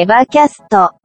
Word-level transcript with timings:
Evacast. 0.00 0.60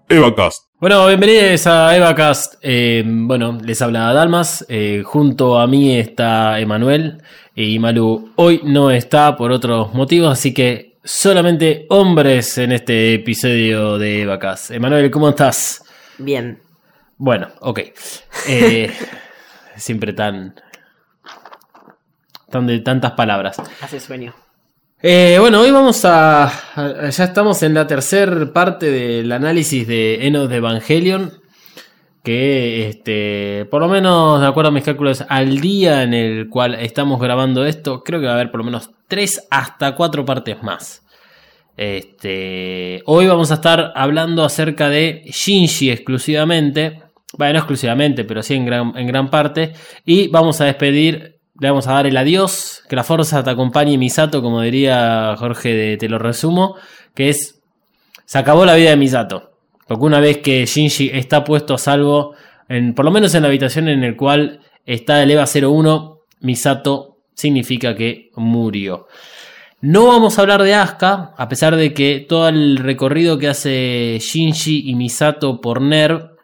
Evacast. 0.07 0.69
Bueno, 0.79 1.05
bienvenidos 1.07 1.67
a 1.67 1.93
Evacast. 1.97 2.53
Eh, 2.61 3.03
bueno, 3.05 3.57
les 3.61 3.81
habla 3.81 4.13
Dalmas. 4.13 4.65
Eh, 4.69 5.03
junto 5.05 5.59
a 5.59 5.67
mí 5.67 5.97
está 5.97 6.61
Emanuel. 6.61 7.21
Y 7.53 7.77
Malu 7.77 8.31
hoy 8.37 8.61
no 8.63 8.91
está 8.91 9.35
por 9.35 9.51
otros 9.51 9.93
motivos, 9.93 10.31
así 10.31 10.53
que 10.53 10.97
solamente 11.03 11.87
hombres 11.89 12.57
en 12.57 12.71
este 12.71 13.15
episodio 13.15 13.97
de 13.97 14.21
Evacast. 14.21 14.71
Emanuel, 14.71 15.11
¿cómo 15.11 15.27
estás? 15.27 15.83
Bien. 16.17 16.61
Bueno, 17.17 17.49
ok. 17.59 17.81
Eh, 18.47 18.93
siempre 19.75 20.13
tan. 20.13 20.55
tan 22.49 22.65
de 22.65 22.79
tantas 22.79 23.11
palabras. 23.11 23.57
Hace 23.81 23.99
sueño. 23.99 24.33
Eh, 25.01 25.37
bueno, 25.39 25.61
hoy 25.61 25.71
vamos 25.71 26.03
a, 26.05 26.51
Ya 26.75 27.23
estamos 27.25 27.61
en 27.63 27.73
la 27.73 27.85
tercera 27.85 28.51
parte 28.53 28.89
del 28.89 29.31
análisis 29.31 29.87
de 29.87 30.25
Enos 30.25 30.49
de 30.49 30.55
Evangelion. 30.57 31.33
Que, 32.23 32.87
este, 32.87 33.65
por 33.69 33.81
lo 33.81 33.87
menos, 33.87 34.41
de 34.41 34.47
acuerdo 34.47 34.69
a 34.69 34.71
mis 34.71 34.83
cálculos, 34.83 35.23
al 35.29 35.59
día 35.59 36.01
en 36.01 36.13
el 36.13 36.49
cual 36.49 36.73
estamos 36.75 37.19
grabando 37.21 37.65
esto, 37.65 38.03
creo 38.03 38.19
que 38.19 38.25
va 38.25 38.31
a 38.31 38.35
haber 38.35 38.49
por 38.49 38.61
lo 38.61 38.63
menos 38.63 38.89
tres 39.07 39.45
hasta 39.51 39.93
cuatro 39.95 40.25
partes 40.25 40.63
más. 40.63 41.03
Este, 41.77 43.03
hoy 43.05 43.27
vamos 43.27 43.51
a 43.51 43.55
estar 43.55 43.91
hablando 43.95 44.43
acerca 44.43 44.89
de 44.89 45.23
Shinji 45.25 45.91
exclusivamente. 45.91 47.03
Bueno, 47.37 47.53
no 47.53 47.59
exclusivamente, 47.59 48.23
pero 48.23 48.41
sí 48.41 48.55
en 48.55 48.65
gran, 48.65 48.97
en 48.97 49.05
gran 49.05 49.29
parte. 49.29 49.73
Y 50.05 50.29
vamos 50.29 50.61
a 50.61 50.65
despedir, 50.65 51.34
le 51.59 51.69
vamos 51.69 51.87
a 51.87 51.93
dar 51.93 52.07
el 52.07 52.17
adiós. 52.17 52.83
Que 52.89 52.95
la 52.95 53.03
fuerza 53.03 53.43
te 53.43 53.49
acompañe, 53.49 53.97
Misato, 53.97 54.41
como 54.41 54.61
diría 54.61 55.35
Jorge 55.37 55.73
de 55.73 55.97
Te 55.97 56.09
lo 56.09 56.19
resumo. 56.19 56.75
Que 57.13 57.29
es, 57.29 57.61
se 58.25 58.37
acabó 58.37 58.65
la 58.65 58.75
vida 58.75 58.89
de 58.89 58.97
Misato. 58.97 59.51
Porque 59.87 60.03
una 60.03 60.19
vez 60.19 60.39
que 60.39 60.65
Shinji 60.65 61.11
está 61.13 61.43
puesto 61.43 61.75
a 61.75 61.77
salvo, 61.77 62.33
en, 62.67 62.93
por 62.93 63.05
lo 63.05 63.11
menos 63.11 63.35
en 63.35 63.43
la 63.43 63.49
habitación 63.49 63.87
en 63.87 64.03
el 64.03 64.15
cual 64.15 64.61
está 64.85 65.21
el 65.21 65.31
EVA 65.31 65.45
01, 65.45 66.19
Misato 66.41 67.17
significa 67.33 67.95
que 67.95 68.31
murió. 68.35 69.07
No 69.81 70.07
vamos 70.07 70.37
a 70.37 70.41
hablar 70.41 70.63
de 70.63 70.73
Asuka, 70.73 71.33
a 71.37 71.47
pesar 71.47 71.75
de 71.75 71.93
que 71.93 72.25
todo 72.27 72.49
el 72.49 72.77
recorrido 72.77 73.37
que 73.37 73.49
hace 73.49 74.17
Shinji 74.19 74.89
y 74.89 74.95
Misato 74.95 75.61
por 75.61 75.81
NERV, 75.81 76.34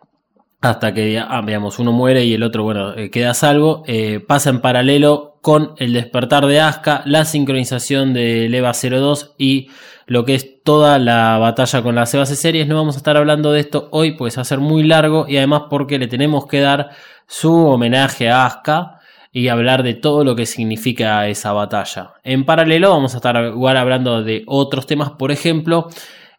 hasta 0.62 0.94
que 0.94 1.17
ah, 1.17 1.44
uno 1.80 1.92
muere 1.92 2.23
y 2.23 2.36
el 2.36 2.44
otro, 2.44 2.64
bueno, 2.64 2.95
eh, 2.95 3.09
queda 3.09 3.34
salvo, 3.34 3.84
eh, 3.88 4.20
pasa 4.26 4.52
en 4.52 4.62
paralelo 4.62 5.40
con 5.42 5.73
el 5.78 5.94
despertar 5.94 6.45
de 6.45 6.59
Asuka, 6.59 7.02
la 7.06 7.26
sincronización 7.26 8.14
del 8.14 8.54
EVA 8.54 8.73
02 8.73 9.34
y 9.39 9.70
lo 10.06 10.23
que 10.23 10.36
es 10.36 10.62
toda 10.64 11.00
la 11.00 11.39
batalla 11.39 11.82
con 11.82 11.95
las 11.95 12.14
base 12.14 12.36
series. 12.36 12.67
No 12.67 12.76
vamos 12.76 12.95
a 12.95 13.00
estar 13.00 13.17
hablando 13.17 13.52
de 13.52 13.62
esto 13.62 13.89
hoy, 13.92 14.12
pues 14.12 14.38
va 14.38 14.44
a 14.44 14.45
ser 14.45 14.59
muy 14.59 14.84
largo 14.84 15.26
y 15.28 15.38
además 15.38 15.64
porque 15.67 15.98
le 15.98 16.08
tenemos 16.08 16.45
que 16.45 16.59
dar 16.59 16.92
su 17.28 17.52
homenaje 17.52 18.30
a 18.30 18.45
Asuka 18.45 19.00
y 19.32 19.48
hablar 19.48 19.82
de 19.82 19.95
todo 19.95 20.23
lo 20.23 20.36
que 20.36 20.45
significa 20.45 21.28
esa 21.28 21.54
batalla. 21.54 22.14
En 22.23 22.45
paralelo 22.45 22.92
vamos 22.92 23.16
a 23.16 23.17
estar 23.17 23.44
igual 23.45 23.78
hablando 23.78 24.22
de 24.22 24.44
otros 24.45 24.86
temas, 24.86 25.12
por 25.12 25.32
ejemplo, 25.32 25.88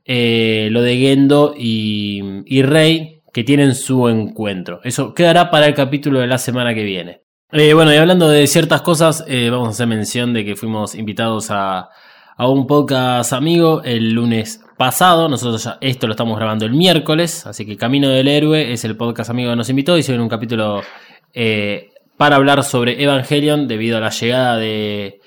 eh, 0.05 0.69
lo 0.71 0.83
de 0.83 0.97
Gendo 0.99 1.55
y, 1.57 2.21
y 2.47 2.63
Rey, 2.63 3.22
que 3.33 3.45
tienen 3.45 3.75
su 3.75 4.09
encuentro. 4.09 4.81
Eso 4.85 5.15
quedará 5.15 5.51
para 5.51 5.67
el 5.67 5.75
capítulo 5.75 6.21
de 6.21 6.27
la 6.27 6.39
semana 6.39 6.75
que 6.75 6.85
viene. 6.85 7.23
Eh, 7.51 7.75
bueno, 7.75 7.93
y 7.93 7.97
hablando 7.97 8.29
de 8.29 8.47
ciertas 8.47 8.83
cosas, 8.83 9.25
eh, 9.27 9.51
vamos 9.51 9.69
a 9.69 9.71
hacer 9.71 9.87
mención 9.87 10.33
de 10.33 10.45
que 10.45 10.57
fuimos 10.57 10.95
invitados 10.95 11.51
a, 11.51 11.89
a 12.37 12.49
un 12.49 12.67
podcast 12.67 13.33
amigo 13.33 13.83
el 13.85 14.13
lunes 14.13 14.65
pasado. 14.77 15.29
Nosotros 15.29 15.65
ya 15.65 15.79
esto 15.81 16.07
lo 16.07 16.13
estamos 16.13 16.37
grabando 16.37 16.67
el 16.67 16.73
miércoles, 16.73 17.47
así 17.47 17.67
que 17.67 17.77
Camino 17.77 18.09
del 18.09 18.29
Héroe 18.29 18.73
es 18.73 18.85
el 18.85 18.97
podcast 18.97 19.31
amigo 19.31 19.51
que 19.51 19.57
nos 19.57 19.71
invitó. 19.71 19.97
Hicieron 19.97 20.23
un 20.23 20.29
capítulo 20.29 20.83
eh, 21.33 21.91
para 22.17 22.37
hablar 22.37 22.63
sobre 22.65 23.03
Evangelion 23.03 23.67
debido 23.67 23.97
a 23.97 24.01
la 24.01 24.11
llegada 24.11 24.57
de, 24.59 25.21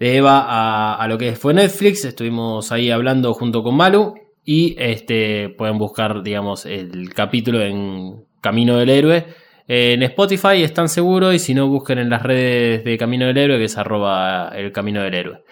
Eva 0.00 0.94
a 0.94 1.08
lo 1.08 1.18
que 1.18 1.36
fue 1.36 1.52
Netflix. 1.52 2.06
Estuvimos 2.06 2.72
ahí 2.72 2.90
hablando 2.90 3.34
junto 3.34 3.62
con 3.62 3.76
Malu 3.76 4.14
y 4.44 4.74
este 4.78 5.48
pueden 5.50 5.78
buscar, 5.78 6.22
digamos, 6.22 6.66
el 6.66 7.12
capítulo 7.14 7.62
en 7.62 8.24
Camino 8.40 8.76
del 8.78 8.90
Héroe. 8.90 9.26
En 9.68 10.02
Spotify 10.02 10.62
están 10.62 10.88
seguros 10.88 11.34
y 11.34 11.38
si 11.38 11.54
no 11.54 11.68
busquen 11.68 11.98
en 11.98 12.10
las 12.10 12.22
redes 12.22 12.82
de 12.84 12.98
Camino 12.98 13.26
del 13.26 13.38
Héroe 13.38 13.58
que 13.58 13.64
es 13.64 13.78
arroba 13.78 14.50
el 14.56 14.72
Camino 14.72 15.02
del 15.02 15.14
Héroe. 15.14 15.44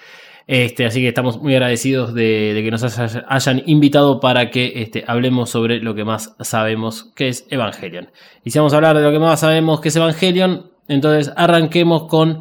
Este, 0.48 0.87
así 0.87 1.03
que 1.03 1.09
estamos 1.09 1.41
muy 1.43 1.53
agradecidos 1.54 2.15
de, 2.15 2.59
que 2.65 2.71
nos 2.71 2.82
haya- 2.82 3.25
hayan 3.28 3.62
invitado 3.66 4.19
para 4.19 4.50
que 4.50 4.72
este, 4.77 5.04
hablemos 5.06 5.50
sobre 5.50 5.81
lo 5.81 5.94
que 5.94 6.04
más 6.04 6.34
sabemos 6.41 7.12
que 7.15 7.28
es 7.28 7.47
Evangelion. 7.50 8.10
Y 8.44 8.50
si 8.50 8.59
vamos 8.59 8.72
a 8.72 8.77
hablar 8.77 8.97
de 8.97 9.03
lo 9.03 9.12
que 9.12 9.19
más 9.19 9.41
sabemos 9.41 9.81
que 9.82 9.88
es 9.88 9.97
Evangelion, 9.97 10.71
entonces 10.88 11.31
arranquemos 11.37 12.04
con 12.09 12.41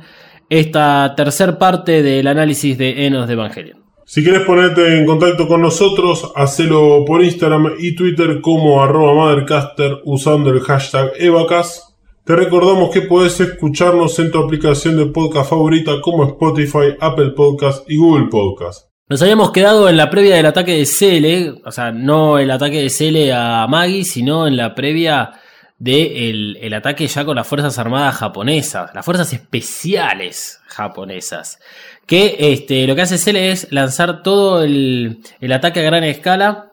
esta 0.50 1.16
tercer 1.18 1.58
parte 1.58 2.02
del 2.02 2.28
análisis 2.28 2.78
de 2.78 3.06
Enos 3.06 3.28
de 3.28 3.34
Evangelion. 3.34 3.84
Si 4.10 4.24
quieres 4.24 4.44
ponerte 4.44 4.98
en 4.98 5.06
contacto 5.06 5.50
con 5.50 5.62
nosotros, 5.62 6.32
hacelo 6.34 7.04
por 7.06 7.22
Instagram 7.22 7.74
y 7.78 7.94
Twitter 7.94 8.40
como 8.40 8.82
arroba 8.82 9.14
Mothercaster 9.14 9.98
usando 10.06 10.50
el 10.50 10.62
hashtag 10.62 11.12
EvaCast. 11.20 11.90
Te 12.24 12.34
recordamos 12.34 12.90
que 12.92 13.02
puedes 13.02 13.38
escucharnos 13.42 14.18
en 14.20 14.32
tu 14.32 14.40
aplicación 14.40 14.96
de 14.96 15.08
podcast 15.08 15.50
favorita 15.50 16.00
como 16.02 16.24
Spotify, 16.24 16.96
Apple 17.02 17.32
Podcast 17.32 17.84
y 17.92 17.98
Google 17.98 18.30
Podcast. 18.32 18.88
Nos 19.10 19.22
habíamos 19.22 19.52
quedado 19.52 19.90
en 19.90 19.98
la 19.98 20.10
previa 20.10 20.38
del 20.38 20.46
ataque 20.46 20.72
de 20.72 20.86
Cele, 20.86 21.56
o 21.66 21.72
sea, 21.74 21.92
no 21.92 22.40
el 22.40 22.50
ataque 22.50 22.82
de 22.82 22.90
Cele 22.90 23.34
a 23.34 23.68
Maggie, 23.68 24.06
sino 24.06 24.48
en 24.48 24.56
la 24.56 24.74
previa 24.74 25.34
del 25.80 26.58
el 26.60 26.74
ataque 26.74 27.08
ya 27.08 27.24
con 27.24 27.36
las 27.36 27.48
Fuerzas 27.48 27.78
Armadas 27.78 28.16
japonesas, 28.16 28.92
las 28.94 29.06
Fuerzas 29.06 29.32
Especiales 29.34 30.62
japonesas. 30.68 31.60
Que 32.06 32.36
este, 32.40 32.88
lo 32.88 32.96
que 32.96 33.02
hace 33.02 33.18
Cele 33.18 33.52
es 33.52 33.72
lanzar 33.72 34.24
todo 34.24 34.64
el, 34.64 35.20
el 35.40 35.52
ataque 35.52 35.82
a 35.82 35.84
gran 35.84 36.04
escala, 36.04 36.72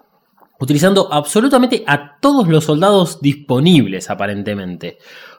utilizando 0.59 1.13
absolutamente 1.13 1.85
a 1.87 2.19
todos 2.21 2.49
los 2.49 2.65
soldados 2.65 3.21
disponibles, 3.21 4.11
aparentemente. 4.11 4.99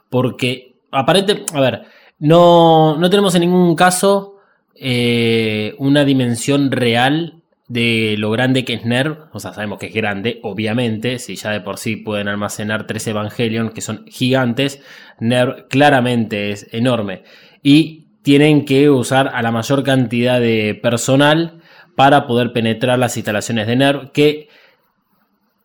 Porque, 0.10 0.76
aparente, 0.92 1.46
a 1.54 1.62
ver, 1.62 1.86
no, 2.20 2.98
no 2.98 3.10
tenemos 3.10 3.36
en 3.36 3.42
ningún 3.42 3.76
caso 3.76 4.36
eh, 4.76 5.74
una 5.80 6.04
dimensión 6.04 6.70
real 6.70 7.42
de 7.68 8.16
lo 8.18 8.32
grande 8.32 8.64
que 8.66 8.74
es 8.74 8.86
NERV. 8.86 9.30
O 9.32 9.40
sea, 9.40 9.54
sabemos 9.54 9.80
que 9.80 9.88
es 9.88 9.94
grande, 9.94 10.40
obviamente. 10.44 11.20
Si 11.20 11.36
ya 11.36 11.52
de 11.52 11.62
por 11.62 11.78
sí 11.78 11.96
pueden 11.96 12.28
almacenar 12.28 12.88
tres 12.88 13.08
Evangelion 13.08 13.70
que 13.70 13.82
son 13.82 14.06
gigantes, 14.08 14.82
NERV 15.20 15.68
claramente 15.68 16.52
es 16.52 16.68
enorme. 16.72 17.24
Y 17.64 18.08
tienen 18.22 18.66
que 18.66 18.90
usar 18.90 19.32
a 19.34 19.42
la 19.42 19.52
mayor 19.52 19.84
cantidad 19.84 20.40
de 20.40 20.80
personal 20.82 21.62
para 21.96 22.28
poder 22.28 22.54
penetrar 22.54 23.00
las 23.00 23.16
instalaciones 23.18 23.68
de 23.68 23.76
NERV 23.76 24.12
que 24.12 24.50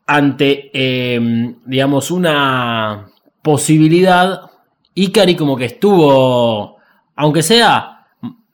ante, 0.06 0.70
eh, 0.72 1.54
digamos, 1.64 2.10
una 2.10 3.08
posibilidad, 3.42 4.42
Ikari 4.94 5.36
como 5.36 5.56
que 5.56 5.66
estuvo, 5.66 6.78
aunque 7.14 7.42
sea, 7.42 8.06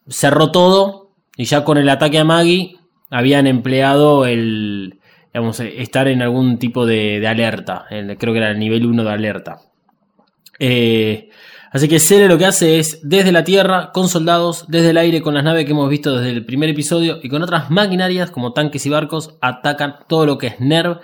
cerró 0.09 0.51
todo 0.53 1.11
y 1.37 1.45
ya 1.45 1.65
con 1.65 1.79
el 1.79 1.89
ataque 1.89 2.19
a 2.19 2.25
Maggie 2.25 2.77
habían 3.11 3.47
empleado 3.47 4.27
el, 4.27 4.99
digamos, 5.33 5.61
estar 5.61 6.09
en 6.09 6.23
algún 6.23 6.59
tipo 6.59 6.87
de, 6.87 7.27
alerta, 7.27 7.87
creo 8.19 8.33
que 8.33 8.39
era 8.39 8.51
el 8.51 8.59
nivel 8.59 8.87
1 8.87 9.05
de 9.05 9.11
alerta. 9.11 9.59
Eh, 10.59 11.29
así 11.71 11.89
que 11.89 12.01
Cele 12.01 12.29
lo 12.29 12.39
que 12.39 12.47
hace 12.47 12.79
es 12.79 13.01
desde 13.03 13.33
la 13.33 13.45
tierra, 13.45 13.91
con 13.93 14.09
soldados, 14.09 14.65
desde 14.69 14.91
el 14.91 14.99
aire, 14.99 15.21
con 15.21 15.35
las 15.35 15.45
naves 15.45 15.67
que 15.67 15.73
hemos 15.73 15.91
visto 15.91 16.17
desde 16.17 16.31
el 16.31 16.45
primer 16.45 16.71
episodio 16.71 17.19
y 17.23 17.29
con 17.29 17.43
otras 17.43 17.71
maquinarias 17.71 18.31
como 18.31 18.53
tanques 18.53 18.87
y 18.87 18.91
barcos, 18.91 19.37
atacan 19.41 19.97
todo 20.09 20.27
lo 20.27 20.39
que 20.39 20.49
es 20.49 20.61
NERV. 20.61 21.01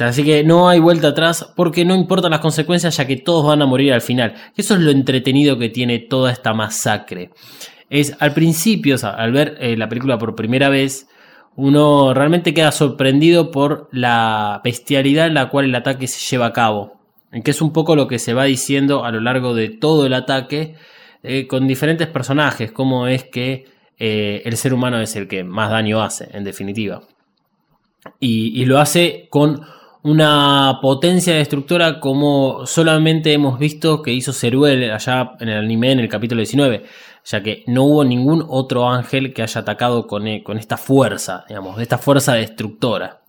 Así 0.00 0.22
que 0.22 0.44
no 0.44 0.68
hay 0.68 0.80
vuelta 0.80 1.08
atrás 1.08 1.50
porque 1.56 1.84
no 1.84 1.94
importan 1.94 2.30
las 2.30 2.40
consecuencias 2.40 2.96
ya 2.96 3.06
que 3.06 3.16
todos 3.16 3.46
van 3.46 3.62
a 3.62 3.66
morir 3.66 3.92
al 3.92 4.02
final. 4.02 4.34
Eso 4.56 4.74
es 4.74 4.80
lo 4.80 4.90
entretenido 4.90 5.58
que 5.58 5.70
tiene 5.70 5.98
toda 5.98 6.30
esta 6.30 6.52
masacre. 6.52 7.30
Es 7.88 8.14
al 8.18 8.34
principio, 8.34 8.96
al 9.02 9.32
ver 9.32 9.56
eh, 9.60 9.76
la 9.76 9.88
película 9.88 10.18
por 10.18 10.34
primera 10.34 10.68
vez, 10.68 11.06
uno 11.56 12.14
realmente 12.14 12.54
queda 12.54 12.72
sorprendido 12.72 13.50
por 13.50 13.88
la 13.92 14.60
bestialidad 14.64 15.26
en 15.26 15.34
la 15.34 15.48
cual 15.48 15.66
el 15.66 15.74
ataque 15.74 16.06
se 16.06 16.20
lleva 16.30 16.46
a 16.46 16.52
cabo. 16.52 17.00
Que 17.44 17.50
es 17.50 17.62
un 17.62 17.72
poco 17.72 17.96
lo 17.96 18.08
que 18.08 18.18
se 18.18 18.34
va 18.34 18.44
diciendo 18.44 19.04
a 19.04 19.10
lo 19.10 19.20
largo 19.20 19.54
de 19.54 19.70
todo 19.70 20.04
el 20.06 20.14
ataque 20.14 20.74
eh, 21.22 21.46
con 21.46 21.66
diferentes 21.66 22.08
personajes, 22.08 22.72
cómo 22.72 23.06
es 23.06 23.24
que 23.24 23.66
eh, 23.98 24.42
el 24.44 24.56
ser 24.56 24.74
humano 24.74 25.00
es 25.00 25.16
el 25.16 25.28
que 25.28 25.44
más 25.44 25.70
daño 25.70 26.02
hace, 26.02 26.28
en 26.32 26.44
definitiva. 26.44 27.02
Y, 28.18 28.60
y 28.60 28.64
lo 28.66 28.80
hace 28.80 29.28
con 29.30 29.62
una 30.02 30.78
potencia 30.82 31.34
destructora 31.34 32.00
como 32.00 32.66
solamente 32.66 33.32
hemos 33.32 33.58
visto 33.58 34.02
que 34.02 34.12
hizo 34.12 34.32
Ceruel 34.32 34.90
allá 34.90 35.32
en 35.38 35.48
el 35.48 35.58
anime 35.58 35.92
en 35.92 36.00
el 36.00 36.08
capítulo 36.08 36.40
19, 36.40 36.84
ya 37.24 37.42
que 37.42 37.62
no 37.68 37.84
hubo 37.84 38.04
ningún 38.04 38.44
otro 38.48 38.88
ángel 38.88 39.32
que 39.32 39.42
haya 39.42 39.60
atacado 39.60 40.06
con, 40.06 40.26
eh, 40.26 40.42
con 40.42 40.58
esta 40.58 40.76
fuerza, 40.76 41.44
digamos, 41.48 41.80
esta 41.80 41.98
fuerza 41.98 42.34
destructora. 42.34 43.20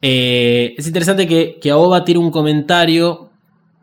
Eh, 0.00 0.74
es 0.78 0.86
interesante 0.86 1.26
que, 1.26 1.58
que 1.60 1.70
Aoba 1.70 2.04
tiene 2.04 2.20
un 2.20 2.30
comentario 2.30 3.28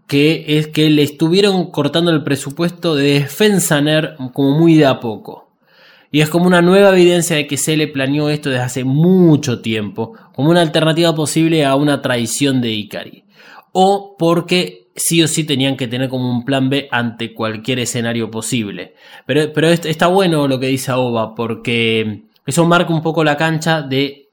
que 0.08 0.58
es 0.60 0.68
que 0.68 0.90
le 0.90 1.04
estuvieron 1.04 1.72
cortando 1.72 2.12
el 2.12 2.24
presupuesto 2.24 2.96
de 2.96 3.20
defensa 3.20 3.82
NER 3.82 4.16
como 4.34 4.58
muy 4.58 4.76
de 4.76 4.86
a 4.86 5.00
poco. 5.00 5.45
Y 6.16 6.22
es 6.22 6.30
como 6.30 6.48
una 6.48 6.62
nueva 6.62 6.92
evidencia 6.92 7.36
de 7.36 7.46
que 7.46 7.58
se 7.58 7.76
le 7.76 7.90
planeó 7.90 8.30
esto 8.30 8.50
desde 8.50 8.64
hace 8.64 8.84
mucho 8.86 9.60
tiempo, 9.62 10.14
como 10.34 10.50
una 10.50 10.62
alternativa 10.62 11.14
posible 11.14 11.66
a 11.66 11.76
una 11.76 12.02
traición 12.02 12.62
de 12.62 12.70
Ikari. 12.72 13.26
O 13.74 14.16
porque 14.18 14.88
sí 14.96 15.22
o 15.22 15.28
sí 15.28 15.44
tenían 15.44 15.76
que 15.76 15.90
tener 15.90 16.08
como 16.08 16.32
un 16.32 16.46
plan 16.46 16.70
B 16.70 16.88
ante 16.90 17.34
cualquier 17.34 17.80
escenario 17.80 18.32
posible. 18.32 18.94
Pero, 19.26 19.52
pero 19.52 19.68
está 19.68 20.08
bueno 20.08 20.48
lo 20.48 20.58
que 20.58 20.68
dice 20.68 20.90
Aoba, 20.90 21.36
porque 21.36 22.24
eso 22.46 22.66
marca 22.66 22.94
un 22.94 23.02
poco 23.02 23.26
la 23.26 23.36
cancha 23.36 23.82
de 23.82 24.30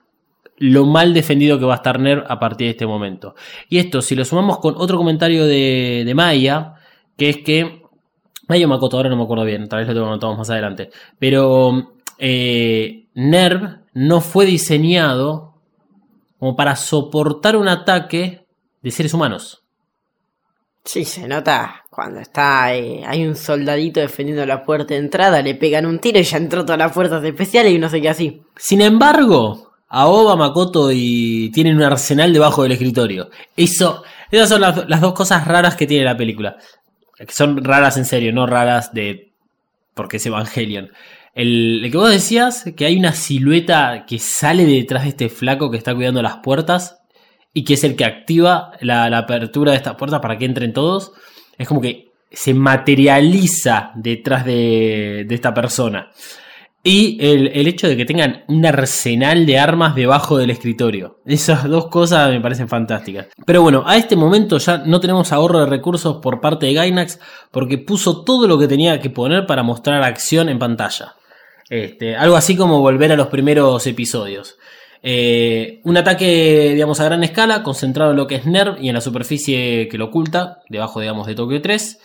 lo 0.59 0.87
mal 0.87 1.13
defendido 1.13 1.59
que 1.59 1.65
va 1.65 1.73
a 1.73 1.79
estar 1.79 1.99
NER 1.99 2.23
a 2.29 2.39
partir 2.39 2.67
de 2.67 2.71
este 2.71 2.87
momento. 2.87 3.35
Y 3.69 3.79
esto, 3.79 4.03
si 4.03 4.15
lo 4.15 4.25
sumamos 4.25 4.61
con 4.61 4.77
otro 4.77 4.99
comentario 4.99 5.47
de, 5.47 6.13
Maya, 6.15 6.75
que 7.17 7.29
es 7.29 7.39
que. 7.39 7.82
Maya 8.53 8.69
Makoto, 8.69 8.99
ahora 8.99 9.09
no 9.09 9.17
me 9.17 9.23
acuerdo 9.23 9.47
bien, 9.47 9.67
tal 9.67 9.79
vez 9.79 9.89
lo 9.89 9.95
tengo 9.95 10.09
anotado 10.09 10.37
más 10.37 10.51
adelante. 10.51 10.91
Pero 11.19 11.95
eh, 12.19 13.07
NERV 13.15 13.79
no 13.95 14.21
fue 14.21 14.45
diseñado 14.45 15.55
como 16.39 16.55
para 16.55 16.77
soportar 16.77 17.57
un 17.57 17.69
ataque 17.69 18.45
de 18.83 18.91
seres 18.91 19.15
humanos. 19.15 19.63
Sí, 20.85 21.07
se 21.07 21.27
nota 21.27 21.85
cuando 21.89 22.21
está 22.21 22.65
hay 22.65 23.27
un 23.27 23.37
soldadito 23.37 24.01
defendiendo 24.01 24.45
la 24.45 24.65
puerta 24.65 24.93
de 24.93 25.01
entrada, 25.01 25.41
le 25.41 25.55
pegan 25.55 25.87
un 25.87 25.99
tiro 25.99 26.19
y 26.19 26.25
ya 26.25 26.37
entró 26.37 26.67
todas 26.67 26.79
las 26.79 26.93
fuerzas 26.93 27.25
especiales 27.25 27.73
y 27.73 27.79
no 27.79 27.89
sé 27.89 28.03
qué 28.03 28.11
así. 28.11 28.43
Sin 28.57 28.83
embargo, 28.83 29.73
Aoba, 29.89 30.37
Makoto 30.37 30.91
y 30.93 31.51
tienen 31.53 31.77
un 31.77 31.85
arsenal 31.85 32.35
debajo 32.35 32.65
del 32.65 32.73
escritorio. 32.73 33.31
Eso, 33.57 34.03
esas 34.31 34.51
son 34.51 34.61
las, 34.61 35.01
dos 35.01 35.13
cosas 35.15 35.47
raras 35.47 35.77
que 35.77 35.87
tiene 35.87 36.05
la 36.05 36.17
película. 36.17 36.57
Que 37.27 37.33
son 37.33 37.65
raras 37.65 37.97
en 37.97 38.05
serio, 38.05 38.33
no 38.33 38.47
raras 38.47 38.93
de 38.93 39.33
porque 39.95 40.17
es 40.17 40.27
Evangelion. 40.27 40.91
El, 41.35 41.89
que 41.91 41.97
vos 41.97 42.11
decías, 42.11 42.65
que 42.77 42.85
hay 42.85 42.99
una 42.99 43.13
silueta 43.13 44.05
que 44.07 44.19
sale 44.19 44.67
detrás 44.67 45.05
de 45.05 45.11
este 45.11 45.29
flaco 45.29 45.71
que 45.71 45.79
está 45.79 45.95
cuidando 45.95 46.23
las 46.23 46.39
puertas 46.39 47.01
y 47.55 47.65
que 47.65 47.75
es 47.75 47.85
el 47.85 47.97
que 47.97 48.05
activa 48.05 48.73
la, 48.81 49.07
apertura 49.17 49.73
de 49.73 49.79
estas 49.79 49.97
puertas 49.97 50.21
para 50.21 50.39
que 50.39 50.45
entren 50.45 50.73
todos, 50.73 51.13
es 51.59 51.69
como 51.69 51.81
que 51.81 52.13
se 52.31 52.55
materializa 52.55 53.93
detrás 53.95 54.45
de, 54.45 55.25
de 55.27 55.35
esta 55.35 55.53
persona. 55.53 56.11
Y 56.85 57.17
el, 57.21 57.69
hecho 57.69 57.87
de 57.87 57.97
que 57.97 58.05
tengan 58.05 58.45
un 58.49 58.67
arsenal 58.67 59.47
de 59.47 59.59
armas 59.59 59.95
debajo 59.95 60.37
del 60.37 60.51
escritorio. 60.51 61.21
Esas 61.25 61.69
dos 61.69 61.87
cosas 61.87 62.31
me 62.31 62.41
parecen 62.41 62.69
fantásticas. 62.69 63.29
Pero 63.47 63.63
bueno, 63.63 63.85
a 63.87 63.97
este 63.97 64.17
momento 64.17 64.59
ya 64.59 64.79
no 64.79 64.99
tenemos 64.99 65.33
ahorro 65.33 65.61
de 65.61 65.67
recursos 65.67 66.17
por 66.17 66.41
parte 66.41 66.67
de 66.67 66.75
Gainax 66.75 67.21
porque 67.53 67.79
puso 67.79 68.25
todo 68.25 68.49
lo 68.49 68.59
que 68.59 68.67
tenía 68.67 68.99
que 68.99 69.11
poner 69.11 69.47
para 69.47 69.63
mostrar 69.63 70.03
acción 70.03 70.49
en 70.49 70.59
pantalla. 70.59 71.15
Este, 71.71 72.17
algo 72.17 72.35
así 72.35 72.57
como 72.57 72.81
volver 72.81 73.13
a 73.13 73.17
los 73.17 73.29
primeros 73.29 73.87
episodios. 73.87 74.59
Eh, 75.05 75.81
un 75.85 75.97
ataque, 75.97 76.71
digamos, 76.75 77.01
a 77.01 77.05
gran 77.05 77.23
escala, 77.25 77.63
concentrado 77.63 78.11
en 78.11 78.17
lo 78.17 78.27
que 78.27 78.37
es 78.37 78.47
NERV 78.47 78.83
y 78.83 78.89
en 78.89 78.95
la 78.95 79.01
superficie 79.01 79.89
que 79.89 79.99
lo 79.99 80.07
oculta, 80.07 80.61
debajo, 80.69 81.01
digamos, 81.01 81.27
de 81.27 81.35
Tokio 81.35 81.63
3. 81.63 81.99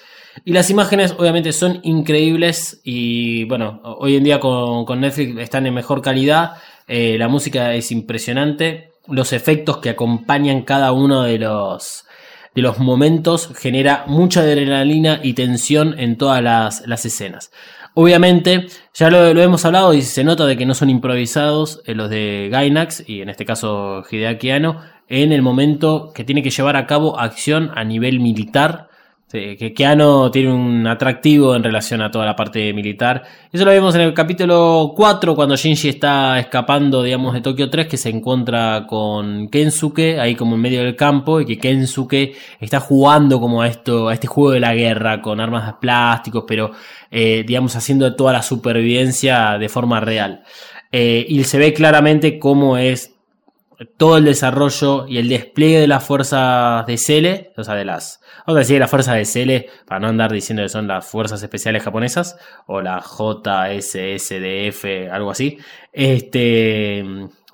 Y 0.46 0.54
las 0.54 0.70
imágenes 0.70 1.16
obviamente 1.18 1.52
son 1.52 1.80
increíbles 1.84 2.82
y 2.84 3.46
bueno, 3.46 3.82
hoy 3.84 4.16
en 4.16 4.24
día 4.24 4.40
con, 4.40 5.00
Netflix 5.00 5.40
están 5.40 5.66
en 5.66 5.74
mejor 5.74 6.02
calidad, 6.02 6.54
eh, 6.88 7.18
la 7.18 7.28
música 7.28 7.74
es 7.74 7.92
impresionante, 7.92 8.92
los 9.08 9.34
efectos 9.34 9.78
que 9.78 9.90
acompañan 9.90 10.64
cada 10.64 10.92
uno 10.92 11.24
de 11.24 11.40
los, 11.40 12.06
de 12.56 12.62
los 12.62 12.80
momentos 12.80 13.52
genera 13.56 14.06
mucha 14.08 14.42
adrenalina 14.42 15.20
y 15.24 15.34
tensión 15.34 16.00
en 16.00 16.18
todas 16.18 16.44
las, 16.44 17.06
escenas. 17.06 17.52
Obviamente, 17.94 18.68
ya 18.94 19.10
lo, 19.10 19.28
hemos 19.42 19.66
hablado 19.66 19.94
y 19.94 20.02
se 20.02 20.24
nota 20.24 20.46
de 20.46 20.56
que 20.56 20.66
no 20.66 20.76
son 20.76 20.90
improvisados 20.90 21.82
eh, 21.86 21.96
los 21.96 22.10
de 22.10 22.50
Gainax 22.52 23.04
y 23.08 23.22
en 23.22 23.30
este 23.30 23.46
caso 23.46 24.04
Hideaki 24.10 24.52
Anno 24.52 24.82
en 25.10 25.32
el 25.32 25.42
momento 25.42 26.12
que 26.14 26.24
tiene 26.24 26.44
que 26.44 26.50
llevar 26.50 26.76
a 26.76 26.86
cabo 26.86 27.20
acción 27.20 27.72
a 27.76 27.84
nivel 27.84 28.20
militar 28.20 28.90
que 29.30 29.74
Keanu 29.74 30.32
tiene 30.32 30.54
un 30.54 30.88
atractivo 30.88 31.54
en 31.54 31.62
relación 31.62 32.02
a 32.02 32.10
toda 32.10 32.26
la 32.26 32.36
parte 32.36 32.72
militar. 32.74 33.24
Eso 33.52 33.66
lo 33.66 33.72
vemos 33.72 33.94
en 33.96 34.02
el 34.02 34.14
capítulo 34.14 34.94
4, 34.96 35.36
cuando 35.36 35.58
Shinji 35.58 35.90
está 35.90 36.40
escapando, 36.40 37.04
digamos, 37.04 37.34
de 37.34 37.42
Tokio 37.42 37.70
3, 37.70 37.88
que 37.88 37.98
se 37.98 38.10
encuentra 38.10 38.86
con 38.88 39.50
Kensuke, 39.50 40.18
ahí 40.18 40.34
como 40.36 40.56
en 40.56 40.62
medio 40.62 40.82
del 40.82 40.96
campo, 40.96 41.42
y 41.42 41.46
que 41.46 41.58
Kensuke 41.58 42.36
está 42.62 42.80
jugando 42.80 43.42
como 43.42 43.62
a 43.62 43.68
esto, 43.68 44.08
a 44.08 44.14
este 44.14 44.28
juego 44.28 44.52
de 44.52 44.62
la 44.62 44.74
guerra, 44.74 45.22
con 45.22 45.42
armas 45.42 45.68
de 45.68 45.74
plásticos, 45.74 46.46
pero, 46.48 46.72
eh, 47.12 47.44
digamos, 47.46 47.76
haciendo 47.76 48.16
toda 48.16 48.32
la 48.32 48.42
supervivencia 48.42 49.58
de 49.58 49.68
forma 49.68 50.00
real. 50.00 50.44
Eh, 50.90 51.26
y 51.28 51.44
se 51.44 51.58
ve 51.58 51.74
claramente 51.74 52.40
cómo 52.40 52.78
es 52.78 53.17
todo 53.98 54.18
el 54.18 54.26
desarrollo 54.26 55.08
y 55.08 55.18
el 55.20 55.30
despliegue 55.30 55.80
de 55.80 55.88
las 55.88 56.04
fuerzas 56.04 56.86
de 56.88 56.98
Cele, 56.98 57.54
o 57.56 57.64
sea, 57.64 57.76
de 57.76 57.86
las, 57.86 58.22
vamos 58.46 58.58
a 58.58 58.60
decir 58.60 58.80
las 58.80 58.90
fuerzas 58.90 59.16
de 59.16 59.26
Cele, 59.26 59.70
para 59.86 60.00
no 60.00 60.08
andar 60.08 60.32
diciendo 60.32 60.64
que 60.64 60.70
son 60.70 60.88
las 60.88 61.06
fuerzas 61.06 61.44
especiales 61.44 61.84
japonesas, 61.84 62.38
o 62.66 62.82
la 62.82 63.02
JSSDF, 63.02 64.86
algo 65.12 65.30
así, 65.30 65.60
este, 65.94 67.06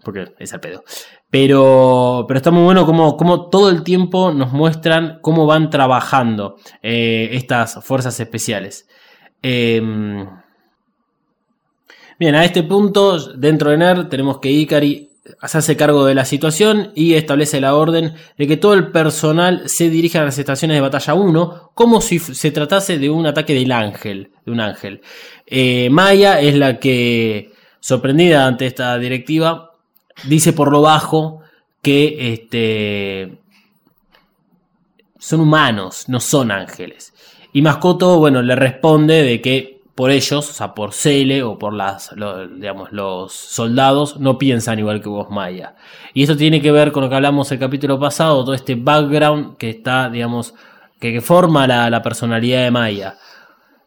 porque 0.04 0.34
es 0.40 0.54
al 0.54 0.62
pedo. 0.62 0.84
Pero, 1.30 2.26
pero 2.28 2.38
está 2.38 2.52
muy 2.52 2.64
bueno 2.64 2.86
como, 2.86 3.50
todo 3.50 3.70
el 3.70 3.84
tiempo 3.84 4.32
nos 4.32 4.54
muestran 4.54 5.20
cómo 5.22 5.46
van 5.48 5.70
trabajando 5.72 6.58
eh, 6.82 7.30
estas 7.32 7.84
fuerzas 7.84 8.20
especiales. 8.20 8.88
Em, 9.42 10.26
bien, 12.20 12.36
a 12.36 12.46
este 12.46 12.64
punto, 12.64 13.18
dentro 13.36 13.72
de 13.72 13.78
NER, 13.78 14.10
tenemos 14.10 14.40
que 14.40 14.50
Ikari 14.52 15.13
se 15.24 15.58
hace 15.58 15.78
cargo 15.78 16.06
de 16.06 16.16
la 16.16 16.26
situación 16.26 16.92
y 16.96 17.14
establece 17.14 17.62
la 17.62 17.76
orden 17.76 18.14
de 18.38 18.48
que 18.48 18.58
todo 18.58 18.74
el 18.74 18.92
personal 18.92 19.64
se 19.70 19.90
dirija 19.90 20.22
a 20.22 20.26
las 20.26 20.38
estaciones 20.38 20.76
de 20.76 20.82
batalla 20.82 21.14
1 21.14 21.72
como 21.74 22.02
si 22.02 22.20
se 22.20 22.52
tratase 22.52 23.00
de 23.00 23.10
un 23.10 23.26
ataque 23.26 23.54
del 23.54 23.72
ángel, 23.72 24.32
de 24.46 24.52
un 24.52 24.60
ángel. 24.60 25.02
Eh, 25.46 25.90
Maya 25.90 26.42
es 26.42 26.56
la 26.56 26.80
que, 26.80 27.54
sorprendida 27.80 28.46
ante 28.46 28.66
esta 28.66 28.98
directiva, 28.98 29.72
dice 30.26 30.52
por 30.52 30.72
lo 30.72 30.82
bajo 30.82 31.42
que 31.82 32.34
este, 32.34 33.38
son 35.18 35.42
humanos, 35.42 36.06
no 36.10 36.20
son 36.20 36.52
ángeles. 36.52 37.14
Y 37.54 37.62
Mascoto, 37.62 38.18
bueno, 38.20 38.42
le 38.42 38.56
responde 38.56 39.24
de 39.24 39.42
que 39.42 39.83
por 39.96 40.10
ellos, 40.10 40.50
o 40.50 40.54
sea, 40.54 40.74
por 40.74 40.94
Cele 40.94 41.44
o 41.44 41.60
por 41.60 41.74
las, 41.74 42.14
digamos, 42.56 42.92
los 42.92 43.32
soldados, 43.34 44.20
no 44.20 44.38
piensan 44.38 44.80
igual 44.80 45.02
que 45.02 45.10
vos, 45.10 45.30
Maya. 45.30 45.76
Y 46.14 46.24
eso 46.24 46.36
tiene 46.36 46.62
que 46.62 46.72
ver 46.72 46.92
con 46.92 47.04
lo 47.04 47.10
que 47.10 47.16
hablamos 47.16 47.52
el 47.52 47.60
capítulo 47.60 48.00
pasado, 48.00 48.44
todo 48.44 48.56
este 48.56 48.76
background 48.76 49.58
que 49.58 49.70
está, 49.70 50.10
digamos, 50.10 50.56
que, 51.00 51.22
forma 51.22 51.68
la, 51.68 52.02
personalidad 52.02 52.64
de 52.64 52.72
Maya. 52.72 53.18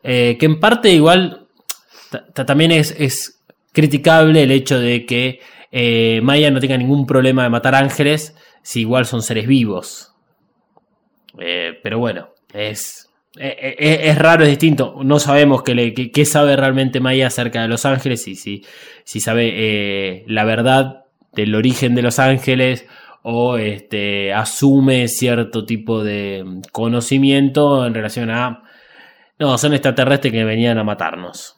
Eh, 0.02 0.36
que 0.38 0.46
en 0.46 0.60
parte 0.60 0.90
igual 0.90 1.48
también 2.34 2.70
es, 2.70 2.94
es, 2.98 3.32
criticable 3.72 4.42
el 4.42 4.52
hecho 4.52 4.78
de 4.78 5.04
que 5.04 5.40
eh, 5.70 6.20
Maya 6.22 6.50
no 6.50 6.60
tenga 6.60 6.78
ningún 6.78 7.04
problema 7.04 7.42
de 7.42 7.50
matar 7.50 7.74
ángeles 7.74 8.34
si 8.62 8.80
igual 8.80 9.04
son 9.04 9.22
seres 9.22 9.46
vivos. 9.46 10.14
Eh, 11.38 11.78
pero 11.82 11.98
bueno, 11.98 12.30
es 12.54 13.05
es 13.38 14.18
raro, 14.18 14.44
es 14.44 14.50
distinto. 14.50 14.96
No 15.04 15.18
sabemos 15.18 15.62
qué, 15.62 16.24
sabe 16.24 16.56
realmente 16.56 17.00
Maya 17.00 17.26
acerca 17.26 17.62
de 17.62 17.68
Los 17.68 17.84
Ángeles 17.84 18.26
y 18.28 18.34
si, 18.34 18.64
si 19.04 19.20
sabe 19.20 20.24
la 20.26 20.44
verdad 20.44 21.04
del 21.32 21.54
origen 21.54 21.94
de 21.94 22.02
Los 22.02 22.18
Ángeles 22.18 22.86
o 23.22 23.56
este, 23.58 24.32
asume 24.32 25.08
cierto 25.08 25.64
tipo 25.66 26.04
de 26.04 26.44
conocimiento 26.70 27.84
en 27.84 27.92
relación 27.92 28.30
a... 28.30 28.62
No, 29.38 29.58
son 29.58 29.74
extraterrestres 29.74 30.32
que 30.32 30.44
venían 30.44 30.78
a 30.78 30.84
matarnos. 30.84 31.56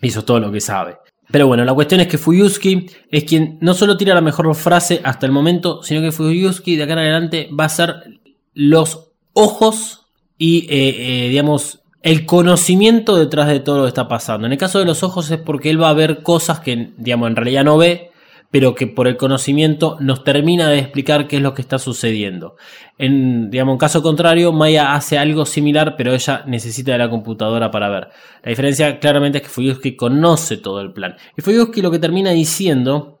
Eso 0.00 0.20
es 0.20 0.24
todo 0.24 0.38
lo 0.38 0.52
que 0.52 0.60
sabe. 0.60 0.98
Pero 1.30 1.48
bueno, 1.48 1.64
la 1.64 1.74
cuestión 1.74 2.00
es 2.00 2.06
que 2.06 2.18
Fuyuski 2.18 2.86
es 3.10 3.24
quien 3.24 3.58
no 3.60 3.74
solo 3.74 3.96
tira 3.96 4.14
la 4.14 4.20
mejor 4.20 4.54
frase 4.54 5.00
hasta 5.02 5.26
el 5.26 5.32
momento, 5.32 5.82
sino 5.82 6.00
que 6.00 6.12
Fuyuski 6.12 6.76
de 6.76 6.84
acá 6.84 6.92
en 6.92 6.98
adelante 7.00 7.48
va 7.58 7.64
a 7.64 7.68
ser 7.68 8.20
los 8.54 9.10
ojos 9.32 10.05
y, 10.38 10.66
eh, 10.70 11.26
eh, 11.26 11.28
digamos, 11.28 11.80
el 12.02 12.24
conocimiento 12.24 13.16
detrás 13.16 13.48
de 13.48 13.60
todo 13.60 13.78
lo 13.78 13.82
que 13.84 13.88
está 13.88 14.06
pasando. 14.06 14.46
En 14.46 14.52
el 14.52 14.58
caso 14.58 14.78
de 14.78 14.84
los 14.84 15.02
ojos 15.02 15.30
es 15.30 15.38
porque 15.38 15.70
él 15.70 15.82
va 15.82 15.90
a 15.90 15.94
ver 15.94 16.22
cosas 16.22 16.60
que, 16.60 16.92
digamos, 16.96 17.28
en 17.28 17.36
realidad 17.36 17.64
no 17.64 17.78
ve, 17.78 18.12
pero 18.50 18.74
que 18.74 18.86
por 18.86 19.08
el 19.08 19.16
conocimiento 19.16 19.96
nos 20.00 20.22
termina 20.22 20.68
de 20.68 20.78
explicar 20.78 21.26
qué 21.26 21.36
es 21.36 21.42
lo 21.42 21.52
que 21.52 21.62
está 21.62 21.78
sucediendo. 21.78 22.56
En, 22.96 23.50
digamos, 23.50 23.72
en 23.72 23.78
caso 23.78 24.02
contrario, 24.02 24.52
Maya 24.52 24.94
hace 24.94 25.18
algo 25.18 25.44
similar, 25.46 25.96
pero 25.96 26.14
ella 26.14 26.44
necesita 26.46 26.92
de 26.92 26.98
la 26.98 27.10
computadora 27.10 27.70
para 27.70 27.88
ver. 27.88 28.08
La 28.42 28.50
diferencia 28.50 29.00
claramente 29.00 29.38
es 29.38 29.44
que 29.44 29.50
Fuyuski 29.50 29.96
conoce 29.96 30.58
todo 30.58 30.80
el 30.80 30.92
plan. 30.92 31.16
Y 31.36 31.42
Fuyuski 31.42 31.82
lo 31.82 31.90
que 31.90 31.98
termina 31.98 32.30
diciendo 32.30 33.18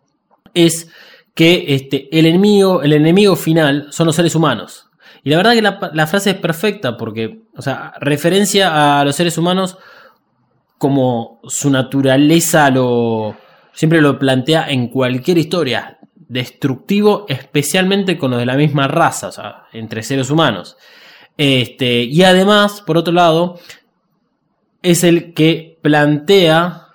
es 0.54 0.88
que 1.34 1.64
este, 1.68 2.08
el, 2.16 2.26
enemigo, 2.26 2.82
el 2.82 2.92
enemigo 2.92 3.36
final 3.36 3.88
son 3.90 4.06
los 4.06 4.16
seres 4.16 4.34
humanos. 4.34 4.86
Y 5.26 5.30
la 5.30 5.38
verdad 5.38 5.54
que 5.54 5.92
la, 5.96 6.06
frase 6.06 6.30
es 6.30 6.36
perfecta 6.36 6.96
porque, 6.96 7.40
o 7.56 7.60
sea, 7.60 7.94
referencia 7.98 9.00
a 9.00 9.04
los 9.04 9.16
seres 9.16 9.36
humanos 9.36 9.76
como 10.78 11.40
su 11.48 11.68
naturaleza 11.68 12.70
lo 12.70 13.34
siempre 13.72 14.00
lo 14.00 14.20
plantea 14.20 14.70
en 14.70 14.86
cualquier 14.86 15.38
historia, 15.38 15.98
destructivo 16.14 17.26
especialmente 17.28 18.16
con 18.16 18.30
los 18.30 18.38
de 18.38 18.46
la 18.46 18.54
misma 18.54 18.86
raza, 18.86 19.26
o 19.26 19.32
sea, 19.32 19.64
entre 19.72 20.04
seres 20.04 20.30
humanos. 20.30 20.76
Este, 21.36 22.04
y 22.04 22.22
además, 22.22 22.80
por 22.82 22.96
otro 22.96 23.12
lado, 23.12 23.58
es 24.80 25.02
el 25.02 25.34
que 25.34 25.76
plantea 25.82 26.86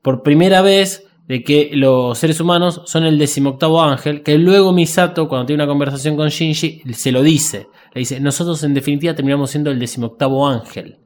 por 0.00 0.22
primera 0.22 0.62
vez 0.62 1.05
de 1.28 1.42
que 1.42 1.70
los 1.72 2.16
seres 2.18 2.40
humanos 2.40 2.82
son 2.86 3.04
el 3.04 3.18
decimoctavo 3.18 3.82
ángel, 3.82 4.22
que 4.22 4.38
luego 4.38 4.72
Misato, 4.72 5.28
cuando 5.28 5.46
tiene 5.46 5.62
una 5.62 5.70
conversación 5.70 6.16
con 6.16 6.28
Shinji, 6.28 6.82
se 6.92 7.10
lo 7.12 7.22
dice. 7.22 7.68
Le 7.92 8.00
dice, 8.00 8.20
nosotros 8.20 8.62
en 8.62 8.74
definitiva 8.74 9.14
terminamos 9.14 9.50
siendo 9.50 9.70
el 9.70 9.78
decimoctavo 9.78 10.46
ángel. 10.46 10.98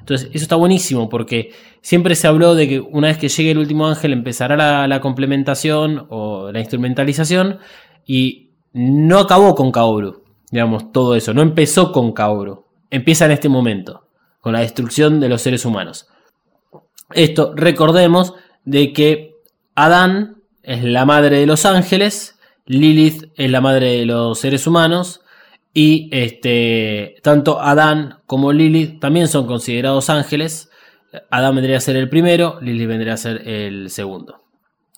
Entonces, 0.00 0.30
eso 0.32 0.44
está 0.44 0.56
buenísimo 0.56 1.10
porque 1.10 1.52
siempre 1.82 2.14
se 2.14 2.26
habló 2.26 2.54
de 2.54 2.66
que 2.66 2.80
una 2.80 3.08
vez 3.08 3.18
que 3.18 3.28
llegue 3.28 3.50
el 3.50 3.58
último 3.58 3.86
ángel 3.86 4.14
empezará 4.14 4.86
la, 4.86 5.00
complementación 5.02 6.06
o 6.08 6.50
la 6.50 6.60
instrumentalización 6.60 7.58
y 8.06 8.52
no 8.72 9.18
acabó 9.18 9.54
con 9.54 9.70
Kaoru, 9.70 10.22
digamos, 10.50 10.92
todo 10.92 11.14
eso, 11.14 11.34
no 11.34 11.42
empezó 11.42 11.92
con 11.92 12.12
Kaoru, 12.12 12.64
empieza 12.88 13.26
en 13.26 13.32
este 13.32 13.50
momento, 13.50 14.08
con 14.40 14.54
la 14.54 14.60
destrucción 14.60 15.20
de 15.20 15.28
los 15.28 15.42
seres 15.42 15.66
humanos. 15.66 16.08
Esto, 17.12 17.52
recordemos 17.54 18.32
de 18.64 18.94
que 18.94 19.37
Adán 19.84 20.42
es 20.64 20.82
la 20.82 21.04
madre 21.04 21.38
de 21.38 21.46
los 21.46 21.64
ángeles, 21.64 22.36
Lilith 22.66 23.30
es 23.36 23.48
la 23.48 23.60
madre 23.60 23.98
de 23.98 24.06
los 24.06 24.38
seres 24.40 24.66
humanos, 24.66 25.20
y 25.72 26.08
este, 26.10 27.14
tanto 27.22 27.60
Adán 27.60 28.18
como 28.26 28.52
Lilith 28.52 28.98
también 28.98 29.28
son 29.28 29.46
considerados 29.46 30.10
ángeles. 30.10 30.68
Adán 31.30 31.54
vendría 31.54 31.76
a 31.76 31.80
ser 31.80 31.94
el 31.94 32.08
primero, 32.08 32.58
Lilith 32.60 32.88
vendría 32.88 33.14
a 33.14 33.18
ser 33.18 33.48
el 33.48 33.88
segundo. 33.90 34.42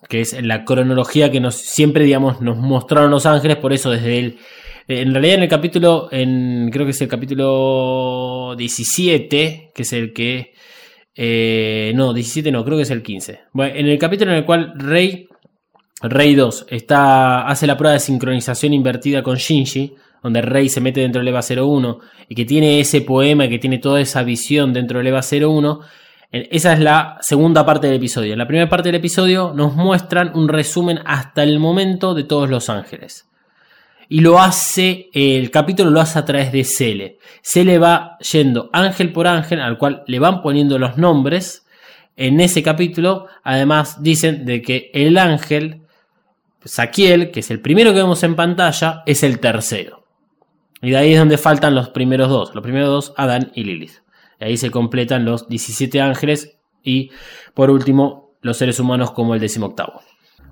Que 0.09 0.21
es 0.21 0.41
la 0.41 0.65
cronología 0.65 1.29
que 1.29 1.39
nos 1.39 1.53
siempre, 1.55 2.03
digamos, 2.03 2.41
nos 2.41 2.57
mostraron 2.57 3.11
los 3.11 3.27
ángeles, 3.27 3.57
por 3.57 3.73
eso 3.73 3.91
desde 3.91 4.17
el. 4.17 4.39
En 4.87 5.13
realidad, 5.13 5.35
en 5.35 5.43
el 5.43 5.49
capítulo, 5.49 6.09
en, 6.11 6.71
creo 6.73 6.87
que 6.87 6.91
es 6.91 7.01
el 7.01 7.07
capítulo 7.07 8.55
17, 8.57 9.71
que 9.75 9.81
es 9.83 9.93
el 9.93 10.11
que. 10.11 10.53
Eh, 11.23 11.91
no, 11.93 12.13
17 12.13 12.51
no, 12.51 12.65
creo 12.65 12.77
que 12.77 12.81
es 12.81 12.89
el 12.89 13.03
15. 13.03 13.41
Bueno, 13.53 13.75
en 13.75 13.87
el 13.87 13.99
capítulo 13.99 14.31
en 14.31 14.37
el 14.37 14.43
cual 14.43 14.73
Rey, 14.75 15.27
Rey 16.01 16.33
2, 16.33 16.65
está, 16.67 17.47
hace 17.47 17.67
la 17.67 17.77
prueba 17.77 17.93
de 17.93 17.99
sincronización 17.99 18.73
invertida 18.73 19.21
con 19.21 19.35
Shinji, 19.35 19.93
donde 20.23 20.41
Rey 20.41 20.67
se 20.67 20.81
mete 20.81 21.01
dentro 21.01 21.19
del 21.21 21.27
EVA 21.27 21.41
01 21.41 21.99
y 22.27 22.33
que 22.33 22.45
tiene 22.45 22.79
ese 22.79 23.01
poema, 23.01 23.47
que 23.47 23.59
tiene 23.59 23.77
toda 23.77 24.01
esa 24.01 24.23
visión 24.23 24.73
dentro 24.73 24.97
del 24.97 25.07
EVA 25.09 25.21
01, 25.21 25.81
esa 26.31 26.73
es 26.73 26.79
la 26.79 27.17
segunda 27.21 27.67
parte 27.67 27.85
del 27.85 27.97
episodio. 27.97 28.33
En 28.33 28.39
la 28.39 28.47
primera 28.47 28.67
parte 28.67 28.89
del 28.89 28.95
episodio 28.95 29.53
nos 29.53 29.75
muestran 29.75 30.31
un 30.33 30.47
resumen 30.47 31.01
hasta 31.05 31.43
el 31.43 31.59
momento 31.59 32.15
de 32.15 32.23
todos 32.23 32.49
los 32.49 32.67
ángeles. 32.67 33.29
Y 34.11 34.19
lo 34.19 34.41
hace, 34.41 35.09
el 35.13 35.49
capítulo 35.51 35.89
lo 35.89 36.01
hace 36.01 36.19
a 36.19 36.25
través 36.25 36.51
de 36.51 36.65
Cele. 36.65 37.17
Cele 37.41 37.77
va 37.77 38.17
yendo 38.17 38.69
ángel 38.73 39.13
por 39.13 39.25
ángel, 39.25 39.61
al 39.61 39.77
cual 39.77 40.03
le 40.05 40.19
van 40.19 40.41
poniendo 40.41 40.77
los 40.77 40.97
nombres. 40.97 41.65
En 42.17 42.41
ese 42.41 42.61
capítulo, 42.61 43.27
además, 43.41 44.03
dicen 44.03 44.43
de 44.43 44.61
que 44.61 44.91
el 44.93 45.17
ángel, 45.17 45.83
Saquiel, 46.65 47.31
que 47.31 47.39
es 47.39 47.51
el 47.51 47.61
primero 47.61 47.91
que 47.91 47.99
vemos 47.99 48.21
en 48.23 48.35
pantalla, 48.35 49.01
es 49.05 49.23
el 49.23 49.39
tercero. 49.39 50.03
Y 50.81 50.89
de 50.89 50.97
ahí 50.97 51.13
es 51.13 51.19
donde 51.19 51.37
faltan 51.37 51.73
los 51.73 51.87
primeros 51.87 52.27
dos. 52.27 52.53
Los 52.53 52.63
primeros 52.63 52.89
dos, 52.89 53.13
Adán 53.15 53.53
y 53.55 53.63
Lilith. 53.63 53.99
Y 54.41 54.43
ahí 54.43 54.57
se 54.57 54.71
completan 54.71 55.23
los 55.23 55.47
17 55.47 56.01
ángeles 56.01 56.57
y 56.83 57.11
por 57.53 57.71
último 57.71 58.33
los 58.41 58.57
seres 58.57 58.77
humanos 58.77 59.11
como 59.11 59.35
el 59.35 59.39
decimoctavo. 59.39 60.01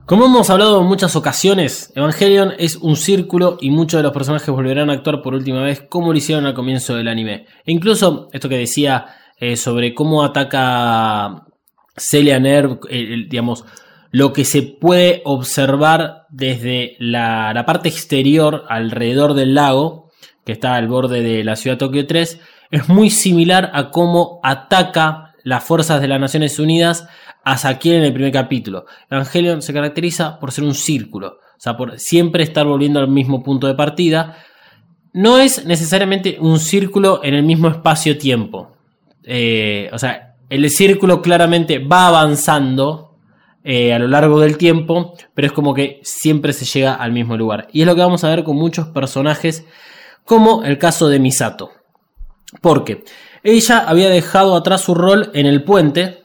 Como 0.09 0.25
hemos 0.25 0.49
hablado 0.49 0.81
en 0.81 0.87
muchas 0.87 1.15
ocasiones, 1.15 1.93
Evangelion 1.93 2.53
es 2.57 2.77
un 2.77 2.95
círculo 2.95 3.59
y 3.61 3.69
muchos 3.69 3.99
de 3.99 4.01
los 4.01 4.11
personajes 4.11 4.49
volverán 4.49 4.89
a 4.89 4.93
actuar 4.93 5.21
por 5.21 5.35
última 5.35 5.61
vez 5.61 5.83
como 5.87 6.11
lo 6.11 6.17
hicieron 6.17 6.47
al 6.47 6.55
comienzo 6.55 6.95
del 6.95 7.07
anime. 7.07 7.45
E 7.63 7.71
incluso 7.71 8.27
esto 8.33 8.49
que 8.49 8.57
decía 8.57 9.05
eh, 9.37 9.55
sobre 9.55 9.93
cómo 9.93 10.23
ataca 10.23 11.45
Celia 11.95 12.39
Nerv, 12.39 12.79
digamos, 12.89 13.65
lo 14.09 14.33
que 14.33 14.45
se 14.45 14.63
puede 14.63 15.21
observar 15.25 16.25
desde 16.29 16.95
la, 16.97 17.53
la 17.53 17.67
parte 17.67 17.89
exterior 17.89 18.65
alrededor 18.67 19.35
del 19.35 19.53
lago, 19.53 20.09
que 20.43 20.53
está 20.53 20.73
al 20.73 20.87
borde 20.87 21.21
de 21.21 21.43
la 21.43 21.55
ciudad 21.55 21.77
Tokio 21.77 22.07
3, 22.07 22.39
es 22.71 22.89
muy 22.89 23.11
similar 23.11 23.69
a 23.75 23.91
cómo 23.91 24.39
ataca 24.41 25.35
las 25.43 25.63
fuerzas 25.63 26.01
de 26.01 26.07
las 26.07 26.19
Naciones 26.19 26.57
Unidas 26.57 27.07
a 27.43 27.57
Saquiel 27.57 27.97
en 27.97 28.03
el 28.03 28.13
primer 28.13 28.31
capítulo. 28.31 28.85
Evangelion 29.09 29.61
se 29.61 29.73
caracteriza 29.73 30.39
por 30.39 30.51
ser 30.51 30.63
un 30.63 30.75
círculo, 30.75 31.27
o 31.27 31.59
sea, 31.59 31.75
por 31.77 31.99
siempre 31.99 32.43
estar 32.43 32.65
volviendo 32.65 32.99
al 32.99 33.07
mismo 33.07 33.43
punto 33.43 33.67
de 33.67 33.75
partida. 33.75 34.37
No 35.13 35.39
es 35.39 35.65
necesariamente 35.65 36.37
un 36.39 36.59
círculo 36.59 37.21
en 37.23 37.33
el 37.33 37.43
mismo 37.43 37.67
espacio-tiempo. 37.67 38.71
Eh, 39.23 39.89
o 39.91 39.99
sea, 39.99 40.35
el 40.49 40.69
círculo 40.69 41.21
claramente 41.21 41.79
va 41.79 42.07
avanzando 42.07 43.09
eh, 43.63 43.93
a 43.93 43.99
lo 43.99 44.07
largo 44.07 44.39
del 44.39 44.57
tiempo, 44.57 45.13
pero 45.33 45.47
es 45.47 45.51
como 45.51 45.73
que 45.73 45.99
siempre 46.03 46.53
se 46.53 46.65
llega 46.65 46.93
al 46.93 47.11
mismo 47.11 47.35
lugar. 47.37 47.67
Y 47.73 47.81
es 47.81 47.87
lo 47.87 47.95
que 47.95 48.01
vamos 48.01 48.23
a 48.23 48.29
ver 48.29 48.43
con 48.43 48.55
muchos 48.55 48.87
personajes 48.87 49.65
como 50.23 50.63
el 50.63 50.77
caso 50.77 51.09
de 51.09 51.19
Misato. 51.19 51.71
Porque 52.61 53.03
ella 53.43 53.79
había 53.79 54.09
dejado 54.09 54.55
atrás 54.55 54.81
su 54.81 54.95
rol 54.95 55.29
en 55.33 55.45
el 55.45 55.63
puente 55.63 56.18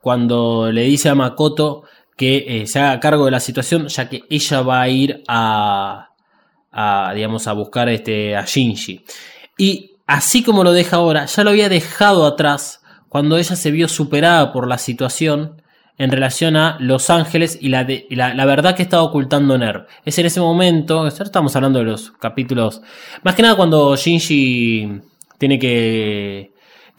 cuando 0.00 0.70
le 0.72 0.82
dice 0.82 1.08
a 1.08 1.14
Makoto 1.14 1.84
que 2.16 2.44
eh, 2.46 2.66
se 2.66 2.78
haga 2.78 3.00
cargo 3.00 3.24
de 3.24 3.30
la 3.30 3.40
situación, 3.40 3.88
ya 3.88 4.08
que 4.08 4.22
ella 4.28 4.60
va 4.62 4.82
a 4.82 4.88
ir 4.88 5.22
a, 5.26 6.10
digamos, 7.14 7.46
a 7.46 7.52
buscar 7.52 7.88
este, 7.88 8.36
a 8.36 8.44
Shinji. 8.44 9.04
Y 9.56 9.96
así 10.06 10.42
como 10.42 10.62
lo 10.62 10.72
deja 10.72 10.96
ahora, 10.96 11.24
ya 11.26 11.44
lo 11.44 11.50
había 11.50 11.68
dejado 11.68 12.26
atrás 12.26 12.82
cuando 13.08 13.38
ella 13.38 13.56
se 13.56 13.70
vio 13.70 13.88
superada 13.88 14.52
por 14.52 14.68
la 14.68 14.78
situación 14.78 15.62
en 15.96 16.10
relación 16.10 16.56
a 16.56 16.76
Los 16.80 17.10
Ángeles 17.10 17.58
y 17.60 17.68
la, 17.68 17.86
la, 18.10 18.44
verdad 18.46 18.74
que 18.74 18.82
estaba 18.82 19.02
ocultando 19.02 19.58
Nerv. 19.58 19.86
Es 20.04 20.18
en 20.18 20.26
ese 20.26 20.40
momento, 20.40 21.06
estamos 21.06 21.54
hablando 21.56 21.78
de 21.78 21.86
los 21.86 22.12
capítulos, 22.12 22.80
más 23.22 23.34
que 23.34 23.42
nada 23.42 23.56
cuando 23.56 23.96
Shinji 23.96 25.00
tiene 25.38 25.58
que 25.58 26.49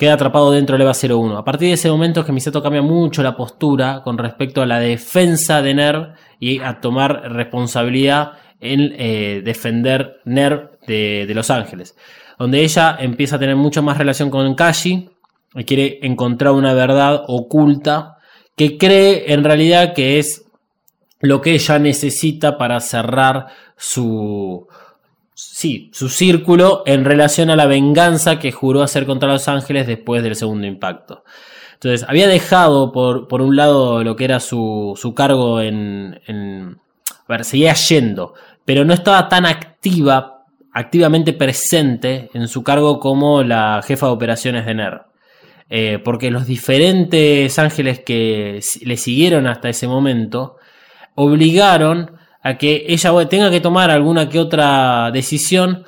queda 0.02 0.14
atrapado 0.14 0.52
dentro 0.52 0.76
del 0.76 0.82
EVA 0.82 0.94
01. 0.94 1.38
A 1.38 1.46
partir 1.46 1.68
de 1.68 1.74
ese 1.76 1.88
momento 1.88 2.22
es 2.22 2.26
cambia 2.64 2.82
mucho 2.82 3.22
la 3.22 3.38
postura 3.38 4.02
con 4.04 4.18
respecto 4.18 4.64
a 4.64 4.66
la 4.66 4.80
defensa 4.80 5.62
de 5.62 5.76
Nerv 5.76 6.16
y 6.40 6.60
a 6.60 6.82
tomar 6.82 7.32
responsabilidad 7.32 8.32
en 8.60 8.96
eh, 8.98 9.44
defender 9.46 10.20
Nerv 10.26 10.80
de, 10.88 11.28
de, 11.28 11.34
Los 11.36 11.52
Ángeles. 11.52 11.96
Donde 12.40 12.64
ella 12.64 12.98
empieza 13.00 13.36
a 13.36 13.40
tener 13.40 13.56
mucho 13.56 13.84
más 13.84 14.00
relación 14.00 14.32
con 14.32 14.56
Kashi 14.56 15.08
y 15.54 15.64
quiere 15.66 16.00
encontrar 16.02 16.54
una 16.54 16.74
verdad 16.74 17.24
oculta 17.28 18.18
que 18.58 18.80
cree 18.80 19.32
en 19.32 19.44
realidad 19.44 19.94
que 19.94 20.18
es 20.18 20.46
lo 21.20 21.42
que 21.42 21.54
ella 21.54 21.78
necesita 21.78 22.58
para 22.58 22.80
cerrar 22.80 23.50
su, 23.78 24.68
sí, 25.34 25.90
su 25.94 26.10
círculo 26.10 26.84
en 26.86 27.06
relación 27.06 27.50
a 27.50 27.56
la 27.56 27.66
venganza 27.66 28.40
que 28.40 28.52
juró 28.52 28.84
hacer 28.84 29.06
contra 29.06 29.32
los 29.32 29.48
ángeles 29.48 29.88
después 29.88 30.24
del 30.24 30.36
segundo 30.36 30.68
impacto. 30.68 31.24
Entonces, 31.74 32.08
había 32.08 32.28
dejado 32.28 32.92
por, 32.92 33.28
por 33.28 33.42
un 33.42 33.56
lado 33.56 34.04
lo 34.04 34.16
que 34.16 34.26
era 34.26 34.40
su, 34.40 34.94
su 34.96 35.16
cargo 35.16 35.62
en, 35.62 36.22
en... 36.28 36.78
A 37.10 37.24
ver, 37.28 37.46
seguía 37.46 37.74
yendo, 37.74 38.34
pero 38.66 38.86
no 38.86 38.94
estaba 38.94 39.30
tan 39.30 39.46
activa, 39.46 40.44
activamente 40.74 41.34
presente 41.34 42.30
en 42.34 42.48
su 42.48 42.64
cargo 42.64 43.00
como 43.00 43.42
la 43.42 43.82
jefa 43.84 44.08
de 44.08 44.12
operaciones 44.12 44.66
de 44.66 44.76
NER. 44.76 45.02
Eh, 45.74 46.00
porque 46.04 46.30
los 46.30 46.46
diferentes 46.46 47.58
ángeles 47.58 48.02
que 48.02 48.60
le 48.82 48.98
siguieron 48.98 49.48
hasta 49.48 49.70
ese 49.70 49.88
momento 49.88 50.58
obligaron 51.16 52.18
a 52.42 52.58
que 52.58 52.86
ella 52.88 53.12
tenga 53.30 53.52
que 53.52 53.62
tomar 53.62 53.92
alguna 53.92 54.30
que 54.30 54.40
otra 54.40 55.12
decisión, 55.12 55.86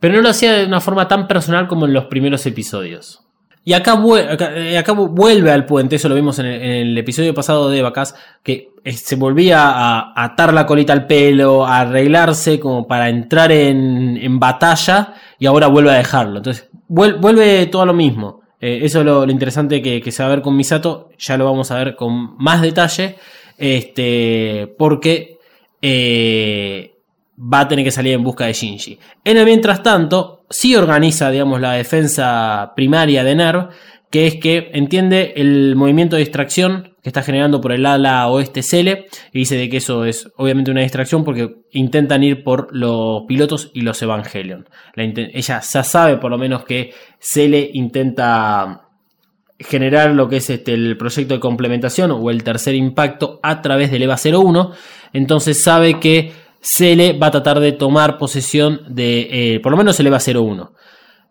pero 0.00 0.14
no 0.14 0.22
lo 0.22 0.28
hacía 0.28 0.54
de 0.54 0.66
una 0.66 0.80
forma 0.80 1.08
tan 1.08 1.28
personal 1.28 1.68
como 1.68 1.86
en 1.86 1.92
los 1.92 2.06
primeros 2.06 2.44
episodios. 2.46 3.24
Y 3.64 3.74
acá, 3.74 4.02
eh, 4.02 4.82
vuelve 5.10 5.52
al 5.52 5.66
puente, 5.66 5.96
eso 5.96 6.08
lo 6.08 6.14
vimos 6.14 6.38
en 6.38 6.46
el, 6.46 6.96
episodio 6.96 7.34
pasado 7.34 7.68
de 7.68 7.82
Vacas, 7.82 8.14
que 8.42 8.70
eh, 8.82 8.92
se 8.92 9.16
volvía 9.16 9.68
a 9.68 10.24
atar 10.24 10.54
la 10.54 10.64
colita 10.64 10.94
al 10.94 11.06
pelo, 11.06 11.66
a 11.66 11.80
arreglarse 11.80 12.58
como 12.58 12.86
para 12.86 13.10
entrar 13.10 13.52
en, 13.52 14.16
en 14.16 14.40
batalla 14.40 15.14
y 15.38 15.44
ahora 15.44 15.66
vuelve 15.66 15.90
a 15.90 15.98
dejarlo. 15.98 16.38
Entonces 16.38 16.68
vuelve 16.88 17.66
todo 17.66 17.82
a 17.82 17.86
lo 17.86 17.94
mismo. 17.94 18.40
Eh, 18.60 18.80
eso 18.82 19.00
es 19.00 19.04
lo, 19.04 19.30
interesante 19.30 19.80
que, 19.82 20.10
se 20.10 20.22
va 20.22 20.28
a 20.28 20.32
ver 20.32 20.42
con 20.42 20.56
Misato. 20.56 21.10
Ya 21.18 21.36
lo 21.36 21.44
vamos 21.44 21.70
a 21.70 21.76
ver 21.76 21.94
con 21.94 22.36
más 22.38 22.62
detalle. 22.62 23.16
Este, 23.56 24.74
porque 24.78 25.37
eh, 25.82 26.94
va 27.38 27.60
a 27.60 27.68
tener 27.68 27.84
que 27.84 27.90
salir 27.90 28.14
en 28.14 28.24
busca 28.24 28.46
de 28.46 28.52
Shinji. 28.52 28.98
En 29.24 29.36
el 29.36 29.44
mientras 29.44 29.82
tanto, 29.82 30.44
sí 30.50 30.74
organiza, 30.74 31.30
digamos, 31.30 31.60
la 31.60 31.72
defensa 31.72 32.72
primaria 32.74 33.24
de 33.24 33.34
NERV, 33.34 33.68
que 34.10 34.26
es 34.26 34.36
que 34.36 34.70
entiende 34.72 35.34
el 35.36 35.76
movimiento 35.76 36.16
de 36.16 36.20
distracción 36.20 36.94
que 37.02 37.10
está 37.10 37.22
generando 37.22 37.60
por 37.60 37.72
el 37.72 37.84
ala 37.84 38.26
oeste 38.28 38.62
Cele 38.62 39.06
y 39.32 39.40
dice 39.40 39.56
de 39.56 39.68
que 39.68 39.76
eso 39.76 40.04
es 40.04 40.30
obviamente 40.36 40.70
una 40.70 40.80
distracción 40.80 41.24
porque 41.24 41.56
intentan 41.72 42.22
ir 42.22 42.42
por 42.42 42.74
los 42.74 43.24
pilotos 43.26 43.70
y 43.74 43.82
los 43.82 44.00
Evangelion. 44.00 44.68
ella 44.96 45.60
ya 45.60 45.84
sabe 45.84 46.16
por 46.16 46.30
lo 46.30 46.38
menos 46.38 46.64
que 46.64 46.92
Cele 47.20 47.70
intenta 47.74 48.87
generar 49.58 50.10
lo 50.10 50.28
que 50.28 50.36
es 50.36 50.50
este, 50.50 50.74
el 50.74 50.96
proyecto 50.96 51.34
de 51.34 51.40
complementación 51.40 52.10
o 52.12 52.30
el 52.30 52.44
tercer 52.44 52.74
impacto 52.74 53.40
a 53.42 53.60
través 53.60 53.90
del 53.90 54.02
EVA 54.02 54.16
01, 54.16 54.72
entonces 55.12 55.62
sabe 55.62 55.98
que 55.98 56.32
Cele 56.60 57.12
va 57.12 57.28
a 57.28 57.32
tratar 57.32 57.60
de 57.60 57.72
tomar 57.72 58.18
posesión 58.18 58.82
de 58.88 59.54
eh, 59.54 59.60
por 59.60 59.72
lo 59.72 59.78
menos 59.78 59.98
el 59.98 60.06
EVA 60.06 60.18
01 60.18 60.72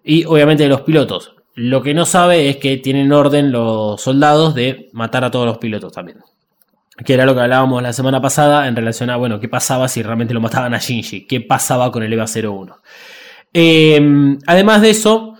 y 0.04 0.26
obviamente 0.26 0.64
de 0.64 0.70
los 0.70 0.82
pilotos. 0.82 1.36
Lo 1.56 1.82
que 1.82 1.94
no 1.94 2.06
sabe 2.06 2.50
es 2.50 2.58
que 2.58 2.78
tienen 2.78 3.12
orden 3.12 3.52
los 3.52 4.00
soldados 4.00 4.54
de 4.54 4.90
matar 4.94 5.24
a 5.24 5.32
todos 5.32 5.46
los 5.46 5.58
pilotos 5.58 5.92
también. 5.92 6.20
Que 7.04 7.14
era 7.14 7.26
lo 7.26 7.34
que 7.34 7.42
hablábamos 7.42 7.82
la 7.82 7.94
semana 7.94 8.22
pasada 8.22 8.68
en 8.68 8.76
relación 8.76 9.10
a, 9.10 9.18
bueno, 9.18 9.40
qué 9.40 9.50
pasaba 9.50 9.88
si 9.88 10.04
realmente 10.04 10.34
lo 10.34 10.42
mataban 10.42 10.74
a 10.74 10.80
Shinji, 10.80 11.26
qué 11.26 11.42
pasaba 11.42 11.92
con 11.92 12.04
el 12.04 12.14
EVA 12.14 12.26
01. 12.26 12.78
Eh, 13.54 14.38
además 14.46 14.82
de 14.82 14.90
eso, 14.92 15.34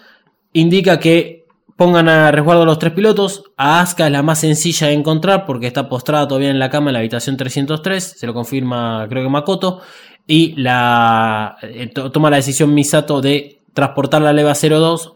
indica 0.54 1.00
que 1.00 1.47
pongan 1.78 2.10
a 2.10 2.32
resguardo 2.32 2.64
a 2.64 2.66
los 2.66 2.80
tres 2.80 2.92
pilotos. 2.92 3.44
A 3.56 3.80
Asuka 3.80 4.08
es 4.08 4.12
la 4.12 4.24
más 4.24 4.40
sencilla 4.40 4.88
de 4.88 4.94
encontrar 4.94 5.46
porque 5.46 5.68
está 5.68 5.88
postrada 5.88 6.28
todavía 6.28 6.50
en 6.50 6.60
la 6.60 6.70
cama 6.70 6.90
en 6.90 6.94
la 6.94 7.00
habitación 7.00 7.38
303. 7.38 8.04
Se 8.18 8.28
lo 8.28 8.34
confirma, 8.34 9.06
creo 9.08 9.24
que 9.24 9.30
Makoto. 9.30 9.82
Y 10.26 10.56
la, 10.58 11.56
eh, 11.62 11.88
toma 11.88 12.30
la 12.30 12.38
decisión 12.38 12.74
Misato 12.74 13.22
de 13.22 13.62
transportarla 13.74 14.32
a 14.32 14.42
EVA 14.42 14.54
02 14.54 15.14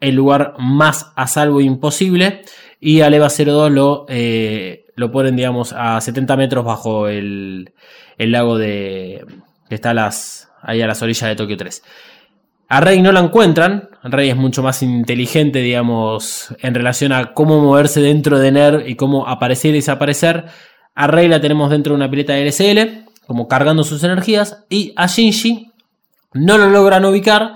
el 0.00 0.14
lugar 0.14 0.54
más 0.58 1.12
a 1.16 1.26
salvo 1.26 1.60
imposible. 1.60 2.42
Y 2.80 3.00
al 3.00 3.12
EVA 3.12 3.28
02 3.28 3.70
lo, 3.70 4.06
eh, 4.08 4.86
lo 4.94 5.10
ponen, 5.10 5.36
digamos, 5.36 5.74
a 5.76 6.00
70 6.00 6.36
metros 6.36 6.64
bajo 6.64 7.08
el, 7.08 7.72
el 8.16 8.32
lago 8.32 8.56
de. 8.56 9.26
que 9.68 9.74
está 9.74 9.92
las, 9.92 10.48
ahí 10.62 10.80
a 10.80 10.86
las 10.86 11.02
orillas 11.02 11.28
de 11.28 11.36
Tokio 11.36 11.56
3. 11.56 11.82
A 12.68 12.80
Rey 12.80 13.00
no 13.00 13.12
la 13.12 13.20
encuentran. 13.20 13.88
Rey 14.02 14.30
es 14.30 14.36
mucho 14.36 14.62
más 14.62 14.82
inteligente, 14.82 15.60
digamos, 15.60 16.54
en 16.60 16.74
relación 16.74 17.12
a 17.12 17.32
cómo 17.32 17.60
moverse 17.60 18.00
dentro 18.00 18.38
de 18.38 18.50
NER 18.50 18.84
y 18.86 18.96
cómo 18.96 19.26
aparecer 19.28 19.70
y 19.70 19.78
desaparecer. 19.78 20.46
A 20.94 21.06
Rey 21.06 21.28
la 21.28 21.40
tenemos 21.40 21.70
dentro 21.70 21.92
de 21.92 21.96
una 21.96 22.10
pileta 22.10 22.32
de 22.32 22.44
LSL, 22.46 23.04
como 23.26 23.46
cargando 23.46 23.84
sus 23.84 24.02
energías. 24.02 24.64
Y 24.68 24.92
a 24.96 25.06
Shinji 25.06 25.70
no 26.32 26.58
lo 26.58 26.68
logran 26.68 27.04
ubicar 27.04 27.54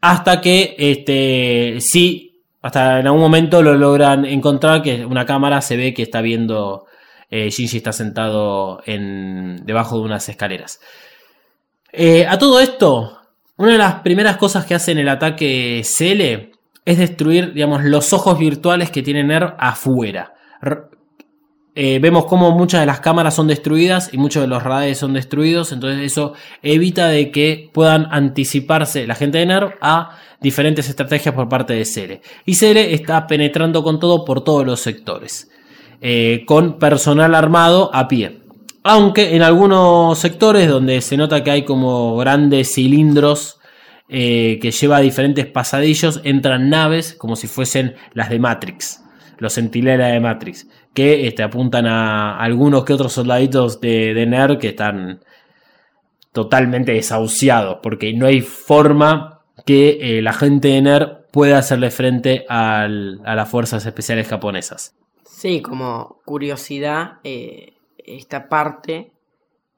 hasta 0.00 0.40
que, 0.40 0.76
este, 0.78 1.78
sí, 1.80 2.42
hasta 2.62 3.00
en 3.00 3.06
algún 3.06 3.20
momento 3.20 3.62
lo 3.62 3.74
logran 3.74 4.24
encontrar, 4.24 4.82
que 4.82 5.04
una 5.04 5.26
cámara 5.26 5.60
se 5.60 5.76
ve 5.76 5.92
que 5.92 6.02
está 6.02 6.22
viendo, 6.22 6.86
eh, 7.30 7.50
Shinji 7.50 7.78
está 7.78 7.92
sentado 7.92 8.80
en, 8.86 9.64
debajo 9.66 9.98
de 9.98 10.04
unas 10.04 10.28
escaleras. 10.28 10.80
Eh, 11.92 12.26
a 12.26 12.38
todo 12.38 12.60
esto, 12.60 13.17
una 13.58 13.72
de 13.72 13.78
las 13.78 13.94
primeras 13.96 14.36
cosas 14.36 14.64
que 14.64 14.74
hace 14.74 14.92
en 14.92 14.98
el 14.98 15.08
ataque 15.08 15.82
Cele 15.84 16.52
es 16.84 16.96
destruir, 16.96 17.52
digamos, 17.52 17.84
los 17.84 18.12
ojos 18.12 18.38
virtuales 18.38 18.90
que 18.90 19.02
tiene 19.02 19.24
NER 19.24 19.54
afuera. 19.58 20.32
Eh, 21.74 21.98
vemos 22.00 22.24
como 22.26 22.52
muchas 22.52 22.80
de 22.80 22.86
las 22.86 23.00
cámaras 23.00 23.34
son 23.34 23.46
destruidas 23.46 24.10
y 24.12 24.18
muchos 24.18 24.42
de 24.42 24.48
los 24.48 24.62
radares 24.62 24.98
son 24.98 25.12
destruidos, 25.12 25.70
entonces 25.72 26.00
eso 26.00 26.34
evita 26.62 27.08
de 27.08 27.30
que 27.30 27.70
puedan 27.72 28.08
anticiparse 28.10 29.06
la 29.06 29.14
gente 29.14 29.38
de 29.38 29.46
NERV 29.46 29.74
a 29.80 30.16
diferentes 30.40 30.88
estrategias 30.88 31.34
por 31.34 31.48
parte 31.48 31.74
de 31.74 31.84
Cere. 31.84 32.22
Y 32.46 32.54
Cere 32.54 32.94
está 32.94 33.26
penetrando 33.26 33.82
con 33.82 34.00
todo 34.00 34.24
por 34.24 34.42
todos 34.42 34.64
los 34.64 34.80
sectores, 34.80 35.50
eh, 36.00 36.44
con 36.46 36.78
personal 36.78 37.34
armado 37.34 37.90
a 37.92 38.08
pie. 38.08 38.37
Aunque 38.90 39.36
en 39.36 39.42
algunos 39.42 40.18
sectores 40.18 40.66
donde 40.66 41.02
se 41.02 41.18
nota 41.18 41.44
que 41.44 41.50
hay 41.50 41.64
como 41.64 42.16
grandes 42.16 42.72
cilindros 42.72 43.60
eh, 44.08 44.58
que 44.62 44.70
lleva 44.70 45.00
diferentes 45.00 45.44
pasadillos, 45.44 46.22
entran 46.24 46.70
naves 46.70 47.12
como 47.12 47.36
si 47.36 47.48
fuesen 47.48 47.96
las 48.14 48.30
de 48.30 48.38
Matrix 48.38 49.02
los 49.38 49.54
centinelas 49.54 50.12
de 50.12 50.20
Matrix, 50.20 50.66
que 50.92 51.26
este, 51.26 51.42
apuntan 51.42 51.86
a 51.86 52.38
algunos 52.38 52.84
que 52.84 52.92
otros 52.92 53.12
soldaditos 53.12 53.80
de, 53.80 54.14
de 54.14 54.26
NER 54.26 54.58
que 54.58 54.68
están 54.68 55.20
totalmente 56.32 56.92
desahuciados, 56.92 57.78
porque 57.82 58.12
no 58.12 58.26
hay 58.26 58.40
forma 58.40 59.42
que 59.64 59.98
eh, 60.00 60.22
la 60.22 60.32
gente 60.32 60.68
de 60.68 60.82
NER 60.82 61.26
pueda 61.30 61.58
hacerle 61.58 61.90
frente 61.90 62.46
a 62.48 62.88
las 62.88 63.48
fuerzas 63.48 63.84
especiales 63.86 64.28
japonesas. 64.28 64.94
Sí, 65.24 65.62
como 65.62 66.20
curiosidad, 66.24 67.18
eh, 67.22 67.74
esta 68.16 68.48
parte 68.48 69.12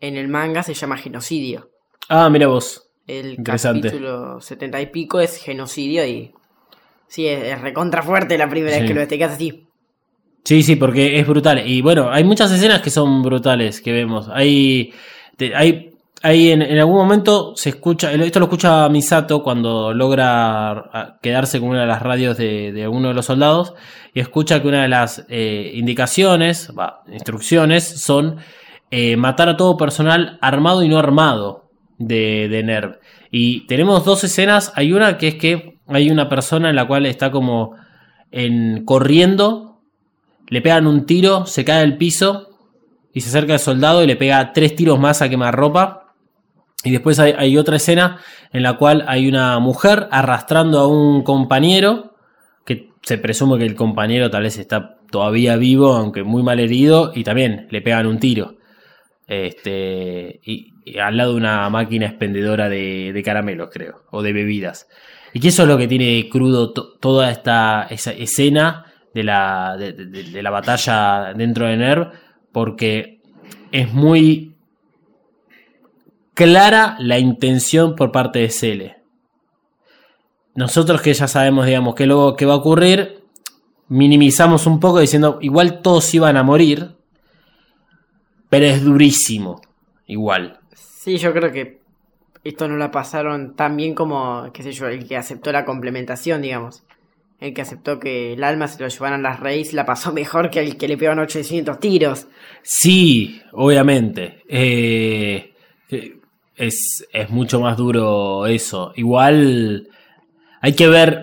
en 0.01 0.17
el 0.17 0.29
manga 0.29 0.63
se 0.63 0.75
llama 0.75 0.97
genocidio. 0.97 1.71
Ah, 2.09 2.29
mira 2.31 2.47
vos. 2.47 2.91
El 3.07 3.43
capítulo 3.43 4.41
70 4.41 4.81
y 4.81 4.87
pico 4.87 5.21
es 5.21 5.37
genocidio 5.37 6.07
y 6.07 6.33
Sí, 7.11 7.27
es, 7.27 7.61
recontra 7.61 8.03
fuerte 8.03 8.39
la 8.39 8.49
primera 8.49 8.79
vez 8.79 8.87
que 8.87 8.95
lo 8.95 9.05
ves, 9.05 9.23
así. 9.23 9.67
Sí, 10.45 10.63
sí, 10.63 10.77
porque 10.77 11.19
es 11.19 11.27
brutal. 11.27 11.61
Y 11.67 11.83
bueno, 11.83 12.09
hay 12.09 12.23
muchas 12.23 12.53
escenas 12.53 12.81
que 12.83 12.91
son 12.91 13.21
brutales 13.23 13.81
que 13.81 13.91
vemos. 13.91 14.29
Hay, 14.33 14.95
hay, 15.57 15.90
hay 16.23 16.51
en, 16.51 16.63
algún 16.63 16.97
momento 16.97 17.55
se 17.57 17.71
escucha, 17.71 18.13
esto 18.13 18.41
lo 18.41 18.47
escucha 18.47 18.89
Misato 18.89 19.43
cuando 19.43 19.95
logra 19.95 21.19
quedarse 21.23 21.61
con 21.61 21.71
una 21.71 21.81
de 21.81 21.87
las 21.87 22.03
radios 22.03 22.37
de, 22.37 22.89
uno 22.91 23.09
de 23.09 23.15
los 23.15 23.27
soldados 23.27 23.75
y 24.13 24.21
escucha 24.21 24.61
que 24.61 24.69
una 24.69 24.83
de 24.83 24.89
las 24.89 25.25
eh, 25.29 25.73
indicaciones, 25.75 26.73
instrucciones, 27.11 27.85
son 27.85 28.37
eh, 28.91 29.17
matar 29.17 29.49
a 29.49 29.57
todo 29.57 29.77
personal 29.77 30.39
armado 30.41 30.83
y 30.83 30.89
no 30.89 30.99
armado 30.99 31.71
de, 31.99 32.49
de 32.49 32.63
NERV. 32.65 32.99
Y 33.31 33.67
tenemos 33.67 34.05
dos 34.05 34.25
escenas. 34.25 34.73
Hay 34.75 34.93
una 34.93 35.17
que 35.17 35.29
es 35.29 35.35
que 35.37 35.79
hay 35.87 36.11
una 36.11 36.29
persona 36.29 36.71
en 36.71 36.77
la 36.77 36.87
cual 36.87 37.07
está 37.07 37.31
como 37.31 37.77
en, 38.31 38.85
corriendo, 38.85 39.81
le 40.49 40.63
pegan 40.63 40.87
un 40.87 41.07
tiro, 41.07 41.47
se 41.47 41.65
cae 41.65 41.83
al 41.83 41.97
piso 41.97 42.49
y 43.13 43.21
se 43.21 43.29
acerca 43.29 43.55
al 43.55 43.61
soldado 43.61 44.03
y 44.03 44.07
le 44.07 44.17
pega 44.17 44.53
tres 44.53 44.75
tiros 44.75 44.99
más 44.99 45.23
a 45.23 45.29
quemarropa. 45.29 46.00
Y 46.83 46.93
después 46.93 47.19
hay, 47.19 47.59
otra 47.59 47.77
escena 47.77 48.21
en 48.53 48.63
la 48.63 48.79
cual 48.79 49.05
hay 49.07 49.29
una 49.29 49.59
mujer 49.59 50.09
arrastrando 50.11 50.79
a 50.81 50.89
un 50.89 51.23
compañero, 51.23 52.15
que 52.65 52.89
se 53.03 53.19
presume 53.19 53.59
que 53.59 53.67
el 53.67 53.75
compañero 53.75 54.31
tal 54.31 54.45
vez 54.45 54.59
está 54.59 54.97
todavía 55.11 55.57
vivo, 55.57 55.93
aunque 55.93 56.23
muy 56.23 56.43
mal 56.43 56.59
herido, 56.59 57.13
y 57.15 57.23
también 57.23 57.67
le 57.71 57.83
pegan 57.83 58.07
un 58.07 58.19
tiro. 58.19 58.57
Este, 59.27 60.41
y, 60.45 60.73
al 60.99 61.17
lado 61.17 61.33
de 61.33 61.37
una 61.37 61.69
máquina 61.69 62.07
expendedora 62.07 62.69
de, 62.69 63.13
de, 63.13 63.23
caramelos, 63.23 63.69
creo, 63.71 64.03
o 64.11 64.23
de 64.23 64.33
bebidas. 64.33 64.89
Y 65.33 65.41
que 65.41 65.49
eso 65.49 65.63
es 65.63 65.69
lo 65.69 65.79
que 65.79 65.87
tiene 65.87 66.29
crudo 66.29 66.73
toda 66.73 67.31
esta 67.31 67.87
escena 67.91 68.87
de 69.15 69.25
la, 69.25 69.77
de, 69.77 70.43
la 70.43 70.51
batalla 70.51 71.33
dentro 71.35 71.67
de 71.67 71.77
NERV, 71.77 72.13
porque 72.53 73.21
es 73.73 73.93
muy 73.93 74.50
clara 76.41 76.97
la 76.99 77.19
intención 77.19 77.95
por 77.95 78.13
parte 78.13 78.39
de 78.39 78.49
Cele. 78.49 78.97
Nosotros 80.55 81.03
que 81.03 81.13
ya 81.13 81.29
sabemos, 81.29 81.67
digamos, 81.67 81.95
que 81.95 82.07
luego 82.07 82.35
que 82.35 82.47
va 82.47 82.55
a 82.55 82.57
ocurrir, 82.57 83.23
minimizamos 83.89 84.67
un 84.67 84.81
poco 84.81 85.01
diciendo, 85.01 85.37
igual 85.43 85.83
todos 85.83 86.15
iban 86.15 86.39
a 86.39 86.43
morir, 86.43 86.97
pero 88.49 88.65
es 88.65 88.83
durísimo, 88.83 89.61
igual. 90.07 90.59
Sí, 90.73 91.19
yo 91.19 91.35
creo 91.35 91.53
que 91.53 91.81
esto 92.43 92.69
no 92.69 92.79
la 92.79 92.91
pasaron 92.91 93.55
tan 93.55 93.77
bien 93.77 93.95
como, 93.95 94.51
qué 94.55 94.63
sé 94.63 94.73
yo, 94.73 94.87
el 94.87 95.07
que 95.07 95.19
aceptó 95.19 95.53
la 95.53 95.67
complementación, 95.67 96.41
digamos. 96.41 96.85
El 97.39 97.53
que 97.53 97.61
aceptó 97.61 98.01
que 98.01 98.33
el 98.33 98.45
alma 98.45 98.67
se 98.67 98.83
lo 98.83 98.89
llevaran 98.89 99.23
las 99.23 99.41
raíces 99.41 99.75
la 99.75 99.85
pasó 99.85 100.11
mejor 100.15 100.49
que 100.49 100.61
el 100.61 100.79
que 100.79 100.89
le 100.89 100.97
pegaron 100.97 101.19
800 101.19 101.79
tiros. 101.81 102.29
Sí, 102.63 103.43
obviamente. 103.53 104.43
Eh, 104.49 105.53
es, 106.61 107.07
es, 107.13 107.31
mucho 107.31 107.61
más 107.61 107.77
duro 107.77 108.47
eso. 108.47 108.93
Igual 108.97 109.89
hay 110.61 110.73
que 110.75 110.89
ver. 110.89 111.23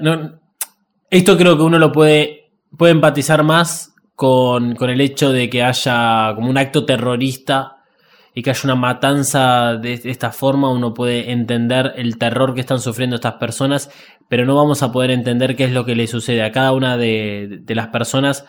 Esto 1.09 1.37
creo 1.37 1.57
que 1.57 1.63
uno 1.63 1.79
lo 1.79 1.91
puede, 1.91 2.51
puede 2.77 2.91
empatizar 2.91 3.43
más 3.43 3.93
con, 4.15 4.75
con 4.75 4.89
el 4.89 4.99
hecho 4.99 5.31
de 5.31 5.49
que 5.49 5.63
haya 5.63 6.33
como 6.35 6.49
un 6.49 6.57
acto 6.57 6.85
terrorista 6.85 7.77
y 8.37 8.43
que 8.43 8.51
haya 8.51 8.61
una 8.65 8.75
matanza 8.75 9.77
de 9.77 9.99
esta 10.03 10.31
forma, 10.31 10.69
uno 10.69 10.93
puede 10.93 11.31
entender 11.31 11.93
el 11.95 12.19
terror 12.19 12.53
que 12.53 12.61
están 12.61 12.79
sufriendo 12.79 13.15
estas 13.15 13.33
personas, 13.33 13.89
pero 14.29 14.45
no 14.45 14.55
vamos 14.55 14.83
a 14.83 14.91
poder 14.91 15.09
entender 15.09 15.55
qué 15.55 15.63
es 15.63 15.71
lo 15.71 15.85
que 15.85 15.95
le 15.95 16.05
sucede 16.05 16.43
a 16.43 16.51
cada 16.51 16.71
una 16.71 16.97
de, 16.97 17.63
las 17.69 17.87
personas 17.87 18.45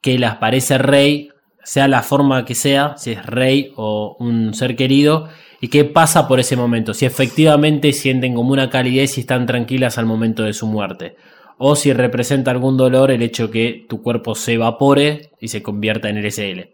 que 0.00 0.16
las 0.20 0.36
parece 0.36 0.78
rey, 0.78 1.30
sea 1.64 1.88
la 1.88 2.02
forma 2.02 2.44
que 2.44 2.54
sea, 2.54 2.96
si 2.98 3.10
es 3.10 3.26
rey 3.26 3.72
o 3.74 4.16
un 4.20 4.54
ser 4.54 4.76
querido, 4.76 5.28
y 5.60 5.68
qué 5.68 5.84
pasa 5.84 6.28
por 6.28 6.40
ese 6.40 6.56
momento, 6.56 6.94
si 6.94 7.06
efectivamente 7.06 7.92
sienten 7.92 8.34
como 8.34 8.52
una 8.52 8.70
calidez 8.70 9.16
y 9.16 9.20
están 9.20 9.46
tranquilas 9.46 9.98
al 9.98 10.06
momento 10.06 10.42
de 10.42 10.52
su 10.52 10.66
muerte, 10.66 11.16
o 11.58 11.74
si 11.76 11.92
representa 11.92 12.50
algún 12.50 12.76
dolor 12.76 13.10
el 13.10 13.22
hecho 13.22 13.50
que 13.50 13.86
tu 13.88 14.02
cuerpo 14.02 14.34
se 14.34 14.54
evapore 14.54 15.30
y 15.40 15.48
se 15.48 15.62
convierta 15.62 16.08
en 16.08 16.22
LSL. 16.22 16.70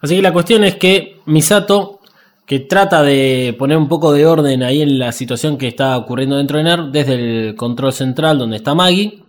Así 0.00 0.16
que 0.16 0.22
la 0.22 0.32
cuestión 0.32 0.64
es 0.64 0.76
que 0.76 1.20
Misato, 1.24 2.00
que 2.44 2.60
trata 2.60 3.02
de 3.02 3.56
poner 3.58 3.78
un 3.78 3.88
poco 3.88 4.12
de 4.12 4.26
orden 4.26 4.62
ahí 4.62 4.82
en 4.82 4.98
la 4.98 5.12
situación 5.12 5.56
que 5.56 5.68
está 5.68 5.96
ocurriendo 5.96 6.36
dentro 6.36 6.58
de 6.58 6.64
NER, 6.64 6.84
desde 6.92 7.14
el 7.14 7.54
control 7.56 7.92
central 7.92 8.38
donde 8.38 8.56
está 8.56 8.74
Maggie, 8.74 9.22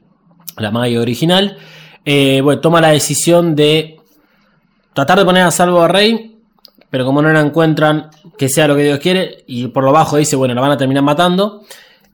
la 0.57 0.71
Maggie 0.71 0.99
original, 0.99 1.57
eh, 2.03 2.41
bueno, 2.41 2.61
toma 2.61 2.81
la 2.81 2.89
decisión 2.89 3.55
de 3.55 3.97
tratar 4.93 5.19
de 5.19 5.25
poner 5.25 5.43
a 5.43 5.51
salvo 5.51 5.81
a 5.81 5.87
Rey, 5.87 6.36
pero 6.89 7.05
como 7.05 7.21
no 7.21 7.31
la 7.31 7.41
encuentran, 7.41 8.09
que 8.37 8.49
sea 8.49 8.67
lo 8.67 8.75
que 8.75 8.83
Dios 8.83 8.99
quiere, 8.99 9.43
y 9.47 9.67
por 9.67 9.83
lo 9.83 9.91
bajo 9.91 10.17
dice, 10.17 10.35
bueno, 10.35 10.53
la 10.53 10.61
van 10.61 10.71
a 10.71 10.77
terminar 10.77 11.03
matando. 11.03 11.63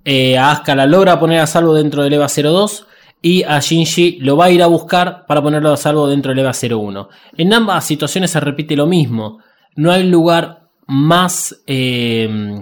Eh, 0.06 0.38
a 0.38 0.52
Asuka 0.52 0.76
la 0.76 0.86
logra 0.86 1.20
poner 1.20 1.40
a 1.40 1.48
salvo 1.48 1.74
dentro 1.74 2.04
del 2.04 2.14
EVA 2.14 2.28
02 2.28 2.88
y 3.22 3.44
a 3.44 3.60
Shinji 3.60 4.18
lo 4.20 4.36
va 4.36 4.46
a 4.46 4.52
ir 4.52 4.62
a 4.62 4.68
buscar 4.68 5.26
para 5.26 5.42
ponerlo 5.42 5.72
a 5.72 5.78
salvo 5.78 6.08
dentro 6.08 6.32
del 6.34 6.40
EVA 6.40 6.52
01. 6.52 7.10
En 7.38 7.54
ambas 7.54 7.86
situaciones 7.86 8.32
se 8.32 8.40
repite 8.42 8.76
lo 8.76 8.86
mismo. 8.86 9.40
No 9.76 9.92
hay 9.92 10.04
lugar 10.04 10.64
más, 10.88 11.64
eh, 11.66 12.62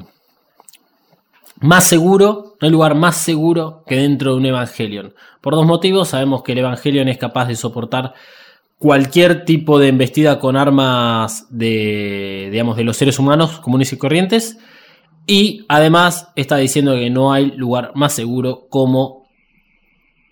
más 1.60 1.84
seguro, 1.86 2.56
no 2.62 2.66
hay 2.66 2.72
lugar 2.72 2.96
más 2.96 3.18
seguro 3.18 3.84
que 3.88 3.96
dentro 3.96 4.32
de 4.32 4.38
un 4.38 4.46
Evangelion. 4.46 5.14
Por 5.42 5.56
dos 5.56 5.66
motivos, 5.66 6.10
sabemos 6.10 6.44
que 6.44 6.52
el 6.52 6.60
Evangelion 6.60 7.08
es 7.08 7.18
capaz 7.18 7.48
de 7.48 7.56
soportar 7.56 8.14
cualquier 8.82 9.46
tipo 9.46 9.78
de 9.78 9.90
embestida 9.90 10.40
con 10.40 10.58
armas 10.58 11.46
de, 11.52 12.50
digamos, 12.52 12.76
de 12.76 12.84
los 12.84 12.98
seres 12.98 13.20
humanos 13.20 13.60
comunes 13.60 13.94
y 13.94 13.98
corrientes. 13.98 14.58
Y 15.28 15.66
además 15.70 16.30
está 16.36 16.58
diciendo 16.58 16.96
que 16.96 17.12
no 17.12 17.32
hay 17.32 17.52
lugar 17.52 17.92
más 17.94 18.14
seguro 18.14 18.66
como 18.70 19.28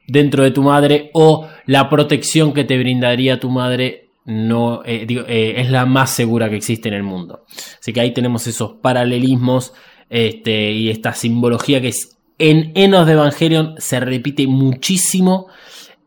dentro 0.07 0.43
de 0.43 0.49
tu 0.49 0.63
madre 0.63 1.11
o 1.13 1.47
la 1.67 1.89
protección 1.91 2.51
que 2.51 2.63
te 2.63 2.79
brindaría 2.79 3.39
tu 3.39 3.51
madre 3.51 4.09
no 4.25 4.81
eh, 4.83 5.05
eh, 5.07 5.53
es 5.57 5.69
la 5.69 5.85
más 5.85 6.09
segura 6.09 6.49
que 6.49 6.55
existe 6.55 6.89
en 6.89 6.95
el 6.95 7.03
mundo. 7.03 7.45
Así 7.79 7.93
que 7.93 8.01
ahí 8.01 8.15
tenemos 8.15 8.47
esos 8.47 8.77
paralelismos 8.81 9.73
este, 10.09 10.71
y 10.71 10.89
esta 10.89 11.13
simbología 11.13 11.81
que 11.81 11.89
es 11.89 12.17
en 12.39 12.71
Enos 12.73 13.05
de 13.05 13.13
Evangelion 13.13 13.75
se 13.77 13.99
repite 13.99 14.47
muchísimo 14.47 15.49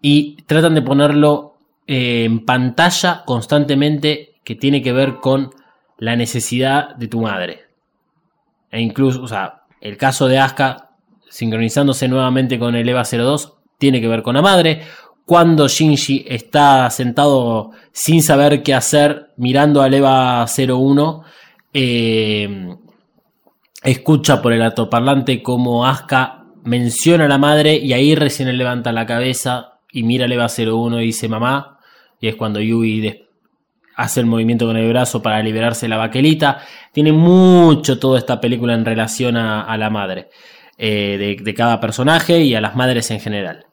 y 0.01 0.39
tratan 0.47 0.75
de 0.75 0.83
ponerlo 0.83 1.52
eh, 1.87 2.25
en 2.25 2.45
pantalla 2.45 3.23
constantemente 3.25 4.35
que 4.45 4.55
tiene 4.55 4.83
que 4.83 4.92
ver 4.92 5.16
con 5.16 5.51
la 5.99 6.16
necesidad 6.16 6.95
de 6.97 7.09
tu 7.09 7.21
madre. 7.21 7.66
E 8.71 8.81
incluso, 8.81 9.23
o 9.23 9.29
sea, 9.29 9.62
el 9.81 9.97
caso 9.97 10.29
de 10.29 10.38
Asuka 10.38 10.90
sincronizándose 11.29 12.09
nuevamente 12.09 12.59
con 12.59 12.75
el 12.75 12.88
EVA 12.88 13.05
02 13.05 13.55
tiene 13.79 14.01
que 14.01 14.09
ver 14.09 14.23
con 14.23 14.35
la 14.35 14.42
madre. 14.42 14.83
Cuando 15.25 15.68
Shinji 15.68 16.27
está 16.29 16.90
sentado 16.90 17.71
sin 17.92 18.23
saber 18.23 18.62
qué 18.62 18.75
hacer, 18.75 19.31
mirando 19.37 19.83
al 19.83 19.95
EVA 19.95 20.45
01, 20.47 21.25
eh, 21.73 22.77
escucha 23.83 24.42
por 24.42 24.53
el 24.53 24.62
altoparlante 24.62 25.42
como 25.42 25.87
Asuka 25.87 26.45
menciona 26.64 27.25
a 27.25 27.29
la 27.29 27.38
madre 27.38 27.77
y 27.77 27.92
ahí 27.92 28.14
recién 28.14 28.49
él 28.49 28.59
levanta 28.59 28.92
la 28.92 29.07
cabeza 29.07 29.79
y 29.90 30.03
mira 30.03 30.27
al 30.27 30.33
EVA 30.33 30.47
01 30.49 31.01
y 31.01 31.07
dice 31.07 31.29
mamá 31.29 31.72
y 32.23 32.29
es 32.29 32.37
cuando 32.37 32.61
Yui 32.61 33.27
hace 33.97 34.21
el 34.21 34.27
movimiento 34.27 34.65
con 34.65 34.77
el 34.77 34.89
brazo 34.89 35.21
para 35.21 35.43
liberarse 35.43 35.89
la 35.89 35.97
baquelita. 35.97 36.61
Tiene 36.93 37.13
mucho 37.13 37.99
toda 37.99 38.19
esta 38.19 38.41
película 38.41 38.75
en 38.75 38.85
relación 38.85 39.37
a, 39.37 39.77
la 39.77 39.91
madre 39.91 40.31
eh, 40.79 41.37
de, 41.43 41.55
cada 41.55 41.81
personaje 41.81 42.41
y 42.41 42.55
a 42.55 42.61
las 42.61 42.77
madres 42.77 43.11
en 43.11 43.19
general. 43.19 43.67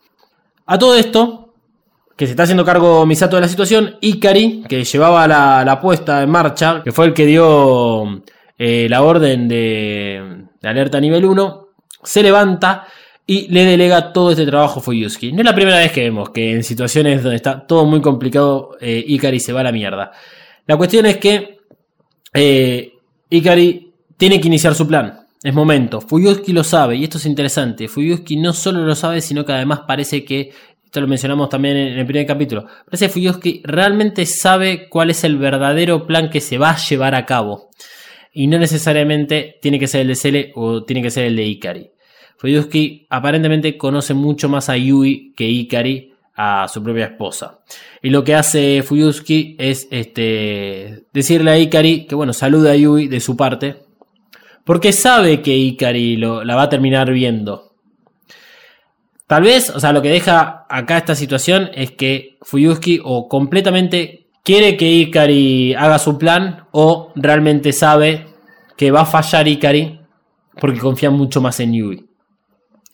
A 0.66 0.80
todo 0.80 0.98
esto, 0.98 1.54
que 2.18 2.26
se 2.26 2.32
está 2.32 2.44
haciendo 2.44 2.66
cargo 2.66 3.06
Misato 3.06 3.36
de 3.36 3.44
la 3.44 3.48
situación, 3.48 3.98
Ikari, 4.02 4.64
que 4.68 4.84
llevaba 4.84 5.28
la, 5.28 5.80
puesta 5.80 6.24
en 6.24 6.32
marcha, 6.32 6.82
que 6.84 6.92
fue 6.92 7.06
el 7.06 7.14
que 7.14 7.28
dio 7.28 8.24
eh, 8.58 8.88
la 8.90 9.04
orden 9.04 9.48
de, 9.48 10.48
de 10.60 10.68
alerta 10.68 11.00
nivel 11.00 11.24
1, 11.24 11.68
se 12.04 12.24
levanta 12.24 12.88
y 13.30 13.48
le 13.50 13.64
delega 13.64 14.12
todo 14.12 14.32
este 14.32 14.44
trabajo 14.44 14.80
a 14.80 14.82
Fuyuski. 14.82 15.32
No 15.32 15.42
es 15.42 15.46
la 15.46 15.54
primera 15.54 15.78
vez 15.78 15.92
que 15.92 16.02
vemos 16.02 16.32
que 16.32 16.52
en 16.52 16.64
situaciones 16.64 17.22
donde 17.22 17.36
está 17.36 17.68
todo 17.68 17.86
muy 17.86 18.02
complicado, 18.02 18.76
eh, 18.82 19.04
Ikari 19.06 19.40
se 19.40 19.54
va 19.54 19.60
a 19.60 19.66
la 19.66 19.72
mierda. 19.72 20.12
La 20.66 20.76
cuestión 20.78 21.06
es 21.06 21.18
que 21.18 21.60
eh, 22.34 22.92
Ikari 23.30 23.94
tiene 24.18 24.42
que 24.42 24.48
iniciar 24.48 24.74
su 24.74 24.88
plan. 24.88 25.28
Es 25.44 25.54
momento. 25.54 26.02
Fuyuski 26.02 26.54
lo 26.54 26.64
sabe 26.64 26.96
y 26.96 27.04
esto 27.04 27.20
es 27.20 27.28
interesante. 27.28 27.88
Fuyuski 27.88 28.36
no 28.36 28.52
solo 28.52 28.84
lo 28.84 28.96
sabe, 28.96 29.22
sino 29.22 29.46
que 29.46 29.54
además 29.54 29.82
parece 29.88 30.26
que, 30.26 30.52
esto 30.84 31.00
lo 31.00 31.08
mencionamos 31.08 31.50
también 31.50 31.78
en 31.78 32.00
el 32.00 32.08
primer 32.08 32.26
capítulo, 32.26 32.66
parece 32.84 33.06
que 33.06 33.14
Fuyuski 33.14 33.62
realmente 33.64 34.26
sabe 34.26 34.90
cuál 34.90 35.12
es 35.12 35.24
el 35.24 35.38
verdadero 35.38 36.08
plan 36.08 36.32
que 36.32 36.42
se 36.42 36.58
va 36.58 36.72
a 36.72 36.78
llevar 36.78 37.14
a 37.14 37.28
cabo. 37.28 37.70
Y 38.34 38.48
no 38.48 38.58
necesariamente 38.58 39.60
tiene 39.62 39.78
que 39.78 39.86
ser 39.86 40.02
el 40.02 40.08
de 40.08 40.16
Cele 40.16 40.52
o 40.56 40.84
tiene 40.84 41.04
que 41.04 41.12
ser 41.12 41.26
el 41.26 41.36
de 41.36 41.46
Ikari. 41.46 41.92
Fuyuski 42.40 43.06
aparentemente 43.10 43.78
conoce 43.78 44.14
mucho 44.14 44.48
más 44.48 44.70
a 44.70 44.78
Yui 44.78 45.34
que 45.36 45.44
Ikari 45.44 46.14
a 46.36 46.70
su 46.70 46.82
propia 46.82 47.08
esposa. 47.08 47.60
Y 48.02 48.12
lo 48.12 48.24
que 48.24 48.34
hace 48.34 48.82
Fuyuski 48.82 49.58
es 49.60 49.90
este, 49.92 51.04
decirle 51.12 51.52
a 51.52 51.58
Ikari 51.60 52.06
que 52.06 52.16
bueno, 52.16 52.32
saluda 52.32 52.72
a 52.72 52.76
Yui 52.78 53.10
de 53.10 53.20
su 53.20 53.36
parte, 53.36 53.76
porque 54.64 54.94
sabe 54.94 55.42
que 55.42 55.54
Ikari 55.54 56.16
lo, 56.16 56.46
la 56.46 56.56
va 56.56 56.64
a 56.64 56.70
terminar 56.70 57.12
viendo. 57.12 57.74
Tal 59.28 59.44
vez, 59.44 59.70
o 59.72 59.82
sea, 59.82 59.92
lo 59.92 60.02
que 60.02 60.10
deja 60.10 60.66
acá 60.70 60.98
esta 60.98 61.16
situación 61.16 61.70
es 61.74 61.92
que 61.92 62.38
Fuyuski 62.42 63.02
o 63.04 63.28
completamente 63.28 64.28
quiere 64.46 64.78
que 64.78 64.90
Ikari 64.90 65.74
haga 65.74 66.00
su 66.00 66.18
plan 66.18 66.68
o 66.72 67.12
realmente 67.16 67.74
sabe 67.74 68.28
que 68.78 68.92
va 68.92 69.02
a 69.02 69.06
fallar 69.06 69.46
Ikari 69.46 70.00
porque 70.58 70.80
confía 70.80 71.10
mucho 71.10 71.42
más 71.42 71.60
en 71.60 71.74
Yui. 71.74 72.09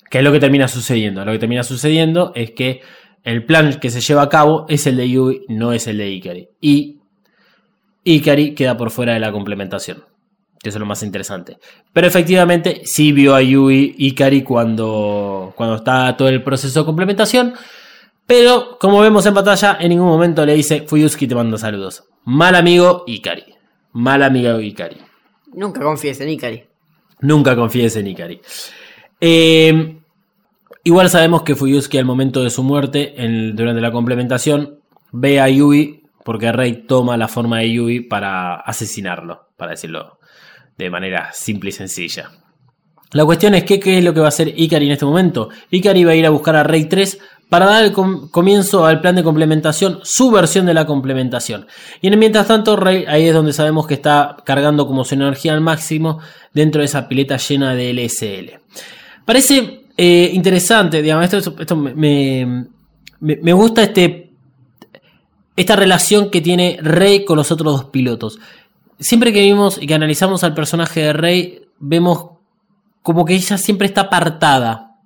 ¿Qué 0.09 0.19
es 0.19 0.23
lo 0.23 0.31
que 0.31 0.39
termina 0.39 0.67
sucediendo? 0.67 1.25
Lo 1.25 1.31
que 1.31 1.39
termina 1.39 1.63
sucediendo 1.63 2.31
es 2.35 2.51
que 2.51 2.81
el 3.23 3.43
plan 3.45 3.79
que 3.79 3.89
se 3.89 4.01
lleva 4.01 4.21
a 4.21 4.29
cabo 4.29 4.65
es 4.69 4.85
el 4.85 4.97
de 4.97 5.09
Yui, 5.09 5.45
no 5.49 5.73
es 5.73 5.87
el 5.87 5.97
de 5.97 6.09
Ikari. 6.09 6.49
Y 6.61 6.99
Ikari 8.03 8.53
queda 8.53 8.77
por 8.77 8.91
fuera 8.91 9.13
de 9.13 9.19
la 9.19 9.31
complementación. 9.31 10.05
Que 10.61 10.69
es 10.69 10.75
lo 10.75 10.85
más 10.85 11.03
interesante. 11.03 11.57
Pero 11.91 12.07
efectivamente 12.07 12.81
sí 12.85 13.11
vio 13.11 13.35
a 13.35 13.41
Yui 13.41 13.95
Ikari 13.97 14.43
cuando, 14.43 15.53
cuando 15.55 15.75
está 15.75 16.15
todo 16.15 16.29
el 16.29 16.43
proceso 16.43 16.79
de 16.79 16.85
complementación. 16.85 17.53
Pero 18.27 18.77
como 18.79 18.99
vemos 19.01 19.25
en 19.25 19.33
batalla, 19.33 19.77
en 19.79 19.89
ningún 19.89 20.07
momento 20.07 20.45
le 20.45 20.55
dice 20.55 20.85
Fuyuski 20.87 21.27
te 21.27 21.35
mando 21.35 21.57
saludos. 21.57 22.03
Mal 22.25 22.55
amigo 22.55 23.03
Ikari. 23.07 23.55
Mal 23.93 24.23
amigo 24.23 24.59
Ikari. 24.59 24.97
Nunca 25.53 25.81
confíes 25.81 26.19
en 26.21 26.29
Ikari. 26.29 26.63
Nunca 27.21 27.55
confíes 27.55 27.95
en 27.95 28.07
Ikari. 28.07 28.41
Eh, 29.21 29.94
igual 30.85 31.09
sabemos 31.09 31.41
que 31.41 31.55
Fuyuski 31.55 31.97
al 31.97 32.05
momento 32.05 32.41
de 32.41 32.49
su 32.49 32.63
muerte, 32.63 33.13
durante 33.53 33.81
la 33.81 33.91
complementación, 33.91 34.79
ve 35.11 35.41
a 35.41 35.49
Yui 35.49 36.03
porque 36.23 36.51
Rey 36.51 36.85
toma 36.87 37.17
la 37.17 37.27
forma 37.27 37.59
de 37.59 37.71
Yui 37.71 37.99
para 37.99 38.55
asesinarlo, 38.55 39.49
para 39.57 39.71
decirlo 39.71 40.19
de 40.77 40.89
manera 40.89 41.29
simple 41.33 41.69
y 41.69 41.73
sencilla. 41.73 42.31
La 43.11 43.25
cuestión 43.25 43.55
es 43.55 43.63
que, 43.63 43.79
qué 43.79 43.97
es 43.97 44.03
lo 44.03 44.13
que 44.13 44.19
va 44.19 44.27
a 44.27 44.29
hacer 44.29 44.53
Ikari 44.59 44.87
en 44.87 44.91
este 44.93 45.05
momento. 45.05 45.49
Ikari 45.69 46.03
va 46.03 46.11
a 46.11 46.15
ir 46.15 46.25
a 46.25 46.31
buscar 46.31 46.55
a 46.55 46.63
Rey 46.63 46.85
3 46.85 47.19
para 47.49 47.65
dar 47.67 47.85
el 47.85 47.93
comienzo 47.93 48.85
al 48.85 49.01
plan 49.01 49.15
de 49.15 49.23
complementación, 49.23 49.99
su 50.03 50.31
versión 50.31 50.65
de 50.65 50.73
la 50.73 50.85
complementación. 50.85 51.67
Y 52.01 52.07
en 52.07 52.19
mientras 52.19 52.47
tanto, 52.47 52.75
Rey, 52.75 53.05
ahí 53.07 53.27
es 53.27 53.33
donde 53.33 53.53
sabemos 53.53 53.87
que 53.87 53.93
está 53.93 54.37
cargando 54.43 54.87
como 54.87 55.05
su 55.05 55.13
energía 55.13 55.53
al 55.53 55.61
máximo 55.61 56.19
dentro 56.53 56.81
de 56.81 56.85
esa 56.85 57.07
pileta 57.07 57.37
llena 57.37 57.75
de 57.75 57.93
LSL. 57.93 58.59
Parece 59.25 59.84
eh, 59.97 60.31
interesante, 60.33 61.01
digamos, 61.01 61.31
esto, 61.33 61.75
me, 61.75 62.67
me, 63.19 63.53
gusta 63.53 63.83
este, 63.83 64.33
esta 65.55 65.75
relación 65.75 66.29
que 66.29 66.41
tiene 66.41 66.77
Rey 66.81 67.23
con 67.23 67.37
los 67.37 67.51
otros 67.51 67.73
dos 67.73 67.85
pilotos. 67.85 68.39
Siempre 68.99 69.31
que 69.31 69.41
vimos 69.41 69.81
y 69.81 69.87
que 69.87 69.93
analizamos 69.93 70.43
al 70.43 70.53
personaje 70.53 71.01
de 71.01 71.13
Rey, 71.13 71.61
vemos 71.79 72.31
como 73.01 73.23
que 73.23 73.35
ella 73.35 73.57
siempre 73.57 73.87
está 73.87 74.01
apartada. 74.01 74.97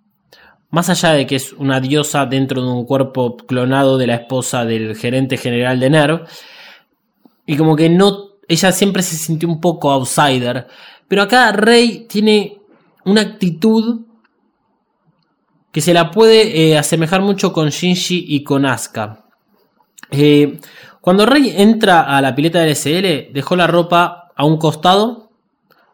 Más 0.71 0.89
allá 0.89 1.13
de 1.13 1.25
que 1.25 1.36
es 1.36 1.54
una 1.54 1.80
diosa 1.80 2.25
dentro 2.25 2.62
de 2.62 2.69
un 2.69 2.86
cuerpo 2.86 3.38
clonado 3.38 3.97
de 3.97 4.08
la 4.08 4.15
esposa 4.15 4.65
del 4.65 4.95
gerente 4.95 5.38
general 5.38 5.80
de 5.80 5.89
NERV. 5.89 6.28
Y 7.45 7.58
como 7.58 7.75
que 7.75 7.89
no. 7.89 8.30
Ella 8.47 8.71
siempre 8.71 9.04
se 9.04 9.15
sintió 9.15 9.49
un 9.49 9.60
poco 9.60 9.91
outsider. 9.91 10.67
Pero 11.08 11.23
acá 11.23 11.52
Rey 11.52 12.06
tiene 12.08 12.60
una 13.06 13.21
actitud 13.21 14.02
que 15.80 15.84
se 15.84 15.94
la 15.94 16.12
puede 16.12 16.72
eh, 16.72 16.78
asemejar 16.78 17.22
mucho 17.22 17.54
con 17.54 17.70
Shinji 17.70 18.26
y 18.28 18.44
con 18.44 18.65
Asuka. 18.65 19.24
Eh, 20.12 20.60
Cuando 21.00 21.26
Rey 21.26 21.54
entra 21.56 22.02
a 22.02 22.22
la 22.22 22.36
pileta 22.36 22.60
del 22.60 22.76
SL, 22.76 23.32
dejó 23.32 23.56
la 23.56 23.65
ropa 23.65 24.28
a 24.36 24.44
un 24.44 24.58
costado, 24.58 25.30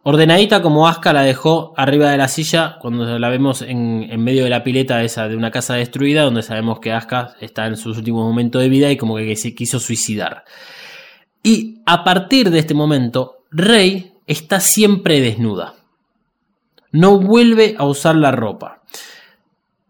ordenadita 0.02 0.64
como 0.64 0.88
Aska 0.88 1.14
la 1.14 1.22
dejó 1.22 1.76
arriba 1.78 2.10
de 2.10 2.18
la 2.18 2.28
silla 2.28 2.78
cuando 2.82 3.20
la 3.20 3.30
vemos 3.30 3.62
en, 3.62 4.10
medio 4.24 4.46
de 4.46 4.50
la 4.50 4.64
pileta 4.64 5.04
esa 5.04 5.28
de 5.28 5.36
una 5.36 5.52
casa 5.52 5.76
destruida, 5.76 6.24
donde 6.24 6.42
sabemos 6.42 6.80
que 6.80 6.92
Aska 6.92 7.36
está 7.40 7.68
en 7.68 7.78
sus 7.78 7.96
últimos 8.00 8.26
momentos 8.26 8.64
de 8.64 8.70
vida 8.70 8.90
y 8.90 8.98
como 8.98 9.18
que 9.18 9.36
se 9.36 9.54
quiso 9.54 9.80
suicidar. 9.80 10.46
Y 11.44 11.84
a 11.86 12.04
partir 12.04 12.50
de 12.50 12.58
este 12.58 12.74
momento, 12.74 13.44
Rey 13.52 14.14
está 14.26 14.60
siempre 14.60 15.22
desnuda. 15.22 15.76
No 16.92 17.20
vuelve 17.20 17.76
a 17.78 17.86
usar 17.86 18.16
la 18.16 18.32
ropa. 18.32 18.82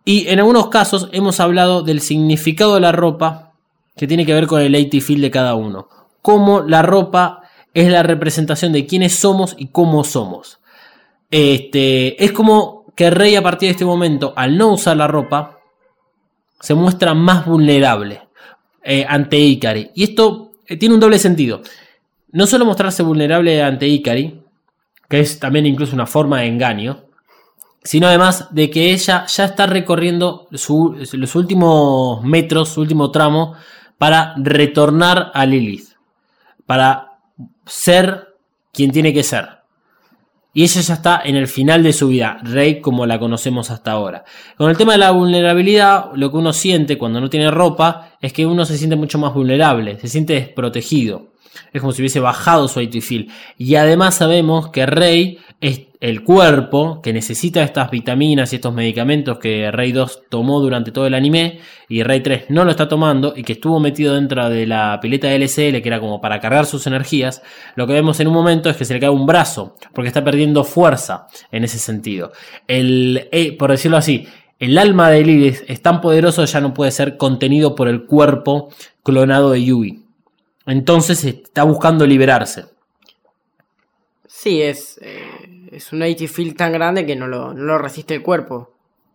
Y 0.05 0.27
en 0.27 0.37
algunos 0.39 0.67
casos 0.67 1.09
hemos 1.11 1.39
hablado 1.39 1.81
del 1.81 1.99
significado 1.99 2.75
de 2.75 2.81
la 2.81 2.91
ropa 2.91 3.53
que 3.97 4.07
tiene 4.07 4.25
que 4.25 4.35
ver 4.35 4.45
con 4.45 4.61
el 4.61 4.75
AT 4.75 5.01
field 5.01 5.21
de 5.21 5.31
cada 5.31 5.55
uno. 5.55 5.89
Cómo 6.21 6.61
la 6.61 6.83
ropa 6.83 7.41
es 7.73 7.89
la 7.89 8.03
representación 8.03 8.71
de 8.71 8.85
quiénes 8.85 9.15
somos 9.15 9.55
y 9.57 9.67
cómo 9.67 10.03
somos. 10.03 10.59
Este, 11.31 12.23
es 12.23 12.31
como 12.31 12.85
que 12.95 13.09
Rey 13.09 13.35
a 13.35 13.41
partir 13.41 13.67
de 13.67 13.71
este 13.71 13.85
momento, 13.85 14.33
al 14.35 14.57
no 14.57 14.73
usar 14.73 14.95
la 14.95 15.07
ropa, 15.07 15.59
se 16.59 16.75
muestra 16.75 17.13
más 17.13 17.45
vulnerable 17.45 18.21
eh, 18.83 19.05
ante 19.07 19.37
Ikari. 19.37 19.89
Y 19.95 20.03
esto 20.03 20.51
eh, 20.67 20.77
tiene 20.77 20.95
un 20.95 21.01
doble 21.01 21.17
sentido. 21.17 21.61
No 22.31 22.45
solo 22.45 22.65
mostrarse 22.65 23.01
vulnerable 23.01 23.61
ante 23.63 23.87
Ikari, 23.87 24.39
que 25.09 25.19
es 25.19 25.39
también 25.39 25.65
incluso 25.65 25.95
una 25.95 26.05
forma 26.05 26.41
de 26.41 26.47
engaño, 26.47 27.04
sino 27.85 28.07
además 28.07 28.47
de 28.49 28.69
que 28.71 28.91
ella 28.91 29.25
ya 29.27 29.45
está 29.45 29.67
recorriendo 29.67 30.47
los 30.49 31.35
últimos 31.35 32.23
metros, 32.23 32.69
su 32.69 32.81
último 32.81 33.11
tramo, 33.11 33.53
para 33.99 34.33
retornar 34.37 35.31
a 35.33 35.45
Lilith, 35.45 35.89
para 36.65 37.19
ser 37.65 38.35
quien 38.73 38.91
tiene 38.91 39.13
que 39.13 39.23
ser. 39.23 39.49
Y 40.51 40.63
ella 40.63 40.81
ya 40.81 40.93
está 40.95 41.21
en 41.23 41.35
el 41.35 41.47
final 41.47 41.83
de 41.83 41.93
su 41.93 42.07
vida, 42.07 42.39
Rey 42.41 42.81
como 42.81 43.05
la 43.05 43.19
conocemos 43.19 43.69
hasta 43.69 43.91
ahora. 43.91 44.25
Con 44.57 44.71
el 44.71 44.77
tema 44.77 44.93
de 44.93 44.99
la 44.99 45.11
vulnerabilidad, 45.11 46.11
lo 46.15 46.31
que 46.31 46.37
uno 46.37 46.53
siente 46.53 46.97
cuando 46.97 47.21
no 47.21 47.29
tiene 47.29 47.51
ropa 47.51 48.13
es 48.19 48.33
que 48.33 48.47
uno 48.47 48.65
se 48.65 48.79
siente 48.79 48.95
mucho 48.95 49.19
más 49.19 49.33
vulnerable, 49.33 49.99
se 49.99 50.07
siente 50.07 50.33
desprotegido. 50.33 51.33
Es 51.71 51.81
como 51.81 51.93
si 51.93 52.01
hubiese 52.01 52.19
bajado 52.19 52.67
su 52.67 52.79
feel. 53.01 53.31
Y 53.57 53.75
además 53.75 54.15
sabemos 54.15 54.69
que 54.69 54.85
Rey 54.85 55.39
es 55.61 55.81
el 56.05 56.23
cuerpo 56.23 57.01
que 57.01 57.11
necesita 57.13 57.63
estas 57.63 57.89
vitaminas 57.89 58.53
y 58.53 58.57
estos 58.57 58.71
medicamentos 58.71 59.39
que 59.39 59.71
Rey 59.71 59.91
2 59.91 60.25
tomó 60.29 60.59
durante 60.59 60.91
todo 60.91 61.07
el 61.07 61.15
anime 61.15 61.61
y 61.89 62.03
Rey 62.03 62.21
3 62.21 62.45
no 62.49 62.63
lo 62.63 62.69
está 62.69 62.87
tomando 62.87 63.33
y 63.35 63.41
que 63.41 63.53
estuvo 63.53 63.79
metido 63.79 64.13
dentro 64.13 64.47
de 64.47 64.67
la 64.67 64.99
pileta 65.01 65.27
de 65.27 65.39
LSL 65.39 65.81
que 65.81 65.87
era 65.87 65.99
como 65.99 66.21
para 66.21 66.39
cargar 66.39 66.67
sus 66.67 66.85
energías, 66.85 67.41
lo 67.75 67.87
que 67.87 67.93
vemos 67.93 68.19
en 68.19 68.27
un 68.27 68.35
momento 68.35 68.69
es 68.69 68.77
que 68.77 68.85
se 68.85 68.93
le 68.93 68.99
cae 68.99 69.09
un 69.09 69.25
brazo 69.25 69.77
porque 69.95 70.09
está 70.09 70.23
perdiendo 70.23 70.63
fuerza 70.63 71.25
en 71.51 71.63
ese 71.63 71.79
sentido. 71.79 72.31
El, 72.67 73.27
eh, 73.31 73.57
por 73.57 73.71
decirlo 73.71 73.97
así, 73.97 74.27
el 74.59 74.77
alma 74.77 75.09
de 75.09 75.23
Lilith 75.23 75.63
es 75.67 75.81
tan 75.81 76.01
poderoso 76.01 76.45
ya 76.45 76.61
no 76.61 76.71
puede 76.71 76.91
ser 76.91 77.17
contenido 77.17 77.73
por 77.73 77.87
el 77.87 78.05
cuerpo 78.05 78.69
clonado 79.01 79.49
de 79.49 79.65
Yui. 79.65 80.03
Entonces 80.67 81.23
está 81.23 81.63
buscando 81.63 82.05
liberarse. 82.05 82.65
Sí, 84.27 84.61
es, 84.61 84.99
eh, 85.01 85.25
es 85.75 85.91
un 85.93 86.03
AT 86.03 86.19
field 86.27 86.55
tan 86.55 86.71
grande 86.71 87.05
que 87.05 87.15
no 87.15 87.27
lo, 87.27 87.77
resiste 87.77 88.15
el 88.15 88.21
cuerpo. 88.21 88.73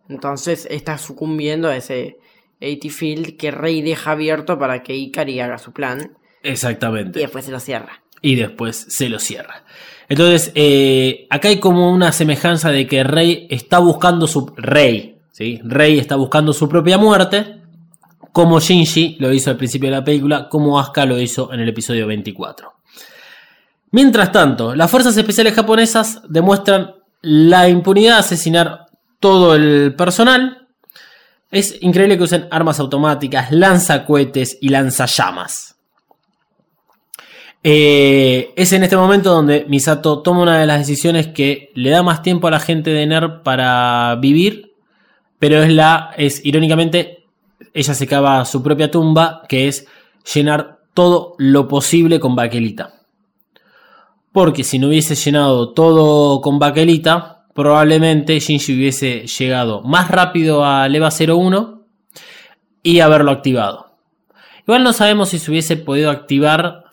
Entonces 0.09 0.67
está 0.69 0.97
sucumbiendo 0.97 1.67
a 1.67 1.75
ese 1.75 2.17
AT 2.61 2.89
field 2.89 3.37
que 3.37 3.51
Rey 3.51 3.81
deja 3.81 4.11
abierto 4.11 4.59
para 4.59 4.83
que 4.83 4.95
Ikari 4.95 5.39
haga 5.39 5.57
su 5.57 5.71
plan. 5.71 6.17
Exactamente. 6.43 7.19
Y 7.19 7.23
después 7.23 7.45
se 7.45 7.51
lo 7.51 7.59
cierra. 7.59 8.01
Y 8.21 8.35
después 8.35 8.75
se 8.75 9.09
lo 9.09 9.19
cierra. 9.19 9.63
Entonces, 10.09 10.51
eh, 10.55 11.27
acá 11.29 11.47
hay 11.47 11.59
como 11.59 11.91
una 11.91 12.11
semejanza 12.11 12.69
de 12.71 12.85
que 12.85 13.03
Rey 13.03 13.47
está 13.49 13.79
buscando 13.79 14.27
su. 14.27 14.53
Rey, 14.57 15.17
¿sí? 15.31 15.59
Rey 15.63 15.97
está 15.97 16.17
buscando 16.17 16.53
su 16.53 16.67
propia 16.67 16.97
muerte 16.97 17.61
como 18.31 18.59
Shinji 18.59 19.17
lo 19.19 19.33
hizo 19.33 19.49
al 19.49 19.57
principio 19.57 19.89
de 19.89 19.97
la 19.97 20.03
película, 20.03 20.47
como 20.47 20.79
Asuka 20.79 21.05
lo 21.05 21.19
hizo 21.19 21.51
en 21.53 21.59
el 21.59 21.69
episodio 21.69 22.07
24. 22.07 22.73
Mientras 23.91 24.31
tanto, 24.31 24.73
las 24.73 24.89
fuerzas 24.89 25.15
especiales 25.17 25.53
japonesas 25.53 26.21
demuestran 26.27 26.95
la 27.21 27.67
impunidad 27.67 28.15
de 28.15 28.19
asesinar 28.19 28.87
todo 29.19 29.53
el 29.53 29.93
personal. 29.95 30.67
Es 31.51 31.77
increíble 31.81 32.17
que 32.17 32.23
usen 32.23 32.47
armas 32.51 32.79
automáticas, 32.79 33.51
lanzacohetes 33.51 34.57
y 34.61 34.69
lanzallamas. 34.69 35.75
Eh, 37.63 38.53
es 38.55 38.73
en 38.73 38.83
este 38.83 38.97
momento 38.97 39.31
donde 39.31 39.65
Misato 39.67 40.21
toma 40.21 40.41
una 40.41 40.59
de 40.59 40.65
las 40.65 40.79
decisiones 40.79 41.27
que 41.27 41.71
le 41.75 41.91
da 41.91 42.01
más 42.01 42.23
tiempo 42.23 42.47
a 42.47 42.51
la 42.51 42.59
gente 42.59 42.89
de 42.89 43.05
NER 43.05 43.43
para 43.43 44.15
vivir, 44.15 44.73
pero 45.37 45.61
es 45.61 45.71
la, 45.71 46.11
es 46.17 46.43
irónicamente 46.43 47.25
ella 47.73 47.93
se 47.93 48.07
cava 48.07 48.43
su 48.45 48.63
propia 48.63 48.89
tumba, 48.89 49.43
que 49.47 49.67
es 49.67 49.85
llenar 50.33 50.79
todo 50.93 51.35
lo 51.37 51.67
posible 51.67 52.19
con 52.19 52.35
baquelita. 52.35 53.00
Porque 54.31 54.63
si 54.63 54.79
no 54.79 54.87
hubiese 54.87 55.15
llenado 55.15 55.73
todo 55.73 56.41
con 56.41 56.57
baquelita, 56.57 57.45
probablemente 57.53 58.39
Shinji 58.39 58.73
hubiese 58.75 59.27
llegado 59.27 59.81
más 59.81 60.09
rápido 60.09 60.63
a 60.63 60.87
Leva 60.87 61.09
01 61.09 61.85
y 62.83 62.99
haberlo 62.99 63.31
activado. 63.31 63.97
Igual 64.61 64.83
no 64.83 64.93
sabemos 64.93 65.29
si 65.29 65.39
se 65.39 65.51
hubiese 65.51 65.75
podido 65.77 66.09
activar 66.11 66.85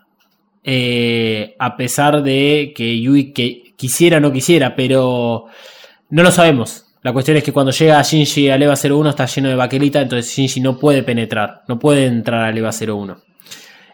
eh, 0.64 1.54
a 1.58 1.76
pesar 1.76 2.22
de 2.22 2.72
que 2.74 3.00
Yui 3.00 3.32
que 3.32 3.74
quisiera 3.76 4.16
o 4.16 4.20
no 4.20 4.32
quisiera, 4.32 4.74
pero 4.74 5.46
no 6.10 6.22
lo 6.22 6.30
sabemos. 6.30 6.86
La 7.02 7.12
cuestión 7.12 7.36
es 7.36 7.44
que 7.44 7.52
cuando 7.52 7.70
llega 7.70 8.02
Shinji 8.02 8.50
a 8.50 8.58
Leva 8.58 8.74
01 8.74 9.10
está 9.10 9.26
lleno 9.26 9.48
de 9.48 9.54
baquelita, 9.54 10.00
entonces 10.00 10.34
Shinji 10.34 10.60
no 10.60 10.78
puede 10.78 11.04
penetrar, 11.04 11.62
no 11.68 11.78
puede 11.78 12.06
entrar 12.06 12.42
a 12.42 12.52
Leva 12.52 12.70
01. 12.70 13.27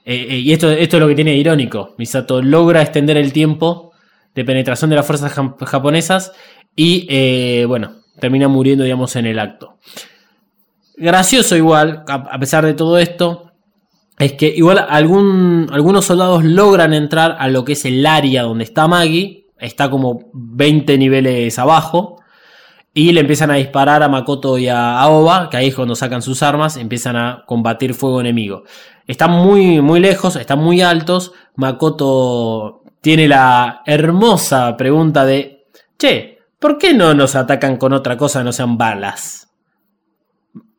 Eh, 0.05 0.27
eh, 0.29 0.39
y 0.39 0.53
esto, 0.53 0.71
esto 0.71 0.97
es 0.97 1.01
lo 1.01 1.09
que 1.09 1.15
tiene 1.15 1.35
irónico. 1.35 1.95
Misato 1.97 2.43
logra 2.43 2.83
extender 2.83 3.17
el 3.17 3.33
tiempo 3.33 3.93
de 4.35 4.45
penetración 4.45 4.91
de 4.91 4.97
las 4.97 5.07
fuerzas 5.07 5.33
japonesas 5.33 6.33
y, 6.77 7.07
eh, 7.09 7.65
bueno, 7.67 7.93
termina 8.19 8.49
muriendo, 8.49 8.85
digamos, 8.85 9.17
en 9.17 9.27
el 9.27 9.39
acto. 9.39 9.79
Gracioso 10.97 11.57
igual, 11.57 12.05
a, 12.07 12.39
pesar 12.39 12.65
de 12.65 12.75
todo 12.75 12.99
esto, 12.99 13.53
es 14.19 14.33
que 14.35 14.47
igual 14.49 14.85
algún, 14.89 15.69
algunos 15.73 16.05
soldados 16.05 16.45
logran 16.45 16.95
entrar 16.95 17.37
a 17.39 17.49
lo 17.49 17.65
que 17.65 17.73
es 17.73 17.85
el 17.85 18.05
área 18.07 18.43
donde 18.43 18.65
está 18.65 18.87
Maggie, 18.87 19.47
está 19.59 19.91
como 19.91 20.31
20 20.33 20.99
niveles 20.99 21.59
abajo, 21.59 22.21
y 22.97 23.13
le 23.13 23.21
empiezan 23.21 23.51
a 23.51 23.55
disparar 23.55 24.05
a 24.05 24.09
Makoto 24.09 24.57
y 24.57 24.69
a 24.69 25.01
Aoba, 25.01 25.51
que 25.51 25.57
ahí 25.57 25.69
es 25.69 25.75
cuando 25.75 25.97
sacan 25.97 26.23
sus 26.23 26.45
armas, 26.45 26.77
empiezan 26.77 27.17
a 27.17 27.43
combatir 27.45 27.93
fuego 27.93 28.21
enemigo. 28.21 28.63
Están 29.09 29.33
muy, 29.33 29.83
muy 29.83 29.99
lejos, 29.99 30.37
están 30.37 30.61
muy 30.61 30.81
altos. 30.81 31.33
Makoto 31.57 32.85
tiene 33.01 33.27
la 33.27 33.83
hermosa 33.85 34.77
pregunta 34.77 35.25
de, 35.25 35.67
che, 35.99 36.39
¿por 36.61 36.79
qué 36.79 36.95
no 36.95 37.15
nos 37.15 37.35
atacan 37.35 37.77
con 37.79 37.93
otra 37.93 38.17
cosa 38.17 38.39
que 38.41 38.45
no 38.45 38.53
sean 38.53 38.79
balas? 38.79 39.51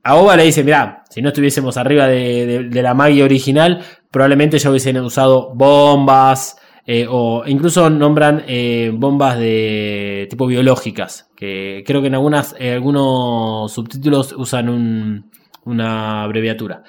Aoba 0.01 0.38
le 0.38 0.43
dice, 0.43 0.63
mira, 0.63 1.04
si 1.10 1.21
no 1.21 1.30
estuviésemos 1.30 1.75
arriba 1.75 2.08
de, 2.08 2.69
la 2.71 2.93
magia 2.93 3.25
original, 3.25 3.84
probablemente 4.10 4.58
ya 4.58 4.69
hubiesen 4.69 4.97
usado 4.99 5.51
bombas, 5.54 6.58
eh, 6.88 7.08
o 7.10 7.43
incluso 7.48 7.89
nombran 7.89 8.43
eh, 8.48 8.91
bombas 8.93 9.39
de 9.39 10.28
tipo 10.30 10.45
biológicas, 10.45 11.30
que 11.36 11.84
creo 11.86 12.02
que 12.02 12.08
en 12.08 12.13
algunas, 12.13 12.56
eh, 12.60 12.74
algunos 12.74 13.71
subtítulos 13.71 14.34
usan 14.34 15.30
una 15.65 16.24
abreviatura. 16.24 16.84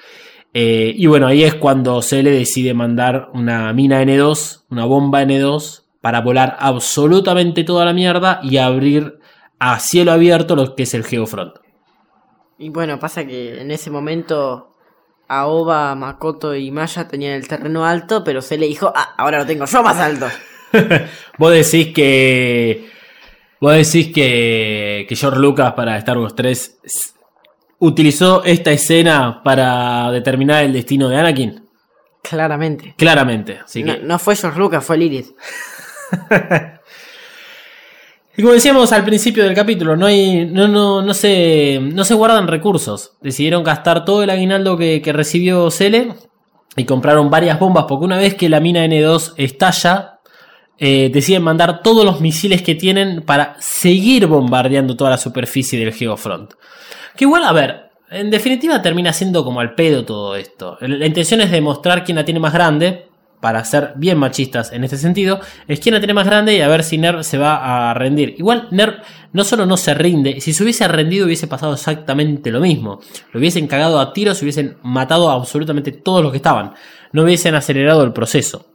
y 0.53 1.05
bueno, 1.07 1.27
ahí 1.27 1.43
es 1.43 1.55
cuando 1.55 2.01
se 2.01 2.23
decide 2.23 2.73
mandar 2.73 3.29
una 3.33 3.73
mina 3.73 4.01
N2, 4.03 4.65
una 4.69 4.85
bomba 4.85 5.23
N2, 5.23 5.83
para 6.01 6.21
volar 6.21 6.57
absolutamente 6.59 7.63
toda 7.63 7.85
la 7.85 7.93
mierda 7.93 8.39
y 8.43 8.57
abrir 8.57 9.19
a 9.59 9.79
cielo 9.79 10.11
abierto 10.11 10.55
lo 10.55 10.75
que 10.75 10.83
es 10.83 10.93
el 10.93 11.03
Geofront. 11.03 11.55
Y 12.59 12.69
bueno, 12.69 12.99
pasa 12.99 13.25
que 13.25 13.61
en 13.61 13.71
ese 13.71 13.91
momento 13.91 14.76
Aoba, 15.27 15.95
Makoto 15.95 16.55
y 16.55 16.71
Maya 16.71 17.07
tenían 17.07 17.33
el 17.33 17.47
terreno 17.47 17.85
alto, 17.85 18.23
pero 18.23 18.41
se 18.41 18.57
le 18.57 18.67
dijo, 18.67 18.91
ah, 18.95 19.13
ahora 19.17 19.39
lo 19.39 19.45
tengo 19.45 19.65
yo 19.65 19.83
más 19.83 19.97
alto. 19.97 20.27
vos 21.37 21.51
decís 21.51 21.93
que. 21.93 22.89
Vos 23.59 23.73
decís 23.73 24.13
que, 24.13 25.05
que 25.09 25.15
George 25.15 25.39
Lucas 25.39 25.73
para 25.73 25.97
Star 25.97 26.17
Wars 26.17 26.35
3 26.35 26.77
utilizó 27.79 28.43
esta 28.43 28.71
escena 28.71 29.41
para 29.43 30.11
determinar 30.11 30.63
el 30.63 30.73
destino 30.73 31.09
de 31.09 31.17
Anakin. 31.17 31.67
Claramente. 32.21 32.93
Claramente. 32.97 33.59
no, 33.83 33.97
no 33.97 34.19
fue 34.19 34.35
George 34.35 34.59
Lucas, 34.59 34.83
fue 34.85 34.97
Lilith. 34.97 35.35
Y 38.37 38.43
como 38.43 38.53
decíamos 38.53 38.93
al 38.93 39.03
principio 39.03 39.43
del 39.43 39.55
capítulo, 39.55 39.97
no, 39.97 40.05
hay, 40.05 40.45
no, 40.45 40.67
no, 40.67 41.01
no, 41.01 41.13
se, 41.15 41.79
no 41.81 42.05
se 42.05 42.13
guardan 42.13 42.47
recursos. 42.47 43.13
Decidieron 43.19 43.63
gastar 43.63 44.05
todo 44.05 44.21
el 44.21 44.29
aguinaldo 44.29 44.77
que, 44.77 45.01
recibió 45.07 45.71
Cele 45.71 46.13
y 46.75 46.85
compraron 46.85 47.31
varias 47.31 47.59
bombas 47.59 47.85
porque 47.89 48.05
una 48.05 48.17
vez 48.17 48.35
que 48.35 48.47
la 48.47 48.59
mina 48.59 48.85
N2 48.85 49.33
estalla, 49.37 50.19
eh, 50.77 51.09
deciden 51.11 51.41
mandar 51.41 51.81
todos 51.81 52.05
los 52.05 52.21
misiles 52.21 52.61
que 52.61 52.75
tienen 52.75 53.23
para 53.23 53.55
seguir 53.59 54.27
bombardeando 54.27 54.95
toda 54.95 55.09
la 55.09 55.17
superficie 55.17 55.79
del 55.79 55.91
Geofront. 55.91 56.53
Que 57.15 57.25
igual, 57.25 57.43
a 57.43 57.51
ver, 57.51 57.89
en 58.11 58.29
definitiva 58.29 58.83
termina 58.83 59.13
siendo 59.13 59.43
como 59.43 59.61
al 59.61 59.73
pedo 59.73 60.05
todo 60.05 60.35
esto. 60.35 60.77
La 60.81 61.07
intención 61.07 61.41
es 61.41 61.49
demostrar 61.49 62.03
quién 62.03 62.17
la 62.17 62.25
tiene 62.25 62.39
más 62.39 62.53
grande, 62.53 63.06
para 63.39 63.63
ser 63.63 63.93
bien 63.95 64.17
machistas 64.17 64.71
en 64.71 64.83
este 64.83 64.97
sentido, 64.97 65.39
es 65.67 65.79
tiene 65.79 66.13
más 66.13 66.25
grande 66.25 66.55
y 66.55 66.61
a 66.61 66.67
ver 66.67 66.83
si 66.83 66.97
Nerv 66.97 67.23
se 67.23 67.37
va 67.37 67.89
a 67.89 67.93
rendir. 67.93 68.35
Igual 68.37 68.67
Nerv 68.71 69.01
no 69.33 69.43
solo 69.43 69.65
no 69.65 69.77
se 69.77 69.93
rinde, 69.93 70.41
si 70.41 70.53
se 70.53 70.63
hubiese 70.63 70.87
rendido 70.87 71.25
hubiese 71.25 71.47
pasado 71.47 71.73
exactamente 71.73 72.51
lo 72.51 72.59
mismo. 72.59 72.99
Lo 73.31 73.39
hubiesen 73.39 73.67
cagado 73.67 73.99
a 73.99 74.11
tiros, 74.11 74.41
hubiesen 74.41 74.77
matado 74.81 75.29
a 75.29 75.33
absolutamente 75.33 75.91
todos 75.91 76.23
los 76.23 76.31
que 76.31 76.37
estaban. 76.37 76.73
No 77.11 77.23
hubiesen 77.23 77.53
acelerado 77.55 78.03
el 78.03 78.13
proceso. 78.13 78.65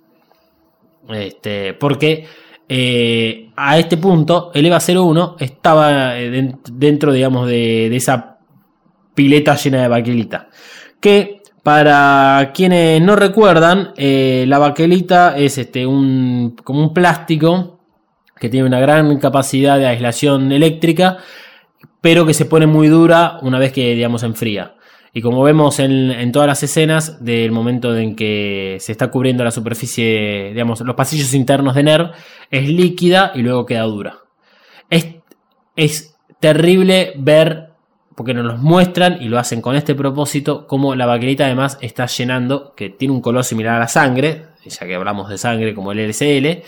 Este, 1.08 1.74
porque 1.74 2.26
eh, 2.68 3.50
a 3.56 3.78
este 3.78 3.96
punto 3.96 4.52
el 4.54 4.64
EVA 4.64 4.78
01 4.78 5.36
estaba 5.40 6.18
eh, 6.18 6.54
dentro, 6.70 7.12
digamos, 7.12 7.48
de, 7.48 7.88
de 7.90 7.96
esa 7.96 8.38
pileta 9.14 9.56
llena 9.56 9.82
de 9.82 9.88
baquelita. 9.88 10.48
Que 11.00 11.41
para 11.62 12.50
quienes 12.52 13.00
no 13.00 13.14
recuerdan, 13.14 13.92
eh, 13.96 14.44
la 14.48 14.58
baquelita 14.58 15.36
es 15.36 15.58
este, 15.58 15.86
un, 15.86 16.56
como 16.64 16.80
un 16.80 16.92
plástico 16.92 17.78
que 18.38 18.48
tiene 18.48 18.66
una 18.66 18.80
gran 18.80 19.18
capacidad 19.18 19.78
de 19.78 19.86
aislación 19.86 20.50
eléctrica, 20.50 21.18
pero 22.00 22.26
que 22.26 22.34
se 22.34 22.46
pone 22.46 22.66
muy 22.66 22.88
dura 22.88 23.38
una 23.42 23.60
vez 23.60 23.72
que, 23.72 23.94
digamos, 23.94 24.24
enfría. 24.24 24.74
Y 25.14 25.20
como 25.20 25.42
vemos 25.42 25.78
en, 25.78 26.32
todas 26.32 26.48
las 26.48 26.62
escenas 26.62 27.22
del 27.24 27.52
momento 27.52 27.96
en 27.96 28.16
que 28.16 28.78
se 28.80 28.90
está 28.90 29.10
cubriendo 29.10 29.44
la 29.44 29.50
superficie, 29.52 30.48
digamos, 30.48 30.80
los 30.80 30.96
pasillos 30.96 31.34
internos 31.34 31.74
de 31.76 31.82
NERV, 31.84 32.10
es 32.50 32.68
líquida 32.68 33.30
y 33.34 33.42
luego 33.42 33.66
queda 33.66 33.82
dura. 33.82 34.18
Es, 34.90 35.06
es 35.76 36.16
terrible 36.40 37.12
ver 37.18 37.71
porque 38.14 38.34
nos 38.34 38.44
los 38.44 38.58
muestran 38.60 39.22
y 39.22 39.28
lo 39.28 39.38
hacen 39.38 39.60
con 39.60 39.76
este 39.76 39.94
propósito, 39.94 40.66
como 40.66 40.94
la 40.94 41.06
baquelita 41.06 41.46
además 41.46 41.78
está 41.80 42.06
llenando, 42.06 42.74
que 42.74 42.90
tiene 42.90 43.14
un 43.14 43.20
color 43.20 43.44
similar 43.44 43.76
a 43.76 43.80
la 43.80 43.88
sangre, 43.88 44.46
ya 44.64 44.86
que 44.86 44.94
hablamos 44.94 45.28
de 45.28 45.38
sangre 45.38 45.74
como 45.74 45.92
el 45.92 45.98
LCL, 45.98 46.62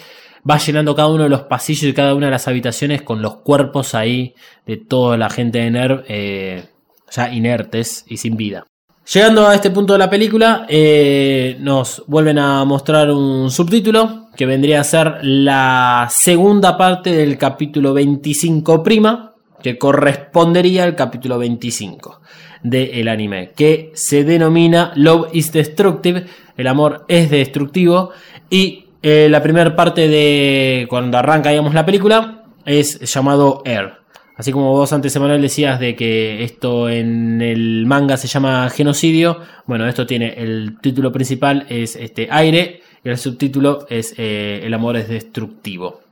va 0.48 0.58
llenando 0.58 0.94
cada 0.94 1.08
uno 1.08 1.24
de 1.24 1.28
los 1.28 1.42
pasillos 1.42 1.84
y 1.84 1.94
cada 1.94 2.14
una 2.14 2.26
de 2.26 2.32
las 2.32 2.48
habitaciones 2.48 3.02
con 3.02 3.22
los 3.22 3.36
cuerpos 3.36 3.94
ahí 3.94 4.34
de 4.66 4.76
toda 4.76 5.16
la 5.16 5.30
gente 5.30 5.58
de 5.58 5.70
NERV 5.70 6.04
eh, 6.08 6.64
ya 7.10 7.32
inertes 7.32 8.04
y 8.08 8.16
sin 8.18 8.36
vida. 8.36 8.66
Llegando 9.12 9.46
a 9.46 9.54
este 9.54 9.70
punto 9.70 9.92
de 9.92 9.98
la 9.98 10.08
película, 10.08 10.64
eh, 10.66 11.58
nos 11.60 12.02
vuelven 12.06 12.38
a 12.38 12.64
mostrar 12.64 13.10
un 13.10 13.50
subtítulo 13.50 14.28
que 14.34 14.46
vendría 14.46 14.80
a 14.80 14.84
ser 14.84 15.18
la 15.22 16.08
segunda 16.10 16.78
parte 16.78 17.12
del 17.12 17.36
capítulo 17.36 17.92
25 17.92 18.82
prima, 18.82 19.33
que 19.64 19.78
correspondería 19.78 20.84
al 20.84 20.94
capítulo 20.94 21.38
25 21.38 22.20
del 22.62 23.08
anime, 23.08 23.52
que 23.56 23.92
se 23.94 24.22
denomina 24.22 24.92
Love 24.94 25.30
is 25.32 25.52
Destructive, 25.52 26.26
el 26.58 26.66
amor 26.66 27.06
es 27.08 27.30
destructivo, 27.30 28.10
y 28.50 28.88
eh, 29.02 29.26
la 29.30 29.42
primera 29.42 29.74
parte 29.74 30.06
de 30.06 30.86
cuando 30.90 31.16
arranca, 31.16 31.50
la 31.50 31.86
película 31.86 32.44
es 32.66 33.00
llamado 33.10 33.62
Air. 33.64 33.94
Así 34.36 34.52
como 34.52 34.70
vos 34.72 34.92
antes, 34.92 35.16
Emanuel, 35.16 35.40
decías 35.40 35.80
de 35.80 35.96
que 35.96 36.44
esto 36.44 36.90
en 36.90 37.40
el 37.40 37.86
manga 37.86 38.18
se 38.18 38.28
llama 38.28 38.68
genocidio, 38.68 39.40
bueno, 39.64 39.86
esto 39.88 40.04
tiene 40.04 40.34
el 40.36 40.78
título 40.82 41.10
principal 41.10 41.64
es 41.70 41.96
este 41.96 42.28
aire 42.30 42.82
y 43.02 43.08
el 43.08 43.16
subtítulo 43.16 43.86
es 43.88 44.14
eh, 44.18 44.60
El 44.64 44.74
amor 44.74 44.98
es 44.98 45.08
destructivo 45.08 46.03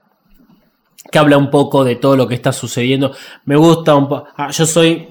que 1.11 1.19
habla 1.19 1.37
un 1.37 1.51
poco 1.51 1.85
de 1.85 1.97
todo 1.97 2.17
lo 2.17 2.29
que 2.29 2.35
está 2.35 2.53
sucediendo. 2.53 3.13
Me 3.45 3.57
gusta 3.57 3.95
un 3.95 4.09
poco. 4.09 4.29
Ah, 4.37 4.51
yo 4.51 4.67
soy. 4.67 5.09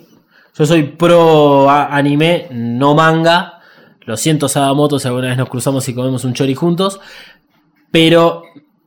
Yo 0.54 0.66
soy 0.66 0.84
pro 0.84 1.70
anime, 1.70 2.48
no 2.52 2.94
manga. 2.94 3.62
Lo 4.02 4.18
siento, 4.18 4.50
Sadamoto, 4.50 5.00
si 5.00 5.08
alguna 5.08 5.30
vez 5.30 5.38
nos 5.38 5.48
cruzamos 5.48 5.88
y 5.88 5.96
comemos 5.96 6.26
un 6.26 6.34
chori 6.34 6.56
juntos. 6.56 7.00
Pero 7.90 8.44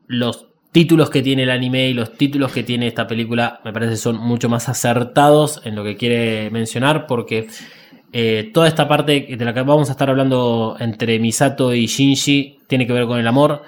los 0.06 0.46
títulos 0.72 1.08
que 1.08 1.22
tiene 1.22 1.44
el 1.44 1.50
anime 1.50 1.88
y 1.88 1.94
los 1.94 2.12
títulos 2.14 2.52
que 2.52 2.64
tiene 2.64 2.86
esta 2.86 3.06
película 3.06 3.60
me 3.64 3.72
parece 3.72 3.96
son 3.96 4.18
mucho 4.18 4.48
más 4.48 4.68
acertados 4.68 5.62
en 5.64 5.74
lo 5.74 5.84
que 5.84 5.96
quiere 5.96 6.50
mencionar. 6.50 7.06
Porque 7.06 7.48
eh, 8.12 8.50
toda 8.52 8.68
esta 8.68 8.86
parte 8.86 9.26
de 9.36 9.44
la 9.44 9.54
que 9.54 9.62
vamos 9.62 9.88
a 9.88 9.92
estar 9.92 10.10
hablando 10.10 10.76
entre 10.78 11.18
Misato 11.18 11.72
y 11.72 11.86
Shinji 11.86 12.58
tiene 12.66 12.86
que 12.86 12.92
ver 12.92 13.06
con 13.06 13.18
el 13.18 13.26
amor 13.26 13.62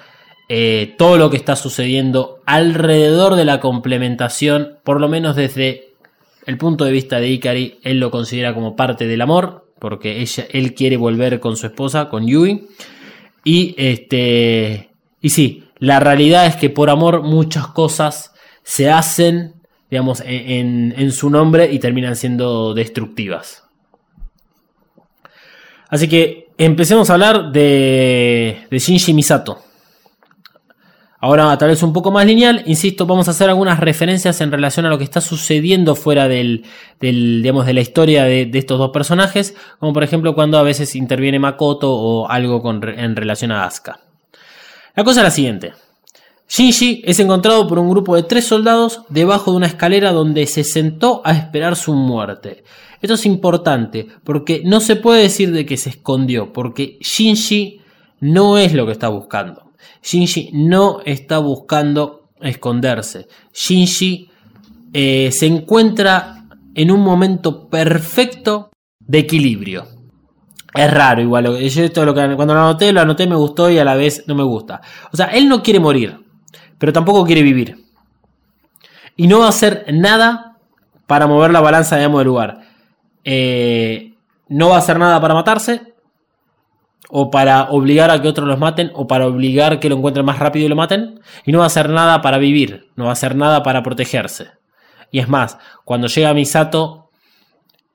eh, 0.49 0.95
todo 0.97 1.17
lo 1.17 1.29
que 1.29 1.37
está 1.37 1.55
sucediendo 1.55 2.41
alrededor 2.45 3.35
de 3.35 3.45
la 3.45 3.59
complementación, 3.59 4.77
por 4.83 5.01
lo 5.01 5.09
menos 5.09 5.35
desde 5.35 5.89
el 6.45 6.57
punto 6.57 6.85
de 6.85 6.93
vista 6.93 7.19
de 7.19 7.27
Ikari, 7.27 7.79
él 7.83 7.99
lo 7.99 8.09
considera 8.11 8.53
como 8.53 8.77
parte 8.77 9.07
del 9.07 9.21
amor, 9.21 9.67
porque 9.79 10.21
ella, 10.21 10.47
él 10.51 10.73
quiere 10.73 10.95
volver 10.95 11.41
con 11.41 11.57
su 11.57 11.67
esposa, 11.67 12.07
con 12.07 12.25
Yui. 12.25 12.67
Y 13.43 13.75
este. 13.77 14.89
Y 15.21 15.29
sí, 15.29 15.65
la 15.79 15.99
realidad 15.99 16.45
es 16.45 16.55
que 16.55 16.69
por 16.69 16.89
amor 16.89 17.23
muchas 17.23 17.67
cosas 17.67 18.33
se 18.63 18.89
hacen, 18.89 19.55
digamos, 19.91 20.23
en, 20.25 21.11
su 21.11 21.29
nombre 21.29 21.69
y 21.71 21.79
terminan 21.79 22.15
siendo 22.15 22.73
destructivas. 22.73 23.63
Así 25.89 26.07
que 26.07 26.47
empecemos 26.57 27.09
a 27.09 27.13
hablar 27.13 27.51
de, 27.51 28.65
de 28.69 28.79
Shinji 28.79 29.13
Misato. 29.13 29.66
Ahora 31.19 31.57
tal 31.57 31.69
vez 31.69 31.81
un 31.81 31.93
poco 31.93 32.11
más 32.11 32.27
lineal, 32.27 32.61
insisto, 32.67 33.07
vamos 33.07 33.27
a 33.27 33.31
hacer 33.31 33.49
algunas 33.49 33.79
referencias 33.79 34.39
en 34.41 34.51
relación 34.51 34.85
a 34.85 34.89
lo 34.89 34.99
que 34.99 35.03
está 35.03 35.19
sucediendo 35.19 35.95
fuera 35.95 36.27
del, 36.27 36.63
digamos, 36.99 37.65
de 37.65 37.73
la 37.73 37.81
historia 37.81 38.25
de, 38.25 38.51
estos 38.53 38.77
dos 38.77 38.91
personajes, 38.91 39.55
como 39.79 39.93
por 39.93 40.03
ejemplo 40.03 40.35
cuando 40.35 40.59
a 40.59 40.63
veces 40.63 40.95
interviene 40.95 41.39
Makoto 41.39 41.91
o 41.91 42.29
algo 42.29 42.61
en 42.71 43.15
relación 43.15 43.51
a 43.51 43.65
Asuka. 43.65 43.99
La 44.95 45.03
cosa 45.03 45.21
es 45.21 45.23
la 45.23 45.31
siguiente. 45.31 45.73
Shinji 46.49 47.01
es 47.03 47.19
encontrado 47.19 47.67
por 47.67 47.79
un 47.79 47.89
grupo 47.89 48.15
de 48.15 48.23
tres 48.23 48.45
soldados 48.45 49.01
debajo 49.09 49.51
de 49.51 49.57
una 49.57 49.67
escalera 49.67 50.11
donde 50.11 50.45
se 50.45 50.63
sentó 50.63 51.21
a 51.25 51.33
esperar 51.33 51.75
su 51.75 51.93
muerte. 51.93 52.63
Esto 53.01 53.15
es 53.15 53.25
importante 53.25 54.07
porque 54.23 54.61
no 54.63 54.79
se 54.79 54.95
puede 54.95 55.23
decir 55.23 55.51
de 55.51 55.65
que 55.65 55.77
se 55.77 55.89
escondió, 55.89 56.53
porque 56.53 56.97
Shinji 57.01 57.81
no 58.19 58.57
es 58.57 58.73
lo 58.73 58.85
que 58.85 58.91
está 58.91 59.07
buscando. 59.07 59.66
Shinji 60.01 60.51
no 60.53 60.99
está 61.05 61.39
buscando 61.39 62.29
esconderse. 62.41 63.27
Shinji 63.53 64.29
eh, 64.93 65.29
se 65.31 65.45
encuentra 65.45 66.45
en 66.75 66.91
un 66.91 67.01
momento 67.01 67.67
perfecto 67.69 68.69
de 68.99 69.19
equilibrio. 69.19 69.87
Es 70.73 70.93
raro 70.93 71.21
igual. 71.21 71.57
Yo 71.57 71.83
esto 71.83 72.05
lo 72.05 72.13
que, 72.13 72.35
cuando 72.35 72.53
lo 72.53 72.59
anoté, 72.61 72.93
lo 72.93 73.01
anoté, 73.01 73.25
me 73.27 73.35
gustó 73.35 73.69
y 73.69 73.79
a 73.79 73.83
la 73.83 73.95
vez 73.95 74.23
no 74.27 74.35
me 74.35 74.43
gusta. 74.43 74.81
O 75.11 75.17
sea, 75.17 75.27
él 75.27 75.49
no 75.49 75.63
quiere 75.63 75.79
morir, 75.79 76.19
pero 76.77 76.93
tampoco 76.93 77.25
quiere 77.25 77.41
vivir. 77.41 77.83
Y 79.15 79.27
no 79.27 79.39
va 79.39 79.47
a 79.47 79.49
hacer 79.49 79.85
nada 79.91 80.57
para 81.07 81.25
mover 81.25 81.51
la 81.51 81.61
balanza, 81.61 81.95
digamos, 81.95 82.19
del 82.19 82.27
lugar. 82.27 82.61
Eh, 83.23 84.13
no 84.49 84.69
va 84.69 84.75
a 84.75 84.79
hacer 84.79 84.99
nada 84.99 85.19
para 85.19 85.33
matarse, 85.33 85.95
o 87.09 87.31
para 87.31 87.69
obligar 87.69 88.11
a 88.11 88.21
que 88.21 88.27
otros 88.27 88.47
los 88.47 88.59
maten, 88.59 88.91
o 88.93 89.07
para 89.07 89.27
obligar 89.27 89.79
que 89.79 89.89
lo 89.89 89.95
encuentren 89.97 90.25
más 90.25 90.39
rápido 90.39 90.65
y 90.65 90.69
lo 90.69 90.75
maten, 90.75 91.19
y 91.45 91.51
no 91.51 91.59
va 91.59 91.65
a 91.65 91.67
hacer 91.67 91.89
nada 91.89 92.21
para 92.21 92.37
vivir, 92.37 92.89
no 92.95 93.05
va 93.05 93.11
a 93.11 93.13
hacer 93.13 93.35
nada 93.35 93.63
para 93.63 93.83
protegerse. 93.83 94.47
Y 95.11 95.19
es 95.19 95.29
más, 95.29 95.57
cuando 95.85 96.07
llega 96.07 96.33
Misato, 96.33 97.09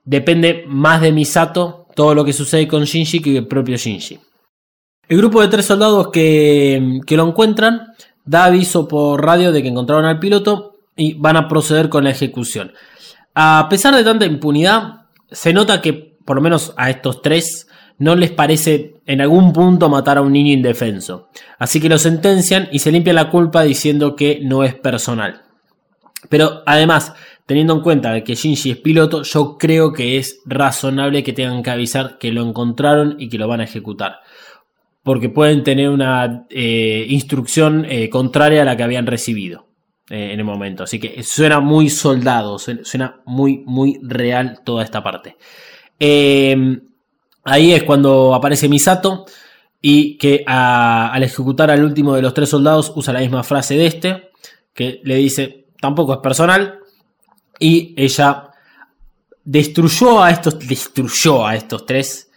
depende 0.03 0.65
más 0.67 1.01
de 1.01 1.11
Misato 1.11 1.87
todo 1.95 2.15
lo 2.15 2.25
que 2.25 2.33
sucede 2.33 2.67
con 2.67 2.83
Shinji 2.83 3.21
que 3.21 3.37
el 3.37 3.47
propio 3.47 3.77
Shinji. 3.77 4.19
El 5.07 5.17
grupo 5.17 5.41
de 5.41 5.47
tres 5.47 5.65
soldados 5.65 6.09
que, 6.09 7.01
que 7.05 7.17
lo 7.17 7.27
encuentran 7.27 7.93
da 8.25 8.45
aviso 8.45 8.87
por 8.87 9.23
radio 9.23 9.51
de 9.51 9.61
que 9.61 9.67
encontraron 9.67 10.05
al 10.05 10.19
piloto 10.19 10.77
y 10.95 11.13
van 11.13 11.37
a 11.37 11.47
proceder 11.47 11.89
con 11.89 12.03
la 12.03 12.11
ejecución. 12.11 12.73
A 13.35 13.67
pesar 13.69 13.95
de 13.95 14.03
tanta 14.03 14.25
impunidad, 14.25 15.07
se 15.31 15.53
nota 15.53 15.81
que 15.81 16.17
por 16.25 16.37
lo 16.37 16.41
menos 16.41 16.73
a 16.77 16.89
estos 16.89 17.21
tres 17.21 17.67
no 17.97 18.15
les 18.15 18.31
parece 18.31 18.92
en 19.05 19.21
algún 19.21 19.51
punto 19.51 19.89
matar 19.89 20.17
a 20.17 20.21
un 20.21 20.33
niño 20.33 20.53
indefenso. 20.53 21.29
Así 21.59 21.79
que 21.79 21.89
lo 21.89 21.97
sentencian 21.97 22.69
y 22.71 22.79
se 22.79 22.91
limpia 22.91 23.13
la 23.13 23.29
culpa 23.29 23.63
diciendo 23.63 24.15
que 24.15 24.39
no 24.41 24.63
es 24.63 24.75
personal. 24.75 25.41
Pero 26.29 26.63
además, 26.65 27.13
teniendo 27.45 27.73
en 27.73 27.81
cuenta 27.81 28.23
que 28.23 28.35
Shinji 28.35 28.71
es 28.71 28.77
piloto, 28.77 29.23
yo 29.23 29.57
creo 29.57 29.91
que 29.91 30.17
es 30.17 30.41
razonable 30.45 31.23
que 31.23 31.33
tengan 31.33 31.63
que 31.63 31.71
avisar 31.71 32.17
que 32.17 32.31
lo 32.31 32.47
encontraron 32.47 33.15
y 33.19 33.29
que 33.29 33.37
lo 33.37 33.47
van 33.47 33.61
a 33.61 33.65
ejecutar. 33.65 34.19
Porque 35.03 35.27
pueden 35.27 35.63
tener 35.63 35.89
una 35.89 36.45
eh, 36.49 37.05
instrucción 37.09 37.85
eh, 37.89 38.09
contraria 38.09 38.61
a 38.61 38.65
la 38.65 38.77
que 38.77 38.83
habían 38.83 39.05
recibido 39.05 39.67
eh, 40.09 40.31
en 40.31 40.39
el 40.39 40.45
momento. 40.45 40.83
Así 40.83 40.97
que 40.97 41.21
suena 41.23 41.59
muy 41.59 41.89
soldado, 41.89 42.57
suena 42.57 43.21
muy, 43.25 43.63
muy 43.65 43.99
real 44.01 44.61
toda 44.63 44.81
esta 44.81 45.03
parte. 45.03 45.35
Ahí 47.43 47.73
es 47.73 47.83
cuando 47.83 48.33
aparece 48.33 48.69
Misato. 48.69 49.25
y 49.85 50.17
que 50.17 50.45
al 50.47 51.21
ejecutar 51.23 51.69
al 51.69 51.83
último 51.83 52.15
de 52.15 52.21
los 52.21 52.33
tres 52.33 52.47
soldados 52.49 52.93
usa 52.95 53.11
la 53.11 53.19
misma 53.19 53.43
frase 53.43 53.75
de 53.75 53.85
este, 53.87 54.31
que 54.73 55.01
le 55.03 55.15
dice, 55.17 55.67
tampoco 55.81 56.13
es 56.13 56.19
personal, 56.19 56.79
y 57.59 57.93
ella 57.97 58.49
destruyó 59.43 60.23
a 60.23 60.31
estos, 60.31 60.57
destruyó 60.59 61.45
a 61.45 61.55
estos 61.55 61.85
tres 61.85 62.31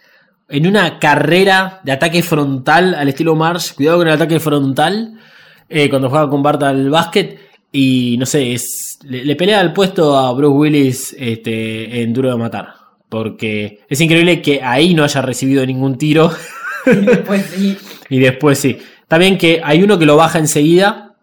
en 0.49 0.67
una 0.67 0.99
carrera 0.99 1.79
de 1.83 1.93
ataque 1.93 2.21
frontal 2.21 2.93
al 2.95 3.07
estilo 3.07 3.35
Marsh, 3.35 3.73
cuidado 3.73 3.99
con 3.99 4.07
el 4.07 4.13
ataque 4.13 4.41
frontal, 4.41 5.17
eh, 5.69 5.89
cuando 5.89 6.09
juega 6.09 6.29
con 6.29 6.43
Bart 6.43 6.63
al 6.63 6.89
básquet, 6.89 7.39
y 7.71 8.17
no 8.17 8.25
sé, 8.25 8.55
le, 9.03 9.25
le 9.25 9.35
pelea 9.37 9.61
al 9.61 9.73
puesto 9.73 10.17
a 10.17 10.33
Bruce 10.33 10.53
Willis 10.53 11.15
este, 11.17 12.01
en 12.01 12.13
Duro 12.13 12.31
de 12.31 12.37
Matar. 12.37 12.76
Porque 13.09 13.79
es 13.87 14.01
increíble 14.01 14.41
que 14.41 14.61
ahí 14.61 14.93
no 14.93 15.03
haya 15.03 15.21
recibido 15.21 15.65
ningún 15.65 15.97
tiro. 15.97 16.31
Después 16.85 17.45
sí. 17.45 17.77
Y 18.09 18.19
después 18.19 18.57
sí. 18.57 18.77
También 19.09 19.37
que 19.37 19.59
hay 19.61 19.83
uno 19.83 19.99
que 19.99 20.05
lo 20.05 20.15
baja 20.15 20.39
enseguida. 20.39 21.15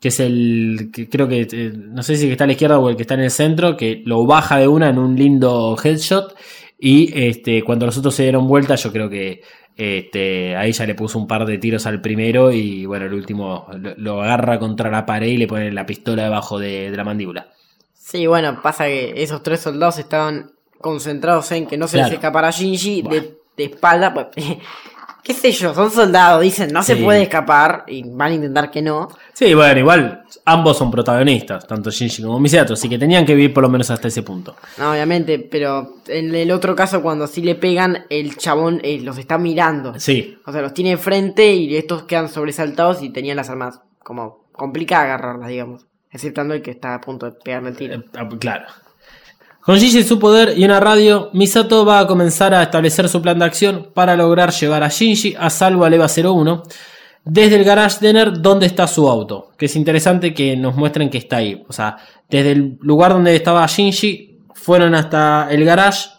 Que 0.00 0.08
es 0.08 0.20
el. 0.20 0.90
Que 0.92 1.08
creo 1.08 1.26
que. 1.28 1.48
eh, 1.50 1.72
No 1.74 2.02
sé 2.02 2.16
si 2.16 2.24
el 2.24 2.28
que 2.28 2.32
está 2.32 2.44
a 2.44 2.46
la 2.46 2.52
izquierda 2.52 2.78
o 2.78 2.90
el 2.90 2.96
que 2.96 3.02
está 3.02 3.14
en 3.14 3.20
el 3.20 3.30
centro. 3.30 3.76
Que 3.76 4.02
lo 4.04 4.26
baja 4.26 4.58
de 4.58 4.68
una 4.68 4.90
en 4.90 4.98
un 4.98 5.16
lindo 5.16 5.76
headshot. 5.82 6.34
Y 6.78 7.10
este, 7.18 7.62
cuando 7.62 7.86
los 7.86 7.96
otros 7.96 8.14
se 8.14 8.24
dieron 8.24 8.46
vuelta, 8.46 8.74
yo 8.74 8.92
creo 8.92 9.08
que. 9.08 9.40
Este, 9.76 10.54
ahí 10.56 10.72
ya 10.72 10.86
le 10.86 10.94
puso 10.94 11.18
un 11.18 11.26
par 11.26 11.46
de 11.46 11.56
tiros 11.58 11.86
al 11.86 12.02
primero. 12.02 12.52
Y 12.52 12.84
bueno, 12.84 13.06
el 13.06 13.14
último 13.14 13.66
lo, 13.78 13.94
lo 13.96 14.22
agarra 14.22 14.58
contra 14.58 14.90
la 14.90 15.06
pared 15.06 15.28
y 15.28 15.36
le 15.38 15.46
pone 15.48 15.72
la 15.72 15.86
pistola 15.86 16.24
debajo 16.24 16.58
de, 16.58 16.90
de 16.90 16.96
la 16.96 17.04
mandíbula. 17.04 17.48
Sí, 17.94 18.26
bueno, 18.26 18.60
pasa 18.62 18.84
que 18.84 19.14
esos 19.22 19.42
tres 19.42 19.60
soldados 19.60 19.98
estaban 19.98 20.50
concentrados 20.84 21.50
en 21.52 21.66
que 21.66 21.78
no 21.78 21.88
se 21.88 21.96
les 21.96 22.04
Claro. 22.06 22.14
escapara 22.16 22.48
a 22.48 22.50
Shinji 22.50 23.02
Bueno. 23.02 23.22
de, 23.22 23.38
de 23.56 23.64
espalda. 23.64 24.12
Pues, 24.12 24.26
qué 25.22 25.32
sé 25.32 25.50
yo, 25.52 25.72
son 25.74 25.90
soldados, 25.90 26.42
dicen 26.42 26.70
no 26.70 26.82
se 26.82 26.96
puede 26.96 27.22
escapar 27.22 27.84
y 27.88 28.02
van 28.06 28.32
a 28.32 28.34
intentar 28.34 28.70
que 28.70 28.82
no. 28.82 29.08
Sí, 29.32 29.54
bueno, 29.54 29.80
igual 29.80 30.22
ambos 30.44 30.76
son 30.76 30.90
protagonistas, 30.90 31.66
tanto 31.66 31.90
Shinji 31.90 32.22
como 32.22 32.38
Misato, 32.38 32.74
así 32.74 32.88
que 32.90 32.98
tenían 32.98 33.24
que 33.24 33.34
vivir 33.34 33.54
por 33.54 33.62
lo 33.62 33.70
menos 33.70 33.90
hasta 33.90 34.08
ese 34.08 34.22
punto. 34.22 34.54
No, 34.76 34.90
obviamente, 34.92 35.38
pero 35.38 35.96
en 36.08 36.34
el 36.34 36.50
otro 36.50 36.76
caso, 36.76 37.00
cuando 37.02 37.26
sí 37.26 37.40
le 37.40 37.54
pegan, 37.54 38.04
el 38.10 38.36
chabón 38.36 38.80
eh, 38.84 39.00
los 39.00 39.16
está 39.16 39.38
mirando. 39.38 39.98
Sí, 39.98 40.36
O 40.46 40.52
sea, 40.52 40.60
los 40.60 40.74
tiene 40.74 40.90
enfrente 40.92 41.54
y 41.54 41.74
estos 41.76 42.02
quedan 42.02 42.28
sobresaltados 42.28 43.02
y 43.02 43.08
tenían 43.08 43.36
las 43.38 43.48
armas 43.48 43.80
como 44.00 44.44
complicadas 44.52 45.06
agarrarlas, 45.06 45.48
digamos. 45.48 45.86
Exceptando 46.10 46.54
el 46.54 46.62
que 46.62 46.70
está 46.70 46.94
a 46.94 47.00
punto 47.00 47.26
de 47.26 47.32
pegarle 47.32 47.70
el 47.70 47.76
tiro. 47.76 47.94
eh, 47.96 48.04
ah, 48.16 48.28
claro. 48.38 48.66
Con 49.64 49.78
Shinji 49.78 50.00
y 50.00 50.02
su 50.02 50.18
poder 50.18 50.58
y 50.58 50.64
una 50.66 50.78
radio, 50.78 51.30
Misato 51.32 51.86
va 51.86 52.00
a 52.00 52.06
comenzar 52.06 52.52
a 52.52 52.62
establecer 52.62 53.08
su 53.08 53.22
plan 53.22 53.38
de 53.38 53.46
acción 53.46 53.88
para 53.94 54.14
lograr 54.14 54.52
llevar 54.52 54.82
a 54.82 54.88
Shinji 54.88 55.36
a 55.38 55.48
salvo 55.48 55.86
al 55.86 55.94
EVA 55.94 56.06
01 56.06 56.62
desde 57.24 57.56
el 57.56 57.64
garage 57.64 57.96
Denner 58.02 58.42
donde 58.42 58.66
está 58.66 58.86
su 58.86 59.08
auto. 59.08 59.52
Que 59.56 59.64
es 59.64 59.76
interesante 59.76 60.34
que 60.34 60.54
nos 60.54 60.76
muestren 60.76 61.08
que 61.08 61.16
está 61.16 61.38
ahí. 61.38 61.64
O 61.66 61.72
sea, 61.72 61.96
desde 62.28 62.52
el 62.52 62.76
lugar 62.82 63.12
donde 63.14 63.34
estaba 63.34 63.64
Shinji, 63.64 64.40
fueron 64.54 64.94
hasta 64.94 65.48
el 65.50 65.64
garage. 65.64 66.10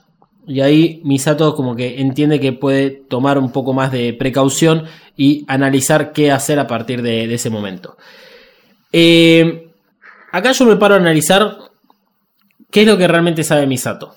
Y 0.48 0.62
ahí 0.62 1.02
Misato 1.04 1.54
como 1.54 1.76
que 1.76 2.02
entiende 2.02 2.40
que 2.40 2.52
puede 2.52 2.90
tomar 2.90 3.38
un 3.38 3.52
poco 3.52 3.74
más 3.74 3.92
de 3.92 4.14
precaución 4.14 4.86
y 5.16 5.46
analizar 5.48 6.14
qué 6.14 6.32
hacer 6.32 6.58
a 6.58 6.66
partir 6.66 7.04
de, 7.04 7.28
de 7.28 7.36
ese 7.36 7.52
momento. 7.52 7.96
Eh, 8.92 9.70
acá 10.32 10.52
yo 10.52 10.66
me 10.66 10.78
paro 10.78 10.96
a 10.96 10.98
analizar 10.98 11.75
qué 12.76 12.82
es 12.82 12.88
lo 12.88 12.98
que 12.98 13.08
realmente 13.08 13.46
sabe 13.46 13.68
Misato. 13.68 14.16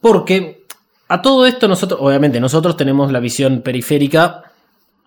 Porque 0.00 0.64
a 1.06 1.20
todo 1.20 1.44
esto 1.44 1.68
nosotros, 1.68 2.00
obviamente 2.02 2.40
nosotros 2.40 2.78
tenemos 2.78 3.12
la 3.12 3.20
visión 3.20 3.60
periférica 3.60 4.44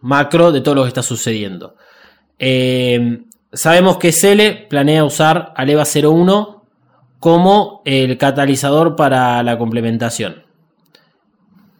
macro 0.01 0.51
de 0.51 0.61
todo 0.61 0.75
lo 0.75 0.83
que 0.83 0.89
está 0.89 1.01
sucediendo. 1.01 1.75
Eh, 2.37 3.23
sabemos 3.51 3.97
que 3.97 4.11
Cele 4.11 4.67
planea 4.69 5.03
usar 5.03 5.53
al 5.55 5.71
EVA 5.71 5.85
01 5.85 6.63
como 7.19 7.81
el 7.83 8.15
catalizador 8.19 8.95
para 8.95 9.41
la 9.41 9.57
complementación. 9.57 10.43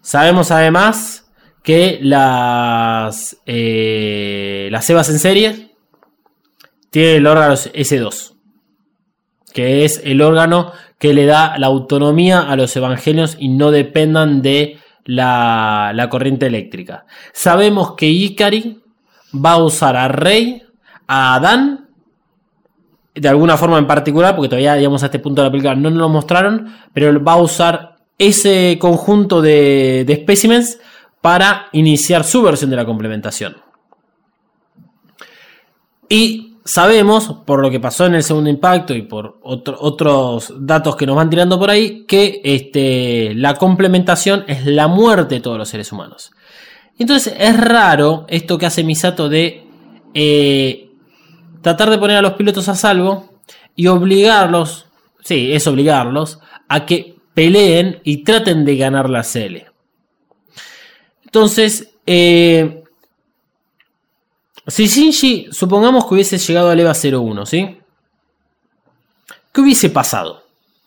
Sabemos 0.02 0.50
además 0.50 1.30
que 1.62 2.00
las, 2.02 3.38
eh, 3.46 4.70
las 4.72 4.90
EVAs 4.90 5.10
en 5.10 5.20
serie 5.20 5.76
tienen 6.90 7.18
el 7.18 7.28
órgano 7.28 7.54
S2, 7.54 8.35
que 9.56 9.86
es 9.86 10.02
el 10.04 10.22
órgano 10.22 10.74
que 11.00 11.14
le 11.14 11.26
da 11.26 11.58
la 11.58 11.68
autonomía 11.68 12.42
a 12.42 12.58
los 12.58 12.76
evangelios 12.76 13.38
y 13.40 13.48
no 13.48 13.72
dependan 13.72 14.42
de 14.42 14.80
la, 15.06 16.08
corriente 16.12 16.48
eléctrica. 16.48 17.06
Sabemos 17.32 17.94
que 17.94 18.06
Ikari 18.08 18.84
va 19.34 19.54
a 19.54 19.64
usar 19.64 19.96
a 19.96 20.10
Rey, 20.10 20.62
a 21.08 21.36
Adán, 21.36 21.88
de 23.14 23.30
alguna 23.30 23.56
forma 23.56 23.78
en 23.78 23.88
particular, 23.88 24.36
porque 24.36 24.50
todavía 24.50 24.76
digamos 24.76 25.04
a 25.04 25.06
este 25.06 25.20
punto 25.20 25.42
de 25.42 25.48
la 25.48 25.52
película 25.52 25.74
no 25.74 25.90
nos 25.90 26.00
lo 26.00 26.10
mostraron, 26.10 26.76
pero 26.92 27.24
va 27.24 27.34
a 27.34 27.42
usar 27.42 27.96
ese 28.18 28.78
conjunto 28.78 29.42
de, 29.42 30.04
de 30.06 30.68
para 31.22 31.68
iniciar 31.72 32.26
su 32.26 32.42
versión 32.42 32.72
de 32.72 32.76
la 32.76 32.86
complementación. 32.86 33.56
Y 36.10 36.45
sabemos, 36.66 37.32
por 37.46 37.62
lo 37.62 37.70
que 37.70 37.80
pasó 37.80 38.06
en 38.08 38.16
el 38.16 38.24
segundo 38.24 38.50
impacto 38.50 38.94
y 38.96 39.04
por 39.04 39.38
otro- 39.44 39.78
otros 39.80 40.52
datos 40.60 40.96
que 40.96 41.06
nos 41.06 41.16
van 41.16 41.30
tirando 41.30 41.60
por 41.60 41.70
ahí, 41.70 42.06
que 42.08 42.42
este, 42.44 43.34
la 43.36 43.54
complementación 43.54 44.44
es 44.48 44.66
la 44.66 44.88
muerte 44.88 45.36
de 45.36 45.42
todos 45.42 45.58
los 45.58 45.70
seres 45.70 45.92
humanos. 45.92 46.32
Entonces 46.98 47.34
es 47.38 47.56
raro 47.58 48.26
esto 48.28 48.58
que 48.58 48.66
hace 48.66 48.84
Misato 48.84 49.30
de 49.30 49.64
eh, 50.14 50.90
tratar 51.62 51.90
de 51.90 51.98
poner 51.98 52.18
a 52.18 52.22
los 52.22 52.34
pilotos 52.34 52.68
a 52.70 52.76
salvo 52.76 53.30
y 53.76 53.88
obligarlos, 53.88 54.88
sí, 55.24 55.52
es 55.54 55.68
obligarlos, 55.68 56.40
a 56.68 56.86
que 56.86 57.16
peleen 57.34 58.00
y 58.04 58.24
traten 58.24 58.64
de 58.66 58.78
ganar 58.78 59.10
la 59.10 59.24
CL. 59.24 59.66
Entonces, 61.26 61.90
eh, 62.08 62.84
si 64.68 64.88
Shinji, 64.88 65.48
supongamos 65.52 66.06
que 66.06 66.14
hubiese 66.16 66.38
llegado 66.38 66.70
al 66.70 66.80
EVA 66.80 66.94
01, 66.94 67.46
¿sí? 67.46 67.78
¿Qué 69.54 69.62
hubiese 69.62 69.90
pasado? 69.90 70.44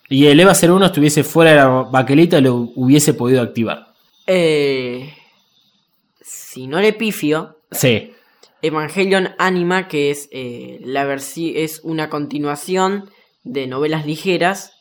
Y 0.08 0.26
el 0.26 0.40
EVA 0.40 0.54
01 0.54 0.86
estuviese 0.86 1.22
fuera 1.24 1.50
de 1.50 1.56
la 1.56 1.66
baquelita 1.68 2.38
y 2.38 2.42
lo 2.42 2.70
hubiese 2.74 3.14
podido 3.14 3.42
activar. 3.42 3.88
Eh, 4.26 5.12
si 6.20 6.66
no 6.66 6.80
le 6.80 6.92
pifio, 6.92 7.56
Sí, 7.70 8.12
Evangelion 8.62 9.30
Anima, 9.38 9.88
que 9.88 10.10
es, 10.10 10.28
eh, 10.32 10.80
la 10.82 11.06
versi- 11.06 11.52
es 11.56 11.80
una 11.84 12.08
continuación 12.08 13.10
de 13.44 13.66
novelas 13.66 14.06
ligeras 14.06 14.72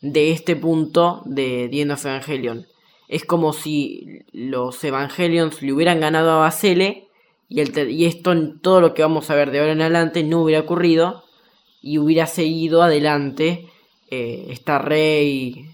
de 0.00 0.32
este 0.32 0.56
punto 0.56 1.22
de 1.24 1.68
The 1.70 1.80
End 1.82 1.92
of 1.92 2.04
Evangelion. 2.04 2.66
Es 3.08 3.24
como 3.24 3.52
si 3.52 4.22
los 4.32 4.82
Evangelions 4.82 5.62
le 5.62 5.72
hubieran 5.72 6.00
ganado 6.00 6.32
a 6.32 6.38
Basele 6.38 7.06
y, 7.54 7.60
el 7.60 7.72
te- 7.72 7.90
y 7.90 8.06
esto 8.06 8.32
en 8.32 8.58
todo 8.60 8.80
lo 8.80 8.94
que 8.94 9.02
vamos 9.02 9.30
a 9.30 9.34
ver 9.34 9.50
de 9.50 9.60
ahora 9.60 9.72
en 9.72 9.80
adelante 9.80 10.22
no 10.24 10.42
hubiera 10.42 10.62
ocurrido 10.62 11.24
y 11.82 11.98
hubiera 11.98 12.26
seguido 12.26 12.82
adelante 12.82 13.68
eh, 14.10 14.46
esta 14.50 14.78
rey. 14.78 15.66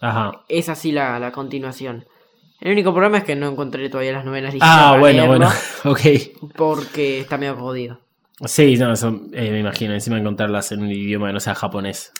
ajá. 0.00 0.32
Es 0.48 0.68
así 0.68 0.92
la, 0.92 1.18
la 1.18 1.32
continuación. 1.32 2.06
El 2.60 2.72
único 2.72 2.92
problema 2.92 3.18
es 3.18 3.24
que 3.24 3.34
no 3.36 3.48
encontré 3.48 3.88
todavía 3.88 4.12
las 4.12 4.24
novelas. 4.24 4.54
Ah, 4.60 4.88
para 4.90 5.00
bueno, 5.00 5.26
leerlo, 5.26 5.46
bueno, 5.46 5.52
ok. 5.84 6.52
Porque 6.56 7.20
está 7.20 7.36
medio 7.38 7.56
jodido. 7.56 7.98
Sí, 8.44 8.76
no, 8.76 8.92
eso, 8.92 9.08
eh, 9.32 9.50
me 9.50 9.60
imagino, 9.60 9.94
encima 9.94 10.18
encontrarlas 10.18 10.72
en 10.72 10.82
un 10.82 10.90
idioma 10.90 11.28
que 11.28 11.32
no 11.34 11.40
sea 11.40 11.54
japonés. 11.54 12.12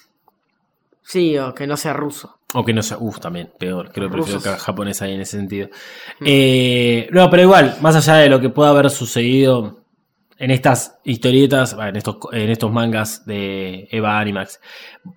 Sí, 1.02 1.36
o 1.38 1.54
que 1.54 1.66
no 1.66 1.76
sea 1.76 1.92
ruso. 1.92 2.38
O 2.54 2.64
que 2.64 2.72
no 2.72 2.82
sea, 2.82 2.98
uff, 2.98 3.18
también, 3.18 3.50
peor, 3.58 3.90
creo 3.92 4.08
que 4.08 4.16
prefiero 4.16 4.42
que 4.42 4.50
japonés 4.50 5.00
ahí 5.02 5.14
en 5.14 5.20
ese 5.22 5.38
sentido. 5.38 5.68
Eh, 6.24 7.08
no, 7.10 7.28
pero 7.30 7.42
igual, 7.42 7.76
más 7.80 7.96
allá 7.96 8.16
de 8.16 8.28
lo 8.28 8.40
que 8.40 8.50
pueda 8.50 8.70
haber 8.70 8.90
sucedido 8.90 9.84
en 10.38 10.50
estas 10.50 10.98
historietas, 11.04 11.76
en 11.78 11.96
estos, 11.96 12.16
en 12.32 12.50
estos 12.50 12.70
mangas 12.70 13.24
de 13.24 13.88
Eva 13.90 14.18
Animax, 14.18 14.60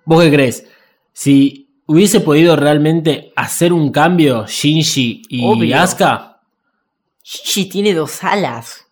¿vos 0.05 0.23
qué 0.23 0.31
crees? 0.31 0.67
Si 1.11 1.65
hubiese 1.87 2.21
podido 2.21 2.55
realmente 2.55 3.33
hacer 3.35 3.73
un 3.73 3.91
cambio 3.91 4.45
Shinji 4.47 5.23
y 5.29 5.45
Obvio. 5.45 5.79
Asuka, 5.79 6.41
Shinji 7.23 7.69
tiene 7.69 7.93
dos 7.93 8.23
alas. 8.23 8.85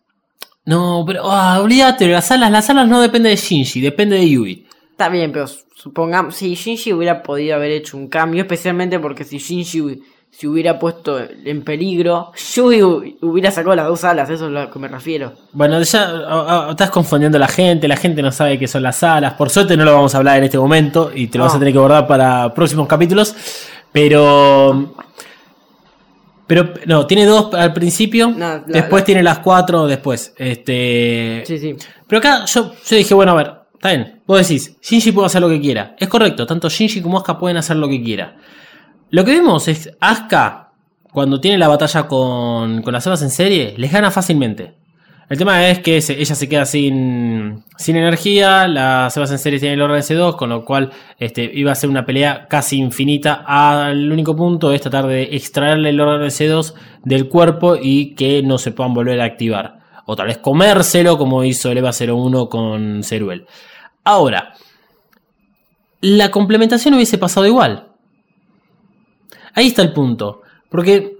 no, 0.66 1.04
pero 1.06 1.32
ah, 1.32 1.60
olvídate, 1.62 2.08
las 2.08 2.32
alas, 2.32 2.52
las 2.52 2.70
alas 2.70 2.88
no 2.88 3.02
depende 3.02 3.30
de 3.30 3.36
Shinji, 3.36 3.80
depende 3.82 4.18
de 4.18 4.30
Yui. 4.30 4.68
Está 4.92 5.10
bien, 5.10 5.32
pero 5.32 5.48
supongamos, 5.84 6.36
si 6.36 6.56
Shinji 6.56 6.94
hubiera 6.94 7.22
podido 7.24 7.56
haber 7.56 7.72
hecho 7.72 7.98
un 7.98 8.08
cambio, 8.08 8.42
especialmente 8.44 9.00
porque 9.00 9.24
si 9.26 9.38
Shinji 9.38 10.02
se 10.32 10.48
hubiera 10.48 10.80
puesto 10.80 11.20
en 11.20 11.62
peligro, 11.64 12.32
Yui 12.56 12.82
hu- 12.82 13.18
hubiera 13.22 13.52
sacado 13.52 13.76
las 13.76 13.86
dos 13.88 14.04
alas, 14.04 14.30
eso 14.30 14.46
es 14.50 14.56
a 14.56 14.62
lo 14.66 14.72
que 14.72 14.80
me 14.80 14.88
refiero. 14.88 15.34
Bueno, 15.52 15.80
ya 15.84 16.68
estás 16.72 16.90
confundiendo 16.90 17.36
a 17.38 17.40
la 17.40 17.48
gente, 17.48 17.88
la 17.88 17.98
gente 17.98 18.22
no 18.22 18.32
sabe 18.32 18.58
qué 18.58 18.68
son 18.68 18.82
las 18.82 19.04
alas. 19.04 19.34
Por 19.34 19.50
suerte 19.52 19.76
no 19.78 19.84
lo 19.86 19.94
vamos 19.94 20.16
a 20.16 20.18
hablar 20.20 20.38
en 20.38 20.46
este 20.46 20.58
momento 20.58 21.12
y 21.14 21.28
te 21.28 21.38
lo 21.38 21.44
vas 21.44 21.54
a 21.56 21.60
tener 21.60 21.74
que 21.74 21.80
guardar 21.80 22.08
para 22.08 22.52
próximos 22.54 22.88
capítulos. 22.88 23.36
Pero 23.92 24.96
Pero 26.48 26.74
no, 26.88 27.06
tiene 27.08 27.26
dos 27.26 27.54
al 27.54 27.74
principio, 27.74 28.30
No, 28.30 28.38
la- 28.38 28.64
después 28.66 29.02
la- 29.02 29.06
tiene 29.06 29.24
las 29.24 29.40
cuatro 29.40 29.86
después. 29.88 30.34
Este, 30.38 31.44
Sí, 31.46 31.58
sí. 31.60 31.76
Pero 32.08 32.20
acá 32.20 32.46
yo, 32.46 32.74
yo 32.86 32.96
dije, 32.96 33.14
bueno, 33.14 33.32
a 33.32 33.36
ver, 33.36 33.54
está 33.76 33.90
bien. 33.90 34.13
Vos 34.26 34.48
decís, 34.48 34.78
Shinji 34.82 35.12
puede 35.12 35.28
hacer 35.28 35.42
lo 35.42 35.50
que 35.50 35.60
quiera. 35.60 35.96
Es 36.00 36.08
correcto, 36.08 36.46
tanto 36.46 36.70
Shinji 36.70 37.02
como 37.02 37.18
Asuka 37.18 37.38
pueden 37.38 37.58
hacer 37.58 37.76
lo 37.76 37.90
que 37.90 38.02
quiera. 38.02 38.38
Lo 39.10 39.26
que 39.26 39.32
vemos 39.32 39.68
es 39.68 39.92
Asuka, 40.00 40.72
cuando 41.12 41.40
tiene 41.40 41.58
la 41.58 41.68
batalla 41.68 42.08
con, 42.08 42.82
con 42.82 42.94
las 42.94 43.06
Evas 43.06 43.22
en 43.22 43.30
serie, 43.30 43.76
les 43.78 43.92
gana 43.92 44.12
fácilmente. 44.12 44.76
El 45.30 45.38
tema 45.38 45.68
es 45.68 45.80
que 45.80 45.98
ella 45.98 46.36
se 46.36 46.50
queda 46.50 46.66
sin, 46.66 47.64
sin 47.78 47.96
energía, 47.96 48.68
las 48.68 49.16
Evas 49.16 49.32
en 49.32 49.40
serie 49.40 49.60
tienen 49.60 49.80
el 49.80 49.84
orden 49.84 50.02
S2, 50.02 50.36
con 50.36 50.50
lo 50.50 50.66
cual 50.66 50.92
este, 51.18 51.50
iba 51.54 51.72
a 51.72 51.76
ser 51.76 51.90
una 51.90 52.06
pelea 52.06 52.48
casi 52.48 52.78
infinita. 52.78 53.44
Al 53.46 54.12
único 54.12 54.36
punto 54.36 54.74
es 54.74 54.82
tratar 54.82 55.08
de 55.08 55.24
extraerle 55.32 55.90
el 55.90 56.00
orden 56.00 56.28
S2 56.28 56.74
del 57.04 57.30
cuerpo 57.30 57.78
y 57.82 58.16
que 58.16 58.44
no 58.44 58.58
se 58.58 58.72
puedan 58.72 58.94
volver 58.94 59.22
a 59.22 59.26
activar. 59.26 59.80
O 60.06 60.16
tal 60.16 60.28
vez 60.28 60.38
comérselo 60.38 61.18
como 61.18 61.44
hizo 61.44 61.72
el 61.72 61.78
EVA 61.78 61.92
01 61.92 62.50
con 62.50 63.04
Ceruel. 63.04 63.46
Ahora, 64.04 64.54
la 66.02 66.32
complementación 66.32 66.94
hubiese 66.94 67.18
pasado 67.18 67.46
igual. 67.48 67.88
Ahí 69.54 69.68
está 69.68 69.82
el 69.82 69.94
punto. 69.94 70.42
Porque 70.70 71.18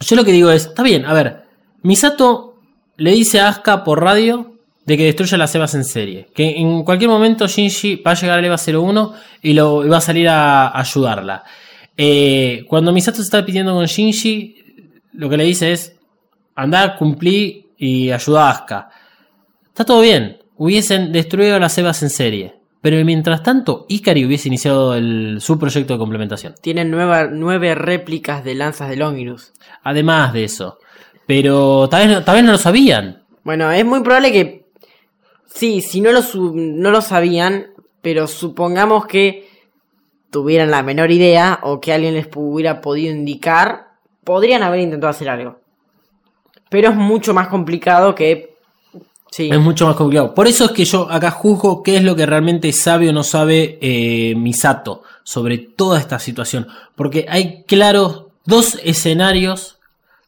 yo 0.00 0.16
lo 0.16 0.24
que 0.24 0.32
digo 0.32 0.50
es, 0.50 0.66
está 0.66 0.82
bien, 0.82 1.06
a 1.06 1.12
ver, 1.12 1.44
Misato 1.82 2.56
le 2.96 3.12
dice 3.12 3.40
a 3.40 3.48
Asuka 3.48 3.84
por 3.84 4.02
radio 4.02 4.56
de 4.84 4.96
que 4.96 5.04
destruya 5.04 5.38
las 5.38 5.54
Evas 5.54 5.74
en 5.74 5.84
serie. 5.84 6.28
Que 6.34 6.58
en 6.58 6.82
cualquier 6.82 7.08
momento 7.08 7.46
Shinji 7.46 7.96
va 7.96 8.10
a 8.10 8.14
llegar 8.14 8.38
al 8.38 8.44
EVA 8.44 8.56
01 8.56 9.14
y, 9.42 9.52
lo, 9.52 9.86
y 9.86 9.88
va 9.88 9.98
a 9.98 10.02
salir 10.02 10.28
a, 10.28 10.76
ayudarla. 10.78 11.44
Eh, 11.96 12.64
cuando 12.68 12.92
Misato 12.92 13.18
se 13.18 13.22
está 13.22 13.44
pidiendo 13.44 13.74
con 13.74 13.86
Shinji, 13.86 14.56
lo 15.12 15.28
que 15.28 15.36
le 15.36 15.44
dice 15.44 15.72
es, 15.72 15.96
anda, 16.56 16.96
cumplí 16.96 17.68
y 17.78 18.10
ayuda 18.10 18.48
a 18.48 18.50
Asuka. 18.50 18.90
Está 19.68 19.84
todo 19.84 20.00
bien, 20.00 20.39
hubiesen 20.62 21.10
destruido 21.10 21.58
las 21.58 21.78
Evas 21.78 22.02
en 22.02 22.10
serie. 22.10 22.54
Pero 22.82 23.02
mientras 23.02 23.42
tanto, 23.42 23.86
Ikari 23.88 24.26
hubiese 24.26 24.48
iniciado 24.48 24.94
el- 24.94 25.38
su 25.40 25.58
proyecto 25.58 25.94
de 25.94 25.98
complementación. 25.98 26.54
Tienen 26.60 26.90
nueva- 26.90 27.28
nueve 27.30 27.74
réplicas 27.74 28.44
de 28.44 28.54
lanzas 28.54 28.90
de 28.90 28.96
Longinus. 28.96 29.52
Además 29.82 30.34
de 30.34 30.44
eso. 30.44 30.78
Pero 31.26 31.88
tal 31.88 32.06
vez, 32.06 32.16
no- 32.18 32.24
tal 32.24 32.34
vez 32.36 32.44
no 32.44 32.52
lo 32.52 32.58
sabían. 32.58 33.22
Bueno, 33.42 33.70
es 33.72 33.84
muy 33.86 34.00
probable 34.02 34.32
que. 34.32 34.66
Sí, 35.46 35.80
si 35.80 36.02
no 36.02 36.12
lo, 36.12 36.20
no 36.54 36.90
lo 36.90 37.00
sabían, 37.00 37.68
pero 38.02 38.26
supongamos 38.26 39.06
que 39.06 39.48
tuvieran 40.30 40.70
la 40.70 40.82
menor 40.82 41.10
idea 41.10 41.58
o 41.62 41.80
que 41.80 41.92
alguien 41.94 42.14
les 42.14 42.28
hubiera 42.34 42.82
podido 42.82 43.14
indicar, 43.14 43.88
podrían 44.24 44.62
haber 44.62 44.80
intentado 44.80 45.10
hacer 45.10 45.28
algo. 45.30 45.58
Pero 46.68 46.90
es 46.90 46.96
mucho 46.96 47.32
más 47.32 47.48
complicado 47.48 48.14
que. 48.14 48.50
Es 49.36 49.60
mucho 49.60 49.86
más 49.86 49.94
complicado. 49.94 50.34
Por 50.34 50.48
eso 50.48 50.64
es 50.64 50.70
que 50.72 50.84
yo 50.84 51.10
acá 51.10 51.30
juzgo 51.30 51.82
qué 51.82 51.96
es 51.96 52.02
lo 52.02 52.16
que 52.16 52.26
realmente 52.26 52.72
sabe 52.72 53.08
o 53.08 53.12
no 53.12 53.22
sabe 53.22 53.78
eh, 53.80 54.34
Misato 54.36 55.02
sobre 55.22 55.58
toda 55.58 56.00
esta 56.00 56.18
situación. 56.18 56.66
Porque 56.96 57.26
hay 57.28 57.62
claros 57.64 58.24
dos 58.44 58.78
escenarios 58.82 59.78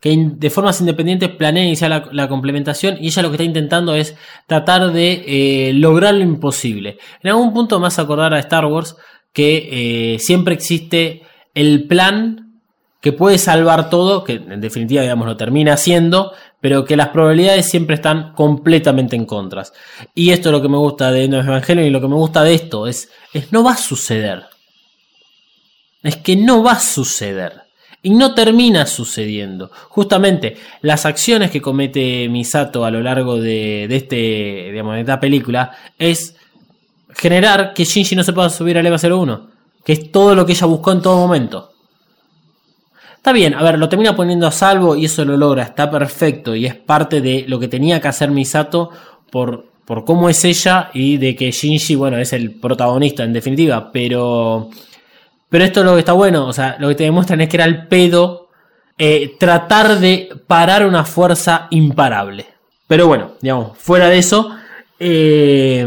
que 0.00 0.16
de 0.16 0.50
formas 0.50 0.80
independientes 0.80 1.30
planean 1.30 1.66
iniciar 1.66 2.08
la, 2.10 2.28
complementación 2.28 2.96
y 3.00 3.06
ella 3.06 3.22
lo 3.22 3.30
que 3.30 3.36
está 3.36 3.44
intentando 3.44 3.94
es 3.94 4.16
tratar 4.48 4.92
de 4.92 5.24
eh, 5.26 5.72
lograr 5.74 6.14
lo 6.14 6.22
imposible. 6.22 6.98
En 7.22 7.30
algún 7.30 7.52
punto 7.52 7.84
hace 7.84 8.00
acordar 8.00 8.34
a 8.34 8.40
Star 8.40 8.66
Wars 8.66 8.96
que 9.32 10.14
eh, 10.14 10.18
siempre 10.18 10.54
existe 10.54 11.22
el 11.54 11.86
plan 11.86 12.41
que 13.02 13.12
puede 13.12 13.36
salvar 13.36 13.90
todo, 13.90 14.22
que 14.22 14.34
en 14.34 14.60
definitiva, 14.60 15.02
digamos, 15.02 15.26
lo 15.26 15.36
termina 15.36 15.72
haciendo, 15.74 16.32
pero 16.60 16.84
que 16.84 16.96
las 16.96 17.08
probabilidades 17.08 17.68
siempre 17.68 17.96
están 17.96 18.32
completamente 18.32 19.16
en 19.16 19.26
contras. 19.26 19.72
Y 20.14 20.30
esto 20.30 20.48
es 20.48 20.52
lo 20.52 20.62
que 20.62 20.68
me 20.68 20.76
gusta 20.76 21.10
de 21.10 21.24
End 21.24 21.34
of 21.34 21.44
Evangelion 21.44 21.84
y 21.84 21.90
lo 21.90 22.00
que 22.00 22.06
me 22.06 22.14
gusta 22.14 22.44
de 22.44 22.54
esto 22.54 22.86
es, 22.86 23.10
es 23.34 23.52
no 23.52 23.64
va 23.64 23.72
a 23.72 23.76
suceder. 23.76 24.44
Es 26.04 26.16
que 26.16 26.36
no 26.36 26.62
va 26.62 26.72
a 26.72 26.80
suceder. 26.80 27.62
Y 28.02 28.10
no 28.10 28.34
termina 28.34 28.86
sucediendo. 28.86 29.72
Justamente 29.88 30.56
las 30.80 31.04
acciones 31.04 31.50
que 31.50 31.60
comete 31.60 32.28
Misato 32.28 32.84
a 32.84 32.90
lo 32.92 33.00
largo 33.00 33.36
de, 33.36 33.86
de 33.88 33.96
este, 33.96 34.70
digamos, 34.70 34.94
de 34.94 35.00
esta 35.00 35.18
película 35.18 35.72
es 35.98 36.36
generar 37.16 37.74
que 37.74 37.84
Shinji 37.84 38.14
no 38.14 38.22
se 38.22 38.32
pueda 38.32 38.48
subir 38.48 38.78
al 38.78 38.86
EVA 38.86 38.96
01. 38.96 39.50
Que 39.84 39.92
es 39.92 40.12
todo 40.12 40.36
lo 40.36 40.46
que 40.46 40.52
ella 40.52 40.68
buscó 40.68 40.92
en 40.92 41.02
todo 41.02 41.16
momento. 41.16 41.71
Está 43.22 43.30
bien, 43.30 43.54
a 43.54 43.62
ver, 43.62 43.78
lo 43.78 43.88
termina 43.88 44.16
poniendo 44.16 44.48
a 44.48 44.50
salvo 44.50 44.96
y 44.96 45.04
eso 45.04 45.24
lo 45.24 45.36
logra, 45.36 45.62
está 45.62 45.88
perfecto 45.88 46.56
y 46.56 46.66
es 46.66 46.74
parte 46.74 47.20
de 47.20 47.44
lo 47.46 47.60
que 47.60 47.68
tenía 47.68 48.00
que 48.00 48.08
hacer 48.08 48.32
Misato 48.32 48.90
por, 49.30 49.66
por 49.84 50.04
cómo 50.04 50.28
es 50.28 50.44
ella 50.44 50.90
y 50.92 51.18
de 51.18 51.36
que 51.36 51.52
Shinji, 51.52 51.94
bueno, 51.94 52.18
es 52.18 52.32
el 52.32 52.50
protagonista 52.50 53.22
en 53.22 53.32
definitiva, 53.32 53.92
pero, 53.92 54.70
pero 55.48 55.62
esto 55.62 55.78
es 55.78 55.86
lo 55.86 55.92
que 55.92 56.00
está 56.00 56.14
bueno, 56.14 56.48
o 56.48 56.52
sea, 56.52 56.74
lo 56.80 56.88
que 56.88 56.96
te 56.96 57.04
demuestran 57.04 57.40
es 57.40 57.48
que 57.48 57.58
era 57.58 57.64
el 57.64 57.86
pedo 57.86 58.48
eh, 58.98 59.36
tratar 59.38 60.00
de 60.00 60.28
parar 60.48 60.84
una 60.84 61.04
fuerza 61.04 61.68
imparable. 61.70 62.46
Pero 62.88 63.06
bueno, 63.06 63.34
digamos, 63.40 63.78
fuera 63.78 64.08
de 64.08 64.18
eso, 64.18 64.50
eh, 64.98 65.86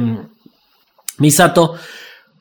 Misato 1.18 1.76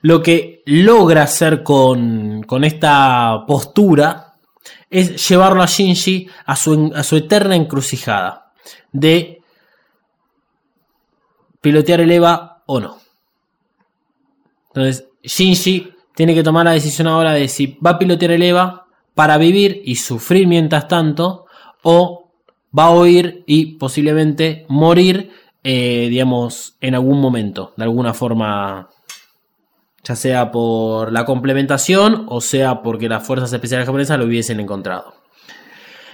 lo 0.02 0.22
que 0.22 0.62
logra 0.66 1.24
hacer 1.24 1.64
con, 1.64 2.44
con 2.44 2.62
esta 2.62 3.42
postura 3.44 4.23
es 4.94 5.28
llevarlo 5.28 5.60
a 5.60 5.66
Shinji 5.66 6.28
a 6.46 6.54
su, 6.54 6.92
a 6.94 7.02
su 7.02 7.16
eterna 7.16 7.56
encrucijada 7.56 8.52
de 8.92 9.42
pilotear 11.60 12.00
el 12.00 12.12
EVA 12.12 12.62
o 12.66 12.78
no. 12.78 12.98
Entonces, 14.68 15.08
Shinji 15.24 15.92
tiene 16.14 16.32
que 16.32 16.44
tomar 16.44 16.66
la 16.66 16.72
decisión 16.72 17.08
ahora 17.08 17.32
de 17.32 17.48
si 17.48 17.76
va 17.84 17.90
a 17.90 17.98
pilotear 17.98 18.30
el 18.30 18.42
EVA 18.42 18.86
para 19.14 19.36
vivir 19.36 19.82
y 19.84 19.96
sufrir 19.96 20.46
mientras 20.46 20.86
tanto, 20.86 21.46
o 21.82 22.30
va 22.76 22.84
a 22.84 22.90
oír 22.90 23.42
y 23.46 23.76
posiblemente 23.76 24.64
morir, 24.68 25.32
eh, 25.64 26.06
digamos, 26.08 26.76
en 26.80 26.94
algún 26.94 27.20
momento, 27.20 27.72
de 27.76 27.82
alguna 27.82 28.14
forma 28.14 28.90
ya 30.04 30.14
sea 30.14 30.50
por 30.52 31.10
la 31.12 31.24
complementación 31.24 32.26
o 32.28 32.40
sea 32.40 32.82
porque 32.82 33.08
las 33.08 33.26
fuerzas 33.26 33.52
especiales 33.52 33.86
japonesas 33.86 34.18
lo 34.18 34.26
hubiesen 34.26 34.60
encontrado. 34.60 35.14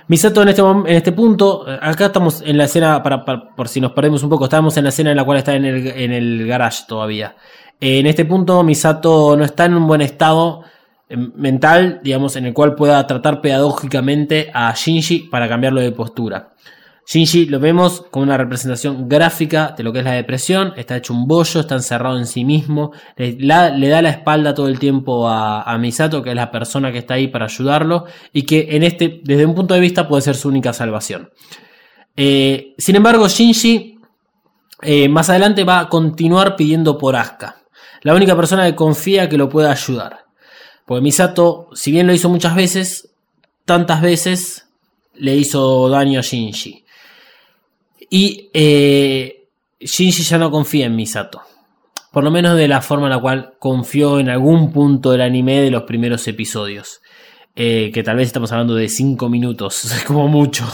Misato 0.07 0.43
en 0.43 0.49
este, 0.49 0.63
en 0.63 0.87
este 0.89 1.13
punto, 1.13 1.65
eh, 1.69 1.79
acá 1.81 2.07
estamos 2.07 2.43
en 2.45 2.59
la 2.59 2.65
escena, 2.65 3.01
para, 3.03 3.25
por 3.25 3.69
si 3.69 3.81
nos 3.81 3.93
perdemos 3.93 4.23
un 4.25 4.31
poco, 4.31 4.45
estamos 4.45 4.77
en 4.77 4.83
la 4.83 4.89
escena 4.89 5.11
en 5.11 5.17
la 5.17 5.25
cual 5.25 5.39
está 5.39 5.55
en 5.55 5.65
el, 5.65 5.87
en 5.87 6.13
el 6.13 6.47
garage 6.49 6.83
todavía. 6.89 7.37
En 7.81 8.07
este 8.07 8.25
punto 8.25 8.63
Misato 8.65 9.37
no 9.37 9.45
está 9.45 9.67
en 9.67 9.75
un 9.75 9.87
buen 9.87 10.01
estado 10.01 10.65
eh, 11.09 11.17
mental, 11.17 12.01
digamos, 12.03 12.35
en 12.37 12.47
el 12.47 12.55
cual 12.55 12.75
pueda 12.75 13.07
tratar 13.07 13.41
pedagógicamente 13.41 14.51
a 14.53 14.75
Shinji 14.75 15.29
para 15.31 15.49
cambiarlo 15.49 15.81
de 15.81 15.93
postura. 15.93 16.55
Shinji 17.11 17.47
lo 17.47 17.59
vemos 17.59 18.05
como 18.09 18.23
una 18.23 18.37
representación 18.37 19.09
gráfica 19.09 19.75
de 19.77 19.83
lo 19.83 19.93
que 19.93 19.99
es 19.99 20.05
la 20.05 20.13
depresión, 20.13 20.75
está 20.77 20.97
hecho 20.97 21.13
un 21.13 21.27
bollo, 21.27 21.59
está 21.59 21.75
encerrado 21.75 22.17
en 22.17 22.25
sí 22.25 22.45
mismo, 22.45 22.93
le, 23.17 23.35
da 23.49 24.01
la 24.01 24.11
espalda 24.11 24.55
todo 24.55 24.69
el 24.69 24.79
tiempo 24.79 25.29
a, 25.29 25.63
a 25.63 25.77
Misato, 25.77 26.23
que 26.23 26.31
es 26.31 26.37
la 26.37 26.53
persona 26.53 26.93
que 26.93 26.99
está 26.99 27.15
ahí 27.15 27.27
para 27.27 27.47
ayudarlo, 27.47 28.05
y 28.33 28.43
que 28.43 28.77
en 28.77 28.85
este, 28.85 29.23
desde 29.25 29.45
un 29.45 29.57
punto 29.57 29.75
de 29.75 29.81
vista 29.81 30.07
puede 30.07 30.23
ser 30.23 30.37
su 30.37 30.47
única 30.47 30.73
salvación. 30.73 31.31
Eh, 32.17 32.75
sin 32.79 32.95
embargo, 32.95 33.27
Shinji 33.27 33.99
eh, 34.83 35.09
más 35.09 35.31
adelante 35.31 35.65
va 35.65 35.81
a 35.81 35.89
continuar 35.89 36.55
pidiendo 36.55 36.97
por 36.97 37.17
Asuka, 37.17 37.65
la 38.03 38.15
única 38.15 38.37
persona 38.37 38.67
que 38.67 38.77
confía 38.77 39.29
que 39.29 39.37
lo 39.37 39.49
pueda 39.49 39.73
ayudar. 39.73 40.27
Porque 40.87 41.03
Misato, 41.03 41.71
si 41.75 41.91
bien 41.91 42.07
lo 42.07 42.15
hizo 42.15 42.29
muchas 42.29 42.55
veces, 42.55 43.11
tantas 43.65 44.01
veces 44.01 44.69
le 45.15 45.35
hizo 45.35 45.89
daño 45.89 46.21
a 46.21 46.23
Shinji. 46.23 46.85
Y 48.11 48.51
eh, 48.53 49.49
Shinji 49.79 50.25
ya 50.25 50.37
no 50.37 50.51
confía 50.51 50.87
en 50.87 50.97
Misato. 50.97 51.41
Por 52.13 52.25
lo 52.25 52.33
menos 52.33 52.57
de 52.57 52.67
la 52.67 52.83
forma 52.83 53.07
en 53.07 53.13
la 53.13 53.21
cual 53.21 53.55
confió 53.61 54.19
en 54.19 54.29
algún 54.29 54.73
punto 54.73 55.13
del 55.13 55.21
anime 55.21 55.61
de 55.61 55.71
los 55.71 55.85
primeros 55.85 56.27
episodios. 56.27 57.01
Eh, 57.55 57.91
que 57.95 58.03
tal 58.03 58.17
vez 58.17 58.27
estamos 58.27 58.51
hablando 58.53 58.75
de 58.75 58.89
5 58.89 59.29
minutos, 59.29 59.95
como 60.07 60.27
mucho. 60.29 60.67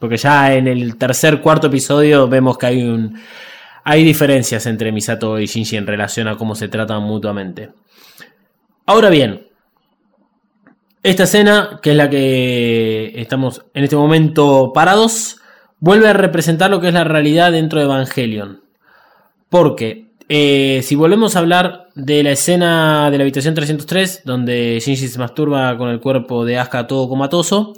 Porque 0.00 0.16
ya 0.16 0.54
en 0.54 0.66
el 0.66 0.96
tercer, 0.96 1.40
cuarto 1.40 1.68
episodio 1.68 2.28
vemos 2.28 2.58
que 2.58 2.66
hay 2.66 2.82
un. 2.82 3.18
Hay 3.84 4.04
diferencias 4.04 4.66
entre 4.66 4.92
Misato 4.92 5.38
y 5.38 5.46
Shinji 5.46 5.76
en 5.76 5.86
relación 5.86 6.28
a 6.28 6.36
cómo 6.36 6.54
se 6.54 6.68
tratan 6.68 7.02
mutuamente. 7.02 7.70
Ahora 8.84 9.08
bien, 9.08 9.46
esta 11.02 11.22
escena, 11.22 11.78
que 11.82 11.92
es 11.92 11.96
la 11.96 12.10
que 12.10 13.12
estamos 13.14 13.64
en 13.72 13.84
este 13.84 13.96
momento 13.96 14.72
parados, 14.74 15.39
vuelve 15.80 16.08
a 16.08 16.12
representar 16.12 16.70
lo 16.70 16.80
que 16.80 16.88
es 16.88 16.94
la 16.94 17.04
realidad 17.04 17.52
dentro 17.52 17.80
de 17.80 17.86
Evangelion. 17.86 18.60
Porque 19.48 20.10
eh, 20.28 20.80
si 20.84 20.94
volvemos 20.94 21.34
a 21.34 21.40
hablar 21.40 21.88
de 21.96 22.22
la 22.22 22.30
escena 22.30 23.10
de 23.10 23.18
la 23.18 23.24
habitación 23.24 23.54
303, 23.54 24.22
donde 24.24 24.78
Shinji 24.80 25.08
se 25.08 25.18
masturba 25.18 25.76
con 25.76 25.88
el 25.88 26.00
cuerpo 26.00 26.44
de 26.44 26.58
Asuka 26.58 26.86
todo 26.86 27.08
comatoso, 27.08 27.74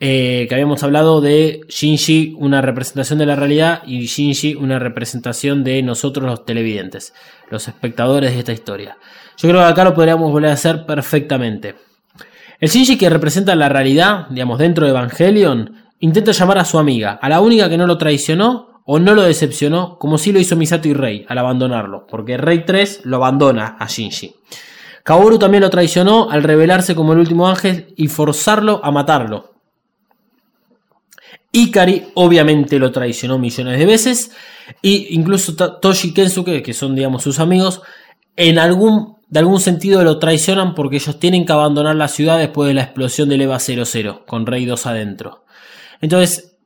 eh, 0.00 0.44
que 0.48 0.54
habíamos 0.54 0.82
hablado 0.82 1.20
de 1.22 1.62
Shinji, 1.68 2.34
una 2.38 2.60
representación 2.60 3.18
de 3.18 3.26
la 3.26 3.36
realidad, 3.36 3.82
y 3.86 4.04
Shinji, 4.06 4.54
una 4.54 4.78
representación 4.78 5.64
de 5.64 5.82
nosotros 5.82 6.26
los 6.26 6.44
televidentes, 6.44 7.14
los 7.48 7.68
espectadores 7.68 8.32
de 8.32 8.40
esta 8.40 8.52
historia. 8.52 8.98
Yo 9.38 9.48
creo 9.48 9.62
que 9.62 9.68
acá 9.68 9.84
lo 9.84 9.94
podríamos 9.94 10.30
volver 10.30 10.50
a 10.50 10.54
hacer 10.54 10.84
perfectamente. 10.84 11.76
El 12.60 12.68
Shinji 12.68 12.98
que 12.98 13.08
representa 13.08 13.54
la 13.54 13.68
realidad, 13.68 14.26
digamos, 14.28 14.58
dentro 14.58 14.84
de 14.84 14.90
Evangelion, 14.90 15.83
intenta 16.04 16.32
llamar 16.32 16.58
a 16.58 16.66
su 16.66 16.78
amiga, 16.78 17.18
a 17.20 17.28
la 17.30 17.40
única 17.40 17.70
que 17.70 17.78
no 17.78 17.86
lo 17.86 17.96
traicionó 17.96 18.82
o 18.84 18.98
no 18.98 19.14
lo 19.14 19.22
decepcionó, 19.22 19.98
como 19.98 20.18
sí 20.18 20.32
lo 20.32 20.38
hizo 20.38 20.54
Misato 20.54 20.86
y 20.86 20.92
Rey 20.92 21.24
al 21.28 21.38
abandonarlo, 21.38 22.06
porque 22.06 22.36
Rey 22.36 22.66
3 22.66 23.00
lo 23.04 23.16
abandona 23.16 23.76
a 23.80 23.86
Shinji. 23.86 24.34
Kaoru 25.02 25.38
también 25.38 25.62
lo 25.62 25.70
traicionó 25.70 26.30
al 26.30 26.42
revelarse 26.42 26.94
como 26.94 27.14
el 27.14 27.20
último 27.20 27.48
ángel 27.48 27.94
y 27.96 28.08
forzarlo 28.08 28.82
a 28.84 28.90
matarlo. 28.90 29.54
Ikari 31.52 32.08
obviamente 32.14 32.78
lo 32.78 32.92
traicionó 32.92 33.38
millones 33.38 33.78
de 33.78 33.86
veces 33.86 34.32
e 34.82 35.06
incluso 35.10 35.54
Toshi 35.56 36.08
y 36.08 36.12
Kensuke, 36.12 36.62
que 36.62 36.74
son 36.74 36.94
digamos 36.94 37.22
sus 37.22 37.38
amigos, 37.38 37.80
en 38.36 38.58
algún, 38.58 39.16
de 39.28 39.38
algún 39.38 39.60
sentido 39.60 40.04
lo 40.04 40.18
traicionan 40.18 40.74
porque 40.74 40.96
ellos 40.96 41.18
tienen 41.18 41.46
que 41.46 41.52
abandonar 41.52 41.96
la 41.96 42.08
ciudad 42.08 42.38
después 42.38 42.68
de 42.68 42.74
la 42.74 42.82
explosión 42.82 43.30
del 43.30 43.40
EVA 43.40 43.58
00 43.58 44.26
con 44.26 44.44
Rey 44.44 44.66
2 44.66 44.86
adentro. 44.86 45.43
Entonces, 46.00 46.56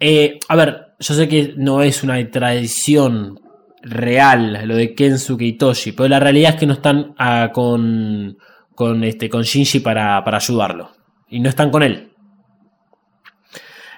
eh, 0.00 0.38
a 0.48 0.56
ver, 0.56 0.94
yo 0.98 1.14
sé 1.14 1.28
que 1.28 1.54
no 1.56 1.82
es 1.82 2.02
una 2.02 2.30
traición 2.30 3.40
real 3.82 4.66
lo 4.66 4.76
de 4.76 4.94
Kensuke 4.94 5.42
y 5.42 5.52
Toshi, 5.54 5.92
pero 5.92 6.08
la 6.08 6.20
realidad 6.20 6.54
es 6.54 6.60
que 6.60 6.66
no 6.66 6.72
están 6.72 7.14
ah, 7.18 7.50
con, 7.52 8.38
con, 8.74 9.04
este, 9.04 9.28
con 9.28 9.42
Shinji 9.42 9.80
para, 9.80 10.22
para, 10.24 10.38
ayudarlo. 10.38 10.90
Y 11.28 11.40
no 11.40 11.48
están 11.48 11.70
con 11.70 11.82
él. 11.82 12.12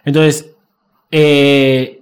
Entonces, 0.05 0.55
eh, 1.11 2.01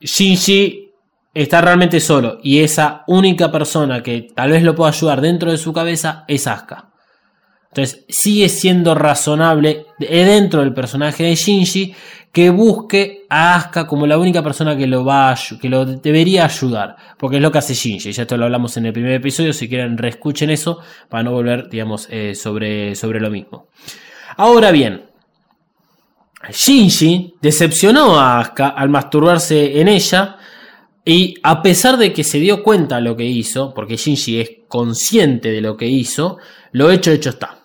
Shinji 0.00 0.92
está 1.32 1.60
realmente 1.60 2.00
solo. 2.00 2.38
Y 2.42 2.60
esa 2.60 3.04
única 3.06 3.50
persona 3.50 4.02
que 4.02 4.28
tal 4.34 4.50
vez 4.50 4.62
lo 4.62 4.74
pueda 4.74 4.90
ayudar 4.90 5.20
dentro 5.20 5.50
de 5.50 5.58
su 5.58 5.72
cabeza 5.72 6.24
es 6.28 6.46
Asuka. 6.46 6.93
Entonces 7.74 8.04
sigue 8.08 8.48
siendo 8.48 8.94
razonable 8.94 9.86
dentro 9.98 10.60
del 10.60 10.72
personaje 10.72 11.24
de 11.24 11.34
Shinji 11.34 11.92
que 12.30 12.50
busque 12.50 13.26
a 13.28 13.56
Asuka 13.56 13.88
como 13.88 14.06
la 14.06 14.16
única 14.16 14.44
persona 14.44 14.76
que 14.76 14.86
lo 14.86 15.04
va 15.04 15.34
que 15.60 15.68
lo 15.68 15.84
debería 15.84 16.44
ayudar, 16.44 16.94
porque 17.18 17.36
es 17.36 17.42
lo 17.42 17.50
que 17.50 17.58
hace 17.58 17.74
Shinji. 17.74 18.12
Ya 18.12 18.22
esto 18.22 18.36
lo 18.36 18.44
hablamos 18.44 18.76
en 18.76 18.86
el 18.86 18.92
primer 18.92 19.14
episodio, 19.14 19.52
si 19.52 19.68
quieren 19.68 19.98
reescuchen 19.98 20.50
eso 20.50 20.78
para 21.08 21.24
no 21.24 21.32
volver, 21.32 21.68
digamos, 21.68 22.06
eh, 22.10 22.36
sobre, 22.36 22.94
sobre 22.94 23.18
lo 23.18 23.28
mismo. 23.28 23.66
Ahora 24.36 24.70
bien, 24.70 25.06
Shinji 26.48 27.34
decepcionó 27.42 28.20
a 28.20 28.38
Asuka 28.38 28.68
al 28.68 28.88
masturbarse 28.88 29.80
en 29.80 29.88
ella 29.88 30.36
y 31.04 31.34
a 31.42 31.60
pesar 31.60 31.96
de 31.96 32.12
que 32.12 32.22
se 32.22 32.38
dio 32.38 32.62
cuenta 32.62 32.96
de 32.96 33.02
lo 33.02 33.16
que 33.16 33.24
hizo, 33.24 33.74
porque 33.74 33.96
Shinji 33.96 34.40
es 34.40 34.50
consciente 34.68 35.50
de 35.50 35.60
lo 35.60 35.76
que 35.76 35.86
hizo, 35.86 36.38
lo 36.70 36.92
hecho 36.92 37.10
hecho 37.10 37.30
está. 37.30 37.63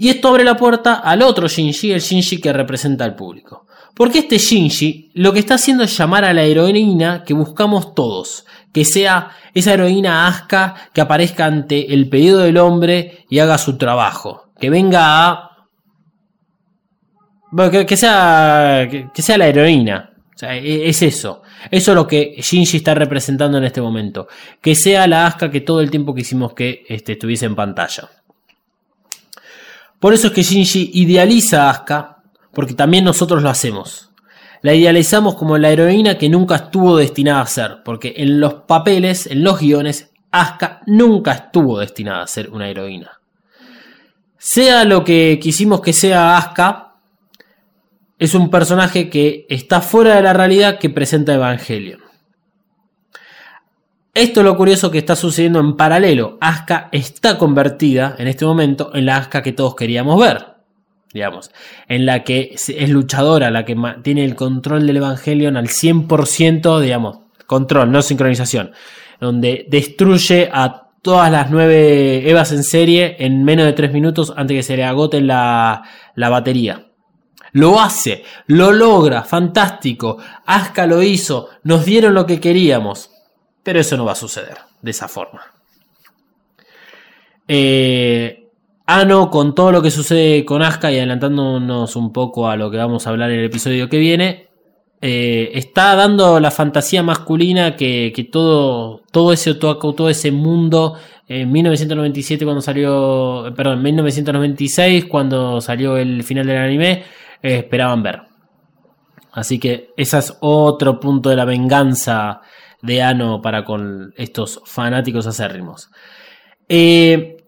Y 0.00 0.10
esto 0.10 0.28
abre 0.28 0.44
la 0.44 0.56
puerta 0.56 0.94
al 0.94 1.22
otro 1.22 1.48
Shinji, 1.48 1.90
el 1.90 2.00
Shinji 2.00 2.40
que 2.40 2.52
representa 2.52 3.04
al 3.04 3.16
público. 3.16 3.66
Porque 3.96 4.20
este 4.20 4.38
Shinji 4.38 5.10
lo 5.14 5.32
que 5.32 5.40
está 5.40 5.54
haciendo 5.54 5.82
es 5.82 5.98
llamar 5.98 6.24
a 6.24 6.32
la 6.32 6.44
heroína 6.44 7.24
que 7.24 7.34
buscamos 7.34 7.96
todos. 7.96 8.46
Que 8.72 8.84
sea 8.84 9.30
esa 9.54 9.74
heroína 9.74 10.28
asca 10.28 10.90
que 10.92 11.00
aparezca 11.00 11.46
ante 11.46 11.92
el 11.92 12.08
pedido 12.08 12.38
del 12.38 12.58
hombre 12.58 13.26
y 13.28 13.40
haga 13.40 13.58
su 13.58 13.76
trabajo. 13.76 14.52
Que 14.60 14.70
venga 14.70 15.30
a... 15.30 15.66
que, 17.88 17.96
sea, 17.96 18.88
que, 18.88 19.20
sea 19.20 19.36
la 19.36 19.48
heroína. 19.48 20.12
E, 20.42 20.88
es 20.88 21.02
eso. 21.02 21.42
Eso 21.72 21.90
es 21.90 21.96
lo 21.96 22.06
que 22.06 22.36
Shinji 22.38 22.76
está 22.76 22.94
representando 22.94 23.58
en 23.58 23.64
este 23.64 23.80
momento. 23.80 24.28
Que 24.62 24.76
sea 24.76 25.08
la 25.08 25.26
asca 25.26 25.50
que 25.50 25.62
todo 25.62 25.80
el 25.80 25.90
tiempo 25.90 26.14
quisimos 26.14 26.54
que 26.54 26.84
este, 26.88 27.14
estuviese 27.14 27.46
en 27.46 27.56
pantalla. 27.56 28.08
Por 30.00 30.14
eso 30.14 30.28
es 30.28 30.32
que 30.32 30.42
Shinji 30.42 30.90
idealiza 30.94 31.64
a 31.64 31.70
Asuka, 31.70 32.22
porque 32.52 32.74
también 32.74 33.04
nosotros 33.04 33.42
lo 33.42 33.50
hacemos. 33.50 34.10
La 34.62 34.74
idealizamos 34.74 35.34
como 35.34 35.58
la 35.58 35.70
heroína 35.70 36.18
que 36.18 36.28
nunca 36.28 36.56
estuvo 36.56 36.96
destinada 36.96 37.40
a 37.40 37.46
ser, 37.46 37.78
porque 37.84 38.14
en 38.16 38.40
los 38.40 38.54
papeles, 38.54 39.26
en 39.26 39.42
los 39.42 39.58
guiones, 39.60 40.10
Asuka 40.30 40.82
nunca 40.86 41.32
estuvo 41.32 41.78
destinada 41.78 42.22
a 42.22 42.26
ser 42.26 42.50
una 42.50 42.68
heroína. 42.68 43.20
Sea 44.36 44.84
lo 44.84 45.04
que 45.04 45.38
quisimos 45.42 45.80
que 45.80 45.92
sea 45.92 46.36
Asuka, 46.36 46.94
es 48.18 48.34
un 48.34 48.50
personaje 48.50 49.10
que 49.10 49.46
está 49.48 49.80
fuera 49.80 50.16
de 50.16 50.22
la 50.22 50.32
realidad 50.32 50.78
que 50.78 50.90
presenta 50.90 51.34
Evangelion. 51.34 52.07
Esto 54.14 54.40
es 54.40 54.44
lo 54.44 54.56
curioso 54.56 54.90
que 54.90 54.98
está 54.98 55.14
sucediendo 55.16 55.60
en 55.60 55.76
paralelo. 55.76 56.38
Asuka 56.40 56.88
está 56.92 57.38
convertida 57.38 58.16
en 58.18 58.28
este 58.28 58.44
momento 58.44 58.90
en 58.94 59.06
la 59.06 59.16
Asuka 59.16 59.42
que 59.42 59.52
todos 59.52 59.76
queríamos 59.76 60.18
ver. 60.20 60.44
Digamos, 61.12 61.50
en 61.88 62.04
la 62.04 62.22
que 62.22 62.52
es 62.52 62.88
luchadora, 62.90 63.50
la 63.50 63.64
que 63.64 63.76
tiene 64.02 64.24
el 64.24 64.34
control 64.34 64.86
del 64.86 64.98
Evangelion 64.98 65.56
al 65.56 65.68
100%, 65.68 66.80
digamos, 66.80 67.20
control, 67.46 67.90
no 67.90 68.02
sincronización, 68.02 68.72
donde 69.18 69.66
destruye 69.70 70.50
a 70.52 70.88
todas 71.00 71.30
las 71.32 71.50
nueve 71.50 72.28
Evas 72.28 72.52
en 72.52 72.62
serie 72.62 73.16
en 73.20 73.44
menos 73.44 73.64
de 73.64 73.72
tres 73.72 73.92
minutos 73.92 74.34
antes 74.36 74.56
que 74.56 74.62
se 74.62 74.76
le 74.76 74.84
agote 74.84 75.20
la, 75.20 75.82
la 76.14 76.28
batería. 76.28 76.88
Lo 77.52 77.80
hace, 77.80 78.24
lo 78.46 78.72
logra, 78.72 79.22
fantástico. 79.22 80.18
Asuka 80.44 80.86
lo 80.86 81.02
hizo, 81.02 81.48
nos 81.62 81.84
dieron 81.86 82.14
lo 82.14 82.26
que 82.26 82.40
queríamos. 82.40 83.10
Pero 83.62 83.80
eso 83.80 83.96
no 83.96 84.04
va 84.04 84.12
a 84.12 84.16
suceder 84.16 84.58
de 84.80 84.90
esa 84.90 85.08
forma. 85.08 85.42
Eh, 87.46 88.48
Ano, 88.90 89.28
con 89.28 89.54
todo 89.54 89.70
lo 89.70 89.82
que 89.82 89.90
sucede 89.90 90.46
con 90.46 90.62
Asuka 90.62 90.90
y 90.90 90.96
adelantándonos 90.96 91.94
un 91.94 92.10
poco 92.10 92.48
a 92.48 92.56
lo 92.56 92.70
que 92.70 92.78
vamos 92.78 93.06
a 93.06 93.10
hablar 93.10 93.30
en 93.30 93.40
el 93.40 93.44
episodio 93.44 93.86
que 93.86 93.98
viene, 93.98 94.48
eh, 95.02 95.50
está 95.52 95.94
dando 95.94 96.40
la 96.40 96.50
fantasía 96.50 97.02
masculina 97.02 97.76
que, 97.76 98.30
todo, 98.32 99.02
todo, 99.10 99.34
ese 99.34 99.52
todo 99.56 100.08
ese 100.08 100.32
mundo 100.32 100.94
en 101.28 101.52
1997 101.52 102.46
cuando 102.46 102.62
salió, 102.62 103.52
perdón, 103.54 103.76
en 103.76 103.82
1996 103.82 105.04
cuando 105.04 105.60
salió 105.60 105.98
el 105.98 106.24
final 106.24 106.46
del 106.46 106.56
anime, 106.56 107.04
eh, 107.42 107.58
esperaban 107.58 108.02
ver. 108.02 108.22
Así 109.32 109.58
que 109.58 109.90
ese 109.98 110.16
es 110.16 110.34
otro 110.40 110.98
punto 110.98 111.28
de 111.28 111.36
la 111.36 111.44
venganza 111.44 112.40
de 112.82 113.02
Ano 113.02 113.42
para 113.42 113.64
con 113.64 114.12
estos 114.16 114.60
fanáticos 114.64 115.26
acérrimos. 115.26 115.90
Eh, 116.68 117.44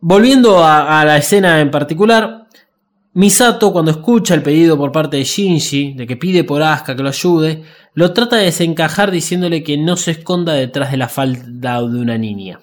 volviendo 0.00 0.64
a, 0.64 1.04
la 1.04 1.16
escena 1.16 1.60
en 1.60 1.70
particular, 1.70 2.46
Misato 3.14 3.72
cuando 3.72 3.90
escucha 3.90 4.34
el 4.34 4.42
pedido 4.42 4.76
por 4.76 4.92
parte 4.92 5.16
de 5.16 5.24
Shinji 5.24 5.94
de 5.94 6.06
que 6.06 6.16
pide 6.16 6.44
por 6.44 6.62
Asuka 6.62 6.94
que 6.94 7.02
lo 7.02 7.08
ayude, 7.08 7.62
lo 7.94 8.12
trata 8.12 8.36
de 8.36 8.44
desencajar 8.44 9.10
diciéndole 9.10 9.62
que 9.62 9.78
no 9.78 9.96
se 9.96 10.10
esconda 10.10 10.52
detrás 10.52 10.90
de 10.90 10.98
la 10.98 11.08
falda 11.08 11.80
de 11.80 11.98
una 11.98 12.18
niña. 12.18 12.60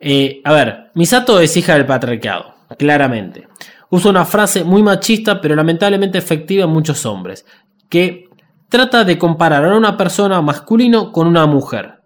Eh, 0.00 0.40
a 0.44 0.52
ver, 0.54 0.90
Misato 0.94 1.40
es 1.40 1.54
hija 1.58 1.74
del 1.74 1.84
patriarcado, 1.84 2.54
claramente. 2.78 3.46
Usa 3.90 4.10
una 4.10 4.24
frase 4.24 4.64
muy 4.64 4.82
machista, 4.82 5.42
pero 5.42 5.54
lamentablemente 5.54 6.16
efectiva 6.16 6.64
en 6.64 6.70
muchos 6.70 7.04
hombres, 7.04 7.44
que 7.90 8.29
trata 8.70 9.04
de 9.04 9.18
comparar 9.18 9.64
a 9.64 9.76
una 9.76 9.96
persona 9.98 10.40
masculino 10.40 11.12
con 11.12 11.26
una 11.26 11.46
mujer. 11.46 12.00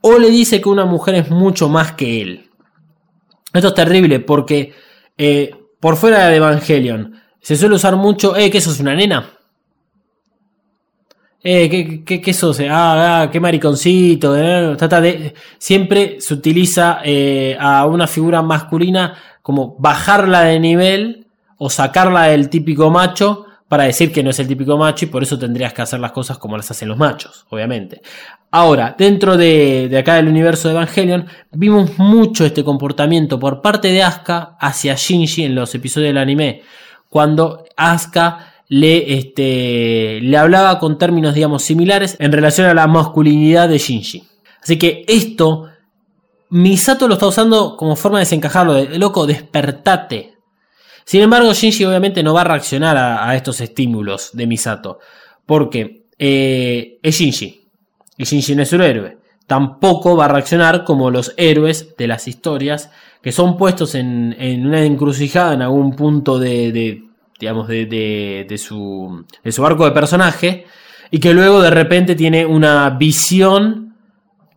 O 0.00 0.18
le 0.18 0.30
dice 0.30 0.60
que 0.60 0.68
una 0.68 0.84
mujer 0.84 1.16
es 1.16 1.30
mucho 1.30 1.68
más 1.68 1.92
que 1.92 2.22
él. 2.22 2.50
Esto 3.52 3.68
es 3.68 3.74
terrible 3.74 4.20
porque 4.20 4.72
eh, 5.18 5.50
por 5.80 5.96
fuera 5.96 6.28
de 6.28 6.36
Evangelion 6.36 7.20
se 7.40 7.56
suele 7.56 7.74
usar 7.74 7.96
mucho, 7.96 8.36
eh, 8.36 8.50
¿qué 8.50 8.60
sos 8.60 8.80
una 8.80 8.94
nena? 8.94 9.34
Eh, 11.46 11.68
¿qué, 11.68 12.04
qué, 12.04 12.22
qué 12.22 12.32
sos? 12.32 12.58
Ah, 12.60 13.22
ah, 13.22 13.30
qué 13.30 13.38
mariconcito. 13.38 14.34
Eh, 14.34 14.76
trata 14.78 14.98
de, 15.02 15.34
siempre 15.58 16.16
se 16.18 16.32
utiliza 16.32 17.00
eh, 17.04 17.54
a 17.60 17.84
una 17.84 18.06
figura 18.06 18.40
masculina 18.40 19.14
como 19.42 19.76
bajarla 19.78 20.40
de 20.44 20.58
nivel 20.58 21.26
o 21.58 21.68
sacarla 21.68 22.24
del 22.24 22.48
típico 22.48 22.88
macho 22.88 23.44
para 23.74 23.86
decir 23.86 24.12
que 24.12 24.22
no 24.22 24.30
es 24.30 24.38
el 24.38 24.46
típico 24.46 24.78
macho 24.78 25.04
y 25.04 25.08
por 25.08 25.24
eso 25.24 25.36
tendrías 25.36 25.72
que 25.72 25.82
hacer 25.82 25.98
las 25.98 26.12
cosas 26.12 26.38
como 26.38 26.56
las 26.56 26.70
hacen 26.70 26.86
los 26.86 26.96
machos, 26.96 27.44
obviamente. 27.50 28.02
Ahora, 28.52 28.94
dentro 28.96 29.36
de, 29.36 29.92
acá 29.98 30.14
del 30.14 30.28
universo 30.28 30.68
de 30.68 30.74
Evangelion, 30.74 31.26
vimos 31.50 31.98
mucho 31.98 32.44
este 32.44 32.62
comportamiento 32.62 33.36
por 33.36 33.60
parte 33.60 33.88
de 33.88 34.04
Asuka 34.04 34.56
hacia 34.60 34.94
Shinji 34.94 35.42
en 35.42 35.56
los 35.56 35.74
episodios 35.74 36.10
del 36.10 36.18
anime, 36.18 36.62
cuando 37.08 37.64
Asuka 37.76 38.54
le, 38.68 39.18
este, 39.18 40.20
le 40.22 40.36
hablaba 40.36 40.78
con 40.78 40.96
términos, 40.96 41.34
digamos, 41.34 41.64
similares 41.64 42.16
en 42.20 42.30
relación 42.30 42.68
a 42.68 42.74
la 42.74 42.86
masculinidad 42.86 43.68
de 43.68 43.78
Shinji. 43.78 44.22
Así 44.62 44.78
que 44.78 45.04
esto, 45.08 45.66
Misato 46.50 47.08
lo 47.08 47.14
está 47.14 47.26
usando 47.26 47.76
como 47.76 47.96
forma 47.96 48.18
de 48.18 48.26
desencajarlo, 48.26 48.74
de 48.74 49.00
loco, 49.00 49.26
despertate, 49.26 50.33
Sin 51.04 51.22
embargo, 51.22 51.52
Shinji 51.52 51.84
obviamente 51.84 52.22
no 52.22 52.34
va 52.34 52.42
a 52.42 52.44
reaccionar 52.44 52.96
a, 52.96 53.34
estos 53.36 53.60
estímulos 53.60 54.30
de 54.32 54.46
Misato, 54.46 55.00
porque 55.44 56.06
eh, 56.18 56.98
es 57.02 57.16
Shinji, 57.16 57.66
y 58.16 58.24
Shinji 58.24 58.54
no 58.54 58.62
es 58.62 58.72
un 58.72 58.82
héroe. 58.82 59.18
Tampoco 59.46 60.16
va 60.16 60.24
a 60.24 60.28
reaccionar 60.28 60.84
como 60.84 61.10
los 61.10 61.34
héroes 61.36 61.94
de 61.98 62.06
las 62.06 62.26
historias 62.26 62.90
que 63.24 63.32
son 63.32 63.56
puestos 63.56 63.94
en, 63.94 64.36
una 64.66 64.84
encrucijada 64.84 65.54
en 65.54 65.62
algún 65.62 65.96
punto 65.96 66.38
de, 66.38 67.02
digamos, 67.40 67.68
de, 67.68 68.56
su, 68.58 69.24
de 69.42 69.52
su 69.52 69.64
arco 69.64 69.86
de 69.86 69.92
personaje 69.92 70.66
y 71.10 71.18
que 71.20 71.32
luego 71.32 71.62
de 71.62 71.70
repente 71.70 72.14
tiene 72.14 72.44
una 72.44 72.90
visión, 72.90 73.96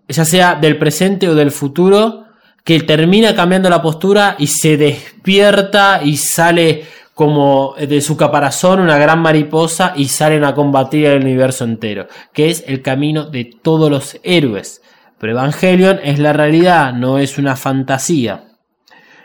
ya 0.07 0.25
sea 0.25 0.55
del 0.55 0.77
presente 0.77 1.29
o 1.29 1.35
del 1.35 1.51
futuro, 1.51 2.25
que 2.67 2.81
termina 2.81 3.33
cambiando 3.33 3.69
la 3.69 3.81
postura 3.81 4.35
y 4.37 4.47
se 4.47 4.75
despierta 4.75 6.01
y 6.03 6.17
sale 6.17 6.83
como 7.13 7.75
de 7.79 8.01
su 8.01 8.17
caparazón 8.17 8.81
una 8.81 8.97
gran 8.97 9.21
mariposa 9.21 9.93
y 9.95 10.09
salen 10.09 10.43
a 10.43 10.53
combatir 10.53 11.05
el 11.05 11.21
universo 11.21 11.63
entero, 11.63 12.09
que 12.33 12.49
es 12.49 12.65
el 12.67 12.81
camino 12.81 13.23
de 13.23 13.45
todos 13.45 13.89
los 13.89 14.19
héroes. 14.21 14.81
Pero 15.17 15.31
Evangelion 15.31 16.01
es 16.03 16.19
la 16.19 16.33
realidad, 16.33 16.91
no 16.91 17.19
es 17.19 17.37
una 17.37 17.55
fantasía. 17.55 18.49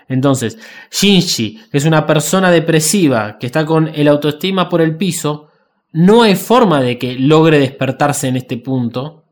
Entonces, 0.06 0.56
Shinji, 0.92 1.64
que 1.68 1.78
es 1.78 1.84
una 1.84 2.06
persona 2.06 2.48
depresiva, 2.48 3.38
que 3.40 3.46
está 3.46 3.66
con 3.66 3.90
el 3.92 4.06
autoestima 4.06 4.68
por 4.68 4.80
el 4.80 4.96
piso, 4.96 5.48
no 5.90 6.22
hay 6.22 6.36
forma 6.36 6.80
de 6.80 6.96
que 6.96 7.14
logre 7.18 7.58
despertarse 7.58 8.28
en 8.28 8.36
este 8.36 8.58
punto 8.58 9.24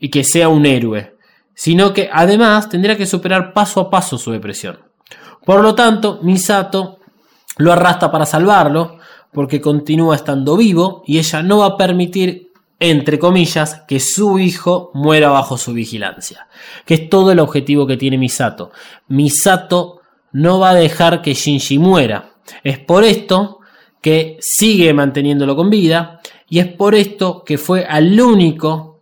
y 0.00 0.08
que 0.08 0.24
sea 0.24 0.48
un 0.48 0.66
héroe, 0.66 1.11
sino 1.54 1.92
que 1.92 2.08
además 2.12 2.68
tendrá 2.68 2.96
que 2.96 3.06
superar 3.06 3.52
paso 3.52 3.80
a 3.80 3.90
paso 3.90 4.18
su 4.18 4.32
depresión. 4.32 4.78
Por 5.44 5.60
lo 5.62 5.74
tanto, 5.74 6.20
Misato 6.22 6.98
lo 7.58 7.72
arrastra 7.72 8.10
para 8.10 8.26
salvarlo, 8.26 8.98
porque 9.32 9.60
continúa 9.60 10.16
estando 10.16 10.56
vivo 10.56 11.02
y 11.06 11.18
ella 11.18 11.42
no 11.42 11.58
va 11.58 11.66
a 11.66 11.76
permitir, 11.76 12.52
entre 12.78 13.18
comillas, 13.18 13.82
que 13.88 13.98
su 13.98 14.38
hijo 14.38 14.90
muera 14.94 15.30
bajo 15.30 15.56
su 15.56 15.72
vigilancia, 15.72 16.48
que 16.84 16.94
es 16.94 17.08
todo 17.08 17.32
el 17.32 17.40
objetivo 17.40 17.86
que 17.86 17.96
tiene 17.96 18.18
Misato. 18.18 18.72
Misato 19.08 20.00
no 20.32 20.58
va 20.58 20.70
a 20.70 20.74
dejar 20.74 21.22
que 21.22 21.34
Shinji 21.34 21.78
muera. 21.78 22.34
Es 22.62 22.78
por 22.78 23.04
esto 23.04 23.60
que 24.00 24.36
sigue 24.40 24.92
manteniéndolo 24.92 25.56
con 25.56 25.70
vida 25.70 26.20
y 26.48 26.58
es 26.58 26.66
por 26.66 26.94
esto 26.94 27.44
que 27.44 27.56
fue 27.56 27.84
al 27.84 28.20
único 28.20 29.00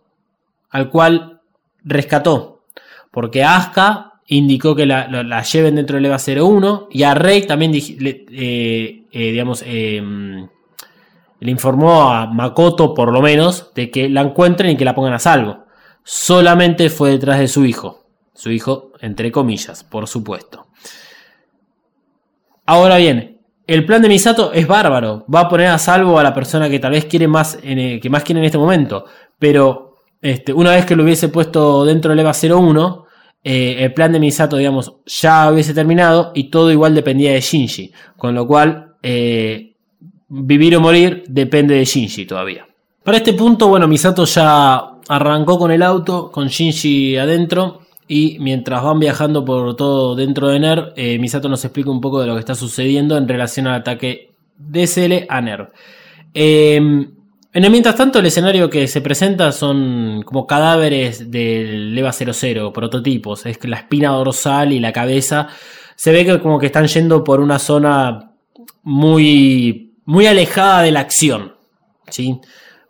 al 0.69 0.89
cual 0.89 1.30
rescató. 1.83 2.63
Porque 3.11 3.43
Asuka 3.43 4.13
indicó 4.27 4.75
que 4.75 4.85
la, 4.85 5.43
lleven 5.43 5.75
dentro 5.75 5.95
del 5.97 6.05
EVA 6.05 6.17
01 6.17 6.87
y 6.91 7.03
a 7.03 7.13
Rey 7.13 7.45
también 7.45 7.71
le, 7.71 8.25
eh, 8.31 9.03
eh, 9.11 9.43
em, 9.65 10.47
le 11.39 11.51
informó 11.51 12.11
a 12.11 12.27
Makoto 12.27 12.93
por 12.93 13.11
lo 13.11 13.21
menos 13.21 13.71
de 13.75 13.91
que 13.91 14.09
la 14.09 14.21
encuentren 14.21 14.71
y 14.71 14.77
que 14.77 14.85
la 14.85 14.95
pongan 14.95 15.13
a 15.13 15.19
salvo. 15.19 15.65
Solamente 16.03 16.89
fue 16.89 17.11
detrás 17.11 17.39
de 17.39 17.47
su 17.47 17.65
hijo. 17.65 18.05
Su 18.33 18.51
hijo, 18.51 18.93
entre 19.01 19.31
comillas, 19.31 19.83
por 19.83 20.07
supuesto. 20.07 20.67
Ahora 22.65 22.97
bien, 22.97 23.41
el 23.67 23.85
plan 23.85 24.01
de 24.01 24.09
Misato 24.09 24.53
es 24.53 24.65
bárbaro. 24.65 25.25
Va 25.33 25.41
a 25.41 25.49
poner 25.49 25.67
a 25.67 25.77
salvo 25.77 26.17
a 26.17 26.23
la 26.23 26.33
persona 26.33 26.69
que 26.69 26.79
tal 26.79 26.91
vez 26.91 27.05
quiere 27.05 27.27
más, 27.27 27.59
en, 27.61 27.99
que 27.99 28.09
más 28.09 28.23
quiere 28.23 28.39
en 28.39 28.45
este 28.45 28.57
momento. 28.57 29.05
Pero 29.37 29.90
este, 30.21 30.53
una 30.53 30.71
vez 30.71 30.85
que 30.85 30.95
lo 30.95 31.03
hubiese 31.03 31.29
puesto 31.29 31.83
dentro 31.85 32.11
del 32.11 32.19
EVA 32.19 32.33
01, 32.33 33.05
eh, 33.43 33.77
el 33.79 33.93
plan 33.93 34.11
de 34.11 34.19
Misato, 34.19 34.57
digamos, 34.57 34.93
ya 35.05 35.51
hubiese 35.51 35.73
terminado 35.73 36.31
y 36.35 36.45
todo 36.45 36.71
igual 36.71 36.93
dependía 36.93 37.31
de 37.31 37.41
Shinji. 37.41 37.91
Con 38.17 38.35
lo 38.35 38.45
cual, 38.45 38.93
eh, 39.01 39.73
vivir 40.29 40.75
o 40.75 40.79
morir 40.79 41.23
depende 41.27 41.75
de 41.75 41.85
Shinji 41.85 42.25
todavía. 42.25 42.67
Para 43.03 43.17
este 43.17 43.33
punto, 43.33 43.67
bueno, 43.67 43.87
Misato 43.87 44.25
ya 44.25 44.91
arrancó 45.07 45.57
con 45.57 45.71
el 45.71 45.81
auto, 45.81 46.31
con 46.31 46.47
Shinji 46.47 47.17
adentro. 47.17 47.81
Y 48.07 48.37
mientras 48.39 48.83
van 48.83 48.99
viajando 48.99 49.45
por 49.45 49.75
todo 49.77 50.15
dentro 50.15 50.49
de 50.49 50.59
NER, 50.59 50.93
eh, 50.97 51.17
Misato 51.17 51.47
nos 51.47 51.63
explica 51.63 51.89
un 51.89 52.01
poco 52.01 52.19
de 52.19 52.27
lo 52.27 52.33
que 52.33 52.41
está 52.41 52.55
sucediendo 52.55 53.17
en 53.17 53.27
relación 53.27 53.67
al 53.67 53.75
ataque 53.75 54.31
DSL 54.57 55.25
a 55.29 55.41
NER. 55.41 55.71
En 57.53 57.65
el 57.65 57.71
mientras 57.71 57.95
tanto, 57.95 58.19
el 58.19 58.25
escenario 58.25 58.69
que 58.69 58.87
se 58.87 59.01
presenta 59.01 59.51
son 59.51 60.23
como 60.23 60.47
cadáveres 60.47 61.29
del 61.29 61.97
EVA 61.97 62.13
00, 62.13 62.71
prototipos. 62.71 63.45
Es 63.45 63.57
que 63.57 63.67
la 63.67 63.77
espina 63.77 64.09
dorsal 64.11 64.71
y 64.71 64.79
la 64.79 64.93
cabeza 64.93 65.49
se 65.95 66.11
ve 66.13 66.25
que 66.25 66.39
como 66.39 66.59
que 66.59 66.67
están 66.67 66.87
yendo 66.87 67.23
por 67.23 67.41
una 67.41 67.59
zona 67.59 68.31
muy, 68.83 69.93
muy 70.05 70.27
alejada 70.27 70.81
de 70.83 70.91
la 70.91 71.01
acción. 71.01 71.55
¿sí? 72.09 72.39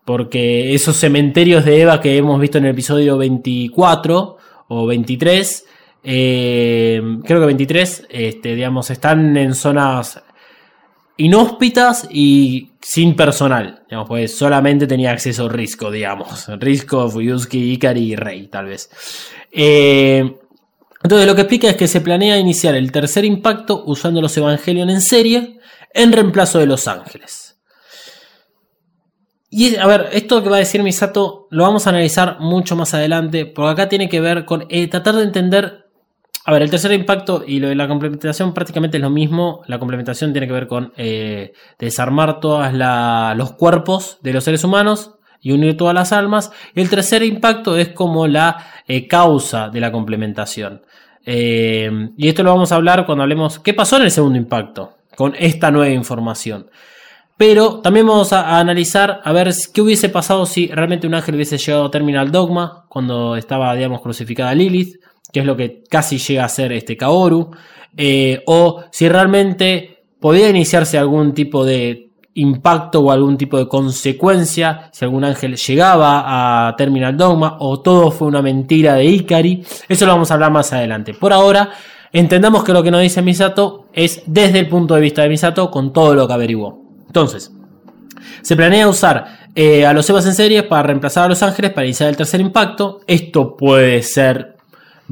Porque 0.06 0.76
esos 0.76 0.96
cementerios 0.96 1.66
de 1.66 1.82
Eva 1.82 2.00
que 2.00 2.18
hemos 2.18 2.40
visto 2.40 2.60
en 2.60 2.66
el 2.66 2.72
episodio 2.72 3.18
24 3.18 4.38
o 4.68 4.86
23. 4.86 5.66
Eh, 6.04 7.02
creo 7.24 7.40
que 7.40 7.46
23, 7.48 8.08
este, 8.10 8.56
digamos, 8.56 8.92
están 8.92 9.36
en 9.38 9.56
zonas 9.56 10.22
inhóspitas 11.18 12.08
y 12.12 12.71
sin 12.82 13.16
personal. 13.16 13.84
Pues 14.08 14.36
solamente 14.36 14.88
tenía 14.88 15.12
acceso 15.12 15.48
Risco, 15.48 15.92
digamos. 15.92 16.48
Risco, 16.60 17.10
Fuyuski, 17.10 17.74
Ikari 17.74 18.14
y 18.14 18.16
Rey, 18.16 18.48
tal 18.48 18.66
vez. 18.66 18.90
Eh, 19.52 20.38
entonces 21.04 21.28
lo 21.28 21.36
que 21.36 21.42
explica 21.42 21.70
es 21.70 21.76
que 21.76 21.88
se 21.88 22.02
planea 22.02 22.38
iniciar 22.38 22.76
el 22.76 22.92
tercer 22.92 23.26
impacto 23.26 23.84
usando 23.86 24.22
los 24.22 24.36
Evangelion 24.38 24.90
en 24.90 25.02
serie 25.02 25.60
en 25.94 26.12
reemplazo 26.12 26.60
de 26.60 26.68
Los 26.68 26.88
Ángeles. 26.88 27.52
Y 29.50 29.76
a 29.76 29.86
ver, 29.86 30.10
esto 30.14 30.42
que 30.42 30.50
va 30.50 30.56
a 30.56 30.60
decir 30.60 30.82
Misato 30.82 31.48
lo 31.50 31.64
vamos 31.64 31.86
a 31.86 31.90
analizar 31.90 32.40
mucho 32.40 32.78
más 32.78 32.94
adelante, 32.94 33.46
porque 33.46 33.72
acá 33.72 33.90
tiene 33.90 34.08
que 34.08 34.22
ver 34.22 34.46
con 34.46 34.66
eh, 34.70 34.88
tratar 34.88 35.16
de 35.16 35.24
entender. 35.24 35.81
A 36.46 36.52
ver, 36.52 36.64
el 36.64 36.72
tercer 36.72 36.92
impacto 36.92 37.44
y 37.46 37.60
lo 37.60 37.70
de 37.70 37.76
la 37.76 37.88
complementación 37.88 38.54
prácticamente 38.54 38.98
es 38.98 39.04
lo 39.04 39.10
mismo. 39.10 39.62
La 39.68 39.78
complementación 39.78 40.32
tiene 40.32 40.48
que 40.48 40.54
ver 40.54 40.68
con 40.68 40.92
eh, 40.98 41.54
desarmar 41.78 42.40
todos 42.40 42.74
los 42.74 43.52
cuerpos 43.54 44.18
de 44.22 44.34
los 44.34 44.44
seres 44.44 44.64
humanos 44.64 45.16
y 45.40 45.52
unir 45.52 45.78
todas 45.78 45.94
las 45.94 46.12
almas. 46.12 46.52
Y 46.74 46.82
el 46.82 46.90
tercer 46.90 47.24
impacto 47.24 47.78
es 47.78 47.90
como 47.90 48.28
la 48.28 48.66
eh, 48.88 49.08
causa 49.08 49.70
de 49.70 49.80
la 49.80 49.92
complementación. 49.92 50.82
y 51.24 52.28
esto 52.28 52.42
lo 52.42 52.52
vamos 52.52 52.72
a 52.72 52.76
hablar 52.76 53.06
cuando 53.06 53.22
hablemos 53.24 53.60
qué 53.60 53.76
pasó 53.76 53.98
en 53.98 54.04
el 54.04 54.12
segundo 54.12 54.40
impacto 54.40 54.98
con 55.16 55.36
esta 55.38 55.70
nueva 55.70 55.94
información. 55.94 56.68
Pero 57.38 57.80
también 57.82 58.06
vamos 58.06 58.34
a, 58.34 58.60
analizar 58.60 59.20
a 59.24 59.32
ver 59.32 59.52
qué 59.74 59.82
hubiese 59.82 60.10
pasado 60.10 60.46
si 60.46 60.68
realmente 60.68 61.08
un 61.08 61.16
ángel 61.16 61.34
hubiese 61.36 61.58
llegado 61.58 61.86
a 61.86 61.92
Terminal 61.92 62.32
Dogma 62.32 62.86
cuando 62.88 63.36
estaba, 63.36 63.74
digamos, 63.74 64.02
crucificada 64.02 64.54
Lilith, 64.54 64.98
que 65.32 65.42
es 65.42 65.46
lo 65.46 65.56
que 65.56 65.84
casi 65.90 66.18
llega 66.18 66.46
a 66.46 66.50
ser 66.50 66.72
este 66.72 66.98
Kaoru, 66.98 67.52
eh, 67.98 68.44
o 68.46 68.84
si 68.92 69.10
realmente 69.10 70.04
podía 70.20 70.50
iniciarse 70.50 70.98
algún 70.98 71.34
tipo 71.34 71.66
de 71.66 72.12
impacto 72.36 73.02
o 73.02 73.12
algún 73.12 73.38
tipo 73.38 73.58
de 73.58 73.68
consecuencia 73.68 74.90
si 74.94 75.04
algún 75.04 75.26
ángel 75.26 75.58
llegaba 75.58 76.68
a 76.68 76.76
Terminal 76.78 77.18
Dogma 77.18 77.58
o 77.60 77.82
todo 77.82 78.12
fue 78.12 78.28
una 78.28 78.42
mentira 78.42 78.96
de 78.96 79.06
Ikari. 79.06 79.64
Eso 79.90 80.06
lo 80.06 80.14
vamos 80.14 80.32
a 80.32 80.36
hablar 80.36 80.52
más 80.52 80.72
adelante. 80.72 81.14
Por 81.14 81.34
ahora, 81.34 81.72
entendamos 82.14 82.64
que 82.64 82.74
lo 82.74 82.84
que 82.84 82.92
nos 82.92 83.02
dice 83.02 83.22
Misato 83.22 83.88
es 83.94 84.24
desde 84.26 84.60
el 84.60 84.70
punto 84.70 84.96
de 84.96 85.02
vista 85.02 85.24
de 85.24 85.30
Misato 85.30 85.70
con 85.70 85.92
todo 85.92 86.16
lo 86.16 86.28
que 86.28 86.34
averiguó. 86.34 86.82
Entonces, 87.08 87.52
se 88.42 88.56
planea 88.56 88.88
usar 88.88 89.50
eh, 89.54 89.86
a 89.86 89.94
los 89.94 90.10
Evas 90.10 90.26
en 90.26 90.34
serie 90.34 90.64
para 90.64 90.84
reemplazar 90.84 91.26
a 91.26 91.30
los 91.30 91.44
ángeles 91.44 91.72
para 91.72 91.86
iniciar 91.86 92.10
el 92.10 92.16
tercer 92.16 92.40
impacto. 92.40 93.02
Esto 93.06 93.58
puede 93.58 94.02
ser 94.04 94.51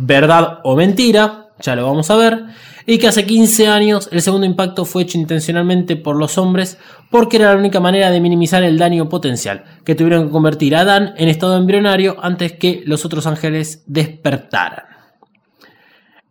verdad 0.06 0.60
o 0.64 0.76
mentira, 0.76 1.47
ya 1.60 1.76
lo 1.76 1.86
vamos 1.86 2.10
a 2.10 2.16
ver. 2.16 2.45
Y 2.86 2.97
que 2.97 3.08
hace 3.08 3.26
15 3.26 3.68
años 3.68 4.10
el 4.12 4.22
segundo 4.22 4.47
impacto 4.47 4.86
fue 4.86 5.04
hecho 5.04 5.18
intencionalmente 5.18 5.95
por 5.95 6.16
los 6.16 6.38
hombres 6.38 6.80
porque 7.12 7.38
era 7.38 7.54
la 7.54 7.60
única 7.60 7.80
manera 7.80 8.10
de 8.10 8.20
minimizar 8.20 8.64
el 8.64 8.78
daño 8.78 9.10
potencial, 9.10 9.64
que 9.84 9.95
tuvieron 9.95 10.26
que 10.26 10.32
convertir 10.32 10.76
a 10.76 10.82
Adán 10.82 11.14
en 11.18 11.30
estado 11.30 11.58
embrionario 11.58 12.18
antes 12.22 12.54
que 12.54 12.82
los 12.86 13.06
otros 13.06 13.28
ángeles 13.28 13.84
despertaran. 13.86 14.86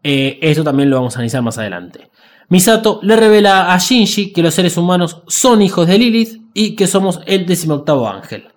Eh, 0.02 0.38
esto 0.40 0.64
también 0.64 0.90
lo 0.90 0.96
vamos 0.96 1.14
a 1.14 1.18
analizar 1.18 1.42
más 1.42 1.58
adelante. 1.58 2.10
Misato 2.48 2.98
le 3.02 3.14
revela 3.14 3.72
a 3.72 3.78
Shinji 3.78 4.32
que 4.32 4.42
los 4.42 4.54
seres 4.54 4.76
humanos 4.76 5.22
son 5.26 5.60
hijos 5.60 5.86
de 5.86 5.98
Lilith 5.98 6.40
y 6.54 6.74
que 6.74 6.86
somos 6.86 7.20
el 7.26 7.44
decimoctavo 7.44 8.08
ángel. 8.08 8.48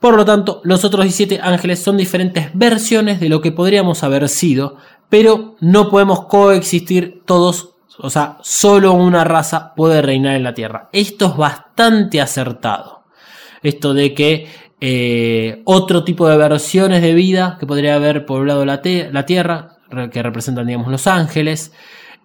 Por 0.00 0.14
lo 0.14 0.24
tanto, 0.24 0.60
los 0.64 0.84
otros 0.84 1.04
17 1.04 1.40
ángeles 1.42 1.82
son 1.82 1.96
diferentes 1.96 2.50
versiones 2.52 3.18
de 3.18 3.28
lo 3.28 3.40
que 3.40 3.52
podríamos 3.52 4.02
haber 4.02 4.28
sido, 4.28 4.76
pero 5.08 5.56
no 5.60 5.90
podemos 5.90 6.26
coexistir 6.26 7.22
todos, 7.24 7.74
o 7.98 8.10
sea, 8.10 8.38
solo 8.42 8.92
una 8.92 9.24
raza 9.24 9.74
puede 9.74 10.02
reinar 10.02 10.36
en 10.36 10.42
la 10.42 10.54
Tierra. 10.54 10.88
Esto 10.92 11.26
es 11.26 11.36
bastante 11.36 12.20
acertado. 12.20 13.04
Esto 13.62 13.94
de 13.94 14.12
que 14.12 14.46
eh, 14.80 15.62
otro 15.64 16.04
tipo 16.04 16.28
de 16.28 16.36
versiones 16.36 17.00
de 17.00 17.14
vida 17.14 17.56
que 17.58 17.66
podría 17.66 17.94
haber 17.94 18.26
poblado 18.26 18.64
la, 18.66 18.82
Tierra, 18.82 19.78
que 20.12 20.22
representan, 20.22 20.66
digamos, 20.66 20.88
los 20.88 21.06
ángeles, 21.06 21.72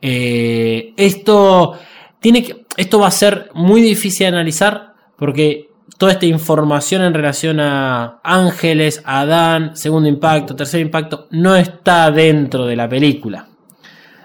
eh, 0.02 0.94
esto 0.98 1.78
tiene 2.20 2.44
que, 2.44 2.66
esto 2.76 3.00
va 3.00 3.08
a 3.08 3.12
ser 3.12 3.50
muy 3.54 3.82
difícil 3.82 4.26
de 4.26 4.28
analizar 4.28 4.94
porque 5.18 5.71
toda 5.98 6.14
esta 6.14 6.26
información 6.26 7.04
en 7.04 7.14
relación 7.14 7.60
a 7.60 8.20
Ángeles, 8.24 9.02
Adán, 9.06 9.76
segundo 9.76 10.10
impacto, 10.10 10.56
tercer 10.56 10.82
impacto, 10.82 11.28
no 11.32 11.56
está 11.56 12.10
dentro 12.12 12.66
de 12.66 12.76
la 12.76 12.90
película. 12.90 13.48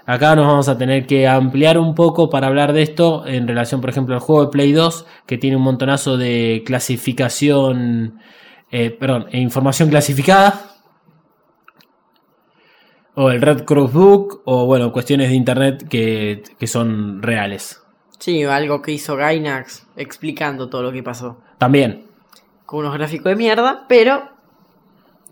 Acá 0.07 0.37
nos 0.37 0.47
vamos 0.47 0.69
a 0.69 0.77
tener 0.77 1.05
que 1.05 1.27
ampliar 1.27 1.77
un 1.77 1.93
poco 1.93 2.29
para 2.29 2.47
hablar 2.47 2.71
de 2.71 2.81
esto 2.81 3.27
en 3.27 3.45
relación, 3.45 3.81
por 3.81 3.89
ejemplo, 3.89 4.15
al 4.15 4.21
juego 4.21 4.45
de 4.45 4.51
Play 4.51 4.71
2, 4.71 5.05
que 5.25 5.37
tiene 5.37 5.57
un 5.57 5.63
montonazo 5.63 6.15
de 6.15 6.63
clasificación, 6.65 8.19
eh, 8.71 8.89
perdón, 8.89 9.27
e 9.31 9.39
información 9.39 9.89
clasificada. 9.89 10.77
O 13.15 13.31
el 13.31 13.41
Red 13.41 13.65
Cross 13.65 13.91
Book, 13.91 14.41
o 14.45 14.65
bueno, 14.65 14.93
cuestiones 14.93 15.27
de 15.27 15.35
internet 15.35 15.85
que, 15.89 16.41
que 16.57 16.67
son 16.67 17.21
reales. 17.21 17.81
Sí, 18.19 18.43
algo 18.43 18.81
que 18.81 18.91
hizo 18.91 19.15
Gainax 19.15 19.85
explicando 19.95 20.69
todo 20.69 20.83
lo 20.83 20.91
que 20.91 21.03
pasó. 21.03 21.37
También. 21.57 22.05
Con 22.65 22.79
unos 22.79 22.93
gráficos 22.95 23.25
de 23.29 23.35
mierda, 23.35 23.85
pero 23.87 24.29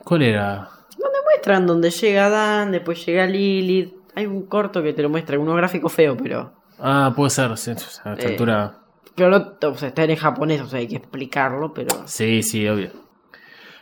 ¿Cuál 0.04 0.22
era? 0.22 0.70
donde 0.98 1.18
muestran 1.24 1.66
donde 1.68 1.90
llega 1.90 2.30
Dan, 2.30 2.72
después 2.72 3.04
llega 3.06 3.26
Lilith. 3.26 3.94
Hay 4.16 4.26
un 4.28 4.46
corto 4.46 4.82
que 4.84 4.94
te 4.94 5.02
lo 5.02 5.10
muestra, 5.10 5.38
unos 5.40 5.58
gráficos 5.58 5.92
feos, 5.92 6.18
pero. 6.22 6.54
Ah, 6.80 7.12
puede 7.16 7.30
ser, 7.32 7.58
sí, 7.58 7.72
a 7.72 7.74
esta 7.74 8.14
Eh. 8.18 8.28
altura. 8.28 8.80
Pero 9.16 9.30
no, 9.30 9.54
o 9.70 9.76
sea, 9.76 9.88
está 9.90 10.04
en 10.04 10.16
japonés, 10.16 10.62
o 10.62 10.68
sea, 10.68 10.80
hay 10.80 10.88
que 10.88 10.98
explicarlo, 10.98 11.74
pero. 11.74 12.04
Sí, 12.06 12.44
sí, 12.44 12.68
obvio. 12.68 12.92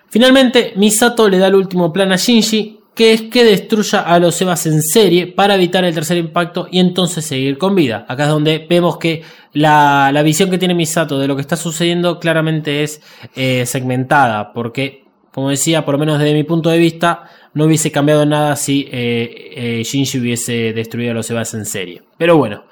Finalmente, 0.08 0.74
Misato 0.76 1.28
le 1.28 1.40
da 1.40 1.48
el 1.48 1.56
último 1.56 1.92
plan 1.92 2.12
a 2.12 2.16
Shinji, 2.18 2.80
que 2.96 3.14
es 3.14 3.22
que 3.24 3.44
destruya 3.44 4.02
a 4.02 4.20
los 4.20 4.40
Evas 4.42 4.66
en 4.66 4.82
serie 4.82 5.28
para 5.28 5.56
evitar 5.56 5.84
el 5.84 5.94
tercer 5.94 6.18
impacto 6.18 6.68
y 6.72 6.80
entonces 6.80 7.26
seguir 7.26 7.58
con 7.58 7.76
vida. 7.76 8.06
Acá 8.08 8.24
es 8.24 8.30
donde 8.30 8.66
vemos 8.70 8.98
que 8.98 9.24
la, 9.54 10.12
la 10.14 10.22
visión 10.22 10.50
que 10.50 10.58
tiene 10.58 10.76
Misato 10.76 11.18
de 11.18 11.28
lo 11.28 11.36
que 11.36 11.42
está 11.42 11.56
sucediendo 11.56 12.20
claramente 12.20 12.84
es 12.84 13.02
eh, 13.36 13.66
segmentada, 13.66 14.54
porque, 14.54 15.06
como 15.32 15.50
decía, 15.50 15.86
por 15.86 15.96
lo 15.96 16.00
menos 16.00 16.20
desde 16.20 16.34
mi 16.34 16.44
punto 16.44 16.70
de 16.70 16.78
vista, 16.78 17.30
no 17.54 17.66
hubiese 17.66 17.92
cambiado 17.92 18.26
nada 18.26 18.56
si 18.56 18.88
eh, 18.92 19.80
eh, 19.80 19.84
Shinji 19.84 20.20
hubiese 20.20 20.74
destruido 20.74 21.12
a 21.12 21.16
los 21.16 21.30
Evas 21.30 21.54
en 21.54 21.66
serie. 21.66 22.04
Pero 22.18 22.38
bueno. 22.38 22.66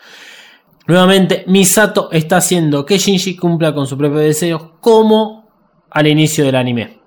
Nuevamente, 0.87 1.43
Misato 1.47 2.09
está 2.11 2.37
haciendo 2.37 2.85
que 2.85 2.97
Shinji 2.97 3.35
cumpla 3.35 3.73
con 3.73 3.85
su 3.85 3.97
propio 3.97 4.17
deseo, 4.17 4.77
como 4.81 5.47
al 5.91 6.07
inicio 6.07 6.43
del 6.43 6.55
anime. 6.55 7.00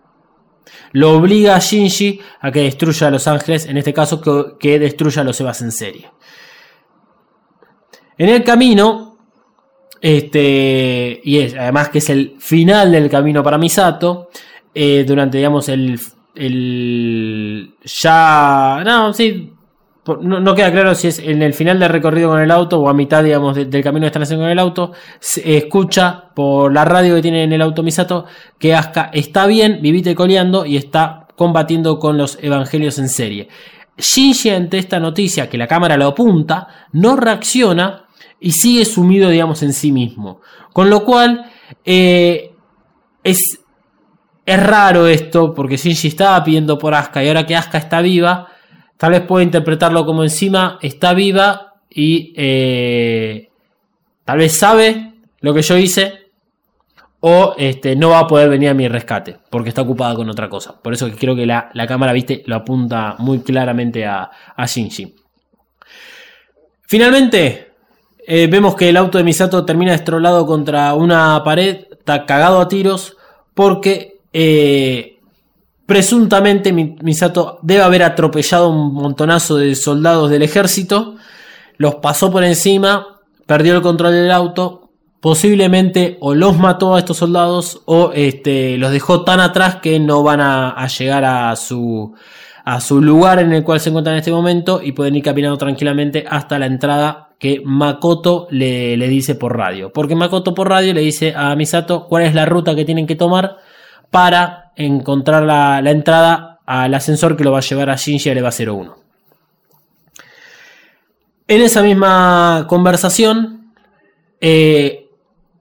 Lo 0.92 1.16
obliga 1.16 1.56
a 1.56 1.58
Shinji 1.58 2.20
a 2.40 2.50
que 2.50 2.60
destruya 2.60 3.08
a 3.08 3.10
los 3.10 3.26
ángeles, 3.26 3.66
en 3.66 3.76
este 3.76 3.92
caso 3.92 4.20
que, 4.20 4.56
que 4.58 4.78
destruya 4.78 5.22
a 5.22 5.24
los 5.24 5.40
Evas 5.40 5.62
en 5.62 5.72
serie. 5.72 6.10
En 8.16 8.28
el 8.28 8.44
camino, 8.44 9.18
este, 10.00 11.20
y 11.24 11.38
es, 11.38 11.54
además 11.54 11.88
que 11.88 11.98
es 11.98 12.10
el 12.10 12.36
final 12.38 12.92
del 12.92 13.08
camino 13.10 13.42
para 13.42 13.58
Misato, 13.58 14.28
eh, 14.74 15.04
durante, 15.06 15.38
digamos, 15.38 15.68
el, 15.68 15.98
el. 16.34 17.74
Ya. 17.82 18.82
No, 18.84 19.12
sí. 19.12 19.53
No, 20.06 20.54
queda 20.54 20.70
claro 20.70 20.94
si 20.94 21.08
es 21.08 21.18
en 21.18 21.40
el 21.42 21.54
final 21.54 21.78
del 21.80 21.88
recorrido 21.88 22.28
con 22.28 22.40
el 22.40 22.50
auto 22.50 22.78
o 22.78 22.88
a 22.90 22.92
mitad, 22.94 23.24
digamos, 23.24 23.56
de- 23.56 23.64
del 23.64 23.82
camino 23.82 24.02
que 24.04 24.08
están 24.08 24.22
haciendo 24.22 24.44
con 24.44 24.50
el 24.50 24.58
auto. 24.58 24.92
Se 25.18 25.56
escucha 25.56 26.24
por 26.34 26.72
la 26.74 26.84
radio 26.84 27.14
que 27.14 27.22
tiene 27.22 27.42
en 27.44 27.52
el 27.54 27.62
auto 27.62 27.82
Misato 27.82 28.26
que 28.58 28.74
Asuka 28.74 29.10
está 29.14 29.46
bien, 29.46 29.78
vivite 29.80 30.14
coleando 30.14 30.66
y 30.66 30.76
está 30.76 31.26
combatiendo 31.36 31.98
con 31.98 32.18
los 32.18 32.38
evangelios 32.42 32.98
en 32.98 33.08
serie. 33.08 33.48
Shinji 33.96 34.50
ante 34.50 34.76
esta 34.78 35.00
noticia 35.00 35.48
que 35.48 35.56
la 35.56 35.66
cámara 35.68 35.96
lo 35.96 36.08
apunta, 36.08 36.68
no 36.92 37.16
reacciona 37.16 38.04
y 38.40 38.50
sigue 38.52 38.84
sumido, 38.84 39.30
digamos, 39.30 39.62
en 39.62 39.72
sí 39.72 39.90
mismo. 39.90 40.40
Con 40.74 40.90
lo 40.90 41.04
cual, 41.04 41.50
eh, 41.84 42.52
es, 43.22 43.58
es 44.44 44.62
raro 44.62 45.06
esto, 45.06 45.54
porque 45.54 45.78
Shinji 45.78 46.08
estaba 46.08 46.44
pidiendo 46.44 46.76
por 46.76 46.92
Asuka 46.94 47.24
y 47.24 47.28
ahora 47.28 47.46
que 47.46 47.56
Asuka 47.56 47.78
está 47.78 48.02
viva, 48.02 48.48
tal 48.96 49.12
vez 49.12 49.22
pueda 49.22 49.44
interpretarlo 49.44 50.04
como 50.04 50.22
encima 50.22 50.78
está 50.82 51.14
viva 51.14 51.74
y 51.90 52.32
eh, 52.36 53.48
tal 54.24 54.38
vez 54.38 54.56
sabe 54.56 55.12
lo 55.40 55.54
que 55.54 55.62
yo 55.62 55.76
hice 55.76 56.24
o 57.20 57.54
este, 57.56 57.96
no 57.96 58.10
va 58.10 58.20
a 58.20 58.26
poder 58.26 58.50
venir 58.50 58.68
a 58.68 58.74
mi 58.74 58.86
rescate 58.86 59.38
porque 59.48 59.70
está 59.70 59.82
ocupada 59.82 60.14
con 60.14 60.28
otra 60.28 60.48
cosa. 60.48 60.80
Por 60.80 60.92
eso 60.92 61.08
creo 61.18 61.34
que 61.34 61.46
la, 61.46 61.70
la 61.72 61.86
cámara, 61.86 62.12
viste, 62.12 62.42
lo 62.46 62.56
apunta 62.56 63.16
muy 63.18 63.40
claramente 63.40 64.04
a, 64.04 64.30
a 64.54 64.66
Shinji. 64.66 65.14
Finalmente, 66.82 67.72
eh, 68.26 68.46
vemos 68.46 68.74
que 68.74 68.88
el 68.88 68.96
auto 68.96 69.18
de 69.18 69.24
Misato 69.24 69.64
termina 69.64 69.92
destrolado 69.92 70.46
contra 70.46 70.94
una 70.94 71.42
pared, 71.44 71.86
está 71.92 72.26
cagado 72.26 72.60
a 72.60 72.68
tiros 72.68 73.16
porque 73.54 74.18
eh, 74.32 75.13
presuntamente 75.86 76.72
Mi- 76.72 76.96
Misato 77.02 77.58
debe 77.62 77.82
haber 77.82 78.02
atropellado 78.02 78.68
un 78.70 78.94
montonazo 78.94 79.56
de 79.56 79.74
soldados 79.74 80.30
del 80.30 80.42
ejército, 80.42 81.16
los 81.76 81.96
pasó 81.96 82.30
por 82.30 82.44
encima, 82.44 83.20
perdió 83.46 83.74
el 83.74 83.82
control 83.82 84.12
del 84.12 84.30
auto, 84.30 84.90
posiblemente 85.20 86.18
o 86.20 86.34
los 86.34 86.56
mató 86.58 86.94
a 86.94 86.98
estos 86.98 87.16
soldados 87.16 87.80
o 87.86 88.12
este, 88.14 88.76
los 88.78 88.92
dejó 88.92 89.24
tan 89.24 89.40
atrás 89.40 89.76
que 89.76 89.98
no 89.98 90.22
van 90.22 90.40
a, 90.40 90.70
a 90.70 90.86
llegar 90.86 91.24
a 91.24 91.56
su, 91.56 92.14
a 92.64 92.80
su 92.80 93.00
lugar 93.00 93.38
en 93.38 93.52
el 93.52 93.64
cual 93.64 93.80
se 93.80 93.88
encuentran 93.88 94.14
en 94.14 94.18
este 94.18 94.32
momento 94.32 94.80
y 94.82 94.92
pueden 94.92 95.16
ir 95.16 95.22
caminando 95.22 95.56
tranquilamente 95.56 96.24
hasta 96.28 96.58
la 96.58 96.66
entrada 96.66 97.30
que 97.38 97.62
Makoto 97.64 98.46
le, 98.50 98.96
le 98.96 99.08
dice 99.08 99.34
por 99.34 99.56
radio. 99.56 99.92
Porque 99.92 100.14
Makoto 100.14 100.54
por 100.54 100.68
radio 100.68 100.92
le 100.94 101.00
dice 101.00 101.34
a 101.36 101.54
Misato 101.56 102.06
cuál 102.06 102.24
es 102.24 102.34
la 102.34 102.44
ruta 102.46 102.74
que 102.74 102.84
tienen 102.84 103.06
que 103.06 103.16
tomar 103.16 103.56
para 104.10 104.63
encontrar 104.76 105.42
la, 105.42 105.78
entrada 105.90 106.60
al 106.66 106.94
ascensor 106.94 107.36
que 107.36 107.44
lo 107.44 107.52
va 107.52 107.58
a 107.58 107.62
llevar 107.62 107.90
a 107.90 107.96
Shinji 107.96 108.30
al 108.30 108.38
EVA 108.38 108.50
01. 108.50 108.96
En 111.46 111.62
esa 111.62 111.82
misma 111.82 112.66
conversación, 112.68 113.74
eh, 114.40 115.08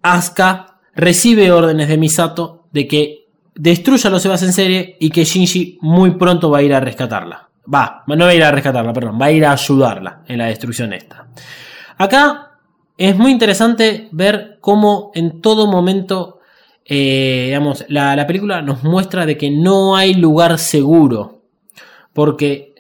Asuka 0.02 0.80
recibe 0.96 1.52
órdenes 1.52 1.88
de 1.88 1.98
Misato 1.98 2.66
de 2.72 2.88
que 2.88 3.28
destruya 3.56 4.10
los 4.10 4.26
Evas 4.26 4.44
en 4.44 4.54
serie 4.54 4.98
y 5.00 5.10
que 5.10 5.26
Shinji 5.26 5.78
muy 5.82 6.12
pronto 6.12 6.50
va 6.50 6.60
a 6.60 6.64
ir 6.64 6.74
a 6.74 6.80
rescatarla. 6.80 7.50
Va, 7.74 8.04
no 8.08 8.26
va 8.26 8.32
a 8.32 8.36
ir 8.36 8.44
a 8.44 8.52
rescatarla, 8.52 8.92
perdón, 8.92 9.18
va 9.22 9.28
a 9.28 9.32
ir 9.32 9.46
a 9.46 9.54
ayudarla 9.54 10.24
en 10.28 10.38
la 10.38 10.48
destrucción 10.48 10.92
esta. 10.94 11.28
Acá 11.98 12.52
es 12.98 13.18
muy 13.18 13.32
interesante 13.32 14.10
ver 14.12 14.58
cómo 14.60 15.12
en 15.14 15.42
todo 15.42 15.68
momento, 15.68 16.40
eh, 16.86 17.44
digamos, 17.48 17.86
la, 17.90 18.16
la 18.16 18.28
película 18.28 18.62
nos 18.62 18.84
muestra 18.84 19.26
de 19.26 19.38
que 19.38 19.50
no 19.50 19.96
hay 19.96 20.14
lugar 20.16 20.58
seguro. 20.60 21.42
Porque 22.14 22.74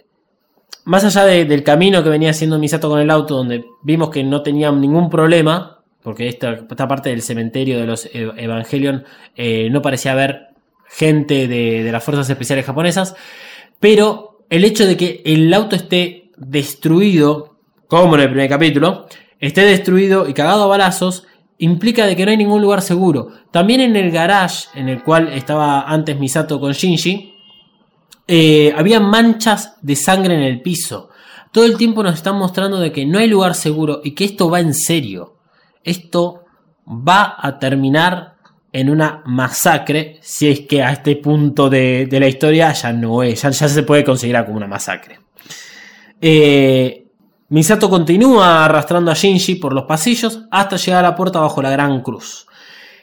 más 0.85 1.03
allá 1.05 1.25
de- 1.25 1.45
del 1.45 1.63
camino 1.63 2.03
que 2.03 2.09
venía 2.09 2.29
haciendo 2.31 2.59
Misato 2.59 2.89
con 2.89 2.99
el 2.99 3.09
auto, 3.09 3.35
donde 3.35 3.65
vimos 3.83 4.09
que 4.09 4.23
no 4.23 4.41
tenían 4.43 4.79
ningún 4.81 5.09
problema, 5.09 5.79
porque 6.03 6.27
esta, 6.27 6.51
esta 6.69 6.87
parte 6.87 7.09
del 7.09 7.21
cementerio 7.21 7.79
de 7.79 7.85
los 7.85 8.05
Ev- 8.13 8.33
Evangelion 8.37 9.05
eh, 9.35 9.69
no 9.71 9.81
parecía 9.81 10.11
haber 10.11 10.47
gente 10.89 11.47
de, 11.47 11.83
de 11.83 11.91
las 11.91 12.03
fuerzas 12.03 12.29
especiales 12.29 12.65
japonesas, 12.65 13.15
pero 13.79 14.39
el 14.49 14.65
hecho 14.65 14.85
de 14.85 14.97
que 14.97 15.21
el 15.25 15.51
auto 15.53 15.75
esté 15.75 16.29
destruido, 16.37 17.55
como 17.87 18.15
en 18.15 18.21
el 18.21 18.29
primer 18.29 18.49
capítulo, 18.49 19.07
esté 19.39 19.61
destruido 19.61 20.27
y 20.27 20.33
cagado 20.33 20.63
a 20.63 20.67
balazos, 20.67 21.25
implica 21.57 22.05
de 22.05 22.15
que 22.15 22.25
no 22.25 22.31
hay 22.31 22.37
ningún 22.37 22.61
lugar 22.61 22.81
seguro. 22.81 23.29
También 23.51 23.81
en 23.81 23.95
el 23.95 24.11
garage 24.11 24.67
en 24.75 24.89
el 24.89 25.03
cual 25.03 25.29
estaba 25.29 25.83
antes 25.83 26.19
Misato 26.19 26.59
con 26.59 26.73
Shinji, 26.73 27.33
eh, 28.27 28.73
había 28.77 28.99
manchas 28.99 29.75
de 29.81 29.95
sangre 29.95 30.35
en 30.35 30.41
el 30.41 30.61
piso. 30.61 31.09
Todo 31.51 31.65
el 31.65 31.77
tiempo 31.77 32.03
nos 32.03 32.15
están 32.15 32.37
mostrando 32.37 32.79
de 32.79 32.91
que 32.91 33.05
no 33.05 33.19
hay 33.19 33.27
lugar 33.27 33.55
seguro 33.55 34.01
y 34.03 34.11
que 34.11 34.25
esto 34.25 34.49
va 34.49 34.59
en 34.59 34.73
serio. 34.73 35.35
Esto 35.83 36.45
va 36.87 37.35
a 37.37 37.59
terminar 37.59 38.33
en 38.71 38.89
una 38.89 39.21
masacre, 39.25 40.17
si 40.21 40.49
es 40.49 40.61
que 40.61 40.81
a 40.81 40.91
este 40.91 41.15
punto 41.17 41.69
de, 41.69 42.07
la 42.11 42.27
historia 42.27 42.73
ya 42.73 42.91
no 42.91 43.21
es, 43.21 43.43
ya, 43.43 43.51
ya 43.51 43.69
se 43.69 43.83
puede 43.83 44.03
considerar 44.03 44.45
como 44.45 44.57
una 44.57 44.67
masacre. 44.67 45.19
Eh, 46.19 47.02
Misato 47.53 47.87
continúa 47.87 48.65
arrastrando 48.65 49.11
a 49.11 49.13
Shinji 49.13 49.53
por 49.53 49.73
los 49.73 49.83
pasillos 49.83 50.41
hasta 50.49 50.75
llegar 50.75 51.05
a 51.05 51.09
la 51.09 51.15
puerta 51.15 51.39
bajo 51.39 51.61
la 51.61 51.69
gran 51.69 52.01
cruz. 52.01 52.47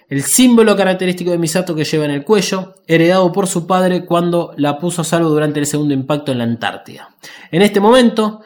El 0.08 0.24
símbolo 0.24 0.74
característico 0.76 1.30
de 1.30 1.38
Misato 1.38 1.72
que 1.72 1.84
lleva 1.84 2.06
en 2.06 2.10
el 2.10 2.24
cuello, 2.24 2.74
heredado 2.88 3.30
por 3.30 3.46
su 3.46 3.64
padre 3.64 4.04
cuando 4.04 4.52
la 4.56 4.76
puso 4.76 5.02
a 5.02 5.04
salvo 5.04 5.28
durante 5.28 5.60
el 5.60 5.66
segundo 5.66 5.94
impacto 5.94 6.32
en 6.32 6.38
la 6.38 6.44
Antártida. 6.44 7.10
En 7.52 7.62
este 7.62 7.78
momento, 7.78 8.40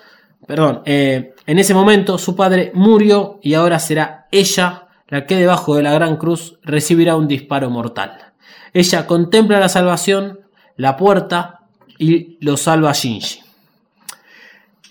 perdón, 0.46 0.82
eh, 0.84 1.32
en 1.46 1.58
ese 1.58 1.72
momento 1.72 2.18
su 2.18 2.36
padre 2.36 2.70
murió 2.74 3.38
y 3.42 3.54
ahora 3.54 3.78
será 3.78 4.26
ella 4.30 4.88
la 5.08 5.24
que 5.24 5.36
debajo 5.36 5.74
de 5.74 5.84
la 5.84 5.94
gran 5.94 6.18
cruz 6.18 6.58
recibirá 6.64 7.16
un 7.16 7.28
disparo 7.28 7.70
mortal. 7.70 8.34
Ella 8.74 9.06
contempla 9.06 9.58
la 9.58 9.70
salvación, 9.70 10.40
la 10.76 10.98
puerta 10.98 11.60
y 11.98 12.36
lo 12.44 12.58
salva 12.58 12.90
a 12.90 12.92
Shinji. 12.92 13.43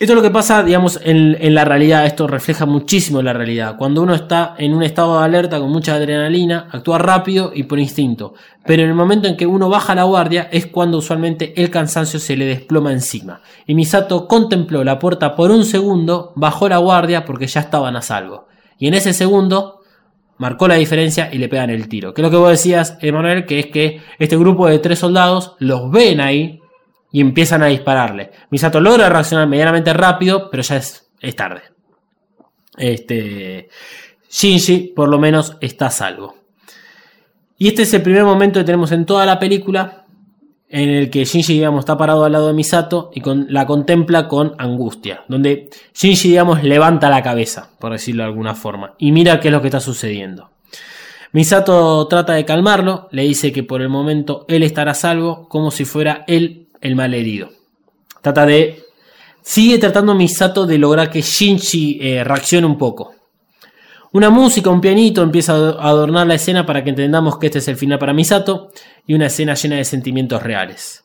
Esto 0.04 0.12
es 0.12 0.18
lo 0.18 0.22
que 0.22 0.32
pasa, 0.32 0.64
digamos, 0.64 1.00
en, 1.02 1.38
en, 1.40 1.56
la 1.56 1.64
realidad. 1.64 2.06
Esto 2.06 2.28
refleja 2.28 2.66
muchísimo 2.66 3.22
la 3.22 3.32
realidad. 3.32 3.78
Cuando 3.78 4.02
uno 4.02 4.14
está 4.14 4.54
en 4.58 4.74
un 4.74 4.84
estado 4.84 5.18
de 5.18 5.24
alerta 5.24 5.62
con 5.62 5.72
mucha 5.72 5.96
adrenalina, 5.96 6.68
actúa 6.70 6.98
rápido 6.98 7.54
y 7.56 7.64
por 7.64 7.80
instinto. 7.80 8.34
Pero 8.66 8.84
en 8.84 8.90
el 8.90 8.96
momento 8.96 9.30
en 9.30 9.38
que 9.38 9.48
uno 9.48 9.70
baja 9.70 9.96
la 9.96 10.04
guardia 10.04 10.50
es 10.52 10.68
cuando 10.68 10.98
usualmente 10.98 11.54
el 11.56 11.70
cansancio 11.70 12.20
se 12.20 12.36
le 12.36 12.44
desploma 12.44 12.92
encima. 12.92 13.40
Y 13.66 13.76
Misato 13.76 14.28
contempló 14.28 14.84
la 14.84 15.00
puerta 15.00 15.38
por 15.38 15.52
un 15.52 15.64
segundo, 15.64 16.34
bajó 16.36 16.68
la 16.68 16.80
guardia 16.80 17.24
porque 17.24 17.48
ya 17.48 17.62
estaban 17.62 17.96
a 17.96 18.02
salvo. 18.02 18.50
Y 18.78 18.90
en 18.90 18.96
ese 18.96 19.14
segundo 19.14 19.84
marcó 20.38 20.68
la 20.68 20.76
diferencia 20.76 21.30
y 21.32 21.38
le 21.38 21.48
pegan 21.48 21.70
el 21.70 21.88
tiro. 21.88 22.14
Que 22.14 22.22
es 22.22 22.24
lo 22.24 22.30
que 22.30 22.36
vos 22.36 22.50
decías, 22.50 22.98
Emanuel, 23.00 23.46
que 23.46 23.60
es 23.60 23.68
que 23.68 24.02
este 24.20 24.36
grupo 24.36 24.68
de 24.68 24.80
tres 24.80 25.00
soldados 25.00 25.56
los 25.60 25.90
ven 25.92 26.20
ahí 26.20 26.60
y 27.14 27.22
empiezan 27.22 27.62
a 27.62 27.68
dispararle. 27.68 28.32
Misato 28.50 28.82
logra 28.82 29.08
reaccionar 29.08 29.48
medianamente 29.48 29.94
rápido, 29.94 30.50
pero 30.50 30.64
ya 30.64 30.78
es, 30.78 31.10
es 31.22 31.36
tarde. 31.36 31.62
Este, 32.76 33.70
Shinji 34.30 34.94
por 34.96 35.08
lo 35.08 35.20
menos 35.20 35.56
está 35.62 35.92
salvo. 35.92 36.36
Y 37.56 37.68
este 37.68 37.84
es 37.84 37.94
el 37.94 38.02
primer 38.02 38.24
momento 38.24 38.60
que 38.60 38.66
tenemos 38.66 38.92
en 38.92 39.06
toda 39.06 39.28
la 39.28 39.38
película 39.38 40.06
en 40.70 40.90
el 40.90 41.12
que 41.12 41.24
Shinji 41.24 41.54
digamos, 41.54 41.82
está 41.82 41.96
parado 41.96 42.26
al 42.26 42.32
lado 42.32 42.48
de 42.48 42.54
Misato 42.54 43.12
y 43.14 43.22
la 43.48 43.68
contempla 43.68 44.28
con 44.28 44.56
angustia, 44.58 45.24
donde 45.28 45.70
Shinji 45.94 46.30
digamos, 46.30 46.64
levanta 46.64 47.12
la 47.12 47.22
cabeza, 47.22 47.70
por 47.78 47.92
decirlo 47.92 48.24
de 48.24 48.30
alguna 48.30 48.56
forma, 48.56 48.96
y 48.98 49.12
mira 49.12 49.40
qué 49.40 49.50
es 49.50 49.52
lo 49.52 49.62
que 49.62 49.68
está 49.68 49.80
sucediendo. 49.80 50.50
Misato 51.32 52.08
trata 52.08 52.34
de 52.34 52.44
calmarlo, 52.44 53.08
le 53.12 53.22
dice 53.22 53.52
que 53.52 53.62
por 53.62 53.84
el 53.84 53.90
momento 53.90 54.46
él 54.48 54.64
estará 54.64 54.96
salvo, 54.96 55.48
como 55.48 55.70
si 55.70 55.86
fuera 55.86 56.24
él 56.26 56.63
el 56.84 56.96
malherido. 56.96 57.50
Trata 58.22 58.46
de. 58.46 58.84
Sigue 59.42 59.78
tratando 59.78 60.14
Misato 60.14 60.66
de 60.66 60.78
lograr 60.78 61.10
que 61.10 61.22
Shinji 61.22 62.00
eh, 62.02 62.24
reaccione 62.24 62.66
un 62.66 62.78
poco. 62.78 63.14
Una 64.14 64.30
música, 64.30 64.70
un 64.70 64.80
pianito 64.80 65.24
empieza 65.24 65.54
a 65.54 65.90
adornar 65.90 66.28
la 66.28 66.36
escena 66.36 66.66
para 66.66 66.84
que 66.84 66.92
entendamos 66.92 67.40
que 67.40 67.48
este 67.48 67.60
es 67.60 67.68
el 67.68 67.78
final 67.78 67.98
para 67.98 68.14
Misato 68.14 68.70
y 69.08 69.16
una 69.16 69.26
escena 69.26 69.56
llena 69.56 69.78
de 69.78 69.86
sentimientos 69.86 70.44
reales. 70.44 71.04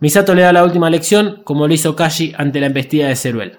Misato 0.00 0.34
le 0.34 0.42
da 0.42 0.52
la 0.52 0.64
última 0.64 0.90
lección, 0.90 1.42
como 1.44 1.68
lo 1.68 1.74
hizo 1.74 1.94
Kashi 1.94 2.34
ante 2.36 2.58
la 2.58 2.66
embestida 2.66 3.08
de 3.08 3.16
Ceruel. 3.16 3.58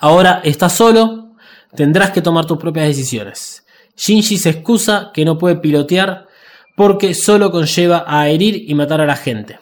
Ahora 0.00 0.42
estás 0.44 0.74
solo, 0.74 1.34
tendrás 1.74 2.10
que 2.10 2.20
tomar 2.20 2.44
tus 2.44 2.58
propias 2.58 2.86
decisiones. 2.86 3.64
Shinji 3.96 4.36
se 4.36 4.50
excusa 4.50 5.10
que 5.14 5.24
no 5.24 5.38
puede 5.38 5.56
pilotear 5.56 6.26
porque 6.76 7.14
solo 7.14 7.50
conlleva 7.50 8.04
a 8.06 8.28
herir 8.28 8.64
y 8.68 8.74
matar 8.74 9.00
a 9.00 9.06
la 9.06 9.16
gente. 9.16 9.58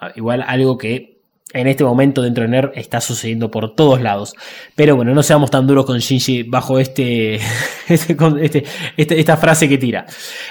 Ah, 0.00 0.12
igual 0.16 0.42
algo 0.46 0.78
que 0.78 1.20
en 1.52 1.66
este 1.66 1.84
momento 1.84 2.22
dentro 2.22 2.44
de 2.44 2.48
NER 2.48 2.72
está 2.74 3.00
sucediendo 3.00 3.50
por 3.50 3.74
todos 3.74 4.00
lados. 4.00 4.34
Pero 4.74 4.96
bueno, 4.96 5.14
no 5.14 5.22
seamos 5.22 5.50
tan 5.50 5.66
duros 5.66 5.84
con 5.84 5.98
Shinji 5.98 6.44
bajo 6.44 6.78
este, 6.78 7.34
este, 7.88 8.16
este, 8.40 8.64
este 8.96 9.20
esta 9.20 9.36
frase 9.36 9.68
que 9.68 9.76
tira. 9.76 10.06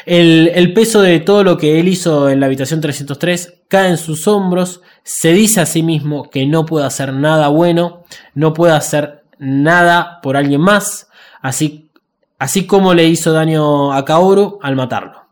El, 0.06 0.74
peso 0.74 1.02
de 1.02 1.20
todo 1.20 1.44
lo 1.44 1.58
que 1.58 1.80
él 1.80 1.88
hizo 1.88 2.30
en 2.30 2.40
la 2.40 2.46
habitación 2.46 2.82
303 2.82 3.62
cae 3.68 3.90
en 3.90 3.98
sus 3.98 4.28
hombros. 4.28 4.82
Se 5.04 5.34
dice 5.34 5.62
a 5.62 5.66
sí 5.66 5.82
mismo 5.82 6.30
que 6.30 6.46
no 6.46 6.66
puede 6.66 6.86
hacer 6.86 7.14
nada 7.14 7.48
bueno, 7.48 8.04
no 8.36 8.54
puede 8.54 8.74
hacer 8.74 9.24
nada 9.40 10.20
por 10.22 10.38
alguien 10.38 10.62
más, 10.62 11.08
así, 11.42 11.90
así 12.38 12.68
como 12.68 12.94
le 12.94 13.06
hizo 13.06 13.32
daño 13.32 13.94
a 13.94 14.06
Kaoru 14.06 14.60
al 14.62 14.76
matarlo. 14.76 15.24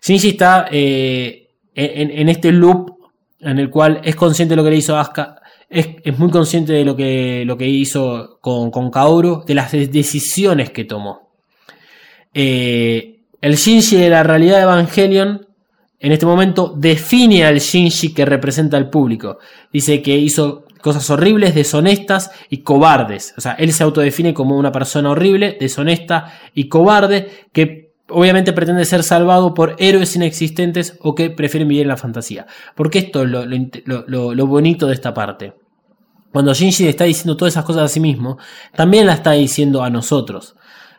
Shinji 0.00 0.30
está 0.30 0.68
eh, 0.70 1.50
en 1.74 2.28
este 2.28 2.50
loop 2.50 3.01
en 3.42 3.58
el 3.58 3.70
cual 3.70 4.00
es 4.04 4.16
consciente 4.16 4.52
de 4.52 4.56
lo 4.56 4.64
que 4.64 4.70
le 4.70 4.76
hizo 4.76 4.96
Asuka, 4.96 5.40
es, 5.68 5.88
es 6.04 6.18
muy 6.18 6.30
consciente 6.30 6.72
de 6.72 6.84
lo 6.84 6.94
que, 6.96 7.44
lo 7.46 7.56
que 7.56 7.66
hizo 7.66 8.38
con, 8.40 8.70
con 8.70 8.90
Kaoru, 8.90 9.44
de 9.44 9.54
las 9.54 9.72
decisiones 9.72 10.70
que 10.70 10.84
tomó. 10.84 11.30
Eh, 12.34 13.20
el 13.40 13.56
Shinji 13.56 13.96
de 13.96 14.10
la 14.10 14.22
realidad 14.22 14.58
de 14.58 14.62
Evangelion 14.62 15.46
en 15.98 16.12
este 16.12 16.26
momento 16.26 16.74
define 16.76 17.44
al 17.44 17.58
Shinji 17.58 18.12
que 18.12 18.24
representa 18.24 18.76
al 18.76 18.90
público. 18.90 19.38
Dice 19.72 20.02
que 20.02 20.16
hizo 20.16 20.64
cosas 20.80 21.08
horribles, 21.10 21.54
deshonestas 21.54 22.30
y 22.50 22.58
cobardes. 22.58 23.34
O 23.38 23.40
sea, 23.40 23.52
él 23.52 23.72
se 23.72 23.84
autodefine 23.84 24.34
como 24.34 24.58
una 24.58 24.72
persona 24.72 25.10
horrible, 25.10 25.56
deshonesta 25.58 26.40
y 26.54 26.68
cobarde 26.68 27.46
que 27.52 27.81
obviamente 28.12 28.52
pretende 28.52 28.84
ser 28.84 29.02
salvado 29.02 29.54
por 29.54 29.76
héroes 29.78 30.14
inexistentes 30.16 30.98
o 31.00 31.14
que 31.14 31.30
prefieren 31.30 31.68
vivir 31.68 31.82
en 31.82 31.88
la 31.88 31.96
fantasía. 31.96 32.46
Porque 32.74 32.98
esto 32.98 33.22
es 33.22 33.28
lo, 33.28 34.46
bonito 34.46 34.86
de 34.86 34.94
esta 34.94 35.12
parte. 35.14 35.54
Cuando 36.32 36.54
Shinji 36.54 36.88
está 36.88 37.04
diciendo 37.04 37.36
todas 37.36 37.54
esas 37.54 37.64
cosas 37.64 37.84
a 37.84 37.88
sí 37.88 38.00
mismo, 38.00 38.38
también 38.74 39.06
la 39.06 39.14
está 39.14 39.32
diciendo 39.32 39.82
a 39.82 39.90
nosotros. 39.90 40.56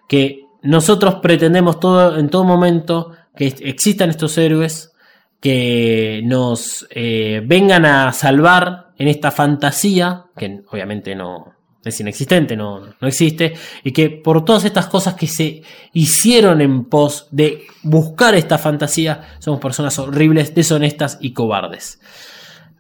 Que 0.08 0.42
nosotros 0.62 1.16
pretendemos 1.16 1.80
todo, 1.80 2.18
en 2.18 2.30
todo 2.30 2.44
momento 2.44 3.12
que 3.36 3.48
existan 3.48 4.10
estos 4.10 4.38
héroes 4.38 4.92
que 5.40 6.22
nos 6.24 6.88
eh, 6.92 7.42
vengan 7.46 7.86
a 7.86 8.14
salvar 8.14 8.94
en 8.98 9.08
esta 9.08 9.32
fantasía, 9.32 10.26
que 10.38 10.62
obviamente 10.70 11.16
no, 11.16 11.54
es 11.84 12.00
inexistente, 12.00 12.56
no, 12.56 12.82
no 13.00 13.08
existe, 13.08 13.54
y 13.84 13.92
que 13.92 14.10
por 14.10 14.46
todas 14.46 14.66
estas 14.66 14.88
cosas 14.88 15.16
que 15.16 15.28
se 15.28 15.64
hicieron 15.92 16.62
en 16.62 16.86
pos 16.86 17.28
de 17.32 17.64
buscar 17.84 18.36
esta 18.36 18.58
fantasía, 18.58 19.36
somos 19.40 19.60
personas 19.60 19.98
horribles, 20.00 20.56
deshonestas 20.56 21.18
y 21.20 21.34
cobardes. 21.34 22.00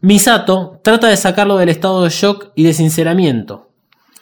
Misato 0.01 0.79
trata 0.83 1.07
de 1.07 1.17
sacarlo 1.17 1.57
del 1.57 1.69
estado 1.69 2.03
de 2.03 2.09
shock 2.09 2.51
y 2.55 2.63
de 2.63 2.73
sinceramiento. 2.73 3.69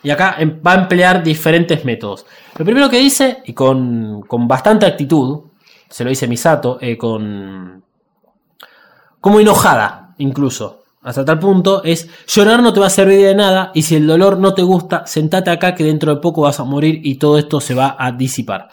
Y 0.04 0.10
acá 0.10 0.36
em, 0.40 0.60
va 0.66 0.74
a 0.74 0.82
emplear 0.82 1.24
diferentes 1.24 1.86
métodos. 1.86 2.26
Lo 2.58 2.66
primero 2.66 2.90
que 2.90 3.00
dice, 3.00 3.40
y 3.46 3.54
con, 3.54 4.22
con 4.24 4.48
bastante 4.48 4.86
actitud, 4.86 5.42
se 5.90 6.04
lo 6.04 6.10
dice 6.10 6.28
Misato, 6.28 6.78
eh, 6.82 6.98
con. 6.98 7.84
como 9.20 9.40
enojada, 9.40 10.16
incluso 10.18 10.81
hasta 11.04 11.26
tal 11.26 11.40
punto 11.40 11.84
es 11.84 12.08
llorar 12.28 12.62
no 12.62 12.74
te 12.74 12.80
va 12.80 12.88
a 12.88 12.92
servir 12.92 13.22
de 13.22 13.34
nada 13.34 13.72
y 13.74 13.82
si 13.82 13.96
el 13.96 14.06
dolor 14.06 14.38
no 14.38 14.54
te 14.54 14.62
gusta, 14.62 15.06
sentate 15.08 15.50
acá 15.50 15.74
que 15.74 15.84
dentro 15.84 16.14
de 16.14 16.22
poco 16.22 16.42
vas 16.42 16.60
a 16.60 16.64
morir 16.64 17.02
y 17.04 17.16
todo 17.16 17.40
esto 17.40 17.60
se 17.60 17.74
va 17.74 17.96
a 17.98 18.12
disipar. 18.12 18.70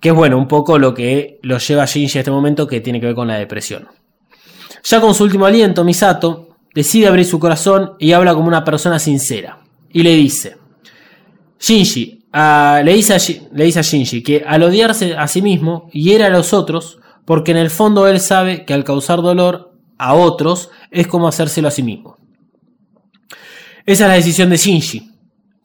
Que 0.00 0.10
es 0.10 0.14
bueno, 0.14 0.36
un 0.36 0.46
poco 0.46 0.78
lo 0.78 0.92
que 0.92 1.38
lo 1.42 1.56
lleva 1.56 1.84
a 1.84 1.86
Shinji 1.86 2.18
a 2.18 2.20
este 2.20 2.30
momento 2.30 2.66
que 2.66 2.82
tiene 2.82 3.00
que 3.00 3.06
ver 3.06 3.14
con 3.14 3.28
la 3.28 3.38
depresión. 3.38 3.88
Ya 4.82 5.00
con 5.00 5.14
su 5.14 5.24
último 5.24 5.46
aliento, 5.46 5.82
Misato 5.82 6.58
decide 6.74 7.06
abrir 7.06 7.24
su 7.24 7.40
corazón 7.40 7.94
y 7.98 8.12
habla 8.12 8.34
como 8.34 8.48
una 8.48 8.62
persona 8.62 8.98
sincera. 8.98 9.60
Y 9.90 10.02
le 10.02 10.14
dice, 10.14 10.58
Shinji, 11.58 12.26
le, 12.84 12.92
dice 12.92 13.48
le 13.50 13.64
dice 13.64 13.78
a 13.78 13.82
Shinji 13.82 14.22
que 14.22 14.44
al 14.46 14.62
odiarse 14.62 15.16
a 15.16 15.26
sí 15.26 15.40
mismo 15.40 15.88
hiera 15.90 16.26
a 16.26 16.30
los 16.30 16.52
otros, 16.52 16.98
porque 17.24 17.52
en 17.52 17.56
el 17.56 17.70
fondo 17.70 18.06
él 18.06 18.20
sabe 18.20 18.66
que 18.66 18.74
al 18.74 18.84
causar 18.84 19.22
dolor 19.22 19.73
a 20.04 20.14
otros 20.14 20.70
es 20.90 21.06
como 21.06 21.28
hacérselo 21.28 21.68
a 21.68 21.70
sí 21.70 21.82
mismo. 21.82 22.18
Esa 23.86 24.04
es 24.04 24.08
la 24.08 24.14
decisión 24.14 24.50
de 24.50 24.58
Shinji. 24.58 25.10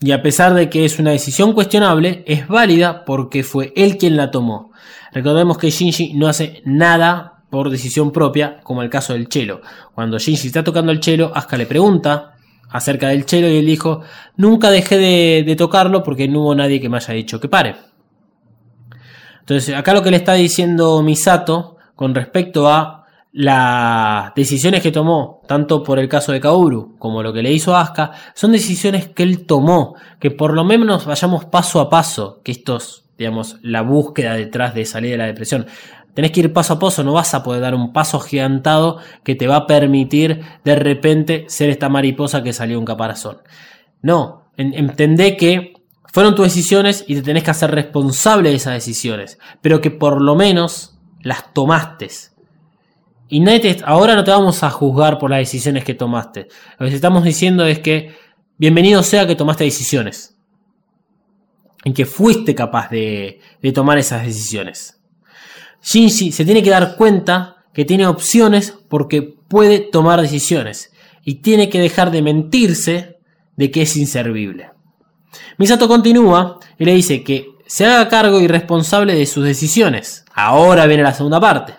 Y 0.01 0.11
a 0.11 0.21
pesar 0.21 0.53
de 0.53 0.69
que 0.69 0.85
es 0.85 0.97
una 0.97 1.11
decisión 1.11 1.51
cuestionable, 1.51 2.23
es 2.25 2.47
válida 2.47 3.03
porque 3.03 3.43
fue 3.43 3.73
él 3.75 3.97
quien 3.97 4.15
la 4.15 4.31
tomó. 4.31 4.71
Recordemos 5.11 5.57
que 5.57 5.69
Shinji 5.69 6.13
no 6.13 6.27
hace 6.27 6.61
nada 6.63 7.43
por 7.49 7.69
decisión 7.69 8.11
propia, 8.11 8.61
como 8.63 8.81
el 8.81 8.89
caso 8.89 9.11
del 9.11 9.27
chelo. 9.27 9.61
Cuando 9.93 10.19
Shinji 10.19 10.47
está 10.47 10.63
tocando 10.63 10.93
el 10.93 11.01
chelo, 11.01 11.31
Asuka 11.35 11.57
le 11.57 11.65
pregunta 11.65 12.35
acerca 12.69 13.09
del 13.09 13.25
chelo 13.25 13.49
y 13.49 13.57
él 13.57 13.65
dijo, 13.65 14.01
nunca 14.37 14.69
dejé 14.69 14.97
de, 14.97 15.43
de 15.45 15.55
tocarlo 15.57 16.01
porque 16.01 16.29
no 16.29 16.41
hubo 16.41 16.55
nadie 16.55 16.79
que 16.79 16.87
me 16.87 16.97
haya 16.97 17.13
dicho 17.13 17.41
que 17.41 17.49
pare. 17.49 17.75
Entonces, 19.41 19.75
acá 19.75 19.93
lo 19.93 20.03
que 20.03 20.11
le 20.11 20.17
está 20.17 20.33
diciendo 20.33 21.01
Misato 21.03 21.77
con 21.95 22.15
respecto 22.15 22.69
a 22.69 22.98
las 23.31 24.33
decisiones 24.33 24.81
que 24.81 24.91
tomó, 24.91 25.41
tanto 25.47 25.83
por 25.83 25.99
el 25.99 26.09
caso 26.09 26.31
de 26.31 26.39
Kaoru 26.39 26.97
como 26.97 27.21
lo 27.21 27.31
que 27.31 27.43
le 27.43 27.51
hizo 27.51 27.75
Asuka, 27.75 28.11
son 28.33 28.51
decisiones 28.51 29.07
que 29.07 29.23
él 29.23 29.45
tomó, 29.45 29.95
que 30.19 30.31
por 30.31 30.53
lo 30.53 30.63
menos 30.63 31.05
vayamos 31.05 31.45
paso 31.45 31.79
a 31.79 31.89
paso, 31.89 32.41
que 32.43 32.51
esto 32.51 32.77
es, 32.77 33.05
digamos, 33.17 33.57
la 33.61 33.81
búsqueda 33.81 34.33
detrás 34.33 34.73
de 34.73 34.85
salir 34.85 35.11
de 35.11 35.17
la 35.17 35.25
depresión. 35.25 35.67
Tenés 36.15 36.31
que 36.31 36.39
ir 36.39 36.53
paso 36.53 36.73
a 36.73 36.79
paso, 36.79 37.03
no 37.03 37.13
vas 37.13 37.33
a 37.35 37.43
poder 37.43 37.61
dar 37.61 37.75
un 37.75 37.93
paso 37.93 38.19
gigantado 38.19 38.97
que 39.23 39.35
te 39.35 39.47
va 39.47 39.57
a 39.57 39.67
permitir 39.67 40.41
de 40.63 40.75
repente 40.75 41.45
ser 41.47 41.69
esta 41.69 41.87
mariposa 41.87 42.41
que 42.41 42.51
salió 42.51 42.79
un 42.79 42.85
caparazón. 42.85 43.37
No, 44.01 44.51
entendé 44.57 45.37
que 45.37 45.73
fueron 46.11 46.33
tus 46.33 46.45
decisiones 46.45 47.05
y 47.07 47.15
te 47.15 47.21
tenés 47.21 47.43
que 47.43 47.51
hacer 47.51 47.69
responsable 47.69 48.49
de 48.49 48.55
esas 48.55 48.73
decisiones, 48.73 49.37
pero 49.61 49.81
que 49.81 49.91
por 49.91 50.19
lo 50.19 50.35
menos 50.35 50.97
las 51.21 51.53
tomaste 51.53 52.09
y 53.29 53.43
ahora 53.85 54.15
no 54.15 54.23
te 54.23 54.31
vamos 54.31 54.63
a 54.63 54.71
juzgar 54.71 55.19
por 55.19 55.29
las 55.29 55.39
decisiones 55.39 55.83
que 55.83 55.93
tomaste. 55.93 56.47
Lo 56.79 56.87
que 56.87 56.95
estamos 56.95 57.23
diciendo 57.23 57.63
es 57.65 57.79
que 57.79 58.15
bienvenido 58.57 59.03
sea 59.03 59.27
que 59.27 59.35
tomaste 59.35 59.65
decisiones. 59.65 60.35
En 61.83 61.93
que 61.93 62.05
fuiste 62.05 62.55
capaz 62.55 62.89
de, 62.89 63.39
de 63.61 63.71
tomar 63.71 63.99
esas 63.99 64.25
decisiones. 64.25 64.99
Shinji 65.83 66.31
se 66.31 66.43
tiene 66.43 66.63
que 66.63 66.71
dar 66.71 66.95
cuenta 66.95 67.57
que 67.71 67.85
tiene 67.85 68.07
opciones 68.07 68.75
porque 68.89 69.21
puede 69.21 69.79
tomar 69.79 70.19
decisiones. 70.19 70.91
Y 71.23 71.35
tiene 71.35 71.69
que 71.69 71.79
dejar 71.79 72.09
de 72.09 72.23
mentirse 72.23 73.19
de 73.55 73.69
que 73.69 73.83
es 73.83 73.95
inservible. 73.95 74.71
Misato 75.57 75.87
continúa 75.87 76.59
y 76.79 76.85
le 76.85 76.93
dice 76.93 77.23
que 77.23 77.45
se 77.67 77.85
haga 77.85 78.09
cargo 78.09 78.41
y 78.41 78.47
responsable 78.47 79.13
de 79.13 79.27
sus 79.27 79.43
decisiones. 79.43 80.25
Ahora 80.33 80.87
viene 80.87 81.03
la 81.03 81.13
segunda 81.13 81.39
parte. 81.39 81.78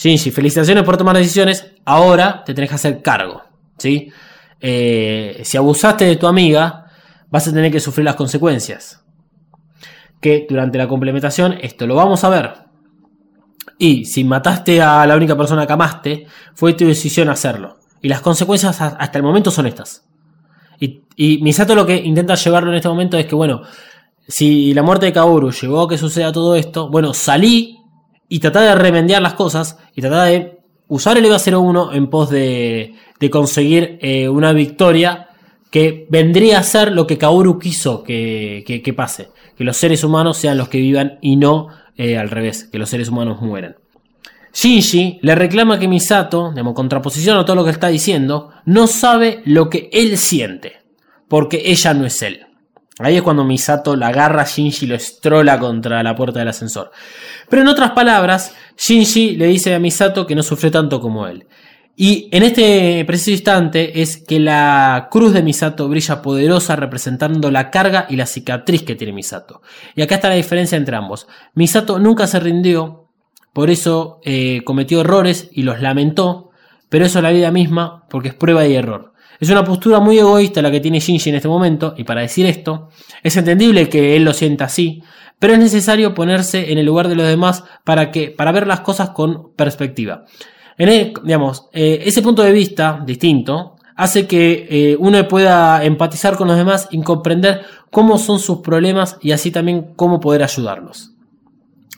Shinji, 0.00 0.30
felicitaciones 0.30 0.82
por 0.82 0.96
tomar 0.96 1.14
decisiones. 1.14 1.72
Ahora 1.84 2.42
te 2.42 2.54
tenés 2.54 2.70
que 2.70 2.76
hacer 2.76 3.02
cargo. 3.02 3.42
¿sí? 3.76 4.10
Eh, 4.58 5.42
si 5.44 5.58
abusaste 5.58 6.06
de 6.06 6.16
tu 6.16 6.26
amiga, 6.26 6.86
vas 7.28 7.46
a 7.46 7.52
tener 7.52 7.70
que 7.70 7.80
sufrir 7.80 8.06
las 8.06 8.14
consecuencias. 8.14 9.04
Que 10.18 10.46
durante 10.48 10.78
la 10.78 10.88
complementación, 10.88 11.58
esto 11.60 11.86
lo 11.86 11.96
vamos 11.96 12.24
a 12.24 12.30
ver. 12.30 12.50
Y 13.76 14.06
si 14.06 14.24
mataste 14.24 14.80
a 14.80 15.06
la 15.06 15.16
única 15.16 15.36
persona 15.36 15.66
que 15.66 15.72
amaste, 15.74 16.26
fue 16.54 16.72
tu 16.72 16.86
decisión 16.86 17.28
hacerlo. 17.28 17.76
Y 18.00 18.08
las 18.08 18.22
consecuencias 18.22 18.80
hasta 18.80 19.18
el 19.18 19.22
momento 19.22 19.50
son 19.50 19.66
estas. 19.66 20.06
Y, 20.78 21.02
y 21.14 21.42
Misato 21.42 21.74
lo 21.74 21.84
que 21.84 21.96
intenta 21.96 22.36
llevarlo 22.36 22.70
en 22.70 22.76
este 22.76 22.88
momento 22.88 23.18
es 23.18 23.26
que, 23.26 23.34
bueno, 23.34 23.60
si 24.26 24.72
la 24.72 24.82
muerte 24.82 25.04
de 25.04 25.12
Kaoru 25.12 25.50
llevó 25.50 25.82
a 25.82 25.88
que 25.90 25.98
suceda 25.98 26.32
todo 26.32 26.56
esto, 26.56 26.88
bueno, 26.88 27.12
salí 27.12 27.79
y 28.30 28.38
tratar 28.38 28.62
de 28.62 28.74
remediar 28.76 29.20
las 29.20 29.34
cosas 29.34 29.76
y 29.94 30.00
tratar 30.00 30.28
de 30.28 30.60
usar 30.88 31.18
el 31.18 31.24
EVA 31.26 31.36
01 31.36 31.92
en 31.92 32.08
pos 32.08 32.30
de, 32.30 32.94
de 33.18 33.30
conseguir 33.30 33.98
eh, 34.00 34.28
una 34.30 34.52
victoria 34.52 35.28
que 35.70 36.06
vendría 36.08 36.58
a 36.58 36.62
ser 36.62 36.92
lo 36.92 37.06
que 37.06 37.18
Kaoru 37.18 37.58
quiso 37.58 38.02
que, 38.02 38.64
que, 38.66 38.92
pase. 38.92 39.28
Que 39.56 39.64
los 39.64 39.76
seres 39.76 40.02
humanos 40.04 40.38
sean 40.38 40.58
los 40.58 40.68
que 40.68 40.78
vivan 40.78 41.18
y 41.20 41.36
no 41.36 41.68
eh, 41.96 42.16
al 42.16 42.30
revés, 42.30 42.68
que 42.70 42.78
los 42.78 42.88
seres 42.88 43.08
humanos 43.08 43.42
mueran. 43.42 43.76
Shinji 44.52 45.20
le 45.22 45.34
reclama 45.34 45.78
que 45.78 45.86
Misato, 45.86 46.52
de 46.52 46.62
contraposición 46.74 47.38
a 47.38 47.44
todo 47.44 47.56
lo 47.56 47.64
que 47.64 47.70
está 47.70 47.88
diciendo, 47.88 48.50
no 48.64 48.86
sabe 48.86 49.42
lo 49.44 49.70
que 49.70 49.90
él 49.92 50.18
siente, 50.18 50.80
porque 51.28 51.62
ella 51.66 51.94
no 51.94 52.06
es 52.06 52.20
él. 52.22 52.46
Ahí 52.98 53.16
es 53.16 53.22
cuando 53.22 53.44
Misato 53.44 53.96
la 53.96 54.08
agarra 54.08 54.42
a 54.42 54.46
Shinji 54.46 54.84
y 54.84 54.88
lo 54.88 54.94
estrola 54.96 55.58
contra 55.58 56.02
la 56.02 56.14
puerta 56.14 56.40
del 56.40 56.48
ascensor. 56.48 56.90
Pero 57.50 57.62
en 57.62 57.68
otras 57.68 57.90
palabras, 57.90 58.54
Shinji 58.78 59.36
le 59.36 59.46
dice 59.46 59.74
a 59.74 59.78
Misato 59.80 60.26
que 60.26 60.36
no 60.36 60.42
sufre 60.42 60.70
tanto 60.70 61.00
como 61.00 61.26
él. 61.26 61.46
Y 61.96 62.28
en 62.30 62.44
este 62.44 63.04
preciso 63.04 63.32
instante 63.32 64.00
es 64.00 64.16
que 64.16 64.38
la 64.38 65.08
cruz 65.10 65.34
de 65.34 65.42
Misato 65.42 65.88
brilla 65.88 66.22
poderosa 66.22 66.76
representando 66.76 67.50
la 67.50 67.70
carga 67.70 68.06
y 68.08 68.16
la 68.16 68.24
cicatriz 68.24 68.84
que 68.84 68.94
tiene 68.94 69.12
Misato. 69.12 69.60
Y 69.96 70.00
acá 70.00 70.14
está 70.14 70.28
la 70.28 70.36
diferencia 70.36 70.78
entre 70.78 70.96
ambos. 70.96 71.26
Misato 71.52 71.98
nunca 71.98 72.26
se 72.28 72.40
rindió, 72.40 73.08
por 73.52 73.68
eso 73.68 74.20
eh, 74.24 74.62
cometió 74.64 75.00
errores 75.00 75.50
y 75.52 75.64
los 75.64 75.82
lamentó, 75.82 76.52
pero 76.88 77.04
eso 77.04 77.18
es 77.18 77.22
la 77.24 77.32
vida 77.32 77.50
misma 77.50 78.06
porque 78.08 78.28
es 78.28 78.34
prueba 78.34 78.64
y 78.66 78.76
error. 78.76 79.12
Es 79.40 79.50
una 79.50 79.64
postura 79.64 79.98
muy 79.98 80.18
egoísta 80.18 80.62
la 80.62 80.70
que 80.70 80.80
tiene 80.80 81.00
Shinji 81.00 81.30
en 81.30 81.36
este 81.36 81.48
momento, 81.48 81.94
y 81.96 82.04
para 82.04 82.20
decir 82.20 82.46
esto, 82.46 82.90
es 83.22 83.36
entendible 83.36 83.88
que 83.88 84.14
él 84.14 84.22
lo 84.22 84.32
sienta 84.34 84.66
así, 84.66 85.02
pero 85.40 85.54
es 85.54 85.58
necesario 85.58 86.14
ponerse 86.14 86.70
en 86.70 86.78
el 86.78 86.86
lugar 86.86 87.08
de 87.08 87.16
los 87.16 87.26
demás 87.26 87.64
para, 87.82 88.12
que, 88.12 88.30
para 88.30 88.52
ver 88.52 88.68
las 88.68 88.80
cosas 88.80 89.10
con 89.10 89.52
perspectiva. 89.54 90.26
En 90.78 90.88
eh, 90.88 92.02
ese 92.04 92.22
punto 92.22 92.42
de 92.42 92.52
vista 92.52 93.02
distinto 93.04 93.76
hace 93.96 94.26
que 94.26 94.66
eh, 94.70 94.96
uno 94.98 95.26
pueda 95.26 95.84
empatizar 95.84 96.36
con 96.36 96.46
los 96.46 96.56
demás 96.56 96.88
y 96.90 97.02
comprender 97.02 97.62
cómo 97.90 98.18
son 98.18 98.38
sus 98.38 98.60
problemas 98.60 99.18
y 99.20 99.32
así 99.32 99.50
también 99.50 99.94
cómo 99.96 100.20
poder 100.20 100.42
ayudarlos. 100.42 101.12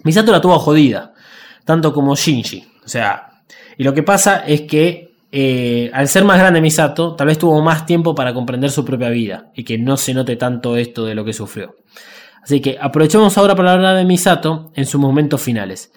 Misato 0.04 0.32
la 0.32 0.40
tuvo 0.40 0.58
jodida, 0.58 1.12
tanto 1.64 1.92
como 1.92 2.16
Shinji. 2.16 2.64
O 2.84 2.88
sea, 2.88 3.42
y 3.76 3.84
lo 3.84 3.92
que 3.92 4.02
pasa 4.02 4.38
es 4.46 4.62
que 4.62 5.14
eh, 5.30 5.90
al 5.94 6.08
ser 6.08 6.24
más 6.24 6.38
grande 6.38 6.60
Misato, 6.60 7.14
tal 7.14 7.26
vez 7.26 7.38
tuvo 7.38 7.60
más 7.62 7.86
tiempo 7.86 8.14
para 8.14 8.34
comprender 8.34 8.70
su 8.70 8.84
propia 8.84 9.08
vida 9.08 9.50
y 9.54 9.64
que 9.64 9.78
no 9.78 9.96
se 9.96 10.14
note 10.14 10.36
tanto 10.36 10.76
esto 10.76 11.04
de 11.04 11.14
lo 11.14 11.24
que 11.24 11.32
sufrió. 11.32 11.76
Así 12.42 12.60
que 12.60 12.76
aprovechemos 12.80 13.38
ahora 13.38 13.54
para 13.54 13.72
hablar 13.72 13.96
de 13.96 14.04
Misato 14.04 14.72
en 14.74 14.84
sus 14.86 15.00
momentos 15.00 15.40
finales. 15.40 15.92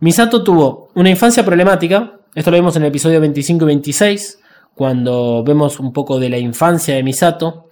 Misato 0.00 0.44
tuvo 0.44 0.90
una 0.94 1.10
infancia 1.10 1.44
problemática, 1.44 2.20
esto 2.34 2.50
lo 2.50 2.56
vimos 2.56 2.76
en 2.76 2.82
el 2.82 2.88
episodio 2.88 3.20
25 3.20 3.64
y 3.64 3.66
26, 3.66 4.38
cuando 4.74 5.42
vemos 5.42 5.80
un 5.80 5.92
poco 5.92 6.20
de 6.20 6.28
la 6.28 6.38
infancia 6.38 6.94
de 6.94 7.02
Misato, 7.02 7.70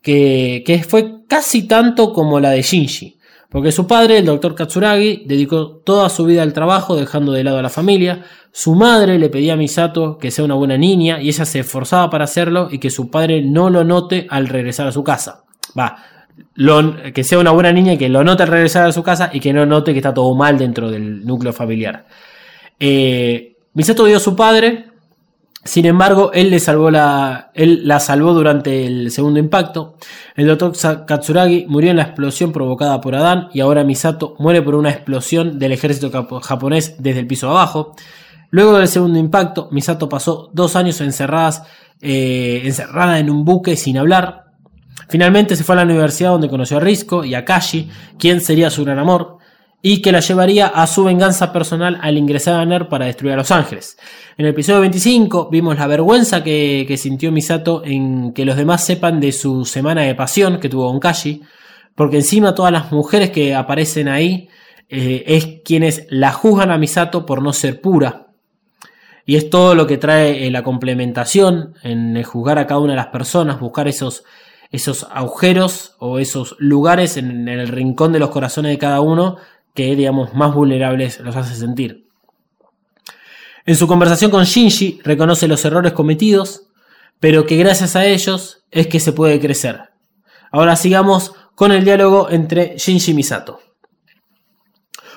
que, 0.00 0.62
que 0.64 0.84
fue 0.84 1.26
casi 1.26 1.66
tanto 1.66 2.12
como 2.12 2.38
la 2.38 2.50
de 2.50 2.62
Shinji. 2.62 3.18
Porque 3.54 3.70
su 3.70 3.86
padre, 3.86 4.18
el 4.18 4.26
doctor 4.26 4.54
Katsuragi, 4.54 5.24
dedicó 5.26 5.76
toda 5.84 6.08
su 6.08 6.24
vida 6.24 6.42
al 6.42 6.52
trabajo, 6.52 6.96
dejando 6.96 7.30
de 7.30 7.44
lado 7.44 7.58
a 7.58 7.62
la 7.62 7.70
familia. 7.70 8.24
Su 8.50 8.74
madre 8.74 9.16
le 9.18 9.28
pedía 9.28 9.52
a 9.52 9.56
Misato 9.56 10.18
que 10.18 10.32
sea 10.32 10.44
una 10.44 10.54
buena 10.54 10.76
niña 10.76 11.20
y 11.20 11.28
ella 11.28 11.44
se 11.44 11.60
esforzaba 11.60 12.10
para 12.10 12.24
hacerlo 12.24 12.68
y 12.70 12.78
que 12.78 12.90
su 12.90 13.10
padre 13.10 13.42
no 13.42 13.70
lo 13.70 13.84
note 13.84 14.26
al 14.28 14.48
regresar 14.48 14.88
a 14.88 14.92
su 14.92 15.04
casa. 15.04 15.44
Va, 15.78 15.96
que 17.14 17.24
sea 17.24 17.38
una 17.38 17.50
buena 17.50 17.72
niña 17.72 17.96
que 17.96 18.08
lo 18.08 18.24
note 18.24 18.42
al 18.42 18.48
regresar 18.48 18.86
a 18.86 18.92
su 18.92 19.02
casa 19.02 19.30
y 19.32 19.40
que 19.40 19.52
no 19.52 19.66
note 19.66 19.92
que 19.92 19.98
está 19.98 20.14
todo 20.14 20.34
mal 20.34 20.58
dentro 20.58 20.90
del 20.90 21.24
núcleo 21.24 21.52
familiar. 21.52 22.06
Eh, 22.78 23.56
Misato 23.74 24.04
vio 24.04 24.16
a 24.16 24.20
su 24.20 24.36
padre, 24.36 24.86
sin 25.64 25.86
embargo, 25.86 26.30
él, 26.34 26.50
le 26.50 26.60
salvó 26.60 26.90
la, 26.90 27.50
él 27.54 27.88
la 27.88 27.98
salvó 27.98 28.34
durante 28.34 28.86
el 28.86 29.10
segundo 29.10 29.40
impacto. 29.40 29.96
El 30.36 30.46
doctor 30.46 31.06
Katsuragi 31.06 31.64
murió 31.68 31.90
en 31.90 31.96
la 31.96 32.02
explosión 32.02 32.52
provocada 32.52 33.00
por 33.00 33.14
Adán 33.14 33.48
y 33.54 33.60
ahora 33.60 33.82
Misato 33.82 34.36
muere 34.38 34.60
por 34.60 34.74
una 34.74 34.90
explosión 34.90 35.58
del 35.58 35.72
ejército 35.72 36.10
japonés 36.42 36.96
desde 36.98 37.20
el 37.20 37.26
piso 37.26 37.48
abajo. 37.48 37.94
Luego 38.50 38.76
del 38.76 38.88
segundo 38.88 39.18
impacto, 39.18 39.68
Misato 39.72 40.08
pasó 40.08 40.50
dos 40.52 40.76
años 40.76 41.00
encerradas, 41.00 41.62
eh, 42.02 42.60
encerrada 42.64 43.18
en 43.18 43.30
un 43.30 43.44
buque 43.44 43.76
sin 43.76 43.96
hablar. 43.96 44.43
Finalmente 45.08 45.56
se 45.56 45.64
fue 45.64 45.74
a 45.74 45.76
la 45.76 45.84
universidad 45.84 46.30
donde 46.30 46.48
conoció 46.48 46.76
a 46.78 46.80
Risco 46.80 47.24
y 47.24 47.34
a 47.34 47.44
Kashi, 47.44 47.88
quien 48.18 48.40
sería 48.40 48.70
su 48.70 48.84
gran 48.84 48.98
amor 48.98 49.38
y 49.86 50.00
que 50.00 50.12
la 50.12 50.20
llevaría 50.20 50.68
a 50.68 50.86
su 50.86 51.04
venganza 51.04 51.52
personal 51.52 51.98
al 52.00 52.16
ingresar 52.16 52.58
a 52.58 52.64
NER 52.64 52.88
para 52.88 53.04
destruir 53.04 53.34
a 53.34 53.36
Los 53.36 53.50
Ángeles. 53.50 53.98
En 54.38 54.46
el 54.46 54.52
episodio 54.52 54.80
25 54.80 55.50
vimos 55.50 55.76
la 55.76 55.86
vergüenza 55.86 56.42
que, 56.42 56.94
sintió 56.96 57.30
Misato 57.30 57.82
en 57.84 58.32
que 58.32 58.46
los 58.46 58.56
demás 58.56 58.82
sepan 58.82 59.20
de 59.20 59.30
su 59.30 59.66
semana 59.66 60.00
de 60.00 60.14
pasión 60.14 60.58
que 60.58 60.70
tuvo 60.70 60.88
con 60.88 61.00
Kashi, 61.00 61.42
porque 61.94 62.16
encima 62.16 62.54
todas 62.54 62.72
las 62.72 62.92
mujeres 62.92 63.28
que 63.28 63.54
aparecen 63.54 64.08
ahí 64.08 64.48
eh, 64.88 65.22
es 65.26 65.60
quienes 65.62 66.06
la 66.08 66.32
juzgan 66.32 66.70
a 66.70 66.78
Misato 66.78 67.26
por 67.26 67.42
no 67.42 67.52
ser 67.52 67.82
pura. 67.82 68.28
Y 69.26 69.36
es 69.36 69.50
todo 69.50 69.74
lo 69.74 69.86
que 69.86 69.98
trae 69.98 70.46
eh, 70.46 70.50
la 70.50 70.62
complementación 70.62 71.74
en 71.82 72.22
juzgar 72.22 72.58
a 72.58 72.66
cada 72.66 72.80
una 72.80 72.94
de 72.94 72.96
las 72.96 73.08
personas, 73.08 73.60
buscar 73.60 73.86
esos, 73.86 74.24
esos 74.74 75.06
agujeros 75.12 75.94
o 75.98 76.18
esos 76.18 76.56
lugares 76.58 77.16
en 77.16 77.48
el 77.48 77.68
rincón 77.68 78.12
de 78.12 78.18
los 78.18 78.30
corazones 78.30 78.72
de 78.72 78.78
cada 78.78 79.00
uno 79.00 79.36
que, 79.72 79.94
digamos, 79.94 80.34
más 80.34 80.52
vulnerables 80.52 81.20
los 81.20 81.36
hace 81.36 81.54
sentir. 81.54 82.08
En 83.66 83.76
su 83.76 83.86
conversación 83.86 84.32
con 84.32 84.44
Shinji 84.44 85.00
reconoce 85.04 85.46
los 85.46 85.64
errores 85.64 85.92
cometidos, 85.92 86.66
pero 87.20 87.46
que 87.46 87.56
gracias 87.56 87.94
a 87.94 88.04
ellos 88.04 88.64
es 88.72 88.88
que 88.88 88.98
se 88.98 89.12
puede 89.12 89.40
crecer. 89.40 89.80
Ahora 90.50 90.74
sigamos 90.74 91.32
con 91.54 91.70
el 91.70 91.84
diálogo 91.84 92.28
entre 92.30 92.76
Shinji 92.76 93.12
y 93.12 93.14
Misato. 93.14 93.60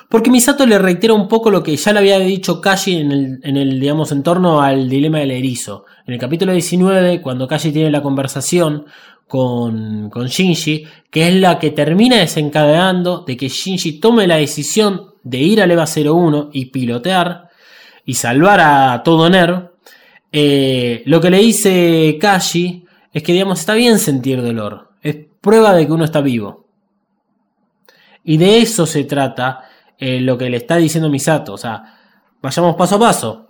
Porque 0.08 0.30
Misato 0.30 0.64
le 0.66 0.78
reitera 0.78 1.12
un 1.12 1.28
poco 1.28 1.50
lo 1.50 1.62
que 1.62 1.76
ya 1.76 1.92
le 1.92 1.98
había 1.98 2.18
dicho 2.20 2.60
Kashi 2.60 2.96
en 2.96 3.12
el, 3.12 3.40
en 3.42 3.56
el, 3.58 3.78
digamos, 3.78 4.10
en 4.12 4.22
torno 4.22 4.62
al 4.62 4.88
dilema 4.88 5.18
del 5.18 5.32
erizo. 5.32 5.84
En 6.06 6.14
el 6.14 6.20
capítulo 6.20 6.52
19, 6.52 7.20
cuando 7.20 7.46
Kashi 7.46 7.72
tiene 7.72 7.90
la 7.90 8.02
conversación 8.02 8.86
con, 9.28 10.10
Shinji, 10.10 10.86
que 11.10 11.28
es 11.28 11.34
la 11.34 11.58
que 11.58 11.70
termina 11.70 12.16
desencadenando 12.16 13.24
de 13.26 13.36
que 13.36 13.48
Shinji 13.48 14.00
tome 14.00 14.26
la 14.26 14.36
decisión 14.36 15.14
de 15.22 15.38
ir 15.38 15.62
al 15.62 15.70
EVA 15.70 15.84
01 15.84 16.50
y 16.52 16.66
pilotear 16.66 17.48
y 18.04 18.14
salvar 18.14 18.60
a 18.60 19.02
todo 19.04 19.28
Ner, 19.28 19.72
eh, 20.32 21.02
lo 21.06 21.20
que 21.20 21.30
le 21.30 21.38
dice 21.38 22.16
Kashi 22.20 22.84
es 23.12 23.22
que, 23.22 23.32
digamos, 23.32 23.60
está 23.60 23.74
bien 23.74 23.98
sentir 23.98 24.42
dolor, 24.42 24.92
es 25.02 25.16
prueba 25.40 25.74
de 25.74 25.86
que 25.86 25.92
uno 25.92 26.04
está 26.04 26.20
vivo. 26.20 26.66
Y 28.24 28.38
de 28.38 28.58
eso 28.58 28.86
se 28.86 29.04
trata 29.04 29.60
eh, 29.98 30.20
lo 30.20 30.36
que 30.38 30.48
le 30.48 30.56
está 30.56 30.76
diciendo 30.76 31.10
Misato, 31.10 31.54
o 31.54 31.58
sea, 31.58 31.98
vayamos 32.40 32.76
paso 32.76 32.96
a 32.96 32.98
paso 32.98 33.47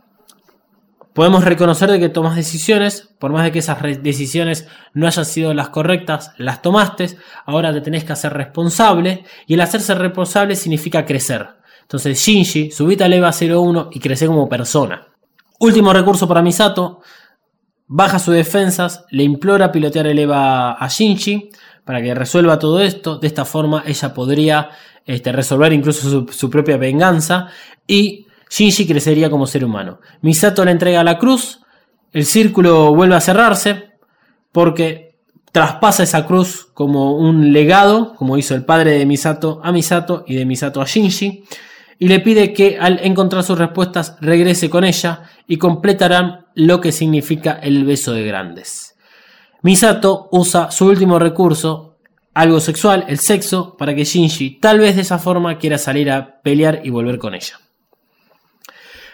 podemos 1.19 1.43
reconocer 1.43 1.91
de 1.91 1.99
que 1.99 2.11
tomas 2.11 2.37
decisiones, 2.37 3.09
por 3.19 3.33
más 3.33 3.43
de 3.43 3.51
que 3.51 3.59
esas 3.59 3.83
decisiones 4.05 4.69
no 4.95 5.09
hayan 5.09 5.25
sido 5.25 5.53
las 5.53 5.71
correctas, 5.71 6.31
las 6.37 6.63
tomaste, 6.63 7.19
ahora 7.45 7.73
te 7.73 7.81
tenés 7.81 8.05
que 8.05 8.13
hacer 8.13 8.33
responsable, 8.35 9.25
y 9.49 9.55
el 9.55 9.61
hacerse 9.61 9.97
responsable 9.97 10.55
significa 10.55 11.05
crecer. 11.05 11.49
Entonces 11.83 12.21
Shinji, 12.21 12.71
subite 12.71 13.03
al 13.03 13.15
EVA 13.15 13.33
01 13.33 13.91
y 13.95 13.99
crece 13.99 14.29
como 14.29 14.49
persona. 14.49 15.09
Último 15.59 15.93
recurso 15.93 16.29
para 16.29 16.41
Misato, 16.41 17.01
baja 17.89 18.21
sus 18.21 18.35
defensas, 18.35 19.05
le 19.11 19.25
implora 19.25 19.73
pilotear 19.73 20.07
el 20.07 20.21
EVA 20.21 20.75
a 20.75 20.87
Shinji 20.87 21.51
para 21.85 22.01
que 22.01 22.15
resuelva 22.15 22.61
todo 22.61 22.79
esto. 22.81 23.19
De 23.19 23.27
esta 23.27 23.45
forma 23.45 23.83
ella 23.85 24.15
podría 24.15 24.71
este, 25.05 25.33
resolver 25.33 25.73
incluso 25.73 26.09
su, 26.09 26.33
su 26.33 26.49
propia 26.49 26.77
venganza 26.77 27.49
y 27.89 28.28
Shinji 28.51 28.87
crecería 28.87 29.31
como 29.31 29.47
ser 29.47 29.65
humano. 29.65 30.01
Misato 30.23 30.65
le 30.65 30.71
entrega 30.71 31.05
la 31.05 31.19
cruz, 31.19 31.61
el 32.13 32.25
círculo 32.25 32.95
vuelve 32.95 33.17
a 33.17 33.21
cerrarse, 33.21 33.91
porque 34.53 35.17
traspasa 35.53 36.03
esa 36.03 36.27
cruz 36.27 36.69
como 36.75 37.17
un 37.17 37.53
legado, 37.53 38.15
como 38.15 38.39
hizo 38.39 38.55
el 38.55 38.65
padre 38.65 38.93
de 38.93 39.07
Misato 39.07 39.61
a 39.63 39.73
Misato 39.73 40.25
y 40.27 40.35
de 40.35 40.47
Misato 40.47 40.81
a 40.81 40.85
Shinji, 40.85 41.45
y 41.99 42.09
le 42.09 42.21
pide 42.21 42.53
que 42.53 42.79
al 42.79 43.01
encontrar 43.03 43.43
sus 43.43 43.59
respuestas 43.59 44.17
regrese 44.21 44.71
con 44.71 44.85
ella 44.85 45.23
y 45.47 45.57
completarán 45.57 46.47
lo 46.55 46.81
que 46.81 46.93
significa 46.93 47.59
el 47.63 47.85
beso 47.85 48.13
de 48.13 48.25
grandes. 48.25 48.97
Misato 49.63 50.29
usa 50.31 50.71
su 50.71 50.87
último 50.87 51.19
recurso, 51.19 51.97
algo 52.35 52.61
sexual, 52.61 53.05
el 53.09 53.19
sexo, 53.19 53.77
para 53.77 53.95
que 53.95 54.05
Shinji 54.05 54.61
tal 54.61 54.79
vez 54.79 54.95
de 54.95 55.03
esa 55.03 55.19
forma 55.19 55.59
quiera 55.59 55.77
salir 55.77 56.11
a 56.11 56.41
pelear 56.41 56.83
y 56.85 56.91
volver 56.91 57.19
con 57.19 57.35
ella. 57.35 57.59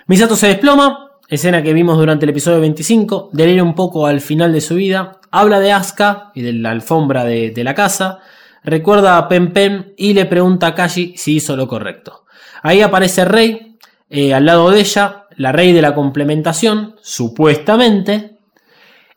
Misato 0.07 0.37
se 0.37 0.49
desploma, 0.49 1.13
escena 1.31 1.63
que 1.63 1.73
vimos 1.73 1.97
durante 1.97 2.27
el 2.27 2.31
episodio 2.31 2.61
25, 2.61 3.31
delira 3.33 3.63
un 3.63 3.75
poco 3.75 4.07
al 4.07 4.21
final 4.21 4.53
de 4.53 4.61
su 4.61 4.75
vida, 4.75 5.19
habla 5.31 5.61
de 5.61 5.73
Asuka 5.73 6.31
y 6.35 6.43
de 6.43 6.53
la 6.53 6.73
alfombra 6.73 7.25
de, 7.25 7.65
la 7.65 7.75
casa, 7.75 8.19
recuerda 8.63 9.17
a 9.17 9.29
Pen 9.29 9.55
Pen 9.55 9.95
y 9.97 10.13
le 10.13 10.27
pregunta 10.27 10.67
a 10.67 10.75
Kashi 10.75 11.15
si 11.17 11.37
hizo 11.37 11.57
lo 11.57 11.67
correcto. 11.67 12.27
Ahí 12.63 12.83
aparece 12.83 13.25
Rey, 13.25 13.79
eh, 14.11 14.35
al 14.35 14.45
lado 14.45 14.71
de 14.71 14.81
ella, 14.81 15.25
la 15.39 15.53
Rey 15.53 15.73
de 15.73 15.81
la 15.81 15.95
complementación, 15.95 16.97
supuestamente, 17.01 18.37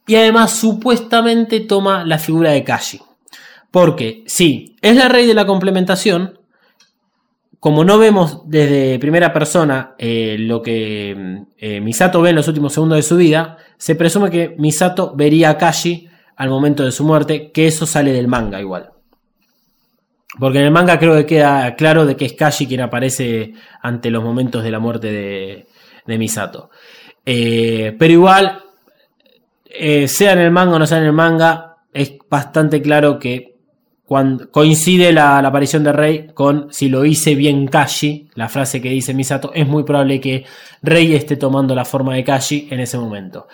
y 0.07 0.15
además 0.15 0.51
supuestamente 0.53 1.59
toma 1.59 2.05
la 2.05 2.17
figura 2.17 2.51
de 2.51 2.63
Kashi. 2.63 3.01
Porque 3.71 4.23
sí, 4.25 4.77
es 4.81 4.95
la 4.95 5.09
Rey 5.09 5.25
de 5.25 5.33
la 5.33 5.45
complementación, 5.45 6.36
como 7.59 7.83
no 7.83 7.97
vemos 7.97 8.43
desde 8.45 8.99
primera 8.99 9.33
persona 9.33 9.95
eh, 9.97 10.37
lo 10.39 10.61
que 10.61 11.45
eh, 11.57 11.81
Misato 11.81 12.21
ve 12.21 12.29
en 12.29 12.35
los 12.35 12.47
últimos 12.47 12.73
segundos 12.73 12.97
de 12.97 13.03
su 13.03 13.17
vida, 13.17 13.57
se 13.77 13.95
presume 13.95 14.29
que 14.29 14.55
Misato 14.57 15.15
vería 15.15 15.49
a 15.49 15.57
Kashi 15.57 16.07
al 16.35 16.49
momento 16.49 16.83
de 16.83 16.91
su 16.91 17.03
muerte, 17.03 17.51
que 17.51 17.65
eso 17.65 17.87
sale 17.87 18.13
del 18.13 18.27
manga 18.27 18.61
igual. 18.61 18.91
Porque 20.39 20.59
en 20.59 20.65
el 20.65 20.71
manga 20.71 20.99
creo 20.99 21.15
que 21.15 21.25
queda 21.25 21.75
claro 21.75 22.05
de 22.05 22.15
que 22.15 22.25
es 22.25 22.33
Kashi 22.33 22.67
quien 22.67 22.81
aparece 22.81 23.53
ante 23.81 24.11
los 24.11 24.23
momentos 24.23 24.63
de 24.63 24.71
la 24.71 24.79
muerte 24.79 25.11
de, 26.05 26.17
Misato. 26.17 26.69
Eh, 27.25 27.95
pero 27.97 28.13
igual, 28.13 28.61
sea 30.07 30.33
en 30.33 30.39
el 30.39 30.51
manga 30.51 30.75
o 30.75 30.79
no 30.79 30.85
sea 30.85 30.99
en 30.99 31.05
el 31.05 31.13
manga, 31.13 31.77
es 31.91 32.17
bastante 32.29 32.83
claro 32.83 33.17
que 33.17 33.56
cuando 34.07 34.49
coincide 34.49 35.11
la, 35.11 35.39
aparición 35.39 35.83
de 35.83 35.91
Rey 35.91 36.27
con 36.33 36.71
si 36.71 36.87
lo 36.87 37.03
hice 37.03 37.35
bien 37.35 37.67
Kashi, 37.67 38.29
la 38.35 38.47
frase 38.47 38.81
que 38.81 38.89
dice 38.89 39.13
Misato, 39.13 39.51
es 39.53 39.67
muy 39.67 39.83
probable 39.83 40.21
que 40.21 40.45
Rey 40.81 41.13
esté 41.13 41.35
tomando 41.35 41.75
la 41.75 41.83
forma 41.83 42.15
de 42.15 42.23
Kashi 42.23 42.69
en 42.71 42.79
ese 42.79 42.97
momento. 42.97 43.49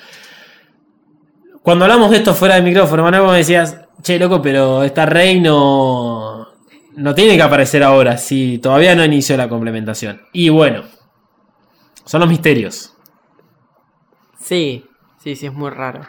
Cuando 1.64 1.86
hablamos 1.86 2.12
de 2.12 2.18
esto 2.18 2.36
fuera 2.36 2.54
del 2.54 2.66
micrófono, 2.66 3.02
Manuel, 3.02 3.32
me 3.32 3.38
decías, 3.38 3.80
che, 4.04 4.20
loco, 4.20 4.44
pero 4.44 4.84
esta 4.84 5.08
Rey 5.08 5.40
no, 5.40 6.50
no 6.98 7.16
tiene 7.16 7.36
que 7.36 7.42
aparecer 7.42 7.82
ahora, 7.82 8.18
si 8.18 8.60
todavía 8.60 8.96
no 8.96 9.04
inició 9.04 9.36
la 9.36 9.50
complementación. 9.50 10.22
Y 10.34 10.50
bueno, 10.50 10.84
son 12.06 12.20
los 12.20 12.30
misterios. 12.30 12.94
Sí, 14.40 14.86
sí, 15.18 15.36
sí, 15.36 15.48
es 15.48 15.54
muy 15.54 15.72
raro. 15.72 16.02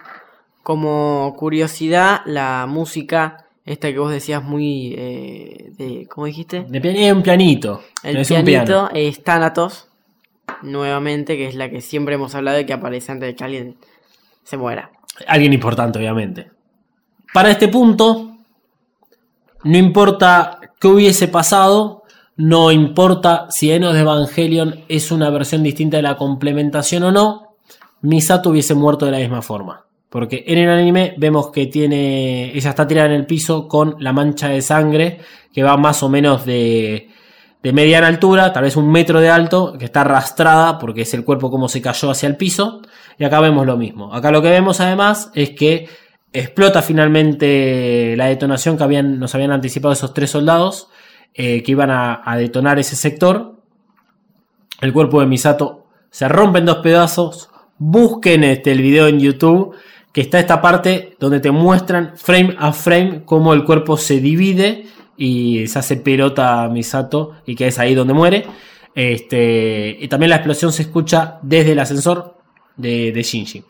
Como 0.63 1.35
curiosidad, 1.39 2.21
la 2.27 2.67
música 2.69 3.45
esta 3.65 3.91
que 3.91 3.99
vos 3.99 4.11
decías 4.11 4.43
muy 4.43 4.95
eh, 4.97 5.73
de, 5.79 6.07
¿cómo 6.09 6.27
dijiste? 6.27 6.67
De 6.69 6.81
pian 6.81 7.17
un 7.17 7.23
pianito. 7.23 7.83
El 8.03 8.19
es 8.19 8.29
pianito 8.29 8.91
es 8.93 9.23
Thanatos, 9.23 9.89
nuevamente, 10.63 11.37
que 11.37 11.49
es 11.49 11.55
la 11.55 11.71
que 11.71 11.81
siempre 11.81 12.17
hemos 12.17 12.35
hablado 12.35 12.59
de 12.59 12.67
que 12.67 12.75
aparece 12.75 13.13
antes 13.13 13.29
de 13.29 13.35
que 13.35 13.45
alguien 13.45 13.77
se 14.43 14.57
muera. 14.57 14.91
Alguien 15.27 15.53
importante, 15.53 15.99
obviamente. 15.99 16.51
Para 17.33 17.51
este 17.51 17.69
punto, 17.69 18.37
no 19.65 19.79
importa 19.79 20.61
qué 20.79 20.89
hubiese 20.89 21.29
pasado, 21.29 22.03
no 22.37 22.71
importa 22.71 23.47
si 23.51 23.71
Enos 23.71 23.95
de 23.95 24.01
Evangelion 24.01 24.85
es 24.89 25.11
una 25.11 25.31
versión 25.31 25.63
distinta 25.63 25.97
de 25.97 26.03
la 26.03 26.17
complementación 26.17 27.03
o 27.05 27.13
no, 27.13 27.57
Misato 28.03 28.51
hubiese 28.51 28.75
muerto 28.75 29.07
de 29.07 29.13
la 29.13 29.19
misma 29.19 29.41
forma. 29.41 29.84
Porque 30.15 30.45
en 30.47 30.59
el 30.59 30.71
anime 30.71 31.15
vemos 31.17 31.51
que 31.51 31.67
tiene. 31.67 32.57
Ella 32.57 32.71
está 32.71 32.87
tirada 32.87 33.09
en 33.09 33.15
el 33.17 33.27
piso 33.27 33.67
con 33.67 33.97
la 33.99 34.13
mancha 34.13 34.49
de 34.49 34.63
sangre 34.63 35.19
que 35.53 35.65
va 35.65 35.77
más 35.77 36.05
o 36.05 36.09
menos 36.09 36.47
de, 36.47 37.09
de 37.61 37.73
mediana 37.73 38.07
altura, 38.07 38.53
tal 38.53 38.63
vez 38.63 38.77
un 38.77 38.93
metro 38.93 39.21
de 39.21 39.29
alto, 39.29 39.75
que 39.77 39.87
está 39.87 40.03
arrastrada 40.03 40.79
porque 40.79 41.03
es 41.03 41.15
el 41.15 41.25
cuerpo 41.25 41.51
como 41.51 41.69
se 41.69 41.83
cayó 41.83 42.13
hacia 42.13 42.29
el 42.29 42.37
piso. 42.37 42.81
Y 43.19 43.25
acá 43.25 43.41
vemos 43.41 43.67
lo 43.67 43.77
mismo. 43.77 44.15
Acá 44.15 44.31
lo 44.31 44.41
que 44.41 44.51
vemos 44.51 44.81
además 44.81 45.33
es 45.35 45.51
que 45.51 45.89
explota 46.33 46.81
finalmente 46.81 48.15
la 48.17 48.27
detonación 48.27 48.77
que 48.77 48.85
habían, 48.85 49.19
nos 49.19 49.35
habían 49.35 49.51
anticipado 49.51 49.95
esos 49.95 50.15
tres 50.15 50.31
soldados 50.31 50.91
eh, 51.35 51.61
que 51.65 51.73
iban 51.73 51.91
a, 51.91 52.23
a 52.25 52.37
detonar 52.37 52.79
ese 52.79 52.95
sector. 52.95 53.57
El 54.81 54.93
cuerpo 54.93 55.19
de 55.19 55.27
Misato 55.27 55.89
se 56.13 56.29
rompe 56.29 56.61
en 56.61 56.67
dos 56.67 56.77
pedazos. 56.85 57.51
Busquen 57.79 58.45
este, 58.45 58.71
el 58.71 58.81
video 58.81 59.09
en 59.09 59.19
YouTube 59.19 59.75
que 60.15 60.21
está 60.21 60.39
esta 60.39 60.63
parte 60.63 61.17
donde 61.19 61.41
te 61.41 61.51
muestran 61.51 62.13
frame 62.17 62.55
a 62.57 62.73
frame 62.73 63.23
cómo 63.25 63.53
el 63.53 63.65
cuerpo 63.65 63.97
se 63.97 64.21
divide 64.21 64.87
y 65.17 65.67
se 65.67 65.81
hace 65.81 65.97
pelota 65.97 66.69
Misato 66.69 67.33
y 67.45 67.57
que 67.57 67.67
es 67.67 67.81
ahí 67.81 67.97
donde 67.97 68.15
muere. 68.15 68.47
Este, 68.95 69.97
y 70.01 70.07
también 70.07 70.31
la 70.31 70.37
explosión 70.37 70.73
se 70.73 70.83
escucha 70.83 71.41
desde 71.43 71.73
el 71.73 71.81
ascensor 71.81 72.39
de, 72.77 73.13
Shinji. 73.13 73.65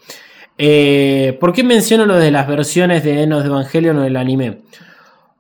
Eh, 0.59 1.35
¿Por 1.41 1.55
qué 1.55 1.65
menciono 1.65 2.05
lo 2.05 2.17
de 2.17 2.31
las 2.31 2.47
versiones 2.47 3.03
de 3.03 3.23
Enos 3.23 3.43
Evangelion 3.43 3.97
o 3.97 4.03
del 4.03 4.17
anime? 4.17 4.59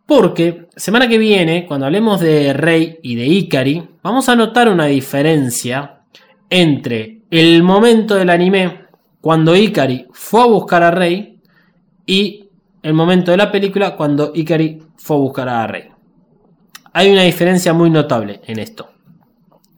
Porque 0.06 0.68
semana 0.74 1.06
que 1.06 1.18
viene, 1.18 1.66
cuando 1.66 1.84
hablemos 1.84 2.18
de 2.18 2.54
Rey 2.54 2.98
y 3.02 3.14
de 3.16 3.26
Ikari, 3.26 3.86
vamos 4.02 4.30
a 4.30 4.36
notar 4.36 4.70
una 4.70 4.86
diferencia 4.86 6.00
entre 6.48 7.20
el 7.30 7.62
momento 7.62 8.14
del 8.14 8.30
anime 8.30 8.83
cuando 9.24 9.56
Ikari 9.56 10.06
fue 10.12 10.42
a 10.42 10.44
buscar 10.44 10.82
a 10.82 10.90
Rey 10.90 11.40
y 12.04 12.50
el 12.82 12.92
momento 12.92 13.30
de 13.30 13.38
la 13.38 13.50
película 13.50 13.96
cuando 13.96 14.32
Ikari 14.34 14.82
fue 14.98 15.16
a 15.16 15.20
buscar 15.20 15.48
a 15.48 15.66
Rey. 15.66 15.84
Hay 16.92 17.10
una 17.10 17.22
diferencia 17.22 17.72
muy 17.72 17.88
notable 17.88 18.42
en 18.46 18.58
esto. 18.58 18.90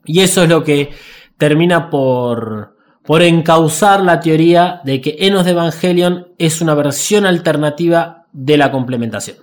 Y 0.05 0.19
eso 0.19 0.43
es 0.43 0.49
lo 0.49 0.65
que 0.65 0.91
termina 1.39 1.89
por, 1.91 2.77
por 3.05 3.23
encauzar 3.23 4.01
la 4.01 4.19
teoría 4.19 4.81
de 4.83 5.01
que 5.01 5.15
Enos 5.21 5.45
de 5.45 5.53
Evangelion 5.53 6.27
es 6.39 6.61
una 6.61 6.75
versión 6.75 7.25
alternativa 7.25 8.27
de 8.33 8.57
la 8.57 8.73
complementación. 8.73 9.37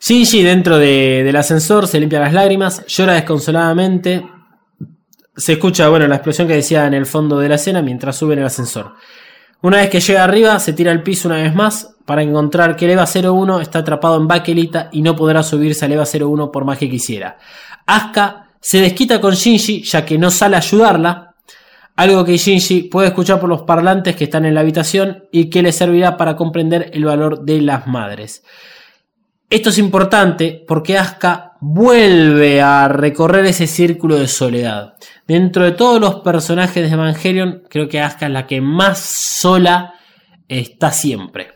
Shinji 0.00 0.42
dentro 0.42 0.76
de, 0.76 1.22
del 1.24 1.36
ascensor 1.36 1.88
se 1.88 1.98
limpia 1.98 2.20
las 2.20 2.34
lágrimas, 2.34 2.84
llora 2.88 3.14
desconsoladamente, 3.14 4.22
se 5.40 5.54
escucha, 5.54 5.88
bueno, 5.88 6.06
la 6.06 6.16
explosión 6.16 6.46
que 6.46 6.54
decía 6.54 6.86
en 6.86 6.94
el 6.94 7.06
fondo 7.06 7.38
de 7.38 7.48
la 7.48 7.54
escena 7.54 7.80
mientras 7.80 8.16
sube 8.16 8.34
en 8.34 8.40
el 8.40 8.46
ascensor. 8.46 8.94
Una 9.62 9.78
vez 9.78 9.90
que 9.90 10.00
llega 10.00 10.24
arriba, 10.24 10.58
se 10.58 10.72
tira 10.72 10.92
al 10.92 11.02
piso 11.02 11.28
una 11.28 11.38
vez 11.38 11.54
más 11.54 11.96
para 12.04 12.22
encontrar 12.22 12.76
que 12.76 12.84
el 12.84 12.92
EVA 12.92 13.06
01 13.06 13.60
está 13.60 13.80
atrapado 13.80 14.16
en 14.16 14.28
Bakelita 14.28 14.88
y 14.92 15.02
no 15.02 15.16
podrá 15.16 15.42
subirse 15.42 15.84
al 15.84 15.92
EVA 15.92 16.04
01 16.04 16.50
por 16.50 16.64
más 16.64 16.78
que 16.78 16.90
quisiera. 16.90 17.38
Asuka 17.86 18.48
se 18.60 18.80
desquita 18.80 19.20
con 19.20 19.34
Shinji 19.34 19.82
ya 19.82 20.04
que 20.04 20.18
no 20.18 20.30
sale 20.30 20.56
a 20.56 20.58
ayudarla, 20.58 21.34
algo 21.96 22.24
que 22.24 22.36
Shinji 22.36 22.84
puede 22.84 23.08
escuchar 23.08 23.40
por 23.40 23.48
los 23.48 23.62
parlantes 23.62 24.16
que 24.16 24.24
están 24.24 24.44
en 24.44 24.54
la 24.54 24.60
habitación 24.60 25.24
y 25.32 25.50
que 25.50 25.62
le 25.62 25.72
servirá 25.72 26.16
para 26.16 26.36
comprender 26.36 26.90
el 26.92 27.04
valor 27.04 27.44
de 27.44 27.60
las 27.60 27.86
madres. 27.86 28.42
Esto 29.48 29.70
es 29.70 29.78
importante 29.78 30.64
porque 30.66 30.98
Asuka 30.98 31.49
vuelve 31.60 32.62
a 32.62 32.88
recorrer 32.88 33.46
ese 33.46 33.66
círculo 33.66 34.16
de 34.16 34.28
soledad. 34.28 34.94
Dentro 35.26 35.64
de 35.64 35.72
todos 35.72 36.00
los 36.00 36.16
personajes 36.16 36.88
de 36.88 36.94
Evangelion, 36.94 37.62
creo 37.68 37.88
que 37.88 38.00
Asuka 38.00 38.26
es 38.26 38.32
la 38.32 38.46
que 38.46 38.60
más 38.60 38.98
sola 38.98 39.94
está 40.48 40.90
siempre. 40.90 41.52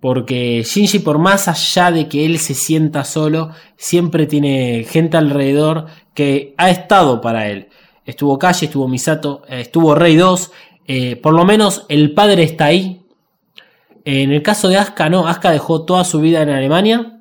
Porque 0.00 0.62
Shinji, 0.62 0.98
por 0.98 1.18
más 1.18 1.48
allá 1.48 1.90
de 1.90 2.08
que 2.08 2.26
él 2.26 2.38
se 2.38 2.52
sienta 2.54 3.04
solo, 3.04 3.52
siempre 3.76 4.26
tiene 4.26 4.84
gente 4.86 5.16
alrededor 5.16 5.86
que 6.12 6.54
ha 6.58 6.68
estado 6.68 7.22
para 7.22 7.48
él. 7.48 7.68
Estuvo 8.04 8.38
Kashi, 8.38 8.66
estuvo 8.66 8.86
Misato, 8.86 9.42
eh, 9.48 9.62
estuvo 9.62 9.94
Rey 9.94 10.16
2. 10.16 10.52
Eh, 10.86 11.16
por 11.16 11.32
lo 11.32 11.46
menos 11.46 11.86
el 11.88 12.12
padre 12.12 12.42
está 12.42 12.66
ahí. 12.66 13.00
En 14.04 14.30
el 14.30 14.42
caso 14.42 14.68
de 14.68 14.76
Asuka, 14.76 15.08
no. 15.08 15.26
Asuka 15.26 15.52
dejó 15.52 15.86
toda 15.86 16.04
su 16.04 16.20
vida 16.20 16.42
en 16.42 16.50
Alemania. 16.50 17.13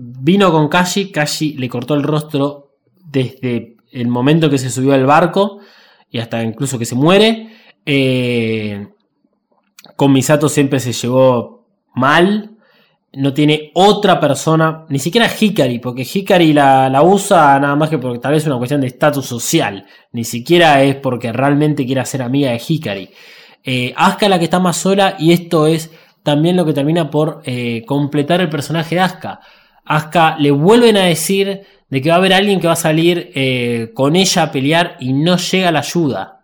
Vino 0.00 0.52
con 0.52 0.68
Kashi. 0.68 1.10
Kashi 1.10 1.54
le 1.54 1.68
cortó 1.68 1.94
el 1.94 2.04
rostro 2.04 2.76
desde 3.04 3.76
el 3.90 4.06
momento 4.06 4.48
que 4.48 4.58
se 4.58 4.70
subió 4.70 4.94
al 4.94 5.06
barco 5.06 5.58
y 6.08 6.20
hasta 6.20 6.42
incluso 6.42 6.78
que 6.78 6.84
se 6.84 6.94
muere. 6.94 7.48
Eh, 7.84 8.86
con 9.96 10.12
Misato 10.12 10.48
siempre 10.48 10.78
se 10.78 10.92
llevó 10.92 11.66
mal. 11.94 12.52
No 13.12 13.34
tiene 13.34 13.72
otra 13.74 14.20
persona, 14.20 14.84
ni 14.88 15.00
siquiera 15.00 15.28
Hikari, 15.28 15.80
porque 15.80 16.02
Hikari 16.02 16.52
la, 16.52 16.88
la 16.88 17.02
usa 17.02 17.58
nada 17.58 17.74
más 17.74 17.90
que 17.90 17.98
porque 17.98 18.20
tal 18.20 18.32
vez 18.34 18.42
es 18.42 18.46
una 18.46 18.58
cuestión 18.58 18.80
de 18.80 18.86
estatus 18.86 19.26
social. 19.26 19.84
Ni 20.12 20.22
siquiera 20.22 20.80
es 20.82 20.94
porque 20.94 21.32
realmente 21.32 21.84
quiera 21.84 22.04
ser 22.04 22.22
amiga 22.22 22.50
de 22.50 22.62
Hikari. 22.64 23.10
Eh, 23.64 23.92
Asuka 23.96 24.28
la 24.28 24.38
que 24.38 24.44
está 24.44 24.60
más 24.60 24.76
sola 24.76 25.16
y 25.18 25.32
esto 25.32 25.66
es 25.66 25.90
también 26.22 26.56
lo 26.56 26.64
que 26.64 26.72
termina 26.72 27.10
por 27.10 27.42
eh, 27.44 27.82
completar 27.84 28.40
el 28.40 28.48
personaje 28.48 28.94
de 28.94 29.00
Asuka. 29.00 29.40
Asuka 29.88 30.36
le 30.38 30.50
vuelven 30.50 30.98
a 30.98 31.04
decir 31.04 31.62
de 31.88 32.02
que 32.02 32.10
va 32.10 32.16
a 32.16 32.18
haber 32.18 32.34
alguien 32.34 32.60
que 32.60 32.66
va 32.66 32.74
a 32.74 32.76
salir 32.76 33.32
eh, 33.34 33.90
con 33.94 34.16
ella 34.16 34.42
a 34.42 34.52
pelear 34.52 34.96
y 35.00 35.14
no 35.14 35.38
llega 35.38 35.72
la 35.72 35.78
ayuda. 35.78 36.40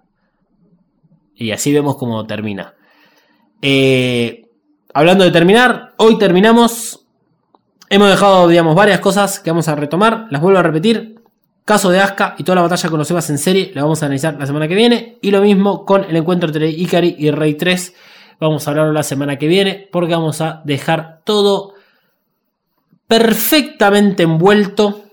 Y 1.36 1.50
así 1.50 1.72
vemos 1.72 1.96
cómo 1.96 2.26
termina. 2.26 2.74
Eh, 3.60 4.46
hablando 4.94 5.24
de 5.24 5.30
terminar, 5.30 5.92
hoy 5.98 6.16
terminamos. 6.16 7.06
Hemos 7.90 8.08
dejado, 8.08 8.48
digamos, 8.48 8.74
varias 8.74 9.00
cosas 9.00 9.40
que 9.40 9.50
vamos 9.50 9.68
a 9.68 9.74
retomar. 9.74 10.26
Las 10.30 10.40
vuelvo 10.40 10.58
a 10.58 10.62
repetir. 10.62 11.20
Caso 11.66 11.90
de 11.90 12.00
Asuka 12.00 12.36
y 12.38 12.44
toda 12.44 12.56
la 12.56 12.62
batalla 12.62 12.88
con 12.88 12.98
los 12.98 13.10
Evas 13.10 13.28
en 13.30 13.38
serie 13.38 13.72
la 13.74 13.82
vamos 13.82 14.02
a 14.02 14.06
analizar 14.06 14.36
la 14.38 14.46
semana 14.46 14.68
que 14.68 14.74
viene. 14.74 15.18
Y 15.20 15.30
lo 15.30 15.42
mismo 15.42 15.84
con 15.84 16.04
el 16.04 16.16
encuentro 16.16 16.48
entre 16.48 16.70
Ikari 16.70 17.16
y 17.18 17.30
Rey 17.30 17.54
3. 17.54 17.94
Vamos 18.40 18.66
a 18.66 18.70
hablarlo 18.70 18.92
la 18.92 19.02
semana 19.02 19.36
que 19.38 19.48
viene 19.48 19.86
porque 19.92 20.14
vamos 20.14 20.40
a 20.40 20.62
dejar 20.64 21.20
todo 21.24 21.73
perfectamente 23.06 24.24
envuelto 24.24 25.04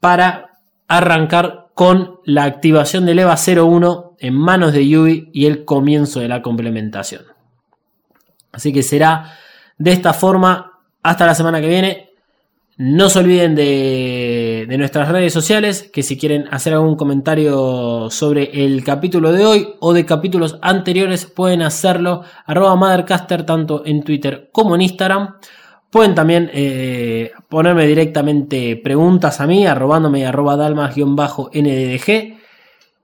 para 0.00 0.60
arrancar 0.88 1.68
con 1.74 2.20
la 2.24 2.44
activación 2.44 3.04
del 3.06 3.18
EVA 3.18 3.36
01 3.36 4.16
en 4.18 4.34
manos 4.34 4.72
de 4.72 4.88
Yui 4.88 5.30
y 5.32 5.46
el 5.46 5.64
comienzo 5.64 6.20
de 6.20 6.28
la 6.28 6.42
complementación. 6.42 7.22
Así 8.52 8.72
que 8.72 8.82
será 8.82 9.36
de 9.76 9.92
esta 9.92 10.14
forma 10.14 10.80
hasta 11.02 11.26
la 11.26 11.34
semana 11.34 11.60
que 11.60 11.68
viene. 11.68 12.10
No 12.78 13.08
se 13.08 13.20
olviden 13.20 13.54
de, 13.54 14.66
nuestras 14.78 15.08
redes 15.08 15.32
sociales, 15.32 15.88
que 15.90 16.02
si 16.02 16.18
quieren 16.18 16.46
hacer 16.50 16.74
algún 16.74 16.96
comentario 16.96 18.10
sobre 18.10 18.64
el 18.64 18.84
capítulo 18.84 19.32
de 19.32 19.46
hoy 19.46 19.68
o 19.80 19.94
de 19.94 20.04
capítulos 20.04 20.58
anteriores, 20.60 21.24
pueden 21.24 21.62
hacerlo 21.62 22.22
arroba 22.44 22.76
Mothercaster 22.76 23.46
tanto 23.46 23.82
en 23.86 24.02
Twitter 24.02 24.50
como 24.52 24.74
en 24.74 24.82
Instagram. 24.82 25.36
Pueden 25.90 26.14
también 26.14 26.50
eh, 26.52 27.32
ponerme 27.48 27.86
directamente 27.86 28.76
preguntas 28.76 29.40
a 29.40 29.46
mí, 29.46 29.66
arrobándome 29.66 30.26
arroba 30.26 30.56
dalmas-nddg. 30.56 32.36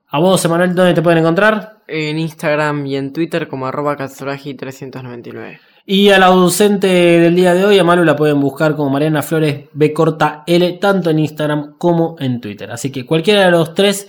A 0.09 0.19
vos, 0.19 0.45
Emanuel, 0.45 0.75
¿dónde 0.75 0.95
te 0.95 1.03
pueden 1.03 1.21
encontrar? 1.21 1.79
En 1.89 2.19
Instagram 2.19 2.87
y 2.87 2.97
en 2.97 3.13
Twitter 3.13 3.49
como 3.49 3.67
arroba 3.67 3.97
399 3.97 5.61
y 5.85 6.11
a 6.11 6.19
la 6.19 6.27
ausente 6.27 6.87
del 6.87 7.35
día 7.35 7.55
de 7.55 7.65
hoy, 7.65 7.79
a 7.79 7.85
Malu 7.85 8.05
la 8.05 8.15
pueden 8.15 8.41
buscar 8.41 8.77
como 8.77 8.91
Mariana 8.91 9.23
Flores 9.23 9.65
B 9.73 9.93
corta 9.93 10.45
L, 10.47 10.73
tanto 10.75 11.11
en 11.11 11.19
Instagram 11.19 11.75
como 11.77 12.15
en 12.21 12.41
Twitter. 12.41 12.71
Así 12.71 12.93
que 12.93 13.05
cualquiera 13.05 13.47
de 13.47 13.51
los 13.51 13.75
tres 13.75 14.09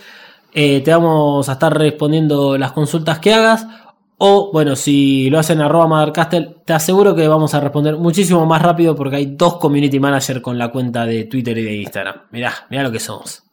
eh, 0.53 0.81
te 0.81 0.91
vamos 0.91 1.49
a 1.49 1.53
estar 1.53 1.75
respondiendo 1.75 2.57
las 2.59 2.73
consultas 2.73 3.17
que 3.17 3.33
hagas. 3.33 3.65
O 4.17 4.51
bueno, 4.53 4.75
si 4.75 5.29
lo 5.29 5.39
hacen 5.39 5.61
arroba 5.61 5.87
Mothercastle, 5.87 6.55
te 6.65 6.73
aseguro 6.73 7.15
que 7.15 7.27
vamos 7.27 7.53
a 7.53 7.59
responder 7.59 7.97
muchísimo 7.97 8.45
más 8.45 8.61
rápido 8.61 8.95
porque 8.95 9.17
hay 9.17 9.25
dos 9.35 9.57
community 9.57 9.99
managers 9.99 10.39
con 10.41 10.57
la 10.57 10.69
cuenta 10.69 11.05
de 11.05 11.25
Twitter 11.25 11.57
y 11.57 11.63
de 11.63 11.75
Instagram. 11.77 12.15
Mirá, 12.31 12.53
mirá 12.69 12.83
lo 12.83 12.91
que 12.91 12.99
somos. 12.99 13.43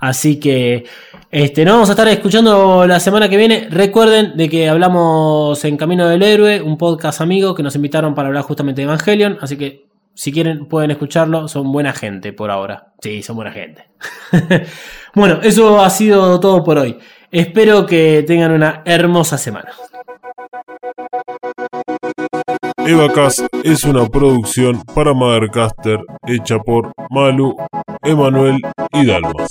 Así 0.00 0.38
que 0.38 0.84
este, 1.30 1.64
nos 1.64 1.74
vamos 1.74 1.88
a 1.88 1.92
estar 1.92 2.08
escuchando 2.08 2.86
la 2.86 3.00
semana 3.00 3.28
que 3.28 3.36
viene. 3.36 3.68
Recuerden 3.70 4.36
de 4.36 4.48
que 4.48 4.68
hablamos 4.68 5.64
en 5.64 5.76
Camino 5.76 6.08
del 6.08 6.22
Héroe, 6.22 6.60
un 6.60 6.76
podcast 6.76 7.20
amigo 7.20 7.54
que 7.54 7.62
nos 7.62 7.76
invitaron 7.76 8.14
para 8.14 8.28
hablar 8.28 8.42
justamente 8.42 8.82
de 8.82 8.86
Evangelion. 8.86 9.38
Así 9.40 9.56
que 9.56 9.86
si 10.14 10.32
quieren 10.32 10.66
pueden 10.66 10.90
escucharlo. 10.92 11.48
Son 11.48 11.70
buena 11.70 11.92
gente 11.92 12.32
por 12.32 12.50
ahora. 12.50 12.92
Sí, 13.00 13.22
son 13.22 13.36
buena 13.36 13.52
gente. 13.52 13.88
bueno, 15.14 15.40
eso 15.42 15.80
ha 15.80 15.90
sido 15.90 16.38
todo 16.40 16.62
por 16.62 16.78
hoy. 16.78 16.98
Espero 17.34 17.84
que 17.84 18.22
tengan 18.24 18.52
una 18.52 18.82
hermosa 18.84 19.36
semana. 19.36 19.72
Evacast 22.86 23.40
es 23.64 23.82
una 23.82 24.06
producción 24.06 24.80
para 24.94 25.12
Mothercaster 25.14 25.98
hecha 26.28 26.60
por 26.60 26.92
Malu, 27.10 27.56
Emanuel 28.04 28.58
y 28.92 29.06
Dalmas. 29.06 29.50